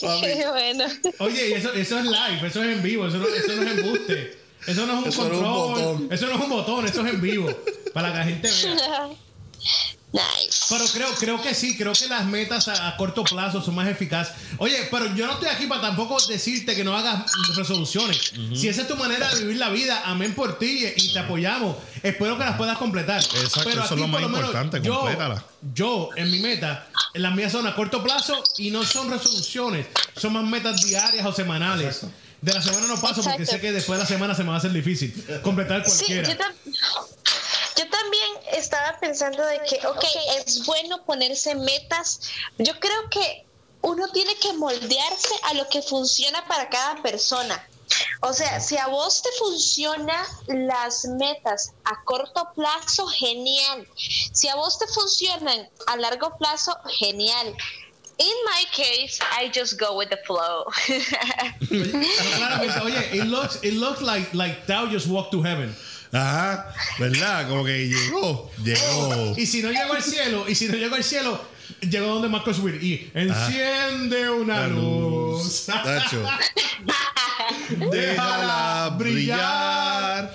Qué 0.00 0.46
bueno. 0.50 0.84
Oye, 1.18 1.48
y 1.50 1.52
eso, 1.54 1.72
eso 1.72 1.98
es 1.98 2.04
live, 2.04 2.46
eso 2.46 2.62
es 2.62 2.76
en 2.76 2.82
vivo, 2.82 3.06
eso 3.06 3.18
no, 3.18 3.26
eso 3.26 3.52
no 3.54 3.62
es 3.62 3.78
embuste. 3.78 4.38
Eso 4.66 4.86
no 4.86 4.92
es 4.92 4.98
un 5.02 5.08
Eso 5.08 5.22
no 5.28 5.34
es 5.34 5.38
un 5.38 5.38
control. 5.40 5.52
botón. 5.52 6.08
eso 6.12 6.26
no 6.26 6.34
es 6.34 6.40
un 6.40 6.48
botón, 6.50 6.86
eso 6.86 7.06
es 7.06 7.12
en 7.14 7.20
vivo. 7.20 7.48
Para 7.94 8.12
que 8.12 8.18
la 8.18 8.24
gente 8.24 8.50
vea. 8.50 9.08
Nice. 10.12 10.64
Pero 10.70 10.84
creo, 10.86 11.08
creo 11.14 11.40
que 11.42 11.54
sí, 11.54 11.76
creo 11.76 11.92
que 11.92 12.06
las 12.08 12.24
metas 12.26 12.66
a, 12.66 12.88
a 12.88 12.96
corto 12.96 13.22
plazo 13.22 13.62
son 13.62 13.76
más 13.76 13.86
eficaces. 13.88 14.34
Oye, 14.58 14.88
pero 14.90 15.14
yo 15.14 15.26
no 15.26 15.34
estoy 15.34 15.48
aquí 15.48 15.66
para 15.68 15.80
tampoco 15.82 16.16
decirte 16.26 16.74
que 16.74 16.82
no 16.82 16.96
hagas 16.96 17.30
resoluciones. 17.56 18.32
Si 18.54 18.66
esa 18.68 18.82
es 18.82 18.88
tu 18.88 18.96
manera 18.96 19.32
de 19.32 19.40
vivir 19.42 19.58
la 19.58 19.68
vida, 19.70 20.02
amén 20.06 20.34
por 20.34 20.58
ti 20.58 20.84
y, 20.84 20.92
y 21.04 21.12
te 21.12 21.18
apoyamos. 21.20 21.76
Espero 22.02 22.36
que 22.36 22.44
las 22.44 22.56
puedas 22.56 22.76
completar. 22.78 23.22
Exacto, 23.22 23.60
pero 23.64 23.84
eso 23.84 23.94
aquí, 23.94 23.94
es 23.94 24.00
lo 24.00 24.08
más 24.08 24.22
importante, 24.22 24.80
yo, 24.82 24.98
complétala. 24.98 25.44
yo, 25.74 26.08
en 26.16 26.30
mi 26.30 26.40
meta, 26.40 26.88
las 27.14 27.32
mías 27.34 27.52
son 27.52 27.66
a 27.68 27.74
corto 27.76 28.02
plazo 28.02 28.42
y 28.58 28.70
no 28.70 28.82
son 28.84 29.10
resoluciones, 29.10 29.86
son 30.16 30.32
más 30.32 30.44
metas 30.44 30.82
diarias 30.82 31.24
o 31.24 31.32
semanales. 31.32 32.00
De 32.40 32.54
la 32.54 32.62
semana 32.62 32.86
no 32.86 32.98
paso 32.98 33.22
porque 33.22 33.44
sé 33.44 33.60
que 33.60 33.70
después 33.70 33.98
de 33.98 34.04
la 34.04 34.08
semana 34.08 34.34
se 34.34 34.42
me 34.42 34.48
va 34.48 34.54
a 34.54 34.58
hacer 34.58 34.72
difícil 34.72 35.12
completar 35.42 35.84
Sí, 35.86 36.06
cualquiera. 36.06 36.22
tam- 36.30 36.32
yo 36.32 36.36
también 36.38 36.66
estaba 38.52 38.98
pensando 39.00 39.44
de 39.44 39.60
que, 39.68 39.86
ok, 39.86 40.04
es 40.36 40.64
bueno 40.66 41.04
ponerse 41.04 41.54
metas. 41.54 42.20
Yo 42.58 42.78
creo 42.78 43.08
que 43.10 43.46
uno 43.82 44.08
tiene 44.08 44.34
que 44.36 44.52
moldearse 44.52 45.34
a 45.44 45.54
lo 45.54 45.68
que 45.68 45.82
funciona 45.82 46.46
para 46.46 46.68
cada 46.68 47.02
persona. 47.02 47.66
O 48.22 48.32
sea, 48.32 48.60
si 48.60 48.76
a 48.76 48.86
vos 48.86 49.22
te 49.22 49.30
funcionan 49.38 50.24
las 50.46 51.04
metas 51.06 51.72
a 51.84 52.02
corto 52.04 52.52
plazo, 52.54 53.06
genial. 53.06 53.86
Si 54.32 54.48
a 54.48 54.54
vos 54.54 54.78
te 54.78 54.86
funcionan 54.86 55.68
a 55.86 55.96
largo 55.96 56.36
plazo, 56.38 56.76
genial. 56.98 57.56
In 58.18 58.34
my 58.44 58.64
case, 58.72 59.18
I 59.32 59.50
just 59.52 59.78
go 59.80 59.96
with 59.96 60.10
the 60.10 60.18
flow. 60.26 60.66
Claramente, 62.36 62.80
oye, 62.82 63.18
it 63.18 63.24
looks, 63.24 63.58
it 63.62 63.72
looks 63.72 64.02
like, 64.02 64.34
like 64.34 64.66
Tao 64.66 64.86
just 64.86 65.08
walked 65.08 65.32
to 65.32 65.40
heaven. 65.40 65.74
Ajá, 66.12 66.74
¿verdad? 66.98 67.48
Como 67.48 67.64
que 67.64 67.88
llegó, 67.88 68.50
llegó. 68.64 69.34
Y 69.36 69.46
si 69.46 69.62
no 69.62 69.70
llegó 69.70 69.94
al 69.94 70.02
cielo, 70.02 70.44
y 70.48 70.54
si 70.54 70.66
no 70.68 70.74
llegó 70.74 70.96
al 70.96 71.04
cielo, 71.04 71.40
llegó 71.80 72.06
donde 72.06 72.28
Marcos 72.28 72.58
Witt 72.58 72.82
y 72.82 73.10
enciende 73.14 74.28
una 74.30 74.60
La 74.62 74.68
luz. 74.68 75.66
Tacho. 75.66 76.24
Déjala 77.90 78.94
brillar 78.98 80.32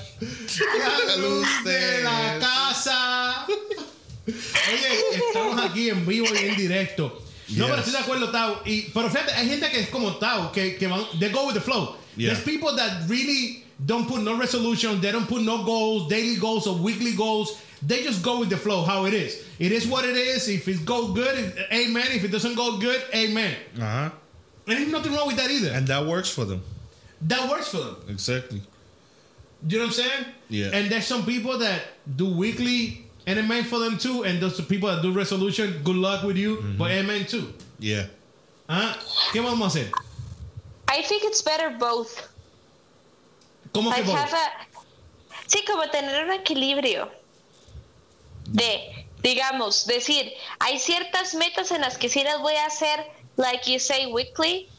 la 1.07 1.15
luz 1.17 1.47
de 1.63 2.03
la 2.03 2.39
casa. 2.39 3.45
Oye, 4.27 5.17
estamos 5.27 5.61
aquí 5.63 5.89
en 5.89 6.05
vivo 6.05 6.27
y 6.33 6.37
en 6.37 6.55
directo. 6.55 7.24
No, 7.49 7.67
pero 7.67 7.77
estoy 7.81 7.91
de 7.91 7.97
acuerdo, 7.99 8.31
Tao. 8.31 8.61
Y, 8.65 8.89
pero 8.93 9.09
fíjate, 9.09 9.31
hay 9.33 9.47
gente 9.47 9.69
que 9.69 9.79
es 9.81 9.89
como 9.89 10.15
Tao, 10.15 10.51
que, 10.51 10.77
que 10.77 10.87
van, 10.87 11.03
they 11.19 11.29
go 11.29 11.45
with 11.47 11.53
the 11.55 11.61
flow. 11.61 11.95
Yeah. 12.17 12.29
There's 12.33 12.43
people 12.43 12.75
that 12.75 13.07
really 13.07 13.63
don't 13.85 14.07
put 14.07 14.21
no 14.21 14.37
resolution, 14.37 14.99
they 15.01 15.11
don't 15.11 15.27
put 15.27 15.41
no 15.43 15.63
goals, 15.63 16.07
daily 16.09 16.37
goals 16.37 16.65
or 16.65 16.75
weekly 16.77 17.13
goals. 17.13 17.61
They 17.85 18.03
just 18.03 18.23
go 18.23 18.39
with 18.39 18.49
the 18.49 18.57
flow, 18.57 18.83
how 18.83 19.05
it 19.05 19.13
is. 19.13 19.43
It 19.59 19.71
is 19.71 19.85
what 19.85 20.05
it 20.05 20.15
is. 20.15 20.47
If 20.49 20.67
it 20.67 20.85
go 20.85 21.13
good, 21.13 21.37
if- 21.37 21.71
amen. 21.71 22.07
If 22.13 22.23
it 22.23 22.31
doesn't 22.31 22.55
go 22.55 22.77
good, 22.79 23.01
amen. 23.13 23.55
Uh-huh. 23.77 24.09
And 24.67 24.77
there's 24.79 24.87
nothing 24.91 25.13
wrong 25.13 25.27
with 25.27 25.35
that 25.37 25.51
either. 25.51 25.71
And 25.71 25.85
that 25.87 26.05
works 26.05 26.29
for 26.29 26.45
them. 26.45 26.63
that 27.21 27.47
works 27.49 27.67
for 27.67 27.77
them. 27.77 27.95
Exactly. 28.09 28.61
You 29.67 29.77
know 29.79 29.85
what 29.85 29.87
I'm 29.97 30.03
saying? 30.03 30.25
Yeah. 30.49 30.69
And 30.73 30.89
there's 30.91 31.05
some 31.05 31.25
people 31.25 31.57
that 31.59 31.81
do 32.15 32.27
weekly, 32.33 33.04
and 33.27 33.39
amen 33.39 33.63
for 33.65 33.79
them 33.79 33.97
too. 33.97 34.23
And 34.23 34.39
those 34.41 34.59
people 34.61 34.89
that 34.89 35.01
do 35.01 35.11
resolution, 35.11 35.81
good 35.83 35.95
luck 35.95 36.23
with 36.23 36.37
you, 36.37 36.57
Mm-hmm. 36.57 36.77
but 36.77 36.91
amen 36.91 37.25
too. 37.25 37.53
Yeah. 37.79 38.07
¿Ah? 38.69 38.97
¿Qué 39.31 39.41
vamos 39.41 39.61
a 39.61 39.79
hacer? 39.79 39.91
I 40.89 41.01
think 41.03 41.23
it's 41.23 41.41
better 41.41 41.71
both. 41.77 42.29
¿Cómo 43.73 43.93
que 43.93 44.01
Like 44.03 44.33
a- 44.33 44.67
sí, 45.47 45.63
como 45.65 45.83
tener 45.91 46.23
un 46.25 46.31
equilibrio 46.31 47.09
de, 48.47 49.05
digamos, 49.21 49.85
decir, 49.85 50.31
hay 50.59 50.79
ciertas 50.79 51.33
metas 51.35 51.71
en 51.71 51.81
las 51.81 51.97
que 51.97 52.09
sí 52.09 52.23
las 52.23 52.39
voy 52.39 52.53
a 52.55 52.65
hacer, 52.67 53.05
like 53.37 53.69
you 53.71 53.79
say, 53.79 54.05
weekly, 54.07 54.69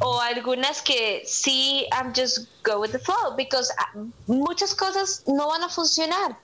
o 0.00 0.20
algunas 0.20 0.82
que 0.82 1.22
sí, 1.26 1.86
I'm 1.92 2.12
just 2.14 2.48
go 2.64 2.80
with 2.80 2.92
the 2.92 2.98
flow, 2.98 3.34
because 3.36 3.70
ah, 3.78 3.90
muchas 4.26 4.74
cosas 4.74 5.22
no 5.26 5.48
van 5.48 5.62
a 5.62 5.68
funcionar. 5.68 6.36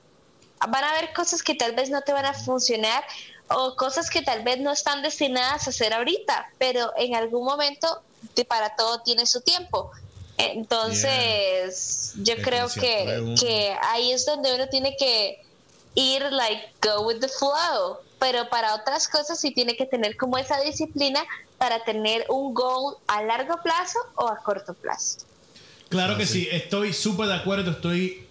Van 0.68 0.84
a 0.84 0.90
haber 0.90 1.12
cosas 1.12 1.42
que 1.42 1.54
tal 1.54 1.74
vez 1.74 1.90
no 1.90 2.02
te 2.02 2.12
van 2.12 2.24
a 2.26 2.34
funcionar 2.34 3.02
o 3.48 3.74
cosas 3.76 4.08
que 4.10 4.22
tal 4.22 4.42
vez 4.44 4.58
no 4.60 4.72
están 4.72 5.02
destinadas 5.02 5.66
a 5.66 5.70
hacer 5.70 5.92
ahorita, 5.92 6.48
pero 6.58 6.92
en 6.96 7.14
algún 7.14 7.44
momento 7.44 8.02
de- 8.34 8.44
para 8.44 8.74
todo 8.76 9.02
tiene 9.02 9.26
su 9.26 9.40
tiempo. 9.40 9.90
Entonces, 10.38 12.12
yo 12.16 12.34
creo 12.42 12.68
que, 12.68 13.34
que 13.38 13.76
ahí 13.82 14.12
es 14.12 14.24
donde 14.24 14.54
uno 14.54 14.68
tiene 14.68 14.96
que 14.96 15.38
ir, 15.94 16.22
like, 16.32 16.62
go 16.82 17.02
with 17.02 17.20
the 17.20 17.28
flow. 17.28 17.98
Pero 18.18 18.48
para 18.48 18.74
otras 18.76 19.08
cosas 19.08 19.40
sí 19.40 19.52
tiene 19.52 19.76
que 19.76 19.84
tener 19.84 20.16
como 20.16 20.38
esa 20.38 20.60
disciplina 20.60 21.24
para 21.58 21.82
tener 21.84 22.24
un 22.28 22.54
goal 22.54 22.96
a 23.08 23.22
largo 23.22 23.56
plazo 23.62 23.98
o 24.14 24.28
a 24.28 24.36
corto 24.42 24.74
plazo. 24.74 25.18
Claro 25.88 26.14
Ah, 26.14 26.18
que 26.18 26.26
sí. 26.26 26.44
sí, 26.44 26.48
estoy 26.52 26.92
súper 26.92 27.26
de 27.26 27.34
acuerdo, 27.34 27.72
estoy 27.72 28.26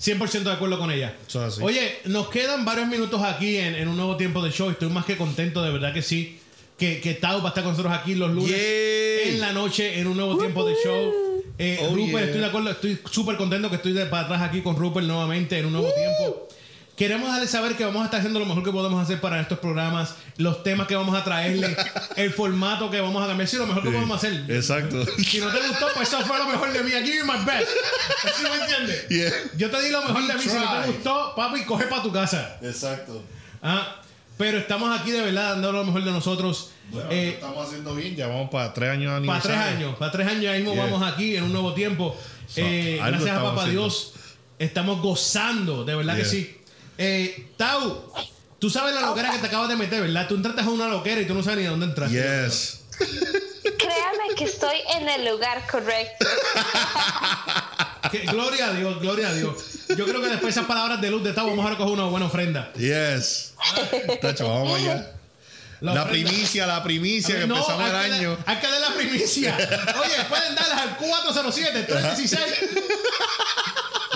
100% 0.00 0.42
de 0.42 0.52
acuerdo 0.52 0.78
con 0.78 0.90
ella. 0.90 1.14
Eso 1.26 1.46
es 1.46 1.54
así. 1.54 1.62
Oye, 1.62 1.98
nos 2.06 2.28
quedan 2.28 2.64
varios 2.64 2.88
minutos 2.88 3.22
aquí 3.22 3.56
en, 3.56 3.74
en 3.74 3.88
un 3.88 3.96
nuevo 3.96 4.16
tiempo 4.16 4.42
de 4.42 4.50
show. 4.50 4.70
Estoy 4.70 4.88
más 4.90 5.04
que 5.04 5.16
contento, 5.16 5.62
de 5.62 5.70
verdad 5.70 5.92
que 5.94 6.02
sí. 6.02 6.38
Que, 6.78 7.00
que 7.00 7.14
Tao 7.14 7.38
va 7.40 7.46
a 7.46 7.48
estar 7.50 7.62
con 7.62 7.72
nosotros 7.72 7.94
aquí 7.96 8.16
los 8.16 8.30
lunes 8.32 8.50
Yay. 8.50 9.28
en 9.34 9.40
la 9.40 9.52
noche 9.52 10.00
en 10.00 10.08
un 10.08 10.16
nuevo 10.16 10.36
tiempo 10.38 10.66
de 10.68 10.74
show. 10.84 11.12
Eh, 11.56 11.78
Oh, 11.82 11.94
Rupert, 11.94 12.10
yeah. 12.10 12.24
estoy 12.24 12.40
de 12.40 12.46
acuerdo, 12.46 12.70
estoy 12.70 12.98
súper 13.08 13.36
contento 13.36 13.70
que 13.70 13.76
estoy 13.76 13.92
de 13.92 14.06
para 14.06 14.24
atrás 14.24 14.42
aquí 14.42 14.60
con 14.60 14.76
Rupert 14.76 15.06
nuevamente 15.06 15.56
en 15.56 15.66
un 15.66 15.72
nuevo 15.72 15.88
tiempo. 15.94 16.48
Queremos 16.96 17.28
darle 17.28 17.48
saber 17.48 17.76
que 17.76 17.84
vamos 17.84 18.02
a 18.02 18.04
estar 18.04 18.20
haciendo 18.20 18.38
lo 18.38 18.46
mejor 18.46 18.62
que 18.62 18.70
podemos 18.70 19.02
hacer 19.02 19.20
para 19.20 19.40
estos 19.40 19.58
programas, 19.58 20.14
los 20.36 20.62
temas 20.62 20.86
que 20.86 20.94
vamos 20.94 21.16
a 21.16 21.24
traerle, 21.24 21.76
el 22.16 22.30
formato 22.32 22.88
que 22.88 23.00
vamos 23.00 23.22
a 23.24 23.26
cambiar, 23.26 23.48
sí, 23.48 23.56
lo 23.56 23.66
mejor 23.66 23.82
que 23.82 23.88
Sí. 23.88 23.94
podemos 23.96 24.16
hacer. 24.16 24.44
Exacto. 24.48 25.04
Si 25.18 25.38
no 25.40 25.48
te 25.48 25.58
gustó, 25.66 25.88
pues 25.94 26.06
eso 26.08 26.20
fue 26.24 26.38
lo 26.38 26.46
mejor 26.46 26.72
de 26.72 26.82
mí. 26.84 26.90
Give 26.92 27.16
you 27.18 27.24
my 27.24 27.44
best. 27.44 27.68
¿Sí 28.36 28.42
me 28.44 28.54
entiendes? 28.62 29.08
Yeah. 29.08 29.30
Yo 29.56 29.70
te 29.70 29.82
di 29.82 29.90
lo 29.90 30.02
mejor 30.02 30.24
de 30.26 30.34
mí. 30.34 30.40
Si 30.42 30.48
no 30.56 30.82
te 30.82 30.86
gustó, 30.92 31.32
papi, 31.34 31.64
coge 31.64 31.86
para 31.86 32.02
tu 32.02 32.12
casa. 32.12 32.58
Exacto. 32.62 33.22
Ah, 33.60 33.96
pero 34.38 34.58
estamos 34.58 34.96
aquí 35.00 35.10
de 35.10 35.22
verdad 35.22 35.50
dando 35.54 35.72
lo 35.72 35.84
mejor 35.84 36.04
de 36.04 36.12
nosotros. 36.12 36.70
Bueno, 36.90 37.08
Eh, 37.10 37.26
lo 37.26 37.32
estamos 37.46 37.66
haciendo 37.66 37.94
bien. 37.96 38.14
Ya 38.14 38.28
vamos 38.28 38.50
para 38.50 38.72
tres 38.72 38.90
años 38.90 39.26
para 39.26 39.40
tres 39.40 39.56
años, 39.56 39.96
para 39.96 40.12
tres 40.12 40.28
años 40.28 40.42
ya 40.44 40.52
mismo 40.52 40.74
Yeah. 40.74 40.84
vamos 40.84 41.02
aquí 41.12 41.34
en 41.36 41.42
un 41.44 41.52
nuevo 41.52 41.72
tiempo. 41.74 42.16
So, 42.46 42.60
Eh, 42.60 43.00
gracias 43.04 43.30
a 43.36 43.42
Papá 43.42 43.62
haciendo. 43.62 43.82
Dios, 43.82 44.12
estamos 44.60 45.00
gozando, 45.02 45.84
de 45.84 45.96
verdad 45.96 46.16
que 46.16 46.24
sí. 46.24 46.56
Eh, 46.98 47.48
Tau, 47.56 48.12
tú 48.58 48.70
sabes 48.70 48.94
la 48.94 49.00
loquera 49.02 49.30
que 49.30 49.38
te 49.38 49.46
acabas 49.46 49.68
de 49.68 49.76
meter, 49.76 50.00
¿verdad? 50.02 50.26
Tú 50.28 50.34
entraste 50.36 50.60
a 50.62 50.64
una 50.68 50.88
loquera 50.88 51.20
y 51.20 51.26
tú 51.26 51.34
no 51.34 51.42
sabes 51.42 51.58
ni 51.60 51.64
dónde 51.64 51.86
entraste. 51.86 52.14
Yes. 52.14 52.80
Créame 53.78 54.34
que 54.36 54.44
estoy 54.44 54.76
en 54.96 55.08
el 55.08 55.24
lugar 55.30 55.66
correcto. 55.70 56.26
Que- 58.10 58.18
gloria 58.26 58.66
a 58.68 58.72
Dios, 58.74 59.00
gloria 59.00 59.28
a 59.28 59.32
Dios. 59.32 59.54
Yo 59.96 60.04
creo 60.04 60.20
que 60.20 60.28
después 60.28 60.54
de 60.54 60.60
esas 60.60 60.66
palabras 60.66 61.00
de 61.00 61.10
luz 61.10 61.24
de 61.24 61.32
Tau 61.32 61.48
vamos 61.48 61.64
a 61.66 61.70
recoger 61.70 61.92
una 61.94 62.04
buena 62.04 62.26
ofrenda. 62.26 62.70
Yes. 62.74 63.54
Tacho, 64.20 64.46
vamos 64.48 64.78
allá. 64.78 65.10
La, 65.80 66.06
primicia, 66.08 66.66
la 66.66 66.82
primicia 66.84 67.38
que 67.40 67.46
No, 67.46 67.56
empezamos 67.56 67.88
el 67.90 67.96
año. 67.96 68.38
hay 68.46 68.56
que 68.58 68.66
dar 68.68 68.80
la 68.80 68.94
primicia. 68.94 69.56
Oye, 70.00 70.24
pueden 70.28 70.54
darlas 70.54 70.80
al 70.82 70.98
407-316. 70.98 72.38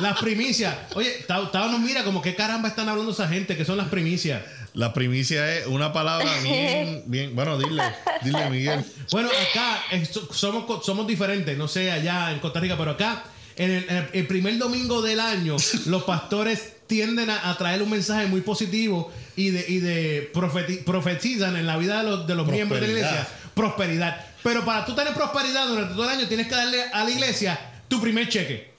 Las 0.00 0.18
primicias. 0.20 0.74
Oye, 0.94 1.10
Tao, 1.26 1.48
Tao 1.48 1.68
nos 1.70 1.80
mira 1.80 2.04
como 2.04 2.22
que 2.22 2.34
caramba 2.34 2.68
están 2.68 2.88
hablando 2.88 3.12
esa 3.12 3.28
gente, 3.28 3.56
que 3.56 3.64
son 3.64 3.76
las 3.76 3.88
primicias. 3.88 4.42
La 4.74 4.92
primicia 4.92 5.56
es 5.56 5.66
una 5.66 5.92
palabra 5.92 6.28
bien, 6.42 7.02
bien. 7.06 7.34
Bueno, 7.34 7.58
dile, 7.58 7.82
dile, 8.22 8.50
Miguel. 8.50 8.84
Bueno, 9.10 9.28
acá 9.50 9.82
so- 10.10 10.32
somos, 10.32 10.84
somos 10.84 11.06
diferentes, 11.06 11.56
no 11.58 11.66
sé 11.68 11.90
allá 11.90 12.30
en 12.32 12.38
Costa 12.38 12.60
Rica, 12.60 12.76
pero 12.78 12.92
acá, 12.92 13.24
en 13.56 13.70
el, 13.72 13.84
en 13.88 13.96
el- 13.96 14.08
el 14.12 14.26
primer 14.26 14.56
domingo 14.58 15.02
del 15.02 15.18
año, 15.20 15.56
los 15.86 16.04
pastores 16.04 16.74
tienden 16.86 17.28
a, 17.30 17.50
a 17.50 17.56
traer 17.58 17.82
un 17.82 17.90
mensaje 17.90 18.26
muy 18.26 18.40
positivo 18.42 19.12
y 19.36 19.50
de, 19.50 19.64
y 19.68 19.78
de 19.78 20.30
profeti- 20.32 20.84
profetizan 20.84 21.56
en 21.56 21.66
la 21.66 21.76
vida 21.76 22.02
de 22.02 22.08
los, 22.10 22.26
de 22.26 22.34
los 22.34 22.46
miembros 22.46 22.80
de 22.80 22.86
la 22.86 22.92
iglesia 22.92 23.28
prosperidad. 23.54 24.24
Pero 24.44 24.64
para 24.64 24.84
tú 24.84 24.94
tener 24.94 25.12
prosperidad 25.14 25.66
durante 25.66 25.94
todo 25.94 26.04
el 26.04 26.16
año, 26.18 26.28
tienes 26.28 26.46
que 26.46 26.54
darle 26.54 26.82
a 26.92 27.02
la 27.04 27.10
iglesia 27.10 27.58
tu 27.88 28.00
primer 28.00 28.28
cheque. 28.28 28.70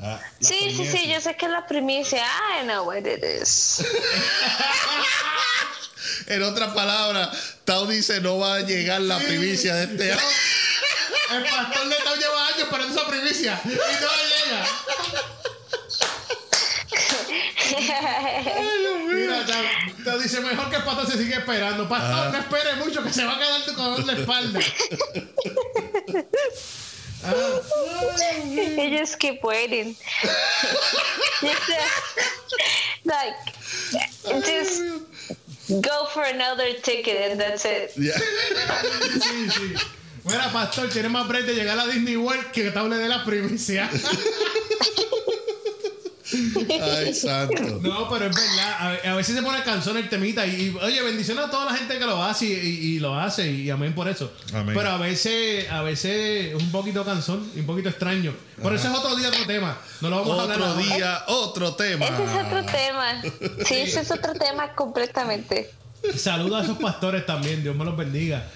Ah, 0.00 0.20
la 0.20 0.48
Sí, 0.48 0.74
sí, 0.76 0.86
sí, 0.86 1.08
yo 1.12 1.20
sé 1.20 1.36
que 1.36 1.46
es 1.46 1.52
la 1.52 1.66
primicia. 1.66 2.24
I 2.60 2.64
know 2.64 2.84
what 2.86 2.98
it 3.06 3.22
is. 3.24 3.82
En 6.26 6.42
otras 6.42 6.72
palabras, 6.74 7.30
Tao 7.64 7.86
dice 7.86 8.20
no 8.20 8.38
va 8.38 8.56
a 8.56 8.60
llegar 8.60 9.00
la 9.00 9.18
Sí. 9.20 9.26
primicia 9.26 9.74
de 9.74 9.84
este 9.84 10.12
año. 10.12 10.20
El 11.30 11.42
pastor 11.44 11.88
de 11.88 11.96
Tao 12.04 12.14
lleva 12.16 12.46
años 12.48 12.58
esperando 12.60 12.94
esa 13.00 13.08
primicia 13.08 13.60
y 13.64 13.68
no 13.68 13.74
llega. 13.74 14.66
Mira, 19.08 19.44
te, 19.46 20.02
te 20.04 20.18
dice 20.18 20.40
mejor 20.40 20.70
que 20.70 20.76
el 20.76 20.82
pastor 20.84 21.10
se 21.10 21.18
sigue 21.18 21.34
esperando. 21.36 21.88
Pastor, 21.88 22.30
no 22.32 22.38
espere 22.38 22.74
mucho 22.76 23.02
que 23.02 23.12
se 23.12 23.24
va 23.24 23.34
a 23.34 23.38
quedar 23.38 23.74
con 23.74 24.06
la 24.06 24.12
espalda. 24.12 24.60
Ah, 27.26 27.60
Ellos 28.78 29.16
que 29.16 29.34
pueden. 29.34 29.96
like, 33.04 33.34
just 34.44 34.82
go 35.80 36.06
for 36.12 36.22
another 36.24 36.74
ticket 36.82 37.30
and 37.30 37.40
that's 37.40 37.64
it. 37.64 37.92
Yeah. 37.96 38.12
sí, 39.20 39.50
sí. 39.50 39.74
Mira, 40.24 40.50
pastor, 40.52 40.88
tiene 40.88 41.08
más 41.10 41.28
break 41.28 41.44
de 41.44 41.54
llegar 41.54 41.78
a 41.78 41.86
Disney 41.86 42.16
World 42.16 42.50
que 42.50 42.70
te 42.70 42.78
hable 42.78 42.96
de 42.96 43.08
la 43.08 43.24
primicia. 43.24 43.90
Ay, 46.82 47.14
santo. 47.14 47.80
No, 47.82 48.08
pero 48.08 48.26
es 48.26 48.34
verdad. 48.36 48.98
A, 49.04 49.12
a 49.12 49.14
veces 49.16 49.34
se 49.36 49.42
pone 49.42 49.62
cansón 49.62 49.96
el 49.96 50.08
temita. 50.08 50.46
Y, 50.46 50.50
y, 50.68 50.76
oye, 50.82 51.02
bendición 51.02 51.38
a 51.38 51.50
toda 51.50 51.66
la 51.66 51.76
gente 51.76 51.98
que 51.98 52.04
lo 52.04 52.22
hace 52.22 52.46
y, 52.46 52.52
y- 52.52 52.96
y 52.96 52.98
lo 53.00 53.14
hace. 53.18 53.50
Y 53.50 53.70
amén 53.70 53.94
por 53.94 54.08
eso. 54.08 54.32
Amén. 54.52 54.74
Pero 54.74 54.90
a 54.90 54.98
veces, 54.98 55.70
a 55.70 55.82
veces 55.82 56.54
es 56.54 56.62
un 56.62 56.70
poquito 56.70 57.04
cansón 57.04 57.50
y 57.54 57.60
un 57.60 57.66
poquito 57.66 57.88
extraño. 57.88 58.34
Por 58.62 58.74
eso 58.74 58.88
es 58.88 58.94
otro 58.98 59.14
día, 59.16 59.28
otro 59.28 59.46
tema. 59.46 59.78
No 60.00 60.10
lo 60.10 60.16
vamos 60.20 60.38
a 60.38 60.42
hablar 60.42 60.58
Otro 60.60 60.72
ahora. 60.72 60.96
día, 60.96 61.22
otro 61.28 61.74
tema. 61.74 62.06
Ese 62.06 62.24
es 62.24 62.46
otro 62.46 62.64
tema. 62.64 63.22
Sí, 63.66 63.74
ese 63.76 64.00
es 64.00 64.10
otro 64.10 64.32
tema 64.34 64.74
completamente. 64.74 65.70
Saludos 66.16 66.60
a 66.60 66.64
esos 66.64 66.78
pastores 66.78 67.24
también. 67.26 67.62
Dios 67.62 67.74
me 67.76 67.84
los 67.84 67.96
bendiga. 67.96 68.46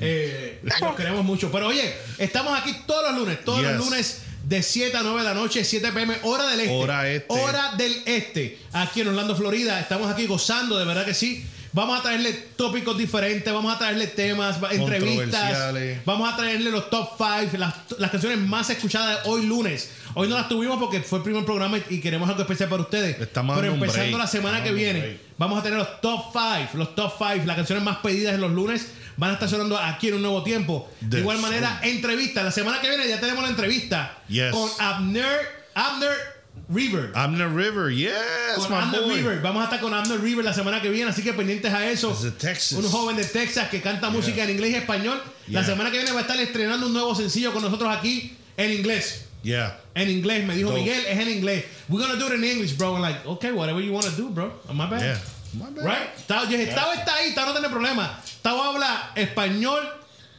Eh, 0.00 0.60
los 0.80 0.96
queremos 0.96 1.24
mucho. 1.24 1.50
Pero 1.52 1.68
oye, 1.68 1.94
estamos 2.18 2.58
aquí 2.58 2.74
todos 2.86 3.10
los 3.12 3.20
lunes. 3.20 3.44
Todos 3.44 3.60
Yes. 3.60 3.70
los 3.72 3.84
lunes 3.86 4.22
de 4.46 4.62
7 4.62 4.96
a 4.96 5.02
9 5.02 5.18
de 5.18 5.24
la 5.24 5.34
noche, 5.34 5.64
7 5.64 5.90
pm, 5.92 6.18
hora 6.22 6.46
del 6.48 6.60
este. 6.60 6.72
Hora 6.72 7.10
este. 7.10 7.26
Hora 7.28 7.72
del 7.76 8.02
este. 8.06 8.58
Aquí 8.72 9.00
en 9.00 9.08
Orlando, 9.08 9.34
Florida. 9.34 9.80
Estamos 9.80 10.08
aquí 10.10 10.26
gozando, 10.26 10.78
de 10.78 10.84
verdad 10.84 11.04
que 11.04 11.14
sí. 11.14 11.44
Vamos 11.72 11.98
a 11.98 12.02
traerle 12.02 12.32
tópicos 12.32 12.96
diferentes, 12.96 13.52
vamos 13.52 13.74
a 13.74 13.76
traerle 13.76 14.06
temas, 14.06 14.56
entrevistas, 14.70 15.74
vamos 16.06 16.32
a 16.32 16.34
traerle 16.34 16.70
los 16.70 16.88
top 16.88 17.10
5, 17.18 17.58
las, 17.58 17.74
las 17.98 18.10
canciones 18.10 18.38
más 18.38 18.70
escuchadas 18.70 19.22
de 19.22 19.30
hoy 19.30 19.44
lunes. 19.44 19.90
Hoy 20.14 20.26
no 20.26 20.36
las 20.36 20.48
tuvimos 20.48 20.78
porque 20.78 21.02
fue 21.02 21.18
el 21.18 21.24
primer 21.24 21.44
programa 21.44 21.78
y 21.90 22.00
queremos 22.00 22.30
algo 22.30 22.40
especial 22.40 22.70
para 22.70 22.80
ustedes. 22.80 23.20
Estamos 23.20 23.58
Pero 23.60 23.74
empezando 23.74 24.04
break. 24.04 24.18
la 24.18 24.26
semana 24.26 24.62
que 24.62 24.72
viene, 24.72 25.00
break. 25.00 25.18
vamos 25.36 25.58
a 25.58 25.62
tener 25.62 25.78
los 25.78 26.00
top 26.00 26.32
5, 26.32 26.78
los 26.78 26.94
top 26.94 27.12
5, 27.18 27.44
las 27.44 27.56
canciones 27.56 27.84
más 27.84 27.98
pedidas 27.98 28.34
en 28.36 28.40
los 28.40 28.52
lunes 28.52 28.86
van 29.16 29.30
a 29.30 29.32
estar 29.34 29.48
sonando 29.48 29.76
aquí 29.78 30.08
en 30.08 30.14
un 30.14 30.22
nuevo 30.22 30.42
tiempo. 30.42 30.90
De 31.00 31.20
igual 31.20 31.38
manera, 31.38 31.80
entrevista. 31.82 32.42
La 32.42 32.50
semana 32.50 32.80
que 32.80 32.88
viene 32.88 33.08
ya 33.08 33.20
tenemos 33.20 33.42
la 33.42 33.50
entrevista 33.50 34.18
Yes. 34.28 34.52
con 34.52 34.68
Abner, 34.78 35.64
Abner 35.74 36.36
River. 36.68 37.12
Abner 37.14 37.48
River, 37.48 37.94
yes, 37.94 38.12
Con 38.56 38.70
my 38.70 38.76
Abner 38.78 39.00
boy. 39.02 39.14
River. 39.16 39.40
Vamos 39.40 39.60
a 39.62 39.64
estar 39.64 39.80
con 39.80 39.94
Abner 39.94 40.20
River 40.20 40.44
la 40.44 40.52
semana 40.52 40.82
que 40.82 40.88
viene, 40.90 41.10
así 41.10 41.22
que 41.22 41.32
pendientes 41.32 41.72
a 41.72 41.88
eso. 41.88 42.10
Texas. 42.38 42.72
Un 42.72 42.88
joven 42.90 43.16
de 43.16 43.24
Texas 43.24 43.68
que 43.68 43.80
canta 43.80 44.10
música 44.10 44.42
en 44.44 44.50
inglés 44.50 44.72
y 44.72 44.74
español. 44.76 45.22
La 45.48 45.60
Yeah. 45.60 45.64
semana 45.64 45.90
que 45.90 45.98
viene 45.98 46.12
va 46.12 46.18
a 46.18 46.22
estar 46.22 46.40
estrenando 46.40 46.86
un 46.86 46.92
nuevo 46.92 47.14
sencillo 47.14 47.52
con 47.52 47.62
nosotros 47.62 47.94
aquí 47.96 48.36
en 48.56 48.72
inglés. 48.72 49.26
Yeah. 49.42 49.78
En 49.94 50.10
inglés, 50.10 50.44
me 50.44 50.56
dijo 50.56 50.70
Dope. 50.70 50.80
Miguel, 50.80 51.06
es 51.06 51.18
en 51.20 51.28
inglés. 51.30 51.64
We're 51.88 52.04
gonna 52.04 52.18
do 52.18 52.26
it 52.26 52.34
in 52.38 52.44
English, 52.44 52.76
bro. 52.76 52.96
I'm 52.96 53.02
like, 53.02 53.20
okay, 53.26 53.52
whatever 53.52 53.80
you 53.80 53.92
want 53.92 54.04
to 54.06 54.12
do, 54.16 54.28
bro. 54.30 54.52
My 54.72 54.86
bad. 54.86 55.00
Yeah. 55.02 55.20
Right? 55.54 56.14
Tao, 56.26 56.46
dije, 56.46 56.66
Tao 56.66 56.92
está 56.92 57.14
ahí, 57.14 57.34
Tao 57.34 57.46
no 57.46 57.52
tiene 57.52 57.68
problema. 57.68 58.20
Tao 58.42 58.62
habla 58.62 59.12
español, 59.14 59.88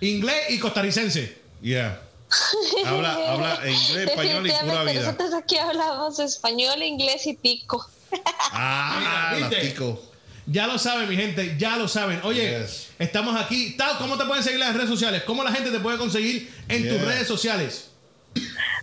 inglés 0.02 0.50
y 0.50 0.60
costarricense. 0.60 1.42
Yeah. 1.62 2.00
Habla, 2.86 3.14
habla 3.32 3.60
inglés, 3.70 4.10
español 4.10 4.46
y 4.46 4.50
pura 4.52 4.62
Definitivamente, 4.62 4.94
vida. 4.94 5.02
nosotros 5.12 5.34
aquí 5.34 5.58
hablamos 5.58 6.20
español, 6.20 6.84
inglés 6.84 7.26
y 7.26 7.36
tico. 7.36 7.90
Ah, 8.52 9.32
Mira, 9.36 9.50
la 9.50 9.60
tico. 9.62 10.02
Ya 10.46 10.66
lo 10.68 10.78
saben, 10.80 11.10
mi 11.10 11.16
gente, 11.18 11.56
ya 11.58 11.76
lo 11.78 11.88
saben. 11.88 12.22
Oye, 12.24 12.60
Yes. 12.62 12.88
estamos 13.00 13.36
aquí. 13.40 13.76
Tao, 13.76 13.98
¿cómo 13.98 14.18
te 14.18 14.26
pueden 14.26 14.44
seguir 14.44 14.60
en 14.62 14.68
las 14.68 14.76
redes 14.76 14.90
sociales? 14.90 15.24
¿Cómo 15.24 15.44
la 15.44 15.52
gente 15.52 15.72
te 15.72 15.80
puede 15.80 15.98
conseguir 15.98 16.54
en 16.70 16.88
tus 16.88 17.02
redes 17.02 17.28
sociales? 17.28 17.90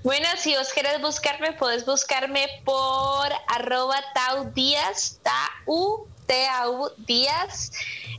Bueno, 0.03 0.27
si 0.39 0.55
vos 0.55 0.69
querés 0.75 1.01
buscarme, 1.01 1.53
puedes 1.53 1.87
buscarme 1.87 2.47
por 2.65 3.29
arroba 3.49 3.97
Tau 4.15 4.53
Díaz, 4.53 5.19
Tau, 5.23 6.07
T-A-U 6.27 6.91
Díaz. 6.99 7.73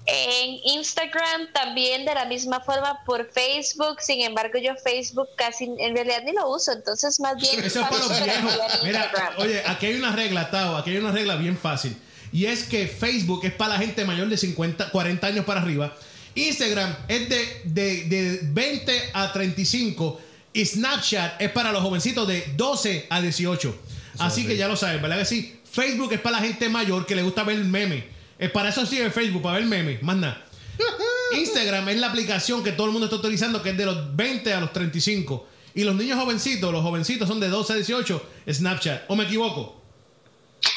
En 0.07 0.59
Instagram 0.77 1.51
también 1.51 2.05
de 2.05 2.13
la 2.13 2.25
misma 2.25 2.59
forma 2.59 3.03
por 3.05 3.31
Facebook. 3.31 4.01
Sin 4.01 4.21
embargo, 4.21 4.59
yo 4.59 4.75
Facebook 4.75 5.27
casi 5.35 5.65
en 5.65 5.95
realidad 5.95 6.21
ni 6.23 6.33
lo 6.33 6.49
uso. 6.49 6.71
Entonces, 6.71 7.19
más 7.19 7.35
bien. 7.37 7.63
Eso 7.63 7.81
es 7.81 7.87
para 7.87 8.05
los 8.05 8.23
viejos. 8.23 8.53
Mira, 8.83 9.03
Instagram. 9.05 9.33
oye, 9.37 9.63
aquí 9.65 9.85
hay 9.87 9.95
una 9.95 10.11
regla, 10.11 10.51
Tao, 10.51 10.75
aquí 10.77 10.91
hay 10.91 10.97
una 10.97 11.11
regla 11.11 11.35
bien 11.35 11.57
fácil. 11.57 11.97
Y 12.31 12.45
es 12.45 12.63
que 12.63 12.87
Facebook 12.87 13.45
es 13.45 13.53
para 13.53 13.75
la 13.75 13.79
gente 13.79 14.05
mayor 14.05 14.27
de 14.27 14.37
50, 14.37 14.91
40 14.91 15.27
años 15.27 15.45
para 15.45 15.61
arriba. 15.61 15.95
Instagram 16.35 16.95
es 17.07 17.29
de, 17.29 17.61
de, 17.63 18.03
de 18.03 18.39
20 18.43 19.09
a 19.13 19.31
35. 19.31 20.21
Y 20.53 20.65
Snapchat 20.65 21.41
es 21.41 21.51
para 21.51 21.71
los 21.71 21.81
jovencitos 21.81 22.27
de 22.27 22.45
12 22.55 23.07
a 23.09 23.21
18. 23.21 23.75
Así 24.19 24.45
que 24.45 24.55
ya 24.55 24.67
lo 24.67 24.75
saben, 24.75 25.01
¿verdad 25.01 25.17
que 25.17 25.25
sí? 25.25 25.54
Facebook 25.75 26.13
es 26.13 26.21
para 26.21 26.39
la 26.39 26.45
gente 26.45 26.69
mayor 26.69 27.05
que 27.05 27.15
le 27.15 27.21
gusta 27.21 27.43
ver 27.43 27.57
memes. 27.57 28.05
Es 28.39 28.49
para 28.49 28.69
eso 28.69 28.85
sí 28.85 28.97
Facebook, 29.09 29.41
para 29.41 29.55
ver 29.55 29.65
memes, 29.65 30.01
más 30.01 30.15
nada. 30.15 30.45
Instagram 31.37 31.89
es 31.89 31.97
la 31.97 32.07
aplicación 32.07 32.63
que 32.63 32.71
todo 32.71 32.87
el 32.87 32.93
mundo 32.93 33.07
está 33.07 33.17
utilizando, 33.17 33.61
que 33.61 33.71
es 33.71 33.77
de 33.77 33.85
los 33.85 34.15
20 34.15 34.53
a 34.53 34.61
los 34.61 34.71
35. 34.71 35.47
Y 35.73 35.83
los 35.83 35.95
niños 35.95 36.17
jovencitos, 36.17 36.71
los 36.71 36.81
jovencitos 36.81 37.27
son 37.27 37.41
de 37.41 37.49
12 37.49 37.73
a 37.73 37.75
18, 37.75 38.29
Snapchat. 38.49 39.03
¿O 39.09 39.17
me 39.17 39.25
equivoco? 39.25 39.81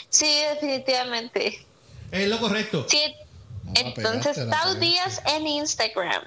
Sí, 0.09 0.41
definitivamente. 0.53 1.65
Es 2.11 2.29
lo 2.29 2.41
correcto. 2.41 2.85
Sí. 2.89 3.01
Entonces, 3.75 4.37
pegaste. 4.37 4.81
Díaz 4.81 5.23
en 5.37 5.47
Instagram. 5.47 6.23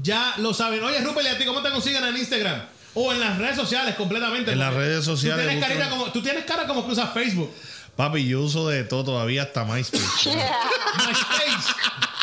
Ya 0.00 0.34
lo 0.38 0.54
saben. 0.54 0.84
Oye, 0.84 1.00
Rupert, 1.00 1.26
¿y 1.26 1.30
a 1.30 1.38
ti 1.38 1.44
cómo 1.44 1.60
te 1.62 1.70
consiguen 1.70 2.04
en 2.04 2.16
Instagram? 2.16 2.68
O 2.94 3.12
en 3.12 3.20
las 3.20 3.38
redes 3.38 3.56
sociales 3.56 3.94
completamente. 3.96 4.52
En 4.52 4.58
las 4.58 4.72
redes 4.72 5.04
sociales 5.04 5.44
Tú 5.44 5.50
tienes, 5.50 5.68
carita 5.68 5.90
como, 5.90 6.12
tú 6.12 6.22
tienes 6.22 6.44
cara 6.44 6.66
como 6.66 6.86
que 6.86 6.92
usas 6.92 7.12
Facebook. 7.12 7.52
Papi, 7.96 8.26
yo 8.26 8.40
uso 8.40 8.68
de 8.68 8.84
todo 8.84 9.04
todavía 9.04 9.42
hasta 9.42 9.64
MySpace. 9.64 10.04
MySpace. 10.30 11.74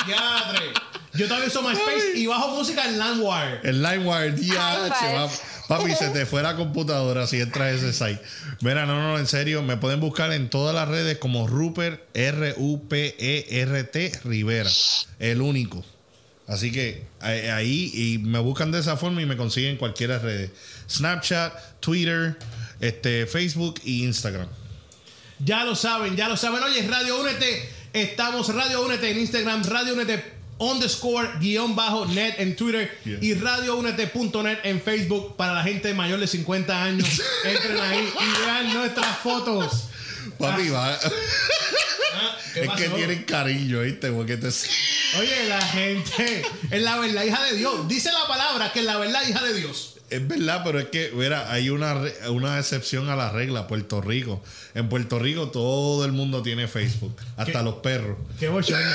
Yadre. 0.08 0.74
Yo 1.14 1.28
también 1.28 1.50
uso 1.50 1.62
MySpace 1.62 2.14
y 2.16 2.26
bajo 2.26 2.56
música 2.56 2.86
en 2.86 2.98
LimeWire, 2.98 3.60
High 3.64 4.90
DH, 4.90 4.94
five. 5.00 5.30
Papi, 5.68 5.96
se 5.96 6.10
te 6.10 6.26
fue 6.26 6.42
la 6.42 6.56
computadora 6.56 7.28
si 7.28 7.40
entras 7.40 7.68
a 7.68 7.72
ese 7.72 7.94
site. 7.94 8.22
Mira, 8.62 8.86
no, 8.86 9.02
no, 9.02 9.18
en 9.18 9.28
serio, 9.28 9.62
me 9.62 9.78
pueden 9.78 10.00
buscar 10.00 10.34
en 10.34 10.50
todas 10.50 10.76
las 10.76 10.88
redes 10.88 11.18
como 11.18 11.48
Rupert, 11.48 12.02
R-U-P-E-R-T, 12.14 14.06
E 14.06 14.20
Rivera. 14.24 14.70
El 15.20 15.42
único. 15.42 15.84
Así 16.52 16.70
que 16.70 17.06
ahí 17.22 17.92
y 17.94 18.18
me 18.18 18.40
buscan 18.40 18.72
de 18.74 18.80
esa 18.80 18.98
forma 18.98 19.22
y 19.22 19.26
me 19.26 19.38
consiguen 19.38 19.78
cualquiera 19.78 20.20
redes. 20.20 20.52
Snapchat, 20.90 21.80
Twitter, 21.80 22.38
este, 22.82 23.26
Facebook 23.26 23.80
y 23.86 24.04
Instagram. 24.04 24.48
Ya 25.40 25.64
lo 25.64 25.76
saben, 25.76 26.18
ya 26.18 26.28
lo 26.28 26.36
saben. 26.36 26.62
Oye, 26.62 26.86
Radio 26.88 27.22
Únete. 27.22 27.70
Estamos 27.94 28.54
Radio 28.54 28.86
Únete 28.86 29.12
en 29.12 29.20
Instagram, 29.20 29.64
Radio 29.64 29.94
Únete 29.94 30.42
underscore 30.60 31.40
guion 31.40 31.74
bajo 31.76 32.06
net 32.06 32.36
en 32.38 32.56
Twitter 32.56 32.92
Yeah. 33.06 33.18
y 33.22 33.34
radioúnete.net 33.34 34.60
en 34.64 34.82
Facebook 34.82 35.36
para 35.38 35.54
la 35.54 35.64
gente 35.64 35.94
mayor 35.94 36.20
de 36.20 36.28
50 36.28 36.84
años. 36.84 37.08
Entren 37.46 37.80
ahí 37.80 38.00
y 38.20 38.42
vean 38.46 38.74
nuestras 38.74 39.18
fotos. 39.20 39.88
Papi, 40.38 40.70
va. 40.70 40.94
Ah, 40.94 41.00
¿qué 42.54 42.62
Es 42.64 42.70
que 42.72 42.90
tienen 42.90 43.24
cariño, 43.24 43.82
¿viste? 43.82 44.12
Porque 44.12 44.38
te. 44.38 44.48
Oye, 45.20 45.48
la 45.48 45.62
gente 45.62 46.44
es 46.70 46.82
la 46.82 46.98
verdad, 46.98 47.24
hija 47.24 47.44
de 47.46 47.58
Dios. 47.58 47.88
Dice 47.88 48.12
la 48.12 48.28
palabra 48.28 48.72
que 48.72 48.80
es 48.80 48.86
la 48.86 48.98
verdad, 48.98 49.22
hija 49.28 49.44
de 49.44 49.54
Dios. 49.54 49.96
Es 50.10 50.28
verdad, 50.28 50.62
pero 50.66 50.80
es 50.80 50.88
que, 50.88 51.12
mira, 51.14 51.50
hay 51.52 51.70
una, 51.70 51.96
una 52.30 52.60
excepción 52.60 53.10
a 53.10 53.16
la 53.16 53.32
regla, 53.32 53.68
Puerto 53.68 54.02
Rico. 54.02 54.44
En 54.74 54.90
Puerto 54.90 55.20
Rico 55.20 55.50
todo 55.52 56.04
el 56.04 56.12
mundo 56.12 56.42
tiene 56.42 56.68
Facebook, 56.68 57.16
hasta 57.38 57.60
¿Qué? 57.60 57.64
los 57.64 57.76
perros. 57.76 58.18
Qué 58.38 58.50
bochorno. 58.50 58.86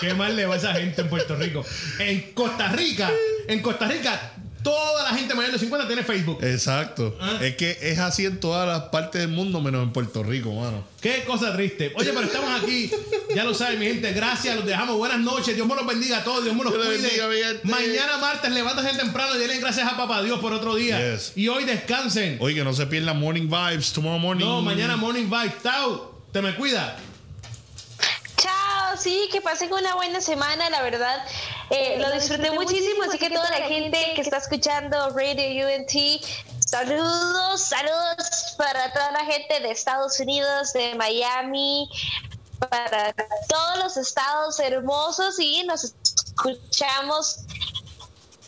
Qué 0.00 0.14
mal 0.14 0.34
le 0.34 0.46
va 0.46 0.54
a 0.54 0.56
esa 0.56 0.72
gente 0.72 1.02
en 1.02 1.08
Puerto 1.10 1.36
Rico. 1.36 1.64
En 1.98 2.32
Costa 2.32 2.68
Rica, 2.72 3.10
en 3.46 3.60
Costa 3.60 3.86
Rica, 3.88 4.32
toda 4.62 5.04
la 5.04 5.16
gente 5.16 5.34
mayor 5.34 5.52
de 5.52 5.58
50 5.58 5.86
tiene 5.86 6.02
Facebook. 6.02 6.38
Exacto. 6.42 7.16
Ah. 7.20 7.38
Es 7.40 7.56
que 7.56 7.78
es 7.80 7.98
así 7.98 8.26
en 8.26 8.40
todas 8.40 8.66
las 8.66 8.88
partes 8.90 9.20
del 9.20 9.30
mundo, 9.30 9.60
menos 9.60 9.82
en 9.82 9.92
Puerto 9.92 10.22
Rico, 10.22 10.52
mano. 10.52 10.84
Qué 11.00 11.24
cosa 11.26 11.54
triste. 11.54 11.92
Oye, 11.96 12.10
pero 12.12 12.26
estamos 12.26 12.62
aquí. 12.62 12.90
Ya 13.34 13.44
lo 13.44 13.54
saben, 13.54 13.78
mi 13.78 13.86
gente. 13.86 14.12
Gracias. 14.12 14.56
Los 14.56 14.66
dejamos. 14.66 14.96
Buenas 14.96 15.20
noches. 15.20 15.54
Dios 15.54 15.66
me 15.66 15.74
los 15.74 15.86
bendiga 15.86 16.18
a 16.18 16.24
todos. 16.24 16.44
Dios 16.44 16.54
me 16.54 16.64
los 16.64 16.72
Dios 16.72 16.84
cuide. 16.84 17.26
bendiga. 17.28 17.60
Mañana 17.64 18.18
martes, 18.18 18.50
levántase 18.50 18.96
temprano 18.98 19.36
y 19.36 19.38
denle 19.38 19.58
gracias 19.58 19.86
a 19.86 19.96
papá 19.96 20.22
Dios 20.22 20.40
por 20.40 20.52
otro 20.52 20.74
día. 20.74 21.14
Yes. 21.14 21.32
Y 21.36 21.48
hoy 21.48 21.64
descansen. 21.64 22.36
Oye, 22.40 22.54
que 22.54 22.64
no 22.64 22.74
se 22.74 22.86
pierdan 22.86 23.18
Morning 23.18 23.48
Vibes, 23.48 23.92
tomorrow 23.92 24.18
morning. 24.18 24.44
No, 24.44 24.62
mañana 24.62 24.96
morning 24.96 25.24
vibe. 25.24 25.54
Tau, 25.62 26.12
te 26.32 26.42
me 26.42 26.54
cuida. 26.54 26.96
Sí, 28.96 29.28
que 29.32 29.40
pasen 29.40 29.72
una 29.72 29.94
buena 29.94 30.20
semana, 30.20 30.68
la 30.70 30.82
verdad. 30.82 31.24
eh, 31.70 31.96
lo 31.98 32.10
disfruté 32.12 32.50
muchísimo, 32.50 33.04
así 33.04 33.18
que 33.18 33.30
toda 33.30 33.48
la 33.50 33.66
gente 33.66 34.12
que 34.14 34.20
está 34.20 34.38
escuchando 34.38 35.10
Radio 35.10 35.66
UNT, 35.66 36.22
saludos, 36.66 37.60
saludos 37.60 38.54
para 38.58 38.92
toda 38.92 39.12
la 39.12 39.24
gente 39.24 39.60
de 39.60 39.70
Estados 39.70 40.18
Unidos, 40.20 40.72
de 40.72 40.94
Miami, 40.96 41.88
para 42.58 43.14
todos 43.48 43.78
los 43.78 43.96
estados 43.96 44.58
hermosos 44.60 45.38
y 45.38 45.64
nos 45.64 45.84
escuchamos 45.84 47.38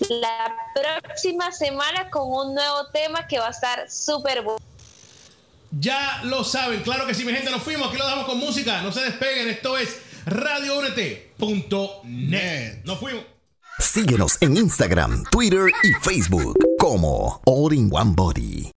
la 0.09 0.55
próxima 0.75 1.53
semana 1.53 2.11
con 2.11 2.31
un 2.31 2.55
nuevo 2.55 2.89
tema 2.93 3.27
que 3.27 3.39
va 3.39 3.49
a 3.49 3.51
estar 3.51 3.91
súper 3.91 4.43
bueno. 4.43 4.61
Ya 5.71 6.21
lo 6.25 6.45
saben, 6.45 6.83
claro 6.83 7.07
que 7.07 7.15
sí, 7.15 7.25
mi 7.25 7.33
gente, 7.33 7.51
nos 7.51 7.63
fuimos. 7.63 7.89
Aquí 7.89 7.97
lo 7.97 8.05
damos 8.05 8.27
con 8.27 8.39
música. 8.39 8.83
No 8.83 8.93
se 8.93 9.01
despeguen. 9.01 9.49
Esto 9.49 9.79
es 9.79 9.97
radiounete.net. 10.27 12.85
Nos 12.85 12.99
fuimos. 12.99 13.25
Síguenos 13.79 14.37
en 14.41 14.57
Instagram, 14.57 15.25
Twitter 15.31 15.71
y 15.83 15.93
Facebook 16.03 16.57
como 16.79 17.41
All 17.47 17.73
in 17.73 17.89
One 17.93 18.13
Body. 18.15 18.71